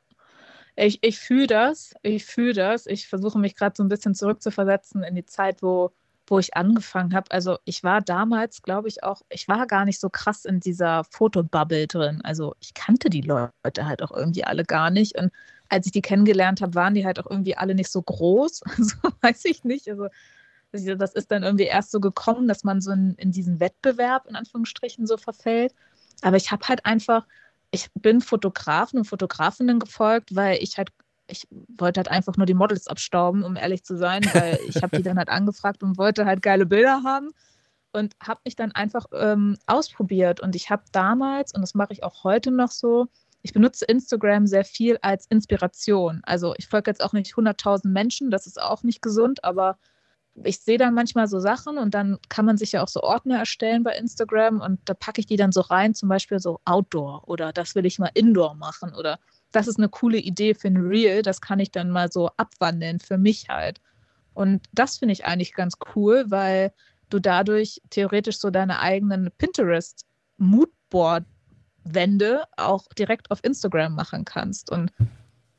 Ich, 0.76 1.00
ich 1.04 1.20
fühle 1.20 1.48
das. 1.48 1.94
Ich 2.02 2.26
fühle 2.26 2.54
das. 2.54 2.88
Ich 2.88 3.08
versuche 3.08 3.38
mich 3.38 3.56
gerade 3.56 3.76
so 3.78 3.84
ein 3.84 3.88
bisschen 3.88 4.16
zurückzuversetzen 4.16 5.04
in 5.04 5.14
die 5.14 5.26
Zeit, 5.26 5.62
wo, 5.62 5.92
wo 6.26 6.40
ich 6.40 6.56
angefangen 6.56 7.14
habe. 7.14 7.30
Also 7.30 7.60
ich 7.66 7.84
war 7.84 8.02
damals, 8.02 8.64
glaube 8.64 8.88
ich, 8.88 9.04
auch, 9.04 9.22
ich 9.30 9.48
war 9.48 9.68
gar 9.68 9.86
nicht 9.86 10.00
so 10.00 10.10
krass 10.10 10.44
in 10.44 10.60
dieser 10.60 11.04
Fotobubble 11.04 11.86
drin. 11.86 12.22
Also 12.24 12.56
ich 12.60 12.74
kannte 12.74 13.12
die 13.12 13.22
Leute 13.22 13.86
halt 13.86 14.02
auch 14.02 14.12
irgendwie 14.12 14.44
alle 14.44 14.64
gar 14.64 14.90
nicht. 14.90 15.18
Und 15.18 15.32
als 15.70 15.86
ich 15.86 15.92
die 15.92 16.02
kennengelernt 16.02 16.62
habe, 16.62 16.74
waren 16.74 16.96
die 16.96 17.06
halt 17.06 17.20
auch 17.20 17.30
irgendwie 17.30 17.56
alle 17.56 17.76
nicht 17.76 17.92
so 17.92 18.02
groß. 18.02 18.62
Also 18.78 18.96
weiß 19.22 19.46
ich 19.46 19.64
nicht. 19.64 19.88
Also 19.88 20.08
das 20.72 21.14
ist 21.14 21.32
dann 21.32 21.44
irgendwie 21.44 21.66
erst 21.66 21.92
so 21.92 22.00
gekommen, 22.00 22.48
dass 22.48 22.64
man 22.64 22.82
so 22.82 22.92
in, 22.92 23.14
in 23.16 23.32
diesen 23.32 23.60
Wettbewerb 23.60 24.26
in 24.28 24.36
Anführungsstrichen 24.36 25.06
so 25.06 25.16
verfällt. 25.16 25.74
Aber 26.22 26.38
ich 26.38 26.52
habe 26.52 26.68
halt 26.68 26.86
einfach, 26.86 27.26
ich 27.76 27.90
bin 27.94 28.22
Fotografen 28.22 29.00
und 29.00 29.06
Fotografinnen 29.06 29.80
gefolgt, 29.80 30.34
weil 30.34 30.58
ich 30.64 30.78
halt, 30.78 30.90
ich 31.28 31.46
wollte 31.78 32.00
halt 32.00 32.08
einfach 32.08 32.38
nur 32.38 32.46
die 32.46 32.54
Models 32.54 32.88
abstauben, 32.88 33.44
um 33.44 33.58
ehrlich 33.58 33.84
zu 33.84 33.98
sein, 33.98 34.24
weil 34.34 34.58
ich 34.68 34.82
habe 34.82 34.96
die 34.98 35.04
dann 35.04 35.18
halt 35.18 35.30
angefragt 35.30 35.84
und 35.84 35.98
wollte 35.98 36.26
halt 36.26 36.42
geile 36.42 36.66
Bilder 36.66 37.04
haben 37.04 37.32
und 37.92 38.14
habe 38.24 38.40
mich 38.46 38.56
dann 38.56 38.72
einfach 38.72 39.08
ähm, 39.14 39.58
ausprobiert. 39.68 40.40
Und 40.40 40.56
ich 40.56 40.70
habe 40.70 40.84
damals, 40.94 41.54
und 41.54 41.62
das 41.62 41.74
mache 41.76 41.92
ich 41.92 42.04
auch 42.04 42.24
heute 42.24 42.50
noch 42.50 42.72
so, 42.72 43.08
ich 43.42 43.52
benutze 43.52 43.86
Instagram 43.86 44.48
sehr 44.48 44.64
viel 44.64 44.98
als 45.02 45.28
Inspiration. 45.28 46.22
Also 46.24 46.54
ich 46.58 46.68
folge 46.68 46.90
jetzt 46.90 47.04
auch 47.04 47.14
nicht 47.14 47.36
100.000 47.36 47.90
Menschen, 47.90 48.32
das 48.32 48.48
ist 48.48 48.62
auch 48.62 48.84
nicht 48.84 49.02
gesund, 49.02 49.44
aber 49.44 49.78
ich 50.44 50.60
sehe 50.60 50.78
dann 50.78 50.94
manchmal 50.94 51.28
so 51.28 51.40
Sachen 51.40 51.78
und 51.78 51.94
dann 51.94 52.18
kann 52.30 52.46
man 52.46 52.58
sich 52.58 52.74
ja 52.74 52.84
auch 52.84 52.88
so 52.88 53.02
Ordner 53.02 53.40
erstellen 53.40 53.84
bei 53.84 53.96
Instagram 53.96 54.60
und 54.60 54.80
da 54.86 54.94
packe 54.94 55.22
ich 55.22 55.26
die 55.26 55.38
dann 55.38 55.52
so 55.52 55.62
rein, 55.62 55.94
zum 55.94 56.10
Beispiel 56.10 56.40
so 56.40 56.60
Outdoor 56.66 57.28
oder 57.28 57.54
das 57.54 57.76
will 57.76 57.86
ich 57.86 58.00
mal 58.00 58.12
Indoor 58.14 58.56
machen 58.56 58.94
oder 58.94 59.20
das 59.52 59.68
ist 59.68 59.78
eine 59.78 59.90
coole 59.90 60.18
Idee 60.18 60.54
für 60.54 60.68
ein 60.68 60.78
Reel, 60.78 61.22
das 61.22 61.40
kann 61.40 61.60
ich 61.60 61.72
dann 61.72 61.90
mal 61.90 62.12
so 62.12 62.30
abwandeln 62.36 63.00
für 63.00 63.18
mich 63.18 63.48
halt. 63.48 63.80
Und 64.34 64.68
das 64.74 64.98
finde 64.98 65.14
ich 65.14 65.26
eigentlich 65.26 65.54
ganz 65.54 65.76
cool, 65.96 66.26
weil 66.28 66.74
du 67.10 67.20
dadurch 67.20 67.82
theoretisch 67.90 68.40
so 68.40 68.50
deine 68.50 68.80
eigenen 68.80 69.32
Pinterest 69.38 70.06
Moodboard-Wände 70.38 72.44
auch 72.58 72.88
direkt 72.98 73.32
auf 73.32 73.40
Instagram 73.44 73.96
machen 73.96 74.26
kannst. 74.26 74.70
Und 74.70 74.92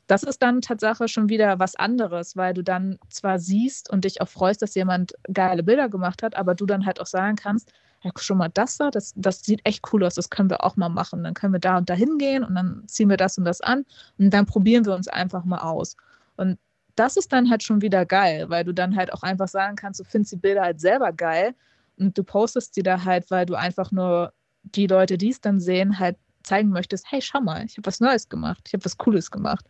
das 0.07 0.23
ist 0.23 0.41
dann 0.41 0.61
Tatsache 0.61 1.07
schon 1.07 1.29
wieder 1.29 1.59
was 1.59 1.75
anderes, 1.75 2.35
weil 2.37 2.53
du 2.53 2.63
dann 2.63 2.97
zwar 3.09 3.39
siehst 3.39 3.89
und 3.89 4.05
dich 4.05 4.21
auch 4.21 4.29
freust, 4.29 4.61
dass 4.61 4.73
jemand 4.75 5.13
geile 5.31 5.63
Bilder 5.63 5.89
gemacht 5.89 6.23
hat, 6.23 6.35
aber 6.35 6.55
du 6.55 6.65
dann 6.65 6.85
halt 6.85 7.01
auch 7.01 7.05
sagen 7.05 7.35
kannst, 7.35 7.71
ja, 8.03 8.11
schon 8.17 8.37
mal 8.37 8.49
das 8.49 8.77
da, 8.77 8.89
das, 8.89 9.13
das 9.15 9.41
sieht 9.43 9.59
echt 9.65 9.83
cool 9.91 10.03
aus, 10.03 10.15
das 10.15 10.29
können 10.29 10.49
wir 10.49 10.63
auch 10.63 10.77
mal 10.77 10.89
machen. 10.89 11.23
Dann 11.23 11.33
können 11.33 11.53
wir 11.53 11.59
da 11.59 11.77
und 11.77 11.89
da 11.89 11.93
hingehen 11.93 12.43
und 12.43 12.55
dann 12.55 12.83
ziehen 12.87 13.09
wir 13.09 13.17
das 13.17 13.37
und 13.37 13.45
das 13.45 13.59
an 13.61 13.85
und 14.17 14.29
dann 14.29 14.45
probieren 14.45 14.85
wir 14.85 14.95
uns 14.95 15.07
einfach 15.07 15.43
mal 15.43 15.59
aus. 15.59 15.97
Und 16.37 16.57
das 16.95 17.17
ist 17.17 17.33
dann 17.33 17.49
halt 17.49 17.63
schon 17.63 17.81
wieder 17.81 18.05
geil, 18.05 18.49
weil 18.49 18.63
du 18.63 18.73
dann 18.73 18.95
halt 18.95 19.11
auch 19.13 19.23
einfach 19.23 19.47
sagen 19.47 19.75
kannst, 19.75 19.99
du 19.99 20.03
findest 20.03 20.33
die 20.33 20.37
Bilder 20.37 20.63
halt 20.63 20.79
selber 20.79 21.11
geil 21.11 21.53
und 21.97 22.17
du 22.17 22.23
postest 22.23 22.75
sie 22.75 22.83
da 22.83 23.03
halt, 23.03 23.29
weil 23.29 23.45
du 23.45 23.55
einfach 23.55 23.91
nur 23.91 24.31
die 24.63 24.87
Leute, 24.87 25.17
die 25.17 25.29
es 25.29 25.41
dann 25.41 25.59
sehen, 25.59 25.99
halt 25.99 26.17
zeigen 26.43 26.69
möchtest, 26.69 27.11
hey, 27.11 27.21
schau 27.21 27.41
mal, 27.41 27.65
ich 27.65 27.77
habe 27.77 27.87
was 27.87 27.99
Neues 27.99 28.29
gemacht, 28.29 28.63
ich 28.67 28.73
habe 28.73 28.85
was 28.85 28.97
Cooles 28.97 29.31
gemacht. 29.31 29.65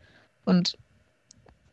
Und 0.47 0.77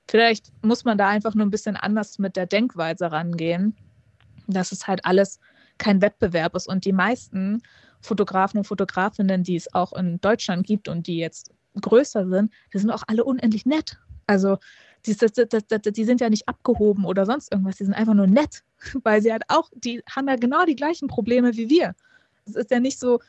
vielleicht 0.09 0.53
muss 0.63 0.85
man 0.85 0.99
da 0.99 1.09
einfach 1.09 1.35
nur 1.35 1.47
ein 1.47 1.51
bisschen 1.51 1.77
anders 1.77 2.19
mit 2.19 2.37
der 2.37 2.47
Denkweise 2.47 3.13
rangehen. 3.13 3.77
dass 4.47 4.73
es 4.73 4.87
halt 4.87 5.07
alles 5.07 5.41
kein 5.79 6.03
Wettbewerb 6.03 6.55
ist. 6.55 6.69
Und 6.69 6.85
die 6.85 6.93
meisten 6.93 7.63
Fotografen 8.03 8.59
und 8.59 8.65
Fotografinnen, 8.65 9.43
die 9.43 9.57
es 9.57 9.73
auch 9.73 9.95
in 9.95 10.21
Deutschland 10.21 10.67
gibt 10.67 10.87
und 10.89 11.07
die 11.07 11.17
jetzt 11.17 11.51
größer 11.81 12.29
sind, 12.29 12.53
die 12.75 12.79
sind 12.79 12.91
auch 12.91 13.05
alle 13.07 13.25
unendlich 13.25 13.65
nett. 13.65 13.99
Also 14.27 14.59
die, 15.07 15.17
die, 15.17 15.93
die, 15.93 16.05
sind 16.05 16.21
ja 16.21 16.29
nicht 16.29 16.47
abgehoben 16.47 17.07
oder 17.07 17.25
sonst 17.25 17.51
irgendwas, 17.51 17.77
die 17.77 17.85
sind 17.85 17.95
einfach 17.95 18.13
nur 18.13 18.27
nett, 18.27 18.65
weil 19.03 19.23
sie 19.23 19.33
halt 19.33 19.45
auch, 19.49 19.71
die 19.75 20.03
haben 20.11 20.29
ja 20.29 20.37
genau 20.37 20.67
die 20.67 20.77
gleichen 20.77 21.09
Probleme 21.09 21.57
wie 21.57 21.71
wir. 21.71 21.95
Es 22.45 22.55
ist 22.55 22.71
ja 22.71 22.81
nicht 22.81 22.99
so, 22.99 23.21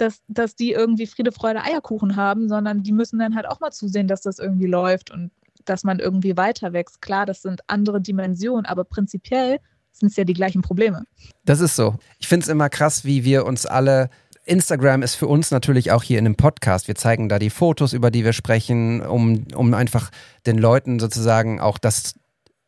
dass, 0.00 0.20
dass 0.28 0.54
die 0.54 0.72
irgendwie 0.72 1.06
Friede, 1.06 1.32
Freude, 1.32 1.62
Eierkuchen 1.62 2.16
haben, 2.16 2.48
sondern 2.48 2.82
die 2.82 2.92
müssen 2.92 3.18
dann 3.18 3.34
halt 3.34 3.46
auch 3.46 3.60
mal 3.60 3.70
zusehen, 3.70 4.08
dass 4.08 4.22
das 4.22 4.38
irgendwie 4.38 4.66
läuft 4.66 5.10
und 5.10 5.30
dass 5.64 5.84
man 5.84 5.98
irgendwie 5.98 6.36
weiter 6.36 6.72
wächst. 6.72 7.02
Klar, 7.02 7.26
das 7.26 7.42
sind 7.42 7.60
andere 7.66 8.00
Dimensionen, 8.00 8.66
aber 8.66 8.84
prinzipiell 8.84 9.58
sind 9.92 10.10
es 10.10 10.16
ja 10.16 10.24
die 10.24 10.34
gleichen 10.34 10.62
Probleme. 10.62 11.04
Das 11.44 11.60
ist 11.60 11.76
so. 11.76 11.96
Ich 12.18 12.28
finde 12.28 12.44
es 12.44 12.48
immer 12.48 12.68
krass, 12.68 13.04
wie 13.04 13.24
wir 13.24 13.44
uns 13.44 13.66
alle. 13.66 14.10
Instagram 14.44 15.02
ist 15.02 15.14
für 15.14 15.26
uns 15.26 15.50
natürlich 15.50 15.92
auch 15.92 16.02
hier 16.02 16.18
in 16.18 16.24
dem 16.24 16.36
Podcast. 16.36 16.88
Wir 16.88 16.94
zeigen 16.94 17.28
da 17.28 17.38
die 17.38 17.50
Fotos, 17.50 17.92
über 17.92 18.10
die 18.10 18.24
wir 18.24 18.32
sprechen, 18.32 19.02
um, 19.02 19.44
um 19.54 19.74
einfach 19.74 20.10
den 20.46 20.58
Leuten 20.58 20.98
sozusagen 20.98 21.60
auch 21.60 21.78
das 21.78 22.14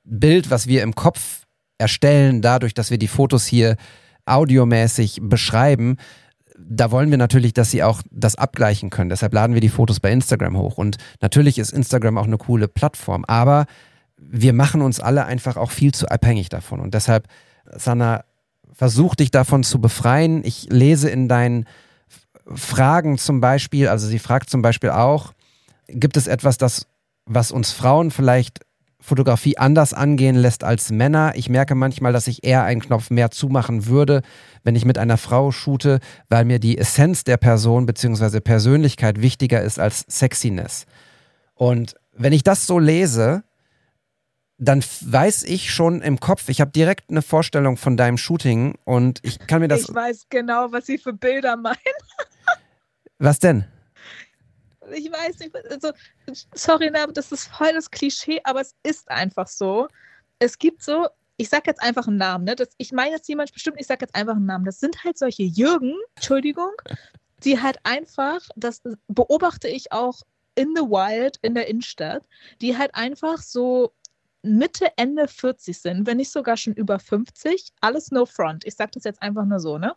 Bild, 0.05 0.51
was 0.51 0.67
wir 0.67 0.83
im 0.83 0.95
Kopf 0.95 1.43
erstellen, 1.79 2.43
dadurch, 2.43 2.75
dass 2.75 2.91
wir 2.91 2.99
die 2.99 3.09
Fotos 3.09 3.47
hier 3.47 3.77
audiomäßig 4.27 5.21
beschreiben, 5.23 5.97
da 6.69 6.91
wollen 6.91 7.11
wir 7.11 7.19
natürlich, 7.19 7.53
dass 7.53 7.71
sie 7.71 7.83
auch 7.83 8.03
das 8.11 8.37
abgleichen 8.37 8.91
können. 8.91 9.11
Deshalb 9.11 9.35
laden 9.35 9.55
wir 9.55 9.61
die 9.61 9.69
Fotos 9.69 10.01
bei 10.01 10.11
Instagram 10.11 10.57
hoch. 10.57 10.79
Und 10.79 10.97
natürlich 11.21 11.59
ist 11.59 11.73
Instagram 11.73 12.19
auch 12.19 12.27
eine 12.27 12.39
coole 12.39 12.69
Plattform, 12.69 13.25
aber 13.27 13.67
wir 14.17 14.53
machen 14.53 14.83
uns 14.83 15.01
alle 15.01 15.25
einfach 15.25 15.57
auch 15.57 15.71
viel 15.71 15.93
zu 15.93 16.09
abhängig 16.09 16.49
davon. 16.49 16.81
Und 16.81 16.95
deshalb, 16.95 17.27
Sanna, 17.75 18.25
versuch 18.73 19.15
dich 19.15 19.31
davon 19.31 19.65
zu 19.65 19.81
befreien. 19.81 20.43
Ich 20.45 20.69
lese 20.71 21.11
in 21.11 21.29
deinen 21.29 21.67
Fragen 22.47 23.19
zum 23.19 23.41
Beispiel, 23.41 23.89
also 23.89 24.07
sie 24.07 24.19
fragt 24.19 24.51
zum 24.51 24.63
Beispiel 24.63 24.91
auch, 24.91 25.33
gibt 25.89 26.17
es 26.17 26.27
etwas, 26.27 26.59
das, 26.59 26.87
was 27.27 27.53
uns 27.53 27.73
Frauen 27.73 28.11
vielleicht 28.11 28.61
Fotografie 29.03 29.59
anders 29.59 29.93
angehen 29.93 30.37
lässt 30.37 30.65
als 30.65 30.91
Männer. 30.91 31.33
Ich 31.35 31.49
merke 31.49 31.75
manchmal, 31.75 32.13
dass 32.13 32.29
ich 32.29 32.45
eher 32.45 32.63
einen 32.63 32.81
Knopf 32.81 33.11
mehr 33.11 33.31
zumachen 33.31 33.87
würde, 33.87 34.23
wenn 34.63 34.77
ich 34.77 34.85
mit 34.85 34.97
einer 34.97 35.19
Frau 35.19 35.51
shoote, 35.51 35.99
weil 36.29 36.45
mir 36.45 36.61
die 36.61 36.79
Essenz 36.79 37.25
der 37.25 37.37
Person 37.37 37.85
bzw. 37.85 38.41
Persönlichkeit 38.41 39.21
wichtiger 39.21 39.61
ist 39.61 39.79
als 39.79 40.05
Sexiness. 40.09 40.87
Und 41.55 41.97
wenn 42.13 42.33
ich 42.33 42.45
das 42.45 42.67
so 42.67 42.79
lese, 42.79 43.43
dann 44.59 44.83
weiß 45.01 45.43
ich 45.43 45.75
schon 45.75 46.03
im 46.03 46.21
Kopf, 46.21 46.49
ich 46.49 46.61
habe 46.61 46.71
direkt 46.71 47.11
eine 47.11 47.23
Vorstellung 47.23 47.77
von 47.77 47.97
deinem 47.97 48.17
Shooting 48.17 48.77
und 48.85 49.19
ich 49.23 49.41
kann 49.41 49.61
mir 49.61 49.69
das. 49.69 49.89
Ich 49.89 49.95
weiß 49.95 50.27
genau, 50.29 50.71
was 50.71 50.87
sie 50.87 50.99
für 50.99 51.13
Bilder 51.13 51.57
meinen. 51.57 51.77
was 53.19 53.41
denn? 53.41 53.65
Ich 54.91 55.11
weiß 55.11 55.39
nicht, 55.39 55.55
also, 55.71 55.93
sorry, 56.55 56.91
das 57.13 57.33
ist 57.33 57.49
voll 57.49 57.73
das 57.73 57.91
Klischee, 57.91 58.41
aber 58.45 58.61
es 58.61 58.75
ist 58.83 59.11
einfach 59.11 59.47
so. 59.47 59.89
Es 60.39 60.59
gibt 60.59 60.83
so, 60.83 61.09
ich 61.37 61.49
sag 61.49 61.67
jetzt 61.67 61.83
einfach 61.83 62.07
einen 62.09 62.17
Namen, 62.17 62.45
ne? 62.45 62.57
Das, 62.57 62.69
ich 62.79 62.93
meine 62.93 63.13
jetzt 63.13 63.29
jemand 63.29 63.53
bestimmt, 63.53 63.81
ich 63.81 63.87
sag 63.87 64.01
jetzt 64.01 64.15
einfach 64.15 64.37
einen 64.37 64.47
Namen. 64.47 64.65
Das 64.65 64.81
sind 64.81 65.05
halt 65.05 65.19
solche 65.19 65.45
Jürgen, 65.45 65.95
Entschuldigung, 66.17 66.73
die 67.45 67.61
halt 67.61 67.79
einfach, 67.85 68.41
das 68.57 68.83
beobachte 69.09 69.69
ich 69.69 69.93
auch 69.93 70.23
in 70.55 70.75
the 70.77 70.83
wild, 70.83 71.39
in 71.43 71.55
der 71.55 71.69
Innenstadt, 71.69 72.25
die 72.61 72.77
halt 72.77 72.95
einfach 72.95 73.39
so 73.39 73.93
Mitte, 74.43 74.93
Ende 74.97 75.29
40 75.29 75.79
sind, 75.79 76.07
wenn 76.07 76.17
nicht 76.17 76.31
sogar 76.31 76.57
schon 76.57 76.75
über 76.75 76.99
50, 76.99 77.73
alles 77.81 78.11
no 78.11 78.27
front. 78.27 78.67
Ich 78.67 78.75
sag 78.75 78.93
das 78.93 79.05
jetzt 79.05 79.23
einfach 79.23 79.45
nur 79.45 79.61
so, 79.61 79.79
ne? 79.79 79.95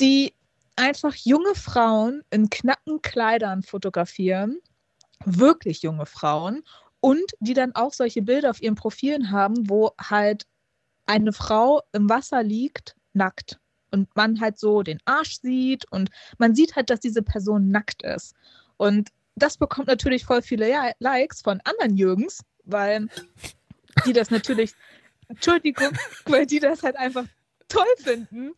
Die 0.00 0.34
einfach 0.76 1.14
junge 1.14 1.54
Frauen 1.54 2.22
in 2.30 2.50
knappen 2.50 3.02
Kleidern 3.02 3.62
fotografieren, 3.62 4.58
wirklich 5.24 5.82
junge 5.82 6.06
Frauen, 6.06 6.62
und 7.00 7.32
die 7.40 7.54
dann 7.54 7.74
auch 7.74 7.92
solche 7.92 8.22
Bilder 8.22 8.50
auf 8.50 8.62
ihren 8.62 8.74
Profilen 8.74 9.30
haben, 9.30 9.68
wo 9.68 9.92
halt 10.00 10.46
eine 11.06 11.32
Frau 11.32 11.82
im 11.92 12.08
Wasser 12.08 12.42
liegt, 12.42 12.96
nackt. 13.12 13.60
Und 13.92 14.14
man 14.16 14.40
halt 14.40 14.58
so 14.58 14.82
den 14.82 14.98
Arsch 15.04 15.40
sieht 15.40 15.84
und 15.92 16.10
man 16.38 16.54
sieht 16.54 16.74
halt, 16.74 16.90
dass 16.90 17.00
diese 17.00 17.22
Person 17.22 17.68
nackt 17.68 18.02
ist. 18.02 18.34
Und 18.76 19.10
das 19.36 19.56
bekommt 19.56 19.86
natürlich 19.86 20.24
voll 20.24 20.42
viele 20.42 20.92
Likes 20.98 21.42
von 21.42 21.60
anderen 21.64 21.96
Jürgens, 21.96 22.42
weil 22.64 23.06
die 24.04 24.12
das 24.12 24.30
natürlich, 24.30 24.72
Entschuldigung, 25.28 25.92
weil 26.24 26.46
die 26.46 26.58
das 26.58 26.82
halt 26.82 26.96
einfach 26.96 27.26
toll 27.68 27.86
finden. 27.98 28.52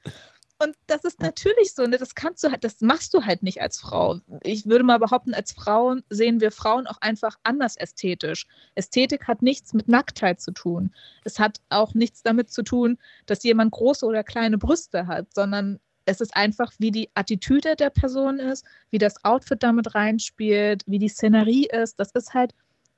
Und 0.60 0.74
das 0.89 1.05
ist 1.05 1.20
natürlich 1.20 1.72
so, 1.72 1.85
ne? 1.85 1.98
das 1.98 2.16
kannst 2.16 2.43
du 2.43 2.51
halt, 2.51 2.64
das 2.64 2.80
machst 2.80 3.14
du 3.14 3.24
halt 3.24 3.44
nicht 3.44 3.62
als 3.62 3.78
Frau. 3.78 4.18
Ich 4.43 4.66
würde 4.66 4.82
mal 4.82 4.98
behaupten, 4.98 5.32
als 5.32 5.52
Frauen 5.52 6.02
sehen 6.10 6.40
wir 6.40 6.51
Frauen 6.51 6.89
auch 6.89 7.01
einfach 7.01 7.36
anders 7.44 7.76
ästhetisch. 7.76 8.47
Ästhetik 8.74 9.28
hat 9.28 9.40
nichts 9.40 9.72
mit 9.72 9.86
Nacktheit 9.86 10.40
zu 10.40 10.51
tun. 10.51 10.93
Es 11.24 11.39
hat 11.39 11.60
auch 11.68 11.94
nichts 11.94 12.22
damit 12.22 12.51
zu 12.51 12.62
tun, 12.62 12.98
dass 13.26 13.44
jemand 13.44 13.70
große 13.70 14.05
oder 14.05 14.24
kleine 14.24 14.59
Brüste 14.59 15.06
hat, 15.06 15.32
sondern 15.32 15.78
es 16.06 16.20
ist 16.20 16.35
einfach, 16.35 16.72
wie 16.78 16.90
die 16.90 17.10
Attitüde 17.14 17.76
der 17.76 17.90
Person 17.90 18.40
ist, 18.40 18.64
wie 18.90 18.98
das 18.98 19.24
Outfit 19.24 19.62
damit 19.62 19.94
reinspielt, 19.94 20.82
wie 20.86 20.98
die 20.98 21.09
Szenerie 21.09 21.66
ist. 21.66 22.01
Das 22.01 22.10
ist 22.12 22.35
halt 22.35 22.52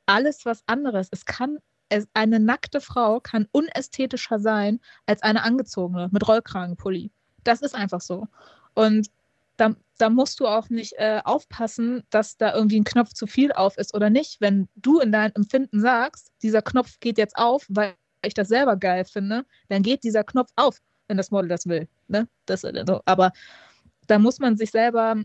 alles 0.07 0.47
was 0.47 0.63
anderes. 0.67 1.09
Es 1.11 1.27
kann 1.27 1.59
eine 2.15 2.41
nackte 2.41 2.81
Frau 2.81 3.21
kann 3.21 3.49
unästhetischer 3.53 4.39
sein 4.39 4.81
als 5.07 5.23
eine 5.23 5.43
angezogene 5.43 6.09
mit 6.13 6.27
Rollkragenpulli. 6.27 7.11
Das 7.45 7.61
ist 7.63 7.75
einfach 7.75 8.01
so. 8.01 8.27
Und 8.75 9.09
da, 9.57 9.75
da 9.99 10.09
musst 10.09 10.41
du 10.41 10.47
auch 10.47 10.71
nicht 10.71 10.95
äh, 10.97 11.21
aufpassen, 11.25 12.03
dass 12.11 12.37
da 12.37 12.55
irgendwie 12.55 12.81
ein 12.81 12.85
Knopf 12.85 13.13
zu 13.13 13.27
viel 13.27 13.53
auf 13.53 13.77
ist 13.77 13.95
oder 13.95 14.09
nicht. 14.09 14.41
Wenn 14.41 14.69
du 14.77 15.01
in 15.01 15.13
deinem 15.13 15.33
Empfinden 15.35 15.81
sagst, 15.81 16.33
dieser 16.43 16.63
Knopf 16.63 16.99
geht 17.01 17.19
jetzt 17.19 17.37
auf, 17.37 17.67
weil 17.69 17.95
ich 18.23 18.35
das 18.35 18.49
selber 18.49 18.77
geil 18.77 19.05
finde, 19.05 19.45
dann 19.69 19.83
geht 19.83 20.03
dieser 20.03 20.25
Knopf 20.25 20.51
auf, 20.57 20.79
wenn 21.09 21.17
das 21.17 21.31
Model 21.31 21.49
das 21.49 21.67
will. 21.67 21.89
Ne? 22.09 22.27
Das, 22.47 22.65
also, 22.65 23.01
aber 23.05 23.33
da 24.07 24.19
muss 24.19 24.39
man 24.39 24.57
sich 24.57 24.71
selber 24.71 25.17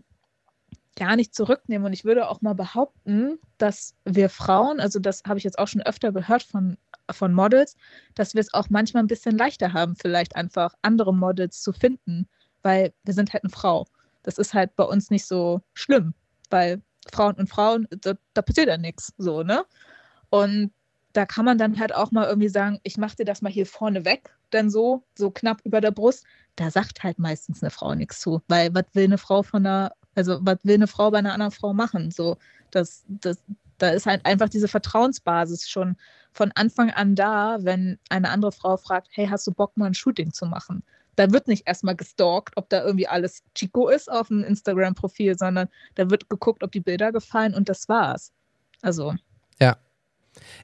gar 0.96 1.16
nicht 1.16 1.36
zurücknehmen. 1.36 1.86
Und 1.86 1.94
ich 1.94 2.06
würde 2.06 2.30
auch 2.30 2.42
mal 2.42 2.56
behaupten, 2.56 3.40
dass 3.58 3.96
wir 4.06 4.30
Frauen, 4.30 4.80
also 4.80 5.00
das 5.00 5.24
habe 5.28 5.38
ich 5.38 5.44
jetzt 5.44 5.60
auch 5.60 5.68
schon 5.68 5.82
öfter 5.82 6.12
gehört 6.12 6.44
von 6.44 6.78
von 7.12 7.34
Models, 7.34 7.76
dass 8.16 8.34
wir 8.34 8.42
es 8.42 8.54
auch 8.54 8.70
manchmal 8.70 9.04
ein 9.04 9.08
bisschen 9.08 9.38
leichter 9.38 9.74
haben, 9.74 9.96
vielleicht 9.96 10.36
einfach 10.36 10.74
andere 10.82 11.14
Models 11.14 11.62
zu 11.62 11.74
finden, 11.74 12.28
weil 12.64 12.94
wir 13.04 13.14
sind 13.14 13.34
halt 13.34 13.44
eine 13.44 13.52
Frau. 13.52 13.86
Das 14.24 14.38
ist 14.38 14.54
halt 14.54 14.76
bei 14.76 14.84
uns 14.84 15.12
nicht 15.12 15.26
so 15.26 15.62
schlimm, 15.74 16.14
weil 16.50 16.82
Frauen 17.12 17.36
und 17.36 17.48
Frauen, 17.48 17.88
da, 18.02 18.14
da 18.34 18.42
passiert 18.42 18.68
ja 18.68 18.78
nichts 18.78 19.14
so, 19.18 19.44
ne? 19.44 19.66
Und 20.30 20.72
da 21.14 21.26
kann 21.26 21.46
man 21.46 21.58
dann 21.58 21.80
halt 21.80 21.94
auch 21.96 22.12
mal 22.12 22.28
irgendwie 22.28 22.50
sagen, 22.50 22.80
ich 22.84 22.98
mache 22.98 23.18
dir 23.18 23.26
das 23.26 23.42
mal 23.42 23.52
hier 23.52 23.66
vorne 23.66 24.04
weg, 24.04 24.36
dann 24.50 24.70
so, 24.70 25.04
so 25.18 25.32
knapp 25.32 25.62
über 25.64 25.80
der 25.80 25.92
Brust. 25.92 26.26
Da 26.56 26.72
sagt 26.72 27.04
halt 27.04 27.20
meistens 27.20 27.62
eine 27.64 27.70
Frau 27.70 27.96
nichts 27.96 28.20
zu, 28.20 28.42
weil 28.48 28.74
was 28.74 28.86
will 28.94 29.06
eine 29.06 29.18
Frau 29.18 29.44
von 29.44 29.66
einer, 29.66 29.94
also 30.16 30.40
was 30.42 30.58
will 30.64 30.76
eine 30.76 30.88
Frau 30.88 31.12
bei 31.12 31.20
einer 31.20 31.34
anderen 31.34 31.52
Frau 31.52 31.74
machen? 31.74 32.12
So, 32.12 32.38
das, 32.72 33.06
das, 33.08 33.38
da 33.78 33.90
ist 33.90 34.06
halt 34.06 34.26
einfach 34.26 34.50
diese 34.50 34.68
Vertrauensbasis 34.68 35.70
schon 35.70 35.96
von 36.32 36.52
Anfang 36.56 36.92
an 36.92 37.16
da, 37.16 37.58
wenn 37.62 37.98
eine 38.10 38.30
andere 38.30 38.52
Frau 38.52 38.78
fragt, 38.78 39.08
hey, 39.12 39.28
hast 39.28 39.48
du 39.48 39.52
Bock, 39.54 39.78
mal 39.78 39.88
ein 39.88 39.94
Shooting 39.94 40.34
zu 40.34 40.46
machen? 40.46 40.84
Da 41.16 41.32
wird 41.32 41.48
nicht 41.48 41.66
erstmal 41.66 41.96
gestalkt, 41.96 42.58
ob 42.58 42.70
da 42.70 42.84
irgendwie 42.84 43.08
alles 43.08 43.44
Chico 43.54 43.88
ist 43.88 44.12
auf 44.12 44.28
dem 44.28 44.44
Instagram-Profil, 44.44 45.38
sondern 45.38 45.70
da 45.96 46.10
wird 46.10 46.30
geguckt, 46.30 46.62
ob 46.62 46.72
die 46.72 46.82
Bilder 46.82 47.12
gefallen 47.14 47.54
und 47.54 47.70
das 47.70 47.88
war's. 47.88 48.34
Also. 48.82 49.14
Ja. 49.60 49.78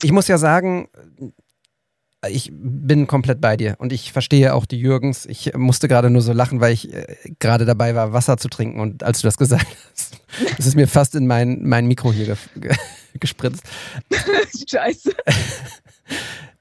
Ich 0.01 0.11
muss 0.11 0.27
ja 0.27 0.37
sagen, 0.37 0.89
ich 2.29 2.51
bin 2.53 3.07
komplett 3.07 3.41
bei 3.41 3.57
dir 3.57 3.75
und 3.79 3.91
ich 3.91 4.11
verstehe 4.11 4.53
auch 4.53 4.65
die 4.65 4.79
Jürgens. 4.79 5.25
Ich 5.25 5.53
musste 5.55 5.87
gerade 5.87 6.09
nur 6.09 6.21
so 6.21 6.33
lachen, 6.33 6.61
weil 6.61 6.73
ich 6.73 6.93
äh, 6.93 7.15
gerade 7.39 7.65
dabei 7.65 7.95
war, 7.95 8.13
Wasser 8.13 8.37
zu 8.37 8.47
trinken 8.47 8.79
und 8.79 9.03
als 9.03 9.21
du 9.21 9.27
das 9.27 9.37
gesagt 9.37 9.65
hast, 9.91 10.17
ist 10.59 10.67
es 10.67 10.75
mir 10.75 10.87
fast 10.87 11.15
in 11.15 11.25
mein, 11.25 11.63
mein 11.63 11.87
Mikro 11.87 12.11
hier 12.13 12.37
ge 12.55 12.75
gespritzt. 13.19 13.63
Scheiße. 14.69 15.11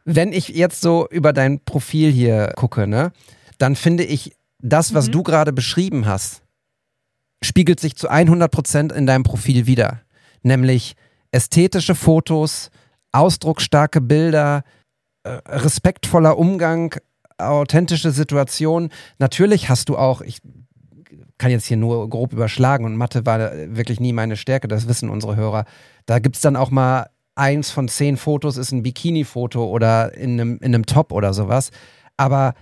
Wenn 0.05 0.33
ich 0.33 0.49
jetzt 0.49 0.81
so 0.81 1.07
über 1.09 1.33
dein 1.33 1.61
Profil 1.61 2.11
hier 2.11 2.53
gucke, 2.57 2.87
ne, 2.87 3.13
dann 3.59 3.77
finde 3.77 4.05
ich, 4.05 4.33
das, 4.63 4.95
was 4.95 5.09
mhm. 5.09 5.13
du 5.13 5.23
gerade 5.23 5.53
beschrieben 5.53 6.07
hast, 6.07 6.43
spiegelt 7.43 7.81
sich 7.81 7.97
zu 7.97 8.09
100 8.09 8.51
Prozent 8.51 8.93
in 8.93 9.07
deinem 9.07 9.23
Profil 9.23 9.67
wieder. 9.67 10.01
Nämlich 10.43 10.97
ästhetische 11.31 11.95
Fotos, 11.95 12.71
ausdrucksstarke 13.13 14.01
Bilder, 14.01 14.65
respektvoller 15.25 16.39
Umgang, 16.39 16.95
authentische 17.39 18.11
Situation. 18.11 18.91
Natürlich 19.19 19.69
hast 19.69 19.89
du 19.89 19.97
auch, 19.97 20.21
ich 20.21 20.41
kann 21.39 21.51
jetzt 21.51 21.67
hier 21.67 21.77
nur 21.77 22.09
grob 22.09 22.33
überschlagen 22.33 22.85
und 22.85 22.97
Mathe 22.97 23.25
war 23.25 23.39
wirklich 23.75 23.99
nie 24.01 24.13
meine 24.13 24.37
Stärke, 24.37 24.69
das 24.69 24.89
wissen 24.89 25.09
unsere 25.09 25.37
Hörer. 25.37 25.65
Da 26.07 26.19
gibt 26.19 26.37
es 26.37 26.43
dann 26.43 26.57
auch 26.57 26.71
mal 26.71 27.09
eins 27.35 27.71
von 27.71 27.89
zehn 27.89 28.17
Fotos 28.17 28.57
ist 28.57 28.73
ein 28.73 28.83
Bikini-Foto 28.83 29.65
oder 29.65 30.15
in 30.15 30.41
einem, 30.41 30.59
in 30.59 30.75
einem 30.75 30.85
Top 30.85 31.13
oder 31.13 31.33
sowas. 31.33 31.71
Aber 32.17 32.55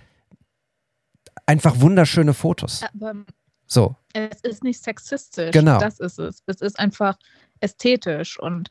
einfach 1.45 1.81
wunderschöne 1.81 2.33
Fotos. 2.33 2.83
Aber 2.93 3.13
So, 3.65 3.95
es 4.13 4.39
ist 4.41 4.63
nicht 4.63 4.81
sexistisch. 4.81 5.51
Genau. 5.51 5.79
Das 5.79 5.99
ist 5.99 6.17
es. 6.17 6.43
Es 6.45 6.61
ist 6.61 6.79
einfach 6.79 7.17
ästhetisch 7.59 8.39
und 8.39 8.69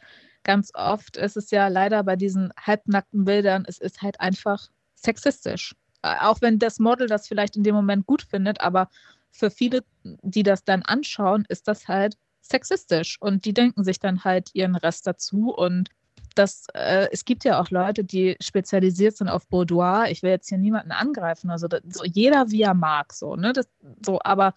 ganz 0.49 0.71
oft 0.73 1.19
ist 1.19 1.37
es 1.37 1.51
ja 1.51 1.69
leider 1.69 2.03
bei 2.03 2.17
diesen 2.17 2.55
halbnackten 2.59 3.27
Bildern, 3.27 3.67
es 3.69 3.77
ist 3.77 4.01
halt 4.01 4.19
einfach 4.19 4.69
sexistisch. 4.95 5.75
Äh, 6.01 6.15
Auch 6.23 6.41
wenn 6.41 6.59
das 6.59 6.79
Model 6.79 7.07
das 7.07 7.29
vielleicht 7.29 7.55
in 7.59 7.65
dem 7.65 7.75
Moment 7.75 8.07
gut 8.07 8.23
findet, 8.23 8.63
aber 8.63 8.89
für 9.31 9.51
viele, 9.51 9.85
die 10.03 10.43
das 10.43 10.65
dann 10.65 10.81
anschauen, 10.85 11.45
ist 11.51 11.69
das 11.69 11.87
halt 11.87 12.17
sexistisch 12.41 13.21
und 13.21 13.45
die 13.45 13.53
denken 13.53 13.85
sich 13.85 14.01
dann 14.01 14.25
halt 14.25 14.49
ihren 14.55 14.75
Rest 14.75 15.07
dazu 15.07 15.55
und 15.55 15.91
das, 16.35 16.65
äh, 16.73 17.09
es 17.13 17.27
gibt 17.27 17.45
ja 17.45 17.61
auch 17.61 17.69
Leute, 17.69 18.03
die 18.03 18.35
spezialisiert 18.41 19.19
sind 19.19 19.29
auf 19.29 19.47
Boudoir. 19.49 20.07
Ich 20.09 20.23
will 20.23 20.31
jetzt 20.31 20.49
hier 20.49 20.57
niemanden 20.57 20.93
angreifen, 20.93 21.51
also 21.51 21.69
das, 21.69 21.83
so 21.91 22.05
jeder 22.07 22.51
wie 22.51 22.63
er 22.63 22.75
mag, 22.75 23.13
so, 23.13 23.37
ne? 23.37 23.53
Das, 23.53 23.69
so, 24.03 24.19
aber 24.25 24.55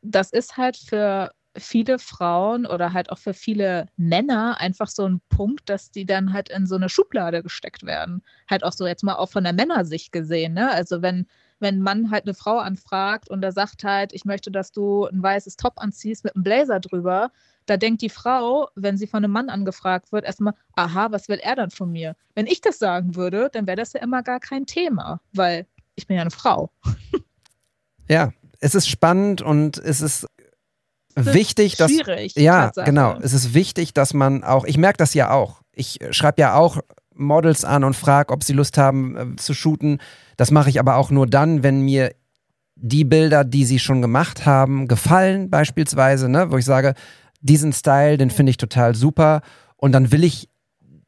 das 0.00 0.30
ist 0.30 0.56
halt 0.56 0.78
für 0.78 1.30
viele 1.58 1.98
Frauen 1.98 2.66
oder 2.66 2.92
halt 2.92 3.10
auch 3.10 3.18
für 3.18 3.34
viele 3.34 3.86
Männer 3.96 4.60
einfach 4.60 4.88
so 4.88 5.06
ein 5.06 5.20
Punkt, 5.28 5.68
dass 5.68 5.90
die 5.90 6.06
dann 6.06 6.32
halt 6.32 6.48
in 6.48 6.66
so 6.66 6.76
eine 6.76 6.88
Schublade 6.88 7.42
gesteckt 7.42 7.84
werden. 7.84 8.22
Halt 8.48 8.64
auch 8.64 8.72
so 8.72 8.86
jetzt 8.86 9.04
mal 9.04 9.16
auch 9.16 9.30
von 9.30 9.44
der 9.44 9.52
Männersicht 9.52 10.12
gesehen, 10.12 10.54
ne? 10.54 10.70
Also 10.70 11.02
wenn, 11.02 11.26
wenn 11.58 11.76
ein 11.76 11.82
Mann 11.82 12.10
halt 12.10 12.24
eine 12.24 12.34
Frau 12.34 12.58
anfragt 12.58 13.30
und 13.30 13.42
er 13.42 13.52
sagt 13.52 13.84
halt, 13.84 14.12
ich 14.12 14.24
möchte, 14.24 14.50
dass 14.50 14.72
du 14.72 15.06
ein 15.06 15.22
weißes 15.22 15.56
Top 15.56 15.74
anziehst 15.76 16.24
mit 16.24 16.34
einem 16.34 16.44
Blazer 16.44 16.80
drüber, 16.80 17.30
da 17.66 17.76
denkt 17.76 18.02
die 18.02 18.10
Frau, 18.10 18.68
wenn 18.74 18.96
sie 18.96 19.06
von 19.06 19.24
einem 19.24 19.32
Mann 19.32 19.48
angefragt 19.48 20.12
wird, 20.12 20.24
erstmal, 20.24 20.54
aha, 20.74 21.10
was 21.10 21.28
will 21.28 21.40
er 21.42 21.56
dann 21.56 21.70
von 21.70 21.90
mir? 21.90 22.14
Wenn 22.34 22.46
ich 22.46 22.60
das 22.60 22.78
sagen 22.78 23.16
würde, 23.16 23.50
dann 23.52 23.66
wäre 23.66 23.76
das 23.76 23.92
ja 23.92 24.00
immer 24.00 24.22
gar 24.22 24.40
kein 24.40 24.66
Thema, 24.66 25.20
weil 25.32 25.66
ich 25.96 26.06
bin 26.06 26.16
ja 26.16 26.22
eine 26.22 26.30
Frau. 26.30 26.70
ja, 28.08 28.32
es 28.60 28.74
ist 28.74 28.88
spannend 28.88 29.42
und 29.42 29.78
es 29.78 30.00
ist 30.00 30.26
wichtig, 31.16 31.76
dass. 31.76 31.90
Ja, 32.36 32.72
genau. 32.84 33.18
Es 33.20 33.32
ist 33.32 33.54
wichtig, 33.54 33.94
dass 33.94 34.14
man 34.14 34.44
auch, 34.44 34.64
ich 34.64 34.78
merke 34.78 34.98
das 34.98 35.14
ja 35.14 35.30
auch. 35.30 35.62
Ich 35.72 35.98
schreibe 36.10 36.40
ja 36.40 36.54
auch 36.54 36.80
Models 37.14 37.64
an 37.64 37.84
und 37.84 37.94
frage, 37.94 38.32
ob 38.32 38.44
sie 38.44 38.52
Lust 38.52 38.78
haben 38.78 39.16
äh, 39.16 39.36
zu 39.36 39.54
shooten. 39.54 39.98
Das 40.36 40.50
mache 40.50 40.70
ich 40.70 40.78
aber 40.78 40.96
auch 40.96 41.10
nur 41.10 41.26
dann, 41.26 41.62
wenn 41.62 41.80
mir 41.80 42.12
die 42.76 43.04
Bilder, 43.04 43.44
die 43.44 43.64
sie 43.64 43.78
schon 43.78 44.02
gemacht 44.02 44.44
haben, 44.44 44.86
gefallen, 44.86 45.48
beispielsweise, 45.48 46.28
ne, 46.28 46.50
wo 46.50 46.58
ich 46.58 46.64
sage, 46.64 46.94
diesen 47.40 47.72
Style, 47.72 48.18
den 48.18 48.30
finde 48.30 48.50
ich 48.50 48.58
total 48.58 48.94
super. 48.94 49.40
Und 49.76 49.92
dann 49.92 50.12
will 50.12 50.24
ich 50.24 50.48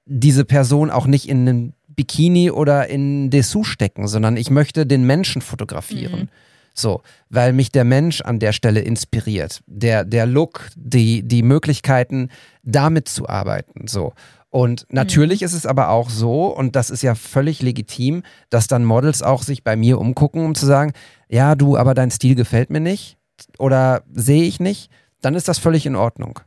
diese 0.06 0.44
Person 0.44 0.90
auch 0.90 1.06
nicht 1.06 1.28
in 1.28 1.46
einen 1.46 1.74
Bikini 1.88 2.50
oder 2.50 2.88
in 2.88 3.28
Dessous 3.28 3.66
stecken, 3.66 4.08
sondern 4.08 4.36
ich 4.36 4.50
möchte 4.50 4.86
den 4.86 5.04
Menschen 5.04 5.42
fotografieren. 5.42 6.20
Mhm. 6.20 6.28
So, 6.78 7.02
weil 7.28 7.52
mich 7.52 7.72
der 7.72 7.84
Mensch 7.84 8.20
an 8.20 8.38
der 8.38 8.52
Stelle 8.52 8.80
inspiriert. 8.80 9.62
Der, 9.66 10.04
der 10.04 10.26
Look, 10.26 10.68
die, 10.76 11.22
die 11.22 11.42
Möglichkeiten, 11.42 12.28
damit 12.62 13.08
zu 13.08 13.28
arbeiten. 13.28 13.88
So. 13.88 14.12
Und 14.50 14.86
natürlich 14.88 15.42
ist 15.42 15.52
es 15.52 15.66
aber 15.66 15.90
auch 15.90 16.08
so, 16.08 16.46
und 16.46 16.74
das 16.76 16.90
ist 16.90 17.02
ja 17.02 17.14
völlig 17.14 17.60
legitim, 17.60 18.22
dass 18.48 18.66
dann 18.66 18.84
Models 18.84 19.22
auch 19.22 19.42
sich 19.42 19.62
bei 19.62 19.76
mir 19.76 19.98
umgucken, 19.98 20.44
um 20.44 20.54
zu 20.54 20.66
sagen, 20.66 20.92
ja, 21.28 21.54
du, 21.54 21.76
aber 21.76 21.94
dein 21.94 22.10
Stil 22.10 22.34
gefällt 22.34 22.70
mir 22.70 22.80
nicht 22.80 23.18
oder 23.58 24.02
sehe 24.12 24.44
ich 24.44 24.58
nicht, 24.60 24.90
dann 25.20 25.34
ist 25.34 25.48
das 25.48 25.58
völlig 25.58 25.84
in 25.84 25.96
Ordnung. 25.96 26.40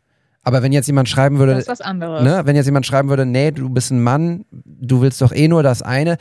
Aber 0.43 0.63
wenn 0.63 0.71
jetzt 0.71 0.87
jemand 0.87 1.07
schreiben 1.09 1.37
würde, 1.37 1.53
Das 1.53 1.63
ist 1.63 1.69
was 1.69 1.81
anderes. 1.81 2.23
ne, 2.23 2.41
wenn 2.45 2.55
jetzt 2.55 2.65
jemand 2.65 2.87
schreiben 2.87 3.09
würde, 3.09 3.27
nee, 3.27 3.51
du 3.51 3.69
bist 3.69 3.91
ein 3.91 4.01
Mann, 4.01 4.45
du 4.51 5.01
willst 5.01 5.21
doch 5.21 5.31
eh 5.31 5.47
nur 5.47 5.61
das 5.61 5.83
eine, 5.83 6.17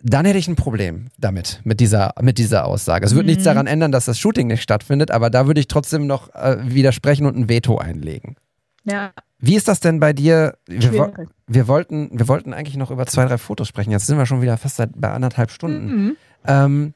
dann 0.00 0.24
hätte 0.26 0.38
ich 0.38 0.46
ein 0.48 0.56
Problem 0.56 1.08
damit, 1.18 1.60
mit 1.64 1.80
dieser, 1.80 2.14
mit 2.20 2.38
dieser 2.38 2.64
Aussage. 2.66 3.04
Es 3.04 3.14
wird 3.14 3.26
nichts 3.26 3.42
Mhm. 3.42 3.46
daran 3.46 3.66
ändern, 3.66 3.90
dass 3.92 4.04
das 4.04 4.18
Shooting 4.18 4.46
nicht 4.46 4.62
stattfindet, 4.62 5.10
aber 5.10 5.28
da 5.30 5.46
würde 5.46 5.60
ich 5.60 5.66
trotzdem 5.68 6.06
noch 6.06 6.32
äh, 6.34 6.56
widersprechen 6.62 7.26
und 7.26 7.36
ein 7.36 7.48
Veto 7.48 7.78
einlegen. 7.78 8.36
Ja, 8.84 9.10
Wie 9.40 9.54
ist 9.56 9.68
das 9.68 9.80
denn 9.80 10.00
bei 10.00 10.12
dir? 10.12 10.56
Wir, 10.66 10.92
wo- 10.94 11.12
wir, 11.46 11.68
wollten, 11.68 12.10
wir 12.12 12.26
wollten 12.28 12.54
eigentlich 12.54 12.76
noch 12.76 12.90
über 12.90 13.06
zwei, 13.06 13.24
drei 13.26 13.38
Fotos 13.38 13.68
sprechen. 13.68 13.90
Jetzt 13.90 14.06
sind 14.06 14.16
wir 14.18 14.26
schon 14.26 14.40
wieder 14.42 14.56
fast 14.56 14.76
seit, 14.76 14.90
bei 14.94 15.10
anderthalb 15.10 15.50
Stunden. 15.50 15.86
Mhm. 16.04 16.16
Ähm, 16.46 16.94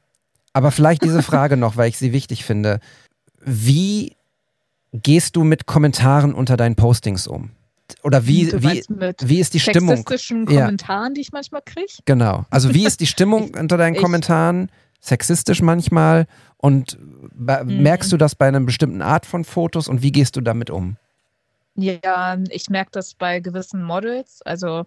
aber 0.53 0.71
vielleicht 0.71 1.03
diese 1.05 1.23
Frage 1.23 1.57
noch, 1.57 1.77
weil 1.77 1.89
ich 1.89 1.99
sie 1.99 2.13
wichtig 2.13 2.45
finde. 2.45 2.81
Wie 3.45 4.17
gehst 4.93 5.37
du 5.37 5.45
mit 5.45 5.67
Kommentaren 5.67 6.35
unter 6.35 6.57
deinen 6.57 6.77
Postings 6.77 7.27
um? 7.27 7.51
Oder 8.03 8.27
wie, 8.27 8.47
Du 8.49 8.63
wie, 8.63 8.83
wie 9.23 9.41
ist 9.41 9.55
die 9.55 9.61
Stimmung? 9.61 9.97
sexistischen 9.97 10.47
Ja. 10.51 10.63
Kommentaren, 10.63 11.15
die 11.15 11.21
ich 11.21 11.33
manchmal 11.33 11.63
kriege? 11.63 11.93
Genau. 12.05 12.45
Also 12.51 12.75
wie 12.75 12.85
ist 12.87 13.01
die 13.01 13.07
Stimmung 13.07 13.53
unter 13.59 13.77
deinen 13.77 13.95
ich- 13.95 14.01
Kommentaren? 14.03 14.71
Sexistisch 15.01 15.63
manchmal? 15.63 16.27
Und 16.59 16.97
Mhm. 17.01 17.83
merkst 17.83 18.13
du 18.13 18.17
das 18.17 18.35
bei 18.37 18.47
einer 18.49 18.61
bestimmten 18.61 19.03
Art 19.03 19.27
von 19.27 19.45
Fotos 19.45 19.89
und 19.89 20.03
wie 20.03 20.13
gehst 20.13 20.37
du 20.37 20.41
damit 20.41 20.71
um? 20.71 20.97
Ja, 21.75 22.39
ich 22.51 22.69
merke 22.69 22.91
das 22.93 23.15
bei 23.15 23.41
gewissen 23.41 23.83
Models. 23.83 24.43
Also 24.43 24.85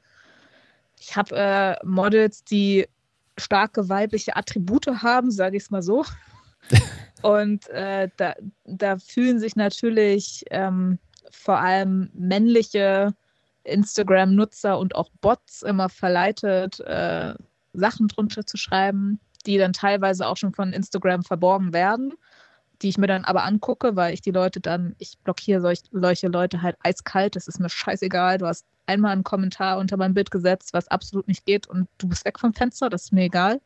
ich 1.00 1.16
habe 1.18 1.36
äh, 1.36 1.76
Models, 1.86 2.44
die 2.44 2.88
starke 3.38 3.90
weibliche 3.90 4.36
Attribute 4.38 4.88
haben, 4.88 5.32
sage 5.32 5.58
ich 5.58 5.64
es 5.64 5.72
mal 5.72 5.82
so. 5.82 6.06
Und 7.22 7.68
äh, 7.70 8.10
da, 8.18 8.36
da 8.66 8.98
fühlen 8.98 9.40
sich 9.40 9.56
natürlich 9.56 10.44
ähm, 10.52 11.00
vor 11.36 11.60
allem 11.60 12.10
männliche 12.14 13.14
Instagram-Nutzer 13.64 14.78
und 14.78 14.96
auch 14.96 15.10
Bots 15.22 15.62
immer 15.62 15.90
verleitet, 15.90 16.80
äh, 16.82 17.34
Sachen 17.74 18.08
drunter 18.08 18.46
zu 18.46 18.58
schreiben, 18.58 19.20
die 19.46 19.58
dann 19.58 19.74
teilweise 19.74 20.28
auch 20.28 20.38
schon 20.38 20.54
von 20.54 20.74
Instagram 20.74 21.24
verborgen 21.24 21.74
werden, 21.74 22.14
die 22.82 22.90
ich 22.90 22.98
mir 22.98 23.08
dann 23.08 23.26
aber 23.26 23.44
angucke, 23.44 23.96
weil 23.96 24.14
ich 24.14 24.22
die 24.22 24.32
Leute 24.32 24.60
dann, 24.60 24.96
ich 24.98 25.18
blockiere 25.20 25.62
solch, 25.62 25.82
solche 25.92 26.28
Leute 26.28 26.62
halt 26.62 26.78
eiskalt, 26.84 27.36
das 27.36 27.48
ist 27.48 27.60
mir 27.60 27.70
scheißegal, 27.70 28.38
du 28.38 28.48
hast 28.48 28.66
einmal 28.86 29.12
einen 29.12 29.24
Kommentar 29.24 29.78
unter 29.78 29.98
mein 29.98 30.14
Bild 30.14 30.32
gesetzt, 30.32 30.74
was 30.74 30.88
absolut 30.88 31.28
nicht 31.28 31.46
geht 31.46 31.68
und 31.68 31.88
du 31.98 32.08
bist 32.08 32.26
weg 32.26 32.40
vom 32.40 32.54
Fenster, 32.54 32.90
das 32.90 33.06
ist 33.06 33.14
mir 33.14 33.24
egal, 33.24 33.62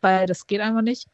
weil 0.00 0.26
das 0.26 0.46
geht 0.46 0.60
einfach 0.60 0.82
nicht. 0.82 1.08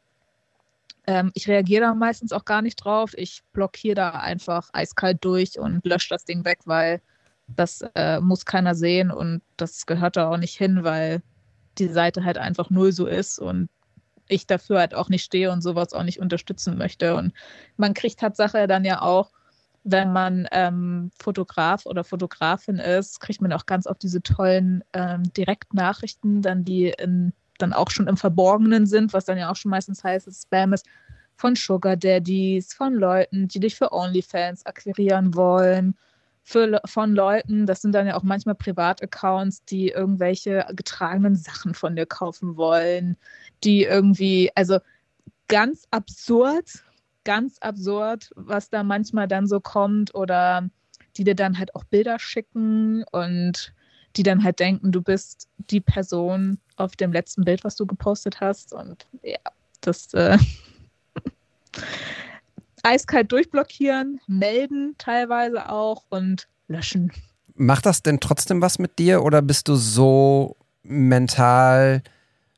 Ähm, 1.08 1.30
ich 1.32 1.48
reagiere 1.48 1.86
da 1.86 1.94
meistens 1.94 2.32
auch 2.32 2.44
gar 2.44 2.60
nicht 2.60 2.76
drauf, 2.76 3.14
ich 3.16 3.40
blockiere 3.54 3.94
da 3.94 4.10
einfach 4.10 4.68
eiskalt 4.74 5.24
durch 5.24 5.58
und 5.58 5.82
lösche 5.86 6.10
das 6.10 6.26
Ding 6.26 6.44
weg, 6.44 6.58
weil 6.66 7.00
das 7.46 7.80
äh, 7.94 8.20
muss 8.20 8.44
keiner 8.44 8.74
sehen 8.74 9.10
und 9.10 9.40
das 9.56 9.86
gehört 9.86 10.18
da 10.18 10.30
auch 10.30 10.36
nicht 10.36 10.58
hin, 10.58 10.84
weil 10.84 11.22
die 11.78 11.88
Seite 11.88 12.24
halt 12.24 12.36
einfach 12.36 12.68
null 12.68 12.92
so 12.92 13.06
ist 13.06 13.38
und 13.38 13.70
ich 14.28 14.46
dafür 14.46 14.80
halt 14.80 14.94
auch 14.94 15.08
nicht 15.08 15.24
stehe 15.24 15.50
und 15.50 15.62
sowas 15.62 15.94
auch 15.94 16.02
nicht 16.02 16.20
unterstützen 16.20 16.76
möchte. 16.76 17.14
Und 17.14 17.32
man 17.78 17.94
kriegt 17.94 18.20
Tatsache 18.20 18.66
dann 18.66 18.84
ja 18.84 19.00
auch, 19.00 19.30
wenn 19.84 20.12
man 20.12 20.46
ähm, 20.52 21.10
Fotograf 21.18 21.86
oder 21.86 22.04
Fotografin 22.04 22.76
ist, 22.76 23.20
kriegt 23.20 23.40
man 23.40 23.54
auch 23.54 23.64
ganz 23.64 23.86
oft 23.86 24.02
diese 24.02 24.20
tollen 24.20 24.84
ähm, 24.92 25.22
Direktnachrichten, 25.32 26.42
dann 26.42 26.66
die 26.66 26.88
in, 26.98 27.32
dann 27.58 27.72
auch 27.72 27.90
schon 27.90 28.06
im 28.06 28.16
Verborgenen 28.16 28.86
sind, 28.86 29.12
was 29.12 29.24
dann 29.24 29.38
ja 29.38 29.50
auch 29.50 29.56
schon 29.56 29.70
meistens 29.70 30.02
heißt, 30.02 30.26
dass 30.26 30.42
Spam 30.42 30.72
ist, 30.72 30.86
von 31.36 31.54
Sugar 31.54 31.96
Daddies, 31.96 32.74
von 32.74 32.94
Leuten, 32.94 33.48
die 33.48 33.60
dich 33.60 33.76
für 33.76 33.92
OnlyFans 33.92 34.66
akquirieren 34.66 35.34
wollen, 35.34 35.94
für, 36.42 36.80
von 36.86 37.14
Leuten, 37.14 37.66
das 37.66 37.82
sind 37.82 37.94
dann 37.94 38.06
ja 38.06 38.16
auch 38.16 38.22
manchmal 38.22 38.54
Privataccounts, 38.54 39.64
die 39.66 39.90
irgendwelche 39.90 40.66
getragenen 40.72 41.36
Sachen 41.36 41.74
von 41.74 41.94
dir 41.94 42.06
kaufen 42.06 42.56
wollen, 42.56 43.16
die 43.64 43.84
irgendwie, 43.84 44.50
also 44.54 44.78
ganz 45.48 45.84
absurd, 45.90 46.84
ganz 47.24 47.58
absurd, 47.58 48.30
was 48.34 48.70
da 48.70 48.82
manchmal 48.82 49.28
dann 49.28 49.46
so 49.46 49.60
kommt 49.60 50.14
oder 50.14 50.68
die 51.16 51.24
dir 51.24 51.34
dann 51.34 51.58
halt 51.58 51.74
auch 51.74 51.84
Bilder 51.84 52.18
schicken 52.18 53.04
und 53.12 53.74
die 54.16 54.22
dann 54.22 54.42
halt 54.42 54.58
denken, 54.58 54.90
du 54.90 55.02
bist 55.02 55.48
die 55.58 55.80
Person 55.80 56.58
auf 56.78 56.96
dem 56.96 57.12
letzten 57.12 57.44
Bild, 57.44 57.64
was 57.64 57.76
du 57.76 57.86
gepostet 57.86 58.40
hast 58.40 58.72
und 58.72 59.06
ja, 59.22 59.38
das 59.80 60.12
äh, 60.14 60.38
eiskalt 62.82 63.32
durchblockieren, 63.32 64.20
melden 64.26 64.94
teilweise 64.98 65.68
auch 65.68 66.04
und 66.08 66.48
löschen. 66.68 67.12
Macht 67.54 67.86
das 67.86 68.02
denn 68.02 68.20
trotzdem 68.20 68.62
was 68.62 68.78
mit 68.78 68.98
dir 68.98 69.22
oder 69.22 69.42
bist 69.42 69.68
du 69.68 69.74
so 69.74 70.56
mental 70.82 72.02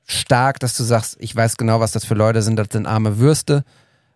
stark, 0.05 0.61
dass 0.61 0.77
du 0.77 0.83
sagst, 0.83 1.17
ich 1.21 1.35
weiß 1.35 1.57
genau, 1.57 1.81
was 1.81 1.93
das 1.93 2.05
für 2.05 2.15
Leute 2.15 2.43
sind, 2.43 2.57
das 2.57 2.69
sind 2.71 2.87
arme 2.87 3.19
Würste 3.19 3.65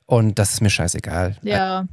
und 0.07 0.39
das 0.39 0.55
ist 0.55 0.61
mir 0.61 0.71
scheißegal. 0.71 1.37
Ja, 1.43 1.87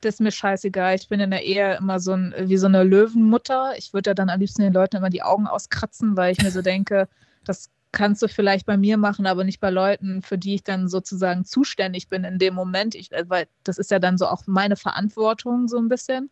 das 0.00 0.14
ist 0.14 0.20
mir 0.20 0.30
scheißegal. 0.30 0.94
Ich 0.94 1.08
bin 1.08 1.18
in 1.18 1.30
der 1.30 1.44
Ehe 1.44 1.76
immer 1.76 1.98
so 1.98 2.12
ein, 2.12 2.34
wie 2.38 2.56
so 2.56 2.66
eine 2.66 2.84
Löwenmutter. 2.84 3.72
Ich 3.76 3.92
würde 3.92 4.10
ja 4.10 4.14
dann 4.14 4.30
am 4.30 4.38
liebsten 4.38 4.62
den 4.62 4.72
Leuten 4.72 4.96
immer 4.96 5.10
die 5.10 5.22
Augen 5.22 5.46
auskratzen, 5.46 6.16
weil 6.16 6.32
ich 6.32 6.42
mir 6.42 6.50
so 6.50 6.62
denke, 6.62 7.08
das 7.44 7.70
kannst 7.92 8.22
du 8.22 8.28
vielleicht 8.28 8.66
bei 8.66 8.76
mir 8.76 8.98
machen, 8.98 9.26
aber 9.26 9.44
nicht 9.44 9.60
bei 9.60 9.70
Leuten, 9.70 10.22
für 10.22 10.38
die 10.38 10.56
ich 10.56 10.64
dann 10.64 10.88
sozusagen 10.88 11.44
zuständig 11.44 12.08
bin 12.08 12.24
in 12.24 12.38
dem 12.38 12.54
Moment. 12.54 12.94
Ich, 12.94 13.12
äh, 13.12 13.24
weil 13.28 13.46
das 13.64 13.78
ist 13.78 13.90
ja 13.90 13.98
dann 13.98 14.18
so 14.18 14.26
auch 14.26 14.42
meine 14.46 14.76
Verantwortung 14.76 15.68
so 15.68 15.78
ein 15.78 15.88
bisschen. 15.88 16.30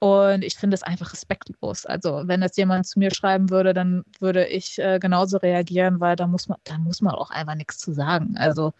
Und 0.00 0.42
ich 0.42 0.56
finde 0.56 0.74
es 0.74 0.82
einfach 0.82 1.12
respektlos. 1.12 1.84
Also 1.84 2.22
wenn 2.24 2.40
jetzt 2.40 2.56
jemand 2.56 2.86
zu 2.86 2.98
mir 2.98 3.14
schreiben 3.14 3.50
würde, 3.50 3.74
dann 3.74 4.02
würde 4.18 4.46
ich 4.46 4.78
äh, 4.78 4.98
genauso 4.98 5.36
reagieren, 5.36 6.00
weil 6.00 6.16
da 6.16 6.26
muss 6.26 6.48
man, 6.48 6.58
da 6.64 6.78
muss 6.78 7.02
man 7.02 7.14
auch 7.14 7.30
einfach 7.30 7.54
nichts 7.54 7.78
zu 7.78 7.92
sagen. 7.92 8.36
Also 8.38 8.72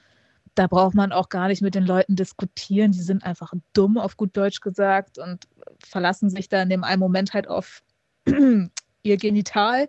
da 0.54 0.66
braucht 0.66 0.94
man 0.94 1.12
auch 1.12 1.28
gar 1.28 1.48
nicht 1.48 1.62
mit 1.62 1.74
den 1.74 1.84
Leuten 1.84 2.16
diskutieren. 2.16 2.92
Die 2.92 3.02
sind 3.02 3.22
einfach 3.22 3.52
dumm, 3.74 3.98
auf 3.98 4.16
gut 4.16 4.36
Deutsch 4.36 4.60
gesagt, 4.60 5.18
und 5.18 5.46
verlassen 5.86 6.30
sich 6.30 6.48
da 6.48 6.62
in 6.62 6.70
dem 6.70 6.84
einen 6.84 7.00
Moment 7.00 7.34
halt 7.34 7.48
auf 7.48 7.82
ihr 9.02 9.16
Genital 9.16 9.88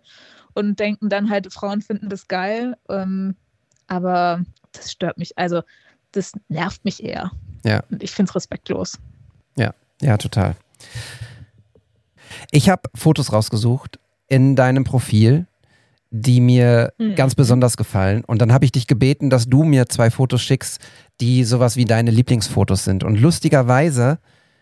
und 0.53 0.79
denken 0.79 1.09
dann 1.09 1.29
halt, 1.29 1.51
Frauen 1.53 1.81
finden 1.81 2.09
das 2.09 2.27
geil. 2.27 2.75
Ähm, 2.89 3.35
aber 3.87 4.43
das 4.71 4.91
stört 4.91 5.17
mich. 5.17 5.37
Also, 5.37 5.61
das 6.11 6.33
nervt 6.49 6.83
mich 6.85 7.03
eher. 7.03 7.31
Ja. 7.65 7.83
Und 7.89 8.03
ich 8.03 8.11
finde 8.11 8.29
es 8.29 8.35
respektlos. 8.35 8.97
Ja, 9.55 9.73
ja, 10.01 10.17
total. 10.17 10.55
Ich 12.51 12.69
habe 12.69 12.83
Fotos 12.95 13.31
rausgesucht 13.33 13.99
in 14.27 14.55
deinem 14.55 14.83
Profil, 14.83 15.47
die 16.09 16.41
mir 16.41 16.93
Mhm. 16.97 17.15
ganz 17.15 17.35
besonders 17.35 17.77
gefallen. 17.77 18.23
Und 18.25 18.41
dann 18.41 18.51
habe 18.51 18.65
ich 18.65 18.71
dich 18.71 18.87
gebeten, 18.87 19.29
dass 19.29 19.47
du 19.47 19.63
mir 19.63 19.87
zwei 19.87 20.09
Fotos 20.11 20.41
schickst, 20.41 20.81
die 21.21 21.43
sowas 21.43 21.75
wie 21.77 21.85
deine 21.85 22.11
Lieblingsfotos 22.11 22.83
sind. 22.83 23.03
Und 23.03 23.15
lustigerweise 23.19 24.19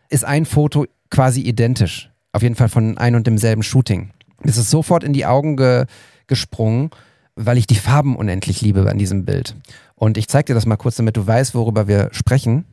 ist 0.09 0.25
ein 0.25 0.45
Foto 0.45 0.85
quasi 1.09 1.41
identisch. 1.41 2.11
Auf 2.31 2.43
jeden 2.43 2.55
Fall 2.55 2.69
von 2.69 2.97
ein 2.97 3.15
und 3.15 3.25
demselben 3.25 3.63
Shooting. 3.63 4.11
Es 4.43 4.57
ist 4.57 4.69
sofort 4.69 5.03
in 5.03 5.13
die 5.13 5.25
Augen 5.25 5.57
ge 5.57 5.85
gesprungen, 6.27 6.91
weil 7.35 7.57
ich 7.57 7.65
die 7.67 7.75
Farben 7.75 8.15
unendlich 8.15 8.61
liebe 8.61 8.87
an 8.89 8.97
diesem 8.99 9.25
Bild. 9.25 9.55
Und 9.95 10.17
ich 10.17 10.27
zeige 10.27 10.45
dir 10.45 10.53
das 10.53 10.65
mal 10.65 10.77
kurz, 10.77 10.95
damit 10.97 11.17
du 11.17 11.25
weißt, 11.25 11.55
worüber 11.55 11.87
wir 11.87 12.09
sprechen. 12.11 12.65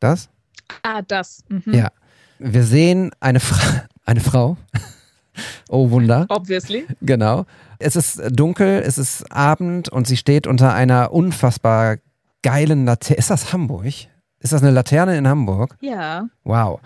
Das? 0.00 0.30
Ah, 0.82 1.02
das. 1.02 1.44
Mhm. 1.48 1.74
Ja. 1.74 1.88
Wir 2.38 2.64
sehen 2.64 3.10
eine, 3.20 3.40
Fra 3.40 3.84
eine 4.06 4.20
Frau. 4.20 4.56
oh 5.68 5.90
Wunder. 5.90 6.26
Obviously. 6.30 6.86
Genau. 7.02 7.44
Es 7.78 7.96
ist 7.96 8.22
dunkel, 8.30 8.82
es 8.84 8.98
ist 8.98 9.30
Abend 9.30 9.88
und 9.88 10.06
sie 10.06 10.16
steht 10.16 10.46
unter 10.46 10.72
einer 10.74 11.12
unfassbar 11.12 11.98
geilen 12.42 12.86
Laterne. 12.86 13.18
Ist 13.18 13.30
das 13.30 13.52
Hamburg? 13.52 13.86
Ist 13.86 14.52
das 14.52 14.62
eine 14.62 14.70
Laterne 14.70 15.16
in 15.16 15.28
Hamburg? 15.28 15.76
Ja, 15.80 16.28
Wow. 16.44 16.80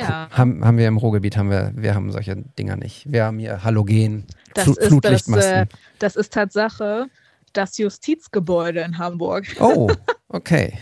Ja. 0.00 0.28
Haben, 0.30 0.64
haben 0.64 0.78
wir 0.78 0.88
im 0.88 0.96
Ruhrgebiet, 0.96 1.36
haben 1.36 1.50
wir, 1.50 1.72
wir 1.74 1.94
haben 1.94 2.10
solche 2.12 2.36
Dinger 2.36 2.76
nicht. 2.76 3.10
Wir 3.10 3.24
haben 3.24 3.38
hier 3.38 3.64
Halogen, 3.64 4.26
Das 4.54 4.64
Flu 4.64 4.72
ist 4.72 4.80
das, 4.80 4.88
Flutlichtmasten. 4.88 5.54
äh, 5.54 5.66
das 5.98 6.16
ist 6.16 6.32
Tatsache 6.32 7.06
das 7.52 7.78
Justizgebäude 7.78 8.80
in 8.80 8.98
Hamburg. 8.98 9.46
Oh, 9.60 9.88
okay. 10.28 10.74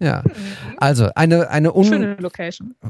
Ja. 0.00 0.22
Also 0.78 1.08
eine, 1.14 1.50
eine 1.50 1.72
un 1.72 1.84
Schöne 1.84 2.16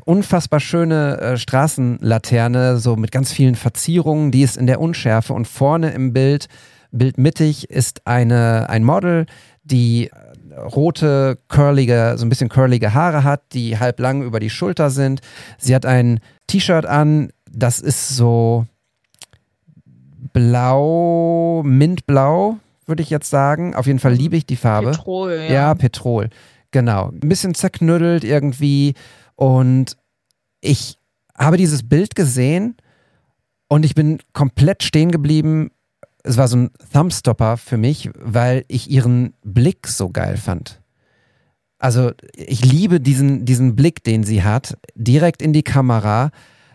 unfassbar 0.04 0.58
schöne 0.58 1.18
äh, 1.18 1.36
Straßenlaterne, 1.36 2.78
so 2.78 2.96
mit 2.96 3.12
ganz 3.12 3.30
vielen 3.30 3.54
Verzierungen, 3.54 4.30
die 4.30 4.42
ist 4.42 4.56
in 4.56 4.66
der 4.66 4.80
Unschärfe 4.80 5.32
und 5.34 5.46
vorne 5.46 5.90
im 5.90 6.12
Bild, 6.12 6.48
bildmittig, 6.90 7.70
ist 7.70 8.06
eine, 8.06 8.68
ein 8.70 8.84
Model, 8.84 9.26
die 9.64 10.10
rote, 10.56 11.38
curlige, 11.48 12.14
so 12.16 12.24
ein 12.24 12.28
bisschen 12.28 12.48
curlige 12.48 12.94
Haare 12.94 13.24
hat, 13.24 13.42
die 13.52 13.78
halb 13.78 14.00
lang 14.00 14.22
über 14.22 14.40
die 14.40 14.50
Schulter 14.50 14.90
sind. 14.90 15.20
Sie 15.58 15.74
hat 15.74 15.86
ein 15.86 16.20
T-Shirt 16.46 16.86
an, 16.86 17.30
das 17.50 17.80
ist 17.80 18.16
so 18.16 18.66
blau, 20.32 21.62
mintblau, 21.64 22.58
würde 22.86 23.02
ich 23.02 23.10
jetzt 23.10 23.30
sagen. 23.30 23.74
Auf 23.74 23.86
jeden 23.86 23.98
Fall 23.98 24.12
liebe 24.12 24.36
ich 24.36 24.46
die 24.46 24.56
Farbe. 24.56 24.90
Petrol, 24.90 25.32
ja. 25.32 25.52
Ja, 25.52 25.74
Petrol. 25.74 26.28
Genau. 26.70 27.10
Ein 27.10 27.28
bisschen 27.28 27.54
zerknüttelt 27.54 28.24
irgendwie. 28.24 28.94
Und 29.36 29.96
ich 30.60 30.98
habe 31.38 31.56
dieses 31.56 31.88
Bild 31.88 32.14
gesehen 32.14 32.76
und 33.68 33.84
ich 33.84 33.94
bin 33.94 34.18
komplett 34.32 34.82
stehen 34.82 35.10
geblieben. 35.10 35.70
Es 36.24 36.36
war 36.36 36.48
so 36.48 36.56
ein 36.56 36.70
Thumbstopper 36.92 37.56
für 37.56 37.76
mich, 37.76 38.10
weil 38.18 38.64
ich 38.66 38.90
ihren 38.90 39.34
Blick 39.44 39.86
so 39.86 40.10
geil 40.10 40.36
fand. 40.36 40.80
Also 41.78 42.12
ich 42.34 42.64
liebe 42.64 42.98
diesen, 42.98 43.44
diesen 43.44 43.76
Blick, 43.76 44.02
den 44.02 44.24
sie 44.24 44.42
hat, 44.42 44.78
direkt 44.94 45.42
in 45.42 45.52
die 45.52 45.62
Kamera. 45.62 46.30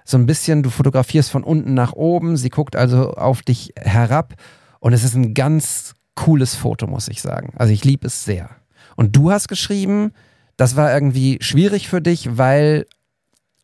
So 0.05 0.17
ein 0.17 0.27
bisschen, 0.27 0.63
du 0.63 0.69
fotografierst 0.69 1.31
von 1.31 1.43
unten 1.43 1.73
nach 1.73 1.93
oben, 1.93 2.37
sie 2.37 2.49
guckt 2.49 2.75
also 2.75 3.11
auf 3.13 3.41
dich 3.41 3.73
herab 3.75 4.35
und 4.79 4.93
es 4.93 5.03
ist 5.03 5.15
ein 5.15 5.33
ganz 5.33 5.95
cooles 6.15 6.55
Foto, 6.55 6.85
muss 6.85 7.07
ich 7.07 7.21
sagen. 7.21 7.53
Also 7.55 7.73
ich 7.73 7.83
liebe 7.83 8.07
es 8.07 8.23
sehr. 8.23 8.49
Und 8.95 9.15
du 9.15 9.31
hast 9.31 9.47
geschrieben, 9.47 10.11
das 10.57 10.75
war 10.75 10.93
irgendwie 10.93 11.37
schwierig 11.41 11.87
für 11.87 12.01
dich, 12.01 12.37
weil 12.37 12.85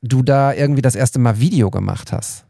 du 0.02 0.24
da 0.24 0.54
irgendwie 0.54 0.82
das 0.82 0.96
erste 0.96 1.20
Mal 1.20 1.40
Video 1.40 1.70
gemacht 1.70 2.12
hast. 2.12 2.45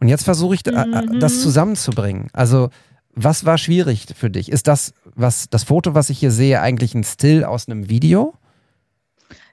Und 0.00 0.08
jetzt 0.08 0.24
versuche 0.24 0.54
ich 0.54 0.62
da- 0.62 0.84
Mhm. 0.86 1.20
das 1.20 1.40
zusammenzubringen. 1.40 2.28
Also 2.32 2.70
was 3.14 3.46
war 3.46 3.56
schwierig 3.56 4.06
für 4.14 4.28
dich? 4.30 4.52
Ist 4.52 4.66
das, 4.68 4.92
was 5.14 5.48
das 5.48 5.64
Foto, 5.64 5.94
was 5.94 6.10
ich 6.10 6.18
hier 6.18 6.30
sehe, 6.30 6.60
eigentlich 6.60 6.94
ein 6.94 7.02
Still 7.04 7.44
aus 7.44 7.66
einem 7.68 7.88
Video? 7.88 8.34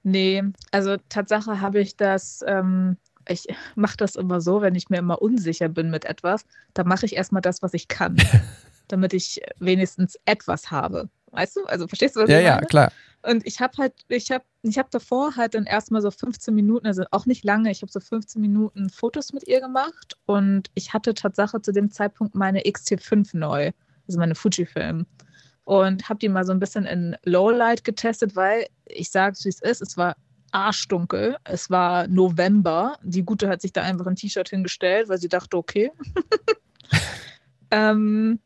Nee, 0.03 0.43
also 0.71 0.97
Tatsache 1.09 1.61
habe 1.61 1.79
ich 1.79 1.95
das, 1.95 2.43
ähm, 2.45 2.97
ich 3.27 3.45
mache 3.75 3.95
das 3.97 4.15
immer 4.17 4.41
so, 4.41 4.61
wenn 4.61 4.75
ich 4.75 4.89
mir 4.89 4.97
immer 4.97 5.21
unsicher 5.21 5.69
bin 5.69 5.89
mit 5.89 6.03
etwas, 6.05 6.45
dann 6.73 6.87
mache 6.87 7.05
ich 7.05 7.15
erstmal 7.15 7.41
das, 7.41 7.61
was 7.61 7.73
ich 7.73 7.87
kann, 7.87 8.17
damit 8.89 9.13
ich 9.13 9.41
wenigstens 9.59 10.17
etwas 10.25 10.71
habe. 10.71 11.09
Weißt 11.31 11.55
du? 11.55 11.63
Also 11.65 11.87
verstehst 11.87 12.15
du, 12.17 12.21
was 12.21 12.29
Ja, 12.29 12.39
ich 12.39 12.45
ja, 12.45 12.55
meine? 12.55 12.67
klar. 12.67 12.91
Und 13.23 13.45
ich 13.47 13.61
habe 13.61 13.77
halt, 13.77 13.93
ich 14.09 14.31
habe 14.31 14.43
ich 14.63 14.77
hab 14.77 14.91
davor 14.91 15.35
halt 15.35 15.55
dann 15.55 15.65
erstmal 15.65 16.01
so 16.01 16.11
15 16.11 16.53
Minuten, 16.53 16.87
also 16.87 17.03
auch 17.11 17.25
nicht 17.25 17.43
lange, 17.43 17.71
ich 17.71 17.81
habe 17.81 17.91
so 17.91 17.99
15 17.99 18.41
Minuten 18.41 18.89
Fotos 18.89 19.33
mit 19.33 19.47
ihr 19.47 19.61
gemacht 19.61 20.17
und 20.25 20.69
ich 20.73 20.93
hatte 20.93 21.13
Tatsache 21.13 21.61
zu 21.61 21.71
dem 21.71 21.89
Zeitpunkt 21.89 22.35
meine 22.35 22.61
XT5 22.61 23.37
neu, 23.37 23.71
also 24.07 24.19
meine 24.19 24.35
Fujifilm. 24.35 25.05
Und 25.65 26.09
habe 26.09 26.19
die 26.19 26.27
mal 26.27 26.45
so 26.45 26.51
ein 26.51 26.59
bisschen 26.59 26.85
in 26.85 27.15
Lowlight 27.23 27.85
getestet, 27.85 28.35
weil 28.35 28.67
ich 28.85 29.09
sage 29.09 29.35
es, 29.37 29.45
wie 29.45 29.49
es 29.49 29.61
ist, 29.61 29.81
es 29.81 29.95
war 29.95 30.17
arschdunkel, 30.51 31.37
es 31.45 31.69
war 31.69 32.07
November. 32.07 32.97
Die 33.01 33.23
Gute 33.23 33.47
hat 33.47 33.61
sich 33.61 33.71
da 33.71 33.81
einfach 33.81 34.05
ein 34.05 34.17
T-Shirt 34.17 34.49
hingestellt, 34.49 35.07
weil 35.07 35.17
sie 35.17 35.29
dachte, 35.29 35.55
okay. 35.57 35.91
ähm, 37.71 38.39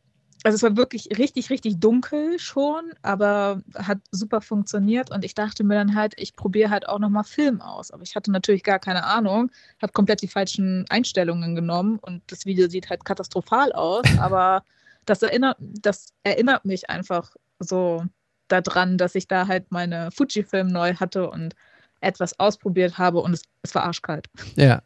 also 0.48 0.56
es 0.56 0.64
war 0.64 0.78
wirklich 0.78 1.10
richtig, 1.18 1.50
richtig 1.50 1.78
dunkel 1.82 2.40
schon, 2.40 2.94
aber 3.02 3.62
hat 3.76 3.98
super 4.12 4.40
funktioniert 4.40 5.12
und 5.12 5.26
ich 5.26 5.36
dachte 5.36 5.66
mir 5.66 5.74
dann 5.74 5.94
halt, 5.94 6.14
ich 6.16 6.38
probiere 6.38 6.70
halt 6.70 6.88
auch 6.88 7.00
nochmal 7.00 7.26
Film 7.26 7.60
aus. 7.60 7.92
Aber 7.92 8.02
ich 8.04 8.16
hatte 8.16 8.32
natürlich 8.32 8.64
gar 8.64 8.80
keine 8.80 9.04
Ahnung, 9.04 9.52
habe 9.82 9.92
komplett 9.92 10.22
die 10.22 10.30
falschen 10.30 10.86
Einstellungen 10.88 11.54
genommen 11.54 12.00
und 12.00 12.24
das 12.28 12.46
Video 12.46 12.70
sieht 12.70 12.90
halt 12.90 13.04
katastrophal 13.04 13.74
aus, 13.74 14.06
aber 14.22 14.64
das 15.06 15.22
erinnert, 15.22 15.58
das 15.60 16.14
erinnert 16.24 16.64
mich 16.64 16.90
einfach 16.90 17.36
so 17.60 18.06
daran, 18.48 18.98
dass 18.98 19.16
ich 19.16 19.28
da 19.28 19.48
halt 19.48 19.70
meine 19.70 20.12
Fujifilm 20.12 20.68
neu 20.70 20.94
hatte 20.94 21.30
und 21.30 21.56
etwas 22.00 22.40
ausprobiert 22.40 22.98
habe 22.98 23.20
und 23.20 23.34
es, 23.34 23.42
es 23.64 23.76
war 23.76 23.84
arschkalt. 23.84 24.30
Ja. 24.56 24.82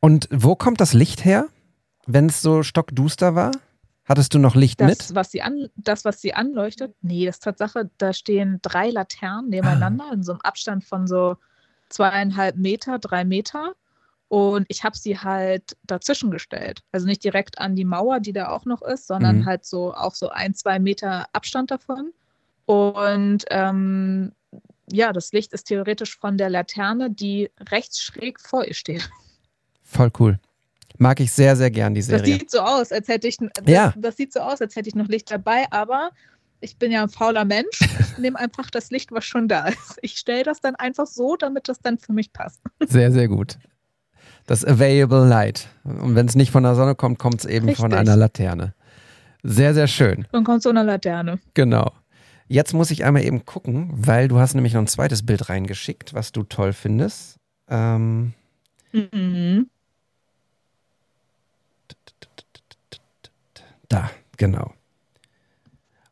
Und 0.00 0.28
wo 0.30 0.56
kommt 0.56 0.80
das 0.80 0.94
Licht 0.94 1.26
her, 1.26 1.48
wenn 2.06 2.30
es 2.30 2.40
so 2.40 2.62
stockduster 2.62 3.34
war? 3.34 3.50
Hattest 4.06 4.34
du 4.34 4.38
noch 4.38 4.54
Licht 4.54 4.80
Das 4.80 4.88
mit? 5.08 5.14
was, 5.14 5.30
sie 5.30 5.42
an, 5.42 5.68
das, 5.76 6.04
was 6.04 6.20
sie 6.20 6.34
anleuchtet, 6.34 6.94
nee, 7.00 7.24
das 7.26 7.36
ist 7.36 7.44
Tatsache, 7.44 7.90
da 7.98 8.12
stehen 8.12 8.58
drei 8.62 8.90
Laternen 8.90 9.48
nebeneinander 9.50 10.10
in 10.12 10.22
so 10.22 10.32
einem 10.32 10.40
Abstand 10.42 10.84
von 10.84 11.06
so 11.06 11.36
zweieinhalb 11.88 12.56
Meter, 12.56 12.98
drei 12.98 13.24
Meter. 13.24 13.74
Und 14.28 14.66
ich 14.68 14.84
habe 14.84 14.96
sie 14.96 15.18
halt 15.18 15.76
dazwischen 15.84 16.30
gestellt. 16.30 16.80
Also 16.92 17.06
nicht 17.06 17.22
direkt 17.24 17.58
an 17.58 17.76
die 17.76 17.84
Mauer, 17.84 18.20
die 18.20 18.32
da 18.32 18.48
auch 18.48 18.64
noch 18.64 18.82
ist, 18.82 19.06
sondern 19.06 19.38
Mhm. 19.40 19.44
halt 19.46 19.64
so 19.64 19.94
auch 19.94 20.14
so 20.14 20.28
ein, 20.28 20.54
zwei 20.54 20.78
Meter 20.78 21.26
Abstand 21.32 21.70
davon. 21.70 22.12
Und 22.66 23.44
ähm, 23.50 24.32
ja, 24.90 25.12
das 25.12 25.32
Licht 25.32 25.52
ist 25.52 25.64
theoretisch 25.64 26.16
von 26.18 26.36
der 26.36 26.50
Laterne, 26.50 27.10
die 27.10 27.50
rechts 27.70 28.00
schräg 28.00 28.40
vor 28.40 28.64
ihr 28.64 28.74
steht. 28.74 29.08
Voll 29.82 30.10
cool. 30.18 30.38
Mag 30.98 31.18
ich 31.20 31.32
sehr, 31.32 31.56
sehr 31.56 31.70
gern, 31.70 31.94
die 31.94 32.00
Das 32.00 32.06
Serie. 32.06 32.34
sieht 32.34 32.50
so 32.50 32.60
aus, 32.60 32.92
als 32.92 33.08
hätte 33.08 33.26
ich 33.28 33.36
das, 33.38 33.50
Ja. 33.66 33.92
das 33.96 34.16
sieht 34.16 34.32
so 34.32 34.40
aus, 34.40 34.60
als 34.60 34.76
hätte 34.76 34.88
ich 34.88 34.94
noch 34.94 35.08
Licht 35.08 35.30
dabei, 35.30 35.64
aber 35.70 36.10
ich 36.60 36.76
bin 36.78 36.92
ja 36.92 37.02
ein 37.02 37.08
fauler 37.08 37.44
Mensch. 37.44 37.80
Ich 37.80 38.18
nehme 38.18 38.38
einfach 38.38 38.70
das 38.70 38.90
Licht, 38.90 39.10
was 39.12 39.24
schon 39.24 39.48
da 39.48 39.66
ist. 39.66 39.98
Ich 40.02 40.16
stelle 40.16 40.44
das 40.44 40.60
dann 40.60 40.76
einfach 40.76 41.06
so, 41.06 41.36
damit 41.36 41.68
das 41.68 41.80
dann 41.80 41.98
für 41.98 42.12
mich 42.12 42.32
passt. 42.32 42.60
Sehr, 42.86 43.10
sehr 43.12 43.28
gut. 43.28 43.58
Das 44.46 44.64
Available 44.64 45.26
Light. 45.26 45.68
Und 45.84 46.14
wenn 46.14 46.26
es 46.26 46.34
nicht 46.36 46.50
von 46.52 46.62
der 46.62 46.74
Sonne 46.74 46.94
kommt, 46.94 47.18
kommt 47.18 47.40
es 47.40 47.44
eben 47.44 47.74
von 47.74 47.86
Richtig. 47.92 47.98
einer 47.98 48.16
Laterne. 48.16 48.74
Sehr, 49.42 49.74
sehr 49.74 49.88
schön. 49.88 50.26
Dann 50.32 50.44
kommt 50.44 50.62
so 50.62 50.70
eine 50.70 50.82
Laterne. 50.84 51.38
Genau. 51.54 51.92
Jetzt 52.46 52.72
muss 52.72 52.90
ich 52.90 53.04
einmal 53.04 53.24
eben 53.24 53.44
gucken, 53.46 53.90
weil 53.94 54.28
du 54.28 54.38
hast 54.38 54.54
nämlich 54.54 54.74
noch 54.74 54.80
ein 54.82 54.86
zweites 54.86 55.24
Bild 55.26 55.48
reingeschickt, 55.48 56.14
was 56.14 56.30
du 56.32 56.44
toll 56.44 56.72
findest. 56.72 57.36
Ähm, 57.68 58.32
Mhm. 58.92 59.68
Da, 63.94 64.10
genau. 64.36 64.72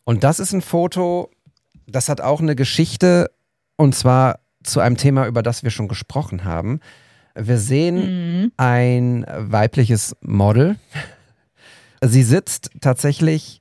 Und 0.04 0.24
das 0.24 0.38
ist 0.40 0.52
ein 0.52 0.62
Foto, 0.62 1.30
das 1.86 2.08
hat 2.08 2.20
auch 2.20 2.40
eine 2.40 2.54
Geschichte 2.56 3.30
und 3.76 3.94
zwar 3.94 4.38
zu 4.62 4.80
einem 4.80 4.96
Thema, 4.96 5.26
über 5.26 5.42
das 5.42 5.62
wir 5.62 5.70
schon 5.70 5.88
gesprochen 5.88 6.44
haben. 6.44 6.80
Wir 7.34 7.58
sehen 7.58 7.96
Mhm. 8.42 8.52
ein 8.56 9.26
weibliches 9.36 10.16
Model. 10.20 10.76
Sie 12.04 12.22
sitzt 12.22 12.70
tatsächlich, 12.80 13.60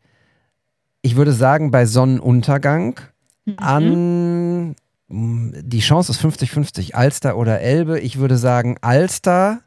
ich 1.02 1.16
würde 1.16 1.34
sagen, 1.34 1.72
bei 1.72 1.86
Sonnenuntergang 1.86 3.00
an, 3.58 4.76
mh, 5.08 5.62
die 5.64 5.80
Chance 5.80 6.12
ist 6.12 6.22
50-50, 6.22 6.94
Alster 6.96 7.38
oder 7.38 7.60
Elbe. 7.62 8.00
Ich 8.00 8.18
würde 8.18 8.38
sagen 8.38 8.78
Alster. 8.82 9.62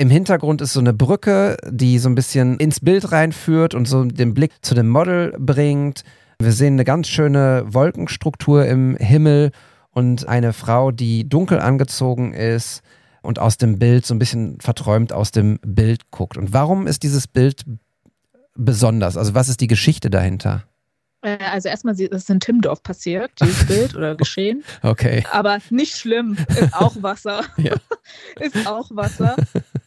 Im 0.00 0.10
Hintergrund 0.10 0.60
ist 0.60 0.74
so 0.74 0.80
eine 0.80 0.92
Brücke, 0.92 1.56
die 1.68 1.98
so 1.98 2.08
ein 2.08 2.14
bisschen 2.14 2.56
ins 2.58 2.78
Bild 2.78 3.10
reinführt 3.10 3.74
und 3.74 3.86
so 3.88 4.04
den 4.04 4.32
Blick 4.32 4.52
zu 4.62 4.76
dem 4.76 4.88
Model 4.88 5.34
bringt. 5.40 6.04
Wir 6.38 6.52
sehen 6.52 6.74
eine 6.74 6.84
ganz 6.84 7.08
schöne 7.08 7.64
Wolkenstruktur 7.66 8.64
im 8.64 8.96
Himmel 8.96 9.50
und 9.90 10.28
eine 10.28 10.52
Frau, 10.52 10.92
die 10.92 11.28
dunkel 11.28 11.58
angezogen 11.58 12.32
ist 12.32 12.82
und 13.22 13.40
aus 13.40 13.56
dem 13.58 13.80
Bild 13.80 14.06
so 14.06 14.14
ein 14.14 14.20
bisschen 14.20 14.60
verträumt 14.60 15.12
aus 15.12 15.32
dem 15.32 15.58
Bild 15.66 16.12
guckt. 16.12 16.36
Und 16.36 16.52
warum 16.52 16.86
ist 16.86 17.02
dieses 17.02 17.26
Bild 17.26 17.64
besonders? 18.54 19.16
Also 19.16 19.34
was 19.34 19.48
ist 19.48 19.60
die 19.60 19.66
Geschichte 19.66 20.10
dahinter? 20.10 20.62
Äh, 21.22 21.38
Also 21.50 21.68
erstmal, 21.68 22.00
ist 22.00 22.30
in 22.30 22.38
Timmendorf 22.38 22.84
passiert, 22.84 23.32
dieses 23.40 23.64
Bild 23.66 23.96
oder 23.96 24.14
geschehen. 24.14 24.62
Okay. 24.82 25.24
Aber 25.32 25.58
nicht 25.70 25.96
schlimm, 25.96 26.36
ist 26.48 26.72
auch 26.74 27.02
Wasser. 27.02 27.42
Ja. 27.56 27.74
ist 28.40 28.66
auch 28.68 28.88
Wasser. 28.92 29.34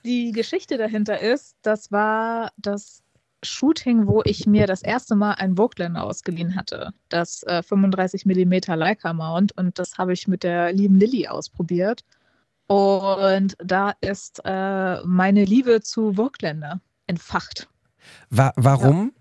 Die 0.04 0.32
Geschichte 0.32 0.78
dahinter 0.78 1.20
ist, 1.20 1.56
das 1.62 1.92
war 1.92 2.52
das 2.58 3.04
Shooting, 3.44 4.08
wo 4.08 4.22
ich 4.24 4.46
mir 4.46 4.68
das 4.68 4.82
erste 4.82 5.16
Mal 5.16 5.34
ein 5.34 5.56
Vogtländer 5.56 6.04
ausgeliehen 6.04 6.56
hatte. 6.56 6.94
Das 7.10 7.44
äh, 7.44 7.64
35 7.64 8.26
mm 8.26 8.54
Leica 8.76 9.14
Mount 9.14 9.58
und 9.58 9.78
das 9.80 9.98
habe 9.98 10.14
ich 10.14 10.28
mit 10.28 10.44
der 10.44 10.74
lieben 10.74 11.00
Lilly 11.00 11.28
ausprobiert. 11.28 12.04
Und 12.68 13.56
da 13.58 13.94
ist 14.00 14.42
äh, 14.46 15.02
meine 15.04 15.44
Liebe 15.44 15.82
zu 15.82 16.14
Vogtländer 16.14 16.80
entfacht. 17.08 17.68
Wa 18.30 18.54
warum? 18.56 19.12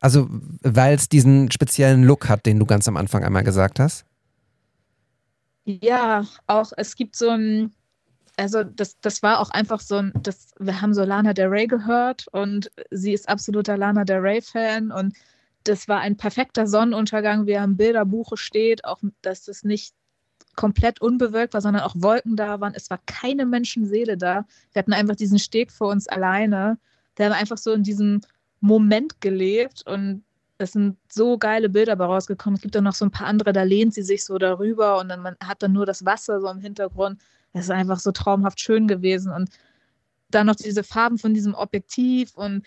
Also, 0.00 0.28
weil 0.62 0.94
es 0.94 1.08
diesen 1.08 1.50
speziellen 1.50 2.04
Look 2.04 2.28
hat, 2.28 2.46
den 2.46 2.58
du 2.58 2.66
ganz 2.66 2.86
am 2.86 2.96
Anfang 2.96 3.24
einmal 3.24 3.42
gesagt 3.42 3.80
hast. 3.80 4.04
Ja, 5.64 6.24
auch 6.46 6.72
es 6.76 6.94
gibt 6.94 7.16
so 7.16 7.30
ein, 7.30 7.74
also 8.38 8.62
das, 8.62 8.98
das 9.00 9.22
war 9.22 9.40
auch 9.40 9.50
einfach 9.50 9.80
so 9.80 9.96
ein, 9.96 10.12
das, 10.22 10.52
wir 10.58 10.80
haben 10.80 10.94
so 10.94 11.02
Lana 11.02 11.32
Del 11.32 11.48
Rey 11.48 11.66
gehört 11.66 12.26
und 12.32 12.70
sie 12.90 13.12
ist 13.12 13.28
absoluter 13.28 13.76
Lana 13.76 14.04
Del 14.04 14.18
Rey-Fan 14.18 14.92
und 14.92 15.14
das 15.64 15.88
war 15.88 16.00
ein 16.00 16.16
perfekter 16.16 16.66
Sonnenuntergang, 16.66 17.46
wie 17.46 17.52
er 17.52 17.64
im 17.64 17.76
Bilderbuche 17.76 18.36
steht, 18.36 18.84
auch 18.84 19.00
dass 19.22 19.48
es 19.48 19.64
nicht 19.64 19.92
komplett 20.54 21.00
unbewölkt 21.00 21.54
war, 21.54 21.60
sondern 21.60 21.82
auch 21.82 21.94
Wolken 21.96 22.36
da 22.36 22.60
waren. 22.60 22.74
Es 22.74 22.90
war 22.90 23.00
keine 23.06 23.44
Menschenseele 23.44 24.16
da. 24.16 24.46
Wir 24.72 24.80
hatten 24.80 24.92
einfach 24.92 25.16
diesen 25.16 25.38
Steg 25.38 25.70
vor 25.70 25.90
uns 25.90 26.08
alleine. 26.08 26.78
Wir 27.16 27.26
haben 27.26 27.32
einfach 27.32 27.58
so 27.58 27.72
in 27.72 27.82
diesem 27.82 28.20
Moment 28.60 29.20
gelebt 29.20 29.84
und 29.86 30.24
es 30.58 30.72
sind 30.72 30.96
so 31.08 31.38
geile 31.38 31.68
Bilder 31.68 31.96
bei 31.96 32.04
rausgekommen. 32.04 32.56
Es 32.56 32.62
gibt 32.62 32.76
auch 32.76 32.82
noch 32.82 32.94
so 32.94 33.04
ein 33.04 33.10
paar 33.10 33.26
andere, 33.26 33.52
da 33.52 33.62
lehnt 33.62 33.94
sie 33.94 34.02
sich 34.02 34.24
so 34.24 34.38
darüber 34.38 34.98
und 34.98 35.08
dann 35.08 35.22
man 35.22 35.36
hat 35.44 35.62
dann 35.62 35.72
nur 35.72 35.86
das 35.86 36.04
Wasser 36.04 36.40
so 36.40 36.48
im 36.48 36.60
Hintergrund. 36.60 37.20
Es 37.58 37.66
ist 37.66 37.70
einfach 37.70 37.98
so 37.98 38.12
traumhaft 38.12 38.60
schön 38.60 38.88
gewesen 38.88 39.32
und 39.32 39.50
dann 40.30 40.46
noch 40.46 40.56
diese 40.56 40.84
Farben 40.84 41.18
von 41.18 41.34
diesem 41.34 41.54
Objektiv 41.54 42.34
und 42.34 42.64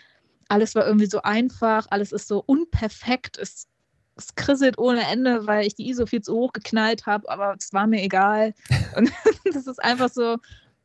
alles 0.47 0.75
war 0.75 0.85
irgendwie 0.85 1.05
so 1.05 1.21
einfach, 1.21 1.87
alles 1.91 2.11
ist 2.11 2.27
so 2.27 2.43
unperfekt. 2.45 3.37
Es, 3.37 3.67
es 4.17 4.35
krisselt 4.35 4.77
ohne 4.77 5.07
Ende, 5.07 5.47
weil 5.47 5.65
ich 5.65 5.75
die 5.75 5.89
ISO 5.89 6.05
viel 6.05 6.21
zu 6.21 6.33
hoch 6.33 6.51
geknallt 6.51 7.05
habe, 7.05 7.29
aber 7.29 7.55
es 7.57 7.71
war 7.71 7.87
mir 7.87 8.03
egal. 8.03 8.53
Und 8.97 9.11
das 9.53 9.67
ist 9.67 9.81
einfach 9.81 10.09
so, 10.09 10.37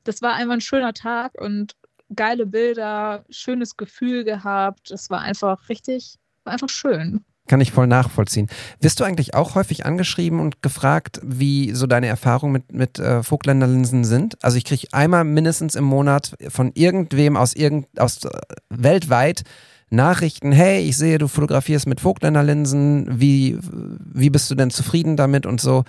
das 0.04 0.22
war 0.22 0.34
einfach 0.34 0.54
ein 0.54 0.60
schöner 0.60 0.94
Tag 0.94 1.32
und 1.40 1.74
geile 2.14 2.46
Bilder, 2.46 3.24
schönes 3.28 3.76
Gefühl 3.76 4.22
gehabt. 4.22 4.92
Es 4.92 5.10
war 5.10 5.20
einfach 5.20 5.68
richtig, 5.68 6.18
war 6.44 6.52
einfach 6.52 6.68
schön. 6.68 7.24
Kann 7.48 7.60
ich 7.60 7.70
voll 7.70 7.86
nachvollziehen. 7.86 8.48
Wirst 8.80 8.98
du 8.98 9.04
eigentlich 9.04 9.34
auch 9.34 9.54
häufig 9.54 9.86
angeschrieben 9.86 10.40
und 10.40 10.62
gefragt, 10.62 11.20
wie 11.22 11.72
so 11.72 11.86
deine 11.86 12.08
Erfahrungen 12.08 12.52
mit, 12.52 12.72
mit 12.72 12.98
äh, 12.98 13.22
Vogtländerlinsen 13.22 14.04
sind? 14.04 14.42
Also 14.42 14.58
ich 14.58 14.64
kriege 14.64 14.88
einmal 14.92 15.24
mindestens 15.24 15.74
im 15.76 15.84
Monat 15.84 16.36
von 16.48 16.72
irgendwem 16.74 17.36
aus, 17.36 17.54
irgend, 17.54 17.86
aus 18.00 18.24
äh, 18.24 18.30
weltweit 18.68 19.44
Nachrichten, 19.88 20.50
hey, 20.50 20.80
ich 20.80 20.96
sehe, 20.96 21.18
du 21.18 21.28
fotografierst 21.28 21.86
mit 21.86 22.00
Vogtländerlinsen, 22.00 23.20
wie, 23.20 23.58
wie 23.60 24.30
bist 24.30 24.50
du 24.50 24.56
denn 24.56 24.70
zufrieden 24.70 25.16
damit 25.16 25.46
und 25.46 25.60
so. 25.60 25.84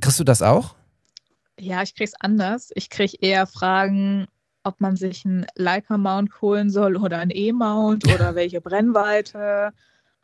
Kriegst 0.00 0.20
du 0.20 0.24
das 0.24 0.42
auch? 0.42 0.76
Ja, 1.58 1.82
ich 1.82 1.94
krieg's 1.94 2.14
anders. 2.20 2.70
Ich 2.74 2.90
krieg 2.90 3.22
eher 3.22 3.46
Fragen, 3.46 4.28
ob 4.62 4.80
man 4.80 4.96
sich 4.96 5.24
einen 5.24 5.46
Leica-Mount 5.54 6.40
holen 6.40 6.70
soll 6.70 6.96
oder 6.96 7.18
einen 7.18 7.32
E-Mount 7.32 8.06
oder 8.12 8.34
welche 8.36 8.60
Brennweite, 8.60 9.72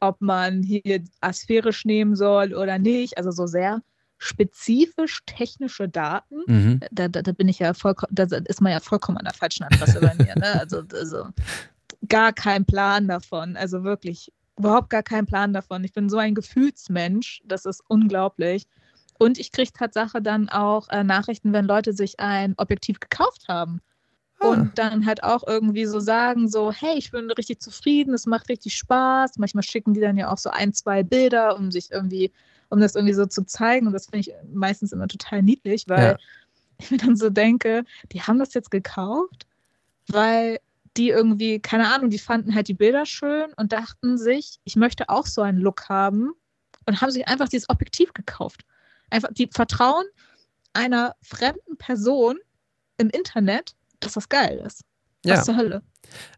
ob 0.02 0.20
man 0.20 0.62
hier 0.62 1.02
asphärisch 1.20 1.84
nehmen 1.84 2.16
soll 2.16 2.54
oder 2.54 2.78
nicht. 2.78 3.16
Also 3.16 3.30
so 3.30 3.46
sehr 3.46 3.82
spezifisch 4.18 5.20
technische 5.26 5.88
Daten. 5.88 6.42
Mhm. 6.46 6.80
Da, 6.90 7.08
da, 7.08 7.22
da 7.22 7.32
bin 7.32 7.48
ich 7.48 7.60
ja 7.60 7.72
vollkommen, 7.72 8.12
da 8.14 8.24
ist 8.24 8.60
man 8.60 8.72
ja 8.72 8.80
vollkommen 8.80 9.18
an 9.18 9.24
der 9.24 9.34
falschen 9.34 9.64
Adresse 9.64 10.00
bei 10.00 10.14
mir. 10.14 10.34
Ne? 10.36 10.60
Also, 10.60 10.82
also 10.92 11.26
gar 12.08 12.32
kein 12.32 12.64
Plan 12.64 13.06
davon. 13.06 13.56
Also 13.56 13.84
wirklich 13.84 14.32
überhaupt 14.58 14.90
gar 14.90 15.04
keinen 15.04 15.26
Plan 15.26 15.52
davon. 15.52 15.84
Ich 15.84 15.92
bin 15.92 16.08
so 16.08 16.18
ein 16.18 16.34
Gefühlsmensch, 16.34 17.40
das 17.44 17.64
ist 17.64 17.82
unglaublich. 17.86 18.66
Und 19.18 19.38
ich 19.38 19.52
kriege 19.52 19.72
Tatsache 19.72 20.20
dann 20.20 20.48
auch 20.48 20.88
äh, 20.88 21.04
Nachrichten, 21.04 21.52
wenn 21.52 21.66
Leute 21.66 21.92
sich 21.92 22.18
ein 22.18 22.54
Objektiv 22.56 22.98
gekauft 22.98 23.46
haben. 23.48 23.80
Und 24.50 24.78
dann 24.78 25.06
halt 25.06 25.22
auch 25.22 25.46
irgendwie 25.46 25.84
so 25.86 26.00
sagen, 26.00 26.48
so, 26.48 26.72
hey, 26.72 26.96
ich 26.98 27.10
bin 27.10 27.30
richtig 27.30 27.60
zufrieden, 27.60 28.14
es 28.14 28.26
macht 28.26 28.48
richtig 28.48 28.76
Spaß. 28.76 29.38
Manchmal 29.38 29.62
schicken 29.64 29.94
die 29.94 30.00
dann 30.00 30.16
ja 30.16 30.30
auch 30.32 30.38
so 30.38 30.50
ein, 30.50 30.72
zwei 30.72 31.02
Bilder, 31.02 31.56
um 31.56 31.70
sich 31.70 31.90
irgendwie, 31.90 32.32
um 32.68 32.80
das 32.80 32.94
irgendwie 32.94 33.14
so 33.14 33.26
zu 33.26 33.44
zeigen. 33.44 33.86
Und 33.86 33.92
das 33.92 34.06
finde 34.06 34.20
ich 34.20 34.32
meistens 34.52 34.92
immer 34.92 35.08
total 35.08 35.42
niedlich, 35.42 35.84
weil 35.88 36.12
Ja. 36.12 36.18
ich 36.78 36.90
mir 36.90 36.96
dann 36.98 37.16
so 37.16 37.30
denke, 37.30 37.84
die 38.12 38.22
haben 38.22 38.38
das 38.40 38.54
jetzt 38.54 38.70
gekauft, 38.70 39.46
weil 40.08 40.58
die 40.96 41.08
irgendwie, 41.10 41.60
keine 41.60 41.92
Ahnung, 41.94 42.10
die 42.10 42.18
fanden 42.18 42.54
halt 42.54 42.68
die 42.68 42.74
Bilder 42.74 43.06
schön 43.06 43.52
und 43.56 43.72
dachten 43.72 44.18
sich, 44.18 44.58
ich 44.64 44.76
möchte 44.76 45.08
auch 45.08 45.26
so 45.26 45.42
einen 45.42 45.58
Look 45.58 45.88
haben 45.88 46.32
und 46.86 47.00
haben 47.00 47.10
sich 47.10 47.28
einfach 47.28 47.48
dieses 47.48 47.68
Objektiv 47.70 48.12
gekauft. 48.12 48.62
Einfach, 49.10 49.30
die 49.32 49.48
vertrauen 49.52 50.04
einer 50.74 51.14
fremden 51.22 51.76
Person 51.78 52.38
im 52.98 53.10
Internet, 53.10 53.74
dass 54.04 54.14
das 54.14 54.28
geil 54.28 54.62
ist. 54.66 54.82
Ja. 55.24 55.36
Was 55.36 55.44
zur 55.44 55.56
Hölle. 55.56 55.82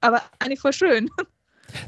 Aber 0.00 0.22
eigentlich 0.38 0.60
voll 0.60 0.72
schön. 0.72 1.08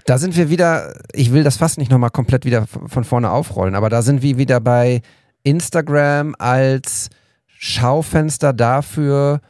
Da 0.05 0.19
sind 0.19 0.37
wir 0.37 0.51
wieder, 0.51 1.01
ich 1.13 1.33
will 1.33 1.45
das 1.45 1.59
fast 1.59 1.79
nicht 1.79 1.93
nochmal 1.93 2.11
komplett 2.11 2.45
wieder 2.45 2.67
von 2.67 3.05
vorne 3.05 3.31
aufrollen, 3.31 3.77
aber 3.77 3.89
da 3.89 4.03
sind 4.03 4.21
wir 4.21 4.37
wieder 4.37 4.59
bei 4.59 5.01
Instagram 5.45 6.35
als 6.41 7.09
Schaufenster 7.47 8.53
dafür, 8.53 9.41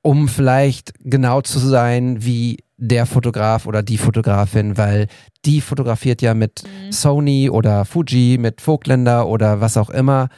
um 0.00 0.28
vielleicht 0.28 0.94
genau 1.00 1.42
zu 1.42 1.58
sein 1.58 2.24
wie 2.24 2.64
der 2.76 3.06
Fotograf 3.06 3.66
oder 3.66 3.82
die 3.82 3.98
Fotografin, 3.98 4.76
weil 4.76 5.06
die 5.44 5.60
fotografiert 5.60 6.22
ja 6.22 6.34
mit 6.34 6.64
Sony 6.90 7.50
oder 7.50 7.84
Fuji, 7.84 8.38
mit 8.38 8.60
Vogtländer 8.60 9.28
oder 9.28 9.60
was 9.60 9.76
auch 9.76 9.90
immer. 9.90 10.28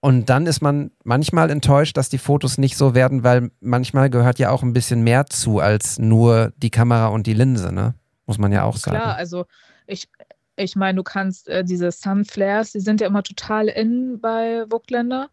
Und 0.00 0.30
dann 0.30 0.46
ist 0.46 0.60
man 0.60 0.92
manchmal 1.02 1.50
enttäuscht, 1.50 1.96
dass 1.96 2.08
die 2.08 2.18
Fotos 2.18 2.56
nicht 2.56 2.76
so 2.76 2.94
werden, 2.94 3.24
weil 3.24 3.50
manchmal 3.60 4.10
gehört 4.10 4.38
ja 4.38 4.50
auch 4.50 4.62
ein 4.62 4.72
bisschen 4.72 5.02
mehr 5.02 5.26
zu 5.26 5.58
als 5.58 5.98
nur 5.98 6.52
die 6.56 6.70
Kamera 6.70 7.08
und 7.08 7.26
die 7.26 7.34
Linse, 7.34 7.72
ne? 7.72 7.94
Muss 8.26 8.38
man 8.38 8.52
ja 8.52 8.62
auch 8.62 8.76
sagen. 8.76 8.96
Klar, 8.96 9.16
also 9.16 9.46
ich, 9.86 10.08
ich 10.56 10.76
meine, 10.76 10.96
du 10.96 11.02
kannst 11.02 11.48
äh, 11.48 11.64
diese 11.64 11.90
Sunflares, 11.90 12.72
die 12.72 12.80
sind 12.80 13.00
ja 13.00 13.08
immer 13.08 13.22
total 13.22 13.68
in 13.68 14.20
bei 14.20 14.64
Vogtländer. 14.70 15.30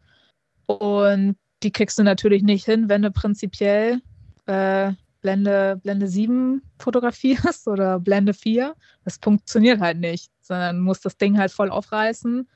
Und 0.66 1.36
die 1.62 1.72
kriegst 1.72 2.00
du 2.00 2.04
natürlich 2.04 2.42
nicht 2.42 2.66
hin, 2.66 2.90
wenn 2.90 3.04
du 3.04 3.12
prinzipiell 3.12 4.02
äh, 4.48 4.94
Blende, 5.22 5.80
Blende 5.84 6.08
7 6.08 6.62
fotografierst 6.80 7.68
oder 7.68 8.00
Blende 8.00 8.34
4. 8.34 8.76
Das 9.04 9.20
funktioniert 9.22 9.80
halt 9.80 10.00
nicht, 10.00 10.32
sondern 10.42 10.78
du 10.78 10.84
musst 10.84 11.06
das 11.06 11.18
Ding 11.18 11.38
halt 11.38 11.52
voll 11.52 11.70
aufreißen. 11.70 12.48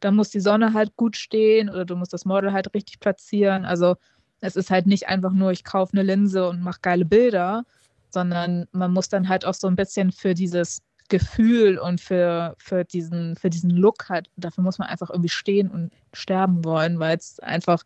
Dann 0.00 0.14
muss 0.14 0.30
die 0.30 0.40
Sonne 0.40 0.72
halt 0.74 0.96
gut 0.96 1.16
stehen 1.16 1.68
oder 1.68 1.84
du 1.84 1.96
musst 1.96 2.12
das 2.12 2.24
Model 2.24 2.52
halt 2.52 2.72
richtig 2.74 3.00
platzieren. 3.00 3.64
Also 3.64 3.96
es 4.40 4.56
ist 4.56 4.70
halt 4.70 4.86
nicht 4.86 5.08
einfach 5.08 5.32
nur, 5.32 5.50
ich 5.50 5.64
kaufe 5.64 5.92
eine 5.94 6.02
Linse 6.02 6.48
und 6.48 6.62
mache 6.62 6.80
geile 6.82 7.04
Bilder, 7.04 7.64
sondern 8.10 8.66
man 8.72 8.92
muss 8.92 9.08
dann 9.08 9.28
halt 9.28 9.44
auch 9.44 9.54
so 9.54 9.66
ein 9.66 9.76
bisschen 9.76 10.12
für 10.12 10.34
dieses 10.34 10.82
Gefühl 11.08 11.78
und 11.78 12.00
für, 12.00 12.54
für, 12.58 12.84
diesen, 12.84 13.36
für 13.36 13.50
diesen 13.50 13.70
Look 13.70 14.08
halt, 14.08 14.30
dafür 14.36 14.62
muss 14.62 14.78
man 14.78 14.88
einfach 14.88 15.10
irgendwie 15.10 15.30
stehen 15.30 15.70
und 15.70 15.90
sterben 16.12 16.64
wollen, 16.64 16.98
weil 16.98 17.16
es 17.16 17.40
einfach, 17.40 17.82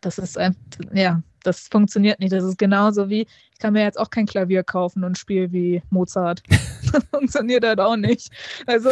das 0.00 0.18
ist 0.18 0.38
ein, 0.38 0.56
ja, 0.92 1.22
das 1.44 1.68
funktioniert 1.68 2.20
nicht. 2.20 2.32
Das 2.32 2.44
ist 2.44 2.58
genauso 2.58 3.08
wie, 3.10 3.22
ich 3.52 3.58
kann 3.58 3.74
mir 3.74 3.82
jetzt 3.82 3.98
auch 3.98 4.10
kein 4.10 4.26
Klavier 4.26 4.62
kaufen 4.62 5.04
und 5.04 5.18
spiele 5.18 5.52
wie 5.52 5.82
Mozart. 5.90 6.42
Das 6.92 7.04
funktioniert 7.04 7.64
halt 7.64 7.80
auch 7.80 7.96
nicht. 7.96 8.30
Also, 8.66 8.90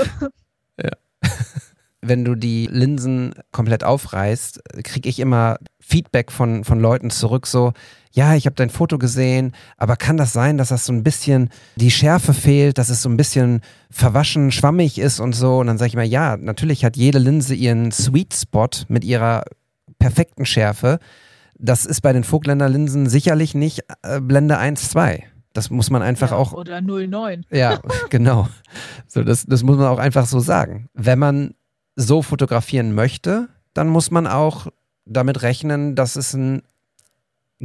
wenn 2.02 2.24
du 2.24 2.34
die 2.34 2.66
Linsen 2.66 3.34
komplett 3.52 3.84
aufreißt, 3.84 4.60
kriege 4.84 5.08
ich 5.08 5.18
immer 5.18 5.58
Feedback 5.78 6.32
von, 6.32 6.64
von 6.64 6.80
Leuten 6.80 7.10
zurück, 7.10 7.46
so, 7.46 7.72
ja, 8.12 8.34
ich 8.34 8.46
habe 8.46 8.56
dein 8.56 8.70
Foto 8.70 8.98
gesehen, 8.98 9.52
aber 9.76 9.96
kann 9.96 10.16
das 10.16 10.32
sein, 10.32 10.58
dass 10.58 10.68
das 10.68 10.84
so 10.84 10.92
ein 10.92 11.04
bisschen 11.04 11.50
die 11.76 11.90
Schärfe 11.90 12.34
fehlt, 12.34 12.78
dass 12.78 12.88
es 12.88 13.02
so 13.02 13.08
ein 13.08 13.16
bisschen 13.16 13.60
verwaschen, 13.90 14.50
schwammig 14.50 14.98
ist 14.98 15.20
und 15.20 15.32
so? 15.32 15.58
Und 15.58 15.68
dann 15.68 15.78
sage 15.78 15.90
ich 15.90 15.96
mal, 15.96 16.04
ja, 16.04 16.36
natürlich 16.36 16.84
hat 16.84 16.96
jede 16.96 17.18
Linse 17.18 17.54
ihren 17.54 17.92
Sweet 17.92 18.34
Spot 18.34 18.68
mit 18.88 19.04
ihrer 19.04 19.44
perfekten 19.98 20.44
Schärfe. 20.44 20.98
Das 21.56 21.86
ist 21.86 22.00
bei 22.00 22.12
den 22.12 22.24
Vogtländer 22.24 22.68
Linsen 22.68 23.08
sicherlich 23.08 23.54
nicht 23.54 23.84
äh, 24.02 24.20
Blende 24.20 24.58
1, 24.58 24.90
2. 24.90 25.24
Das 25.52 25.70
muss 25.70 25.90
man 25.90 26.02
einfach 26.02 26.30
ja, 26.30 26.36
auch 26.36 26.52
Oder 26.52 26.80
09. 26.80 27.44
ja, 27.50 27.80
genau. 28.10 28.48
So, 29.06 29.22
das, 29.22 29.44
das 29.46 29.62
muss 29.62 29.76
man 29.76 29.86
auch 29.86 29.98
einfach 29.98 30.26
so 30.26 30.40
sagen. 30.40 30.88
Wenn 30.94 31.18
man 31.18 31.54
so 32.00 32.22
fotografieren 32.22 32.94
möchte, 32.94 33.48
dann 33.74 33.88
muss 33.88 34.10
man 34.10 34.26
auch 34.26 34.68
damit 35.04 35.42
rechnen, 35.42 35.94
dass 35.94 36.16
es 36.16 36.34
einen 36.34 36.62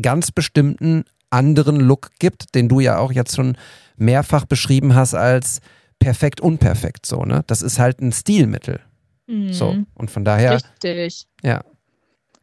ganz 0.02 0.32
bestimmten 0.32 1.06
anderen 1.30 1.80
Look 1.80 2.12
gibt, 2.20 2.56
den 2.56 2.70
du 2.70 2.80
ja 2.80 2.98
auch 2.98 3.12
jetzt 3.12 3.36
schon 3.36 3.58
mehrfach 3.98 4.46
beschrieben 4.46 4.96
hast 4.96 5.14
als 5.14 5.62
perfekt 6.00 6.42
unperfekt 6.42 7.06
so, 7.06 7.24
ne? 7.24 7.44
Das 7.48 7.62
ist 7.62 7.80
halt 7.80 8.02
ein 8.02 8.12
Stilmittel. 8.12 8.80
Mhm. 9.28 9.54
So. 9.54 9.78
Und 9.96 10.12
von 10.12 10.26
daher, 10.26 10.56
Richtig. 10.56 11.28
ja, 11.42 11.62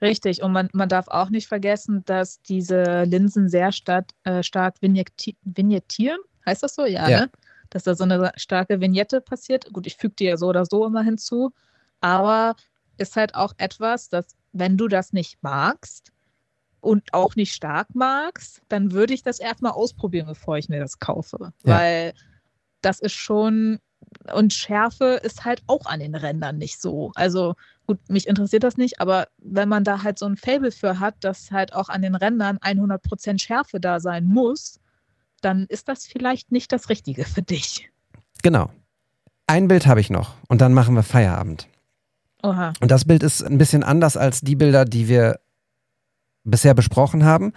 Richtig. 0.02 0.42
Und 0.42 0.50
man, 0.50 0.68
man 0.72 0.88
darf 0.88 1.06
auch 1.06 1.30
nicht 1.30 1.46
vergessen, 1.46 2.02
dass 2.06 2.42
diese 2.42 3.04
Linsen 3.04 3.48
sehr 3.48 3.70
stark, 3.70 4.06
äh, 4.24 4.42
stark 4.42 4.74
vignetti 4.82 5.36
vignettieren. 5.44 6.18
Heißt 6.44 6.64
das 6.64 6.74
so? 6.74 6.84
Ja, 6.84 7.08
Ja. 7.08 7.20
Ne? 7.20 7.30
Dass 7.70 7.84
da 7.84 7.94
so 7.94 8.04
eine 8.04 8.32
starke 8.36 8.80
Vignette 8.80 9.22
passiert. 9.22 9.72
Gut, 9.72 9.86
ich 9.86 9.96
füge 9.96 10.14
die 10.18 10.24
ja 10.24 10.36
so 10.36 10.48
oder 10.48 10.66
so 10.66 10.84
immer 10.84 11.02
hinzu. 11.02 11.52
Aber 12.02 12.56
ist 12.98 13.16
halt 13.16 13.34
auch 13.34 13.54
etwas, 13.56 14.10
dass, 14.10 14.36
wenn 14.52 14.76
du 14.76 14.88
das 14.88 15.12
nicht 15.12 15.42
magst 15.42 16.12
und 16.80 17.14
auch 17.14 17.36
nicht 17.36 17.54
stark 17.54 17.94
magst, 17.94 18.60
dann 18.68 18.92
würde 18.92 19.14
ich 19.14 19.22
das 19.22 19.38
erstmal 19.38 19.72
ausprobieren, 19.72 20.26
bevor 20.26 20.58
ich 20.58 20.68
mir 20.68 20.80
das 20.80 20.98
kaufe. 20.98 21.52
Ja. 21.64 21.78
Weil 21.78 22.14
das 22.82 23.00
ist 23.00 23.14
schon. 23.14 23.78
Und 24.34 24.52
Schärfe 24.52 25.20
ist 25.22 25.44
halt 25.44 25.62
auch 25.68 25.86
an 25.86 26.00
den 26.00 26.16
Rändern 26.16 26.58
nicht 26.58 26.80
so. 26.80 27.12
Also 27.14 27.54
gut, 27.86 27.98
mich 28.08 28.26
interessiert 28.26 28.64
das 28.64 28.76
nicht, 28.76 29.00
aber 29.00 29.28
wenn 29.38 29.68
man 29.68 29.84
da 29.84 30.02
halt 30.02 30.18
so 30.18 30.26
ein 30.26 30.36
Fable 30.36 30.72
für 30.72 30.98
hat, 30.98 31.14
dass 31.20 31.52
halt 31.52 31.72
auch 31.72 31.88
an 31.88 32.02
den 32.02 32.16
Rändern 32.16 32.58
100% 32.58 33.40
Schärfe 33.40 33.78
da 33.78 34.00
sein 34.00 34.24
muss, 34.24 34.80
dann 35.40 35.66
ist 35.68 35.88
das 35.88 36.04
vielleicht 36.04 36.50
nicht 36.50 36.72
das 36.72 36.88
Richtige 36.88 37.24
für 37.24 37.42
dich. 37.42 37.90
genau. 38.42 38.70
Ein 39.46 39.68
Bild 39.68 39.86
habe 39.86 40.00
ich 40.00 40.08
noch 40.08 40.34
und 40.48 40.60
dann 40.60 40.72
machen 40.72 40.94
wir 40.94 41.02
Feierabend. 41.02 41.68
Oha. 42.42 42.72
Und 42.80 42.90
das 42.90 43.04
Bild 43.04 43.22
ist 43.22 43.42
ein 43.42 43.58
bisschen 43.58 43.82
anders 43.82 44.16
als 44.16 44.40
die 44.40 44.56
Bilder, 44.56 44.84
die 44.84 45.08
wir 45.08 45.40
bisher 46.44 46.74
besprochen 46.74 47.24
haben. 47.24 47.52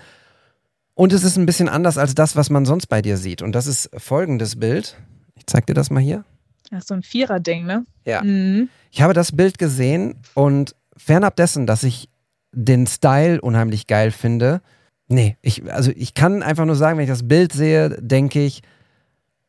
Und 0.94 1.12
es 1.12 1.24
ist 1.24 1.38
ein 1.38 1.46
bisschen 1.46 1.68
anders 1.68 1.98
als 1.98 2.16
das, 2.16 2.36
was 2.36 2.50
man 2.50 2.66
sonst 2.66 2.88
bei 2.88 3.02
dir 3.02 3.18
sieht. 3.18 3.42
Und 3.42 3.54
das 3.54 3.68
ist 3.68 3.90
folgendes 3.98 4.60
Bild. 4.60 4.98
Ich 5.36 5.46
zeig 5.46 5.66
dir 5.68 5.74
das 5.74 5.90
mal 5.90 6.02
hier. 6.02 6.24
Das 6.70 6.82
ist 6.82 6.88
so 6.88 6.94
ein 6.94 7.04
Vierer-Ding, 7.04 7.66
ne? 7.66 7.86
Ja. 8.06 8.24
Mhm. 8.24 8.70
Ich 8.92 9.02
habe 9.02 9.14
das 9.14 9.34
Bild 9.34 9.58
gesehen 9.58 10.16
und 10.34 10.76
fernab 10.96 11.36
dessen, 11.36 11.68
dass 11.68 11.84
ich 11.84 12.10
den 12.54 12.88
Style 12.88 13.42
unheimlich 13.42 13.88
geil 13.88 14.12
finde. 14.12 14.62
Nee, 15.08 15.38
ich, 15.42 15.72
also 15.72 15.92
ich 15.96 16.14
kann 16.14 16.42
einfach 16.42 16.66
nur 16.66 16.76
sagen, 16.76 16.98
wenn 16.98 17.04
ich 17.04 17.10
das 17.10 17.28
Bild 17.28 17.52
sehe, 17.52 17.90
denke 18.02 18.44
ich, 18.44 18.64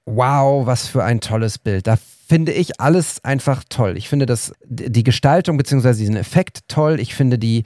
wow, 0.05 0.67
was 0.67 0.89
für 0.89 1.05
ein 1.05 1.21
tolles 1.21 1.59
Bild. 1.59 1.87
Da 1.87 1.97
finde 2.27 2.53
ich 2.53 2.81
alles 2.81 3.25
einfach 3.25 3.63
toll. 3.69 3.97
Ich 3.97 4.09
finde 4.09 4.27
das, 4.27 4.53
die 4.65 5.05
Gestaltung 5.05 5.57
bzw. 5.57 5.95
diesen 5.95 6.17
Effekt 6.17 6.61
toll. 6.69 6.99
Ich 6.99 7.15
finde 7.15 7.39
die 7.39 7.65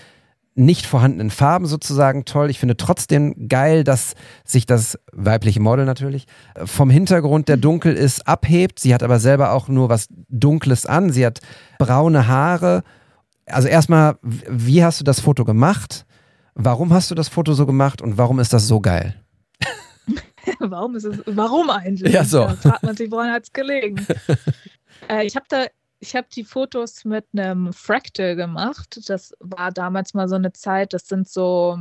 nicht 0.54 0.84
vorhandenen 0.84 1.30
Farben 1.30 1.66
sozusagen 1.66 2.24
toll. 2.24 2.50
Ich 2.50 2.58
finde 2.58 2.76
trotzdem 2.76 3.48
geil, 3.48 3.84
dass 3.84 4.14
sich 4.44 4.66
das 4.66 4.98
weibliche 5.12 5.60
Model 5.60 5.86
natürlich 5.86 6.26
äh, 6.54 6.66
vom 6.66 6.90
Hintergrund, 6.90 7.48
der 7.48 7.56
dunkel 7.56 7.94
ist, 7.94 8.26
abhebt. 8.26 8.78
Sie 8.78 8.94
hat 8.94 9.02
aber 9.02 9.18
selber 9.18 9.52
auch 9.52 9.68
nur 9.68 9.88
was 9.88 10.08
Dunkles 10.28 10.86
an. 10.86 11.10
Sie 11.10 11.24
hat 11.24 11.40
braune 11.78 12.26
Haare. 12.26 12.82
Also 13.46 13.68
erstmal, 13.68 14.16
wie 14.22 14.84
hast 14.84 15.00
du 15.00 15.04
das 15.04 15.20
Foto 15.20 15.44
gemacht? 15.44 16.04
Warum 16.54 16.92
hast 16.92 17.10
du 17.10 17.14
das 17.14 17.28
Foto 17.28 17.54
so 17.54 17.64
gemacht 17.64 18.02
und 18.02 18.18
warum 18.18 18.38
ist 18.38 18.52
das 18.52 18.66
so 18.66 18.80
geil? 18.80 19.14
warum 20.60 20.96
ist 20.96 21.04
es, 21.04 21.22
warum 21.26 21.70
eigentlich? 21.70 22.12
Ja, 22.12 22.24
so. 22.24 22.44
Da 22.44 22.56
fragt 22.56 22.82
man 22.82 22.96
sich, 22.96 23.10
woran 23.10 23.30
hat 23.30 23.44
es 23.44 23.52
gelegen? 23.52 24.06
äh, 25.08 25.26
ich 25.26 25.36
habe 25.36 25.46
da, 25.48 25.66
ich 26.00 26.16
habe 26.16 26.26
die 26.34 26.44
Fotos 26.44 27.04
mit 27.04 27.26
einem 27.32 27.72
Fractal 27.72 28.36
gemacht. 28.36 29.00
Das 29.08 29.34
war 29.40 29.70
damals 29.70 30.14
mal 30.14 30.28
so 30.28 30.36
eine 30.36 30.52
Zeit, 30.52 30.92
das 30.92 31.08
sind 31.08 31.28
so 31.28 31.78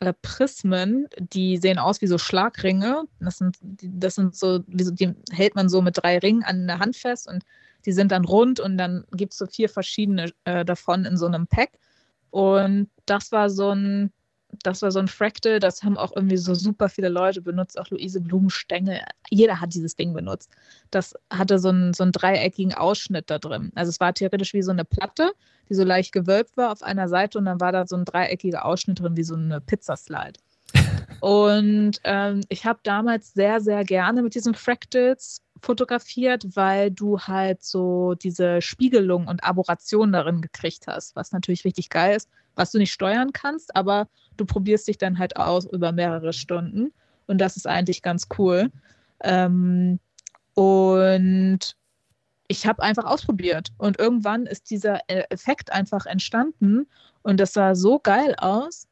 äh, 0.00 0.12
Prismen, 0.22 1.08
die 1.18 1.56
sehen 1.58 1.78
aus 1.78 2.00
wie 2.00 2.06
so 2.06 2.18
Schlagringe. 2.18 3.04
Das 3.20 3.38
sind, 3.38 3.58
die, 3.60 3.90
das 3.98 4.16
sind 4.16 4.34
so, 4.34 4.60
wie 4.66 4.84
so, 4.84 4.90
die 4.90 5.14
hält 5.30 5.54
man 5.54 5.68
so 5.68 5.82
mit 5.82 5.98
drei 5.98 6.18
Ringen 6.18 6.42
an 6.42 6.66
der 6.66 6.78
Hand 6.78 6.96
fest 6.96 7.28
und 7.28 7.44
die 7.86 7.92
sind 7.92 8.12
dann 8.12 8.24
rund 8.24 8.60
und 8.60 8.78
dann 8.78 9.04
gibt 9.12 9.32
es 9.34 9.38
so 9.38 9.46
vier 9.46 9.68
verschiedene 9.68 10.32
äh, 10.44 10.64
davon 10.64 11.04
in 11.04 11.16
so 11.16 11.26
einem 11.26 11.46
Pack. 11.46 11.72
Und 12.30 12.88
das 13.06 13.30
war 13.30 13.50
so 13.50 13.70
ein, 13.70 14.12
das 14.66 14.82
war 14.82 14.90
so 14.90 14.98
ein 14.98 15.08
Fractal, 15.08 15.60
das 15.60 15.82
haben 15.82 15.96
auch 15.96 16.12
irgendwie 16.16 16.38
so 16.38 16.54
super 16.54 16.88
viele 16.88 17.08
Leute 17.08 17.42
benutzt, 17.42 17.78
auch 17.78 17.88
Luise 17.90 18.20
Blumenstengel. 18.20 19.00
Jeder 19.30 19.60
hat 19.60 19.74
dieses 19.74 19.94
Ding 19.94 20.14
benutzt. 20.14 20.50
Das 20.90 21.14
hatte 21.30 21.58
so 21.58 21.68
einen, 21.68 21.92
so 21.92 22.02
einen 22.02 22.12
dreieckigen 22.12 22.74
Ausschnitt 22.74 23.30
da 23.30 23.38
drin. 23.38 23.70
Also 23.74 23.90
es 23.90 24.00
war 24.00 24.14
theoretisch 24.14 24.54
wie 24.54 24.62
so 24.62 24.72
eine 24.72 24.84
Platte, 24.84 25.32
die 25.68 25.74
so 25.74 25.84
leicht 25.84 26.12
gewölbt 26.12 26.56
war 26.56 26.72
auf 26.72 26.82
einer 26.82 27.08
Seite 27.08 27.38
und 27.38 27.44
dann 27.44 27.60
war 27.60 27.72
da 27.72 27.86
so 27.86 27.96
ein 27.96 28.04
dreieckiger 28.04 28.64
Ausschnitt 28.64 29.00
drin, 29.00 29.16
wie 29.16 29.22
so 29.22 29.34
eine 29.34 29.60
Pizzaslide. 29.60 30.40
Und 31.20 32.00
ähm, 32.04 32.40
ich 32.48 32.66
habe 32.66 32.80
damals 32.82 33.32
sehr, 33.32 33.60
sehr 33.60 33.84
gerne 33.84 34.22
mit 34.22 34.34
diesen 34.34 34.54
Fractals 34.54 35.40
fotografiert, 35.62 36.44
weil 36.54 36.90
du 36.90 37.18
halt 37.20 37.62
so 37.62 38.14
diese 38.14 38.60
Spiegelung 38.60 39.26
und 39.26 39.42
Aberration 39.42 40.12
darin 40.12 40.42
gekriegt 40.42 40.86
hast, 40.86 41.16
was 41.16 41.32
natürlich 41.32 41.64
richtig 41.64 41.88
geil 41.88 42.16
ist, 42.16 42.28
was 42.54 42.70
du 42.72 42.78
nicht 42.78 42.92
steuern 42.92 43.32
kannst, 43.32 43.74
aber 43.74 44.08
du 44.36 44.44
probierst 44.44 44.88
dich 44.88 44.98
dann 44.98 45.18
halt 45.18 45.36
aus 45.36 45.66
über 45.66 45.92
mehrere 45.92 46.32
Stunden 46.32 46.92
und 47.26 47.38
das 47.40 47.56
ist 47.56 47.66
eigentlich 47.66 48.02
ganz 48.02 48.28
cool. 48.38 48.70
Ähm, 49.22 49.98
und 50.54 51.76
ich 52.48 52.66
habe 52.66 52.82
einfach 52.82 53.04
ausprobiert 53.04 53.68
und 53.78 53.98
irgendwann 53.98 54.46
ist 54.46 54.70
dieser 54.70 55.00
äh, 55.08 55.24
Effekt 55.30 55.72
einfach 55.72 56.06
entstanden 56.06 56.86
und 57.22 57.40
das 57.40 57.52
sah 57.52 57.74
so 57.74 57.98
geil 57.98 58.34
aus, 58.38 58.86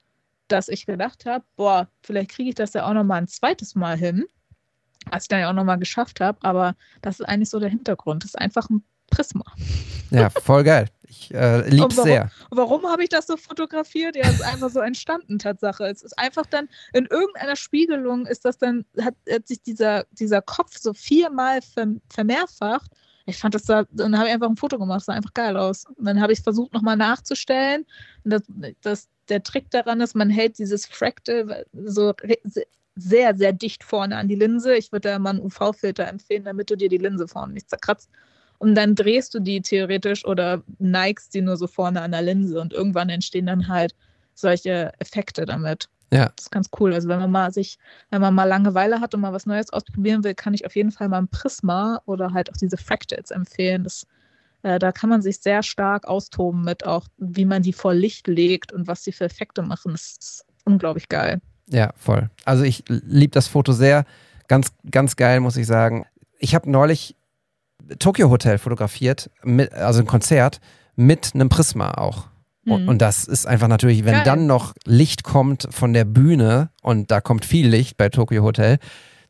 dass 0.49 0.69
ich 0.69 0.87
gedacht 0.87 1.27
habe, 1.27 1.45
boah, 1.57 1.89
vielleicht 2.03 2.31
kriege 2.31 2.51
ich 2.51 2.55
das 2.55 2.73
ja 2.73 2.87
auch 2.87 2.95
noch 2.95 3.05
mal 3.05 3.17
ein 3.17 3.29
zweites 3.29 3.75
Mal 3.75 3.97
hin, 3.97 4.25
was 5.11 5.25
ich 5.25 5.29
dann 5.29 5.41
ja 5.41 5.51
auch 5.51 5.55
noch 5.55 5.65
mal 5.65 5.77
geschafft 5.77 6.21
habe, 6.21 6.39
aber 6.43 6.75
das 7.03 7.21
ist 7.21 7.27
eigentlich 7.27 7.51
so 7.51 7.61
der 7.61 7.69
Hintergrund. 7.69 8.25
Das 8.25 8.31
ist 8.31 8.39
einfach 8.39 8.69
ein 8.71 8.85
Prisma. 9.13 9.45
Ja, 10.11 10.31
voll 10.31 10.65
geil. 10.65 10.89
Ich 11.09 11.33
äh, 11.35 11.69
lieb's 11.69 11.97
warum- 11.97 12.09
sehr. 12.09 12.31
Warum 12.51 12.87
habe 12.87 13.03
ich 13.03 13.11
das 13.11 13.27
so 13.27 13.37
fotografiert? 13.37 14.17
Ja, 14.17 14.23
es 14.25 14.35
ist 14.37 14.43
einfach 14.45 14.71
so 14.71 14.81
entstanden, 14.81 15.39
Tatsache. 15.39 15.85
Es 15.85 16.03
ist 16.03 16.19
einfach 16.19 16.47
dann, 16.47 16.69
in 16.93 17.07
irgendeiner 17.07 17.57
Spiegelung 17.57 18.27
ist 18.27 18.45
das 18.45 18.59
dann, 18.59 18.85
hat, 19.01 19.15
hat 19.31 19.47
sich 19.47 19.63
dieser, 19.63 20.05
dieser 20.13 20.41
Kopf 20.43 20.79
so 20.79 20.95
viermal 20.95 21.61
ver, 21.63 21.87
vermehrfacht. 22.09 22.91
Ich 23.27 23.39
fand 23.39 23.55
das 23.55 23.65
da, 23.65 23.81
und 23.81 23.89
dann 23.93 24.17
habe 24.17 24.29
ich 24.29 24.35
einfach 24.35 24.49
ein 24.49 24.57
Foto 24.57 24.79
gemacht, 24.79 25.05
sah 25.05 25.13
einfach 25.13 25.35
geil 25.35 25.57
aus. 25.57 25.85
Und 25.87 26.05
dann 26.07 26.21
habe 26.21 26.33
ich 26.33 26.41
versucht, 26.41 26.73
nochmal 26.73 26.97
nachzustellen. 26.97 27.87
Und 28.25 28.31
das, 28.33 28.43
das, 28.81 29.09
der 29.29 29.43
Trick 29.43 29.71
daran 29.71 30.01
ist, 30.01 30.17
man 30.17 30.31
hält 30.31 30.59
dieses 30.59 30.87
Fractal 30.87 31.65
so 31.73 32.15
sehr, 32.97 33.37
sehr 33.37 33.53
dicht 33.53 33.85
vorne 33.85 34.17
an 34.17 34.29
die 34.29 34.35
Linse. 34.35 34.75
Ich 34.75 34.93
würde 34.93 35.11
da 35.11 35.19
mal 35.19 35.31
einen 35.31 35.41
UV-Filter 35.41 36.09
empfehlen, 36.09 36.45
damit 36.45 36.71
du 36.71 36.77
dir 36.77 36.89
die 36.89 36.99
Linse 36.99 37.29
vorne 37.29 37.53
nicht 37.53 37.71
zerkratzt. 37.71 38.11
Und 38.63 38.77
dann 38.77 38.95
drehst 38.95 39.35
du 39.35 39.41
die 39.41 39.61
theoretisch 39.61 40.25
oder 40.25 40.63
neigst 40.79 41.35
die 41.35 41.41
nur 41.41 41.57
so 41.57 41.67
vorne 41.67 42.01
an 42.01 42.13
der 42.13 42.23
Linse 42.23 42.61
und 42.61 42.73
irgendwann 42.73 43.09
entstehen 43.09 43.47
dann 43.47 43.67
halt 43.67 43.93
solche 44.35 44.93
Effekte 45.01 45.47
damit. 45.47 45.89
Ja. 46.13 46.27
Das 46.37 46.45
ist 46.45 46.53
ganz 46.53 46.71
cool. 46.79 46.95
Also 46.95 47.09
wenn 47.09 47.19
man 47.19 47.33
mal 47.33 47.53
sich, 47.53 47.77
wenn 48.11 48.21
man 48.21 48.33
mal 48.33 48.45
Langeweile 48.45 49.01
hat 49.01 49.17
und 49.17 49.21
mal 49.21 49.33
was 49.33 49.47
Neues 49.47 49.73
ausprobieren 49.73 50.23
will, 50.23 50.37
kann 50.37 50.55
ich 50.55 50.65
auf 50.65 50.77
jeden 50.77 50.93
Fall 50.93 51.09
mal 51.09 51.19
ein 51.19 51.27
Prisma 51.27 52.03
oder 52.07 52.35
halt 52.35 52.53
auch 52.53 52.57
diese 52.57 52.77
Fractals 52.77 53.33
empfehlen. 53.33 53.83
Das, 53.83 54.07
äh, 54.63 54.79
da 54.79 54.93
kann 54.93 55.11
man 55.11 55.23
sich 55.23 55.41
sehr 55.41 55.65
stark 55.65 56.07
austoben 56.07 56.63
mit 56.63 56.87
auch, 56.87 57.09
wie 57.17 57.47
man 57.47 57.63
die 57.63 57.73
vor 57.73 57.95
Licht 57.95 58.29
legt 58.29 58.73
und 58.73 58.87
was 58.87 59.03
die 59.03 59.11
für 59.11 59.25
Effekte 59.25 59.63
machen. 59.63 59.91
Das 59.91 60.19
ist 60.21 60.47
unglaublich 60.65 61.09
geil. 61.09 61.41
Ja, 61.69 61.91
voll. 61.97 62.31
Also 62.45 62.63
ich 62.63 62.85
liebe 62.87 63.33
das 63.33 63.49
Foto 63.49 63.73
sehr. 63.73 64.05
Ganz, 64.47 64.73
ganz 64.89 65.17
geil, 65.17 65.41
muss 65.41 65.57
ich 65.57 65.67
sagen. 65.67 66.07
Ich 66.39 66.55
habe 66.55 66.71
neulich 66.71 67.17
Tokyo 67.99 68.31
Hotel 68.31 68.59
fotografiert, 68.59 69.31
mit, 69.45 69.73
also 69.73 70.01
ein 70.01 70.07
Konzert 70.07 70.61
mit 70.97 71.33
einem 71.35 71.49
Prisma 71.49 71.93
auch. 71.93 72.27
Und, 72.67 72.83
Mhm. 72.83 72.89
und 72.91 72.99
das 73.03 73.25
ist 73.25 73.47
einfach 73.47 73.67
natürlich, 73.69 74.05
wenn 74.05 74.15
Geil. 74.15 74.23
dann 74.25 74.47
noch 74.47 74.75
Licht 74.85 75.25
kommt 75.25 75.67
von 75.71 75.93
der 75.93 76.05
Bühne 76.05 76.71
und 76.83 77.11
da 77.11 77.21
kommt 77.21 77.45
viel 77.45 77.67
Licht 77.69 77.97
bei 77.97 78.09
Tokyo 78.09 78.43
Hotel, 78.45 78.79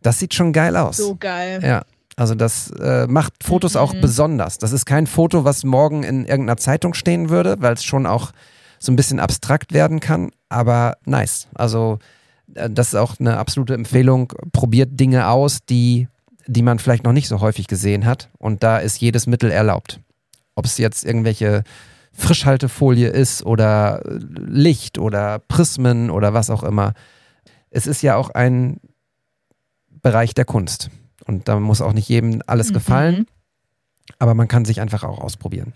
das 0.02 0.18
sieht 0.18 0.34
schon 0.34 0.52
geil 0.52 0.76
aus. 0.76 0.96
So 0.98 1.16
geil. 1.16 1.60
Ja, 1.62 1.82
Also 2.16 2.34
das 2.34 2.70
äh, 2.72 3.06
macht 3.06 3.42
Fotos 3.42 3.74
auch 3.74 3.94
Mhm. 3.94 4.00
besonders. 4.02 4.58
Das 4.58 4.72
ist 4.72 4.84
kein 4.84 5.06
Foto, 5.06 5.44
was 5.44 5.64
morgen 5.64 6.02
in 6.02 6.26
irgendeiner 6.26 6.58
Zeitung 6.58 6.92
stehen 6.92 7.30
würde, 7.30 7.56
weil 7.60 7.72
es 7.72 7.84
schon 7.84 8.04
auch 8.06 8.32
so 8.78 8.92
ein 8.92 8.96
bisschen 8.96 9.18
abstrakt 9.18 9.72
werden 9.72 9.98
kann, 10.00 10.30
aber 10.50 10.98
nice. 11.06 11.48
Also 11.54 11.98
äh, 12.54 12.68
das 12.68 12.88
ist 12.88 12.96
auch 12.96 13.18
eine 13.18 13.38
absolute 13.38 13.72
Empfehlung. 13.72 14.30
Probiert 14.52 15.00
Dinge 15.00 15.28
aus, 15.28 15.60
die, 15.64 16.06
die 16.46 16.62
man 16.62 16.78
vielleicht 16.78 17.04
noch 17.04 17.12
nicht 17.12 17.28
so 17.28 17.40
häufig 17.40 17.66
gesehen 17.68 18.04
hat 18.06 18.28
und 18.38 18.62
da 18.62 18.78
ist 18.78 19.00
jedes 19.00 19.26
Mittel 19.26 19.50
erlaubt. 19.50 20.00
Ob 20.54 20.64
es 20.64 20.78
jetzt 20.78 21.04
irgendwelche 21.04 21.62
Frischhaltefolie 22.12 23.08
ist 23.08 23.44
oder 23.44 24.02
Licht 24.06 24.98
oder 24.98 25.38
Prismen 25.38 26.10
oder 26.10 26.34
was 26.34 26.50
auch 26.50 26.62
immer. 26.62 26.92
Es 27.70 27.86
ist 27.86 28.02
ja 28.02 28.16
auch 28.16 28.30
ein 28.30 28.80
Bereich 30.02 30.34
der 30.34 30.44
Kunst. 30.44 30.90
Und 31.26 31.48
da 31.48 31.58
muss 31.58 31.80
auch 31.80 31.92
nicht 31.92 32.08
jedem 32.08 32.42
alles 32.46 32.70
Mhm. 32.70 32.74
gefallen, 32.74 33.26
aber 34.18 34.34
man 34.34 34.48
kann 34.48 34.64
sich 34.64 34.80
einfach 34.80 35.04
auch 35.04 35.20
ausprobieren. 35.20 35.72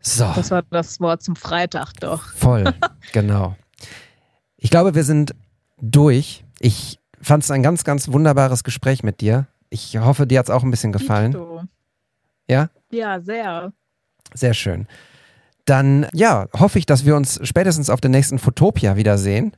So, 0.00 0.30
Das 0.34 0.50
war 0.50 0.62
das 0.70 1.00
Wort 1.00 1.22
zum 1.22 1.34
Freitag 1.36 1.94
doch. 2.00 2.28
voll, 2.34 2.64
genau. 3.12 3.56
Ich 4.56 4.70
glaube, 4.70 4.94
wir 4.94 5.04
sind 5.04 5.34
durch. 5.80 6.44
Ich 6.60 7.00
fand 7.20 7.42
es 7.44 7.50
ein 7.50 7.62
ganz, 7.62 7.82
ganz 7.84 8.08
wunderbares 8.08 8.62
Gespräch 8.64 9.02
mit 9.02 9.20
dir. 9.20 9.46
Ich 9.72 9.96
hoffe, 9.96 10.26
dir 10.26 10.38
hat 10.38 10.46
es 10.46 10.50
auch 10.50 10.62
ein 10.62 10.70
bisschen 10.70 10.92
gefallen. 10.92 11.34
Ja? 12.46 12.68
Ja, 12.90 13.20
sehr. 13.20 13.72
Sehr 14.34 14.52
schön. 14.52 14.86
Dann, 15.64 16.06
ja, 16.12 16.46
hoffe 16.58 16.78
ich, 16.78 16.84
dass 16.86 17.06
wir 17.06 17.16
uns 17.16 17.40
spätestens 17.44 17.88
auf 17.88 18.00
der 18.00 18.10
nächsten 18.10 18.38
Fotopia 18.38 18.96
wiedersehen, 18.96 19.52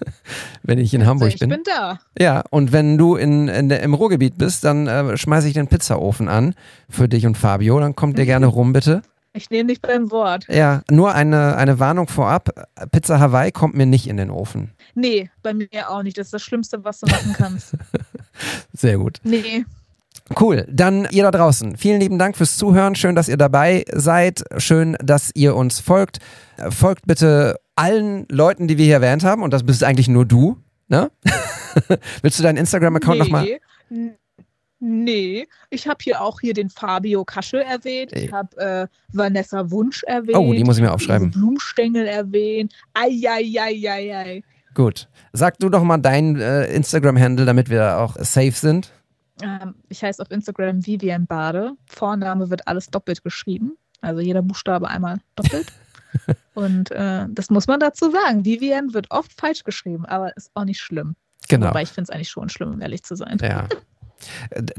wenn 0.62 0.78
ich 0.78 0.94
in 0.94 1.04
Hamburg 1.06 1.26
Also 1.26 1.34
ich 1.34 1.40
bin. 1.40 1.50
bin 1.50 1.62
da. 1.64 1.98
Ja, 2.18 2.42
und 2.50 2.72
wenn 2.72 2.96
du 2.96 3.16
in, 3.16 3.48
in 3.48 3.68
der, 3.68 3.82
im 3.82 3.92
Ruhrgebiet 3.92 4.38
bist, 4.38 4.64
dann 4.64 4.86
äh, 4.86 5.16
schmeiße 5.18 5.48
ich 5.48 5.54
den 5.54 5.66
Pizzaofen 5.66 6.28
an 6.28 6.54
für 6.88 7.08
dich 7.08 7.26
und 7.26 7.36
Fabio. 7.36 7.80
Dann 7.80 7.96
kommt 7.96 8.18
ihr 8.18 8.26
gerne 8.26 8.46
rum, 8.46 8.72
bitte. 8.72 9.02
Ich 9.32 9.50
nehme 9.50 9.68
dich 9.68 9.80
beim 9.82 10.10
Wort. 10.10 10.46
Ja, 10.48 10.82
nur 10.90 11.14
eine, 11.14 11.56
eine 11.56 11.78
Warnung 11.78 12.08
vorab. 12.08 12.48
Pizza 12.90 13.20
Hawaii 13.20 13.52
kommt 13.52 13.74
mir 13.74 13.86
nicht 13.86 14.08
in 14.08 14.16
den 14.16 14.30
Ofen. 14.30 14.72
Nee, 14.94 15.30
bei 15.42 15.52
mir 15.52 15.68
auch 15.88 16.02
nicht. 16.02 16.16
Das 16.16 16.28
ist 16.28 16.34
das 16.34 16.42
Schlimmste, 16.42 16.82
was 16.84 17.00
du 17.00 17.06
machen 17.06 17.34
kannst. 17.36 17.76
Sehr 18.72 18.98
gut. 18.98 19.18
Nee. 19.22 19.64
Cool. 20.38 20.66
Dann 20.70 21.08
ihr 21.10 21.24
da 21.24 21.30
draußen. 21.30 21.76
Vielen 21.76 22.00
lieben 22.00 22.18
Dank 22.18 22.36
fürs 22.36 22.56
Zuhören. 22.56 22.94
Schön, 22.94 23.14
dass 23.14 23.28
ihr 23.28 23.36
dabei 23.36 23.84
seid. 23.92 24.44
Schön, 24.58 24.96
dass 25.02 25.30
ihr 25.34 25.56
uns 25.56 25.80
folgt. 25.80 26.18
Folgt 26.68 27.06
bitte 27.06 27.56
allen 27.74 28.26
Leuten, 28.30 28.68
die 28.68 28.78
wir 28.78 28.84
hier 28.84 28.94
erwähnt 28.94 29.24
haben. 29.24 29.42
Und 29.42 29.52
das 29.52 29.64
bist 29.64 29.82
eigentlich 29.82 30.08
nur 30.08 30.24
du. 30.24 30.56
Ne? 30.88 31.10
Willst 32.22 32.38
du 32.38 32.42
deinen 32.42 32.58
Instagram-Account 32.58 33.18
nee. 33.18 33.24
nochmal? 33.24 33.60
Nee, 34.82 35.46
ich 35.68 35.86
habe 35.86 35.98
hier 36.02 36.22
auch 36.22 36.40
hier 36.40 36.54
den 36.54 36.70
Fabio 36.70 37.22
Kaschel 37.24 37.60
erwähnt. 37.60 38.12
Ich 38.14 38.32
habe 38.32 38.56
äh, 38.56 38.86
Vanessa 39.12 39.70
Wunsch 39.70 40.02
erwähnt. 40.04 40.38
Oh, 40.38 40.54
die 40.54 40.64
muss 40.64 40.78
ich 40.78 40.82
mir 40.82 40.92
aufschreiben. 40.92 41.30
Blumenstängel 41.30 42.06
erwähnt. 42.06 42.72
Eieieiei. 42.94 44.42
Gut. 44.74 45.08
Sag 45.32 45.58
du 45.58 45.68
doch 45.68 45.82
mal 45.82 45.98
deinen 45.98 46.40
äh, 46.40 46.66
Instagram-Handle, 46.66 47.46
damit 47.46 47.70
wir 47.70 47.98
auch 47.98 48.16
safe 48.18 48.52
sind. 48.52 48.92
Ähm, 49.42 49.74
ich 49.88 50.02
heiße 50.02 50.20
auf 50.20 50.30
Instagram 50.30 50.86
Vivian 50.86 51.26
Bade. 51.26 51.72
Vorname 51.86 52.50
wird 52.50 52.66
alles 52.66 52.86
doppelt 52.88 53.22
geschrieben. 53.22 53.76
Also 54.00 54.20
jeder 54.20 54.42
Buchstabe 54.42 54.88
einmal 54.88 55.18
doppelt. 55.36 55.72
Und 56.54 56.90
äh, 56.90 57.26
das 57.30 57.50
muss 57.50 57.66
man 57.66 57.80
dazu 57.80 58.10
sagen. 58.10 58.44
Vivian 58.44 58.92
wird 58.94 59.06
oft 59.10 59.32
falsch 59.38 59.64
geschrieben, 59.64 60.04
aber 60.06 60.36
ist 60.36 60.50
auch 60.54 60.64
nicht 60.64 60.80
schlimm. 60.80 61.14
Genau. 61.48 61.68
Wobei 61.68 61.82
ich 61.82 61.90
finde 61.90 62.10
es 62.10 62.10
eigentlich 62.10 62.28
schon 62.28 62.48
schlimm, 62.48 62.72
um 62.74 62.80
ehrlich 62.80 63.02
zu 63.02 63.16
sein. 63.16 63.38
Ja. 63.40 63.66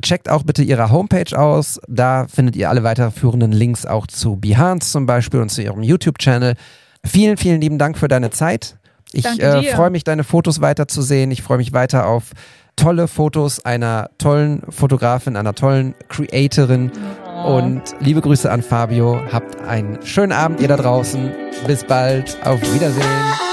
Checkt 0.01 0.29
auch 0.29 0.43
bitte 0.43 0.61
ihre 0.61 0.91
Homepage 0.91 1.37
aus. 1.37 1.79
Da 1.87 2.27
findet 2.27 2.55
ihr 2.55 2.69
alle 2.69 2.83
weiterführenden 2.83 3.51
Links 3.51 3.85
auch 3.85 4.05
zu 4.07 4.35
Behance 4.35 4.91
zum 4.91 5.05
Beispiel 5.05 5.39
und 5.39 5.49
zu 5.49 5.63
ihrem 5.63 5.81
YouTube-Channel. 5.81 6.55
Vielen, 7.03 7.37
vielen 7.37 7.61
lieben 7.61 7.79
Dank 7.79 7.97
für 7.97 8.07
deine 8.07 8.29
Zeit. 8.29 8.77
Ich 9.13 9.25
äh, 9.25 9.75
freue 9.75 9.89
mich, 9.89 10.03
deine 10.03 10.23
Fotos 10.23 10.61
weiterzusehen. 10.61 11.31
Ich 11.31 11.41
freue 11.41 11.57
mich 11.57 11.73
weiter 11.73 12.07
auf 12.07 12.31
tolle 12.75 13.07
Fotos 13.07 13.63
einer 13.63 14.09
tollen 14.17 14.63
Fotografin, 14.69 15.35
einer 15.35 15.53
tollen 15.53 15.93
Creatorin. 16.09 16.91
Oh. 17.27 17.57
Und 17.57 17.81
liebe 17.99 18.21
Grüße 18.21 18.51
an 18.51 18.61
Fabio. 18.61 19.21
Habt 19.31 19.61
einen 19.61 19.99
schönen 20.05 20.31
Abend, 20.31 20.61
ihr 20.61 20.67
da 20.67 20.77
draußen. 20.77 21.31
Bis 21.67 21.83
bald. 21.83 22.37
Auf 22.45 22.61
Wiedersehen. 22.73 23.50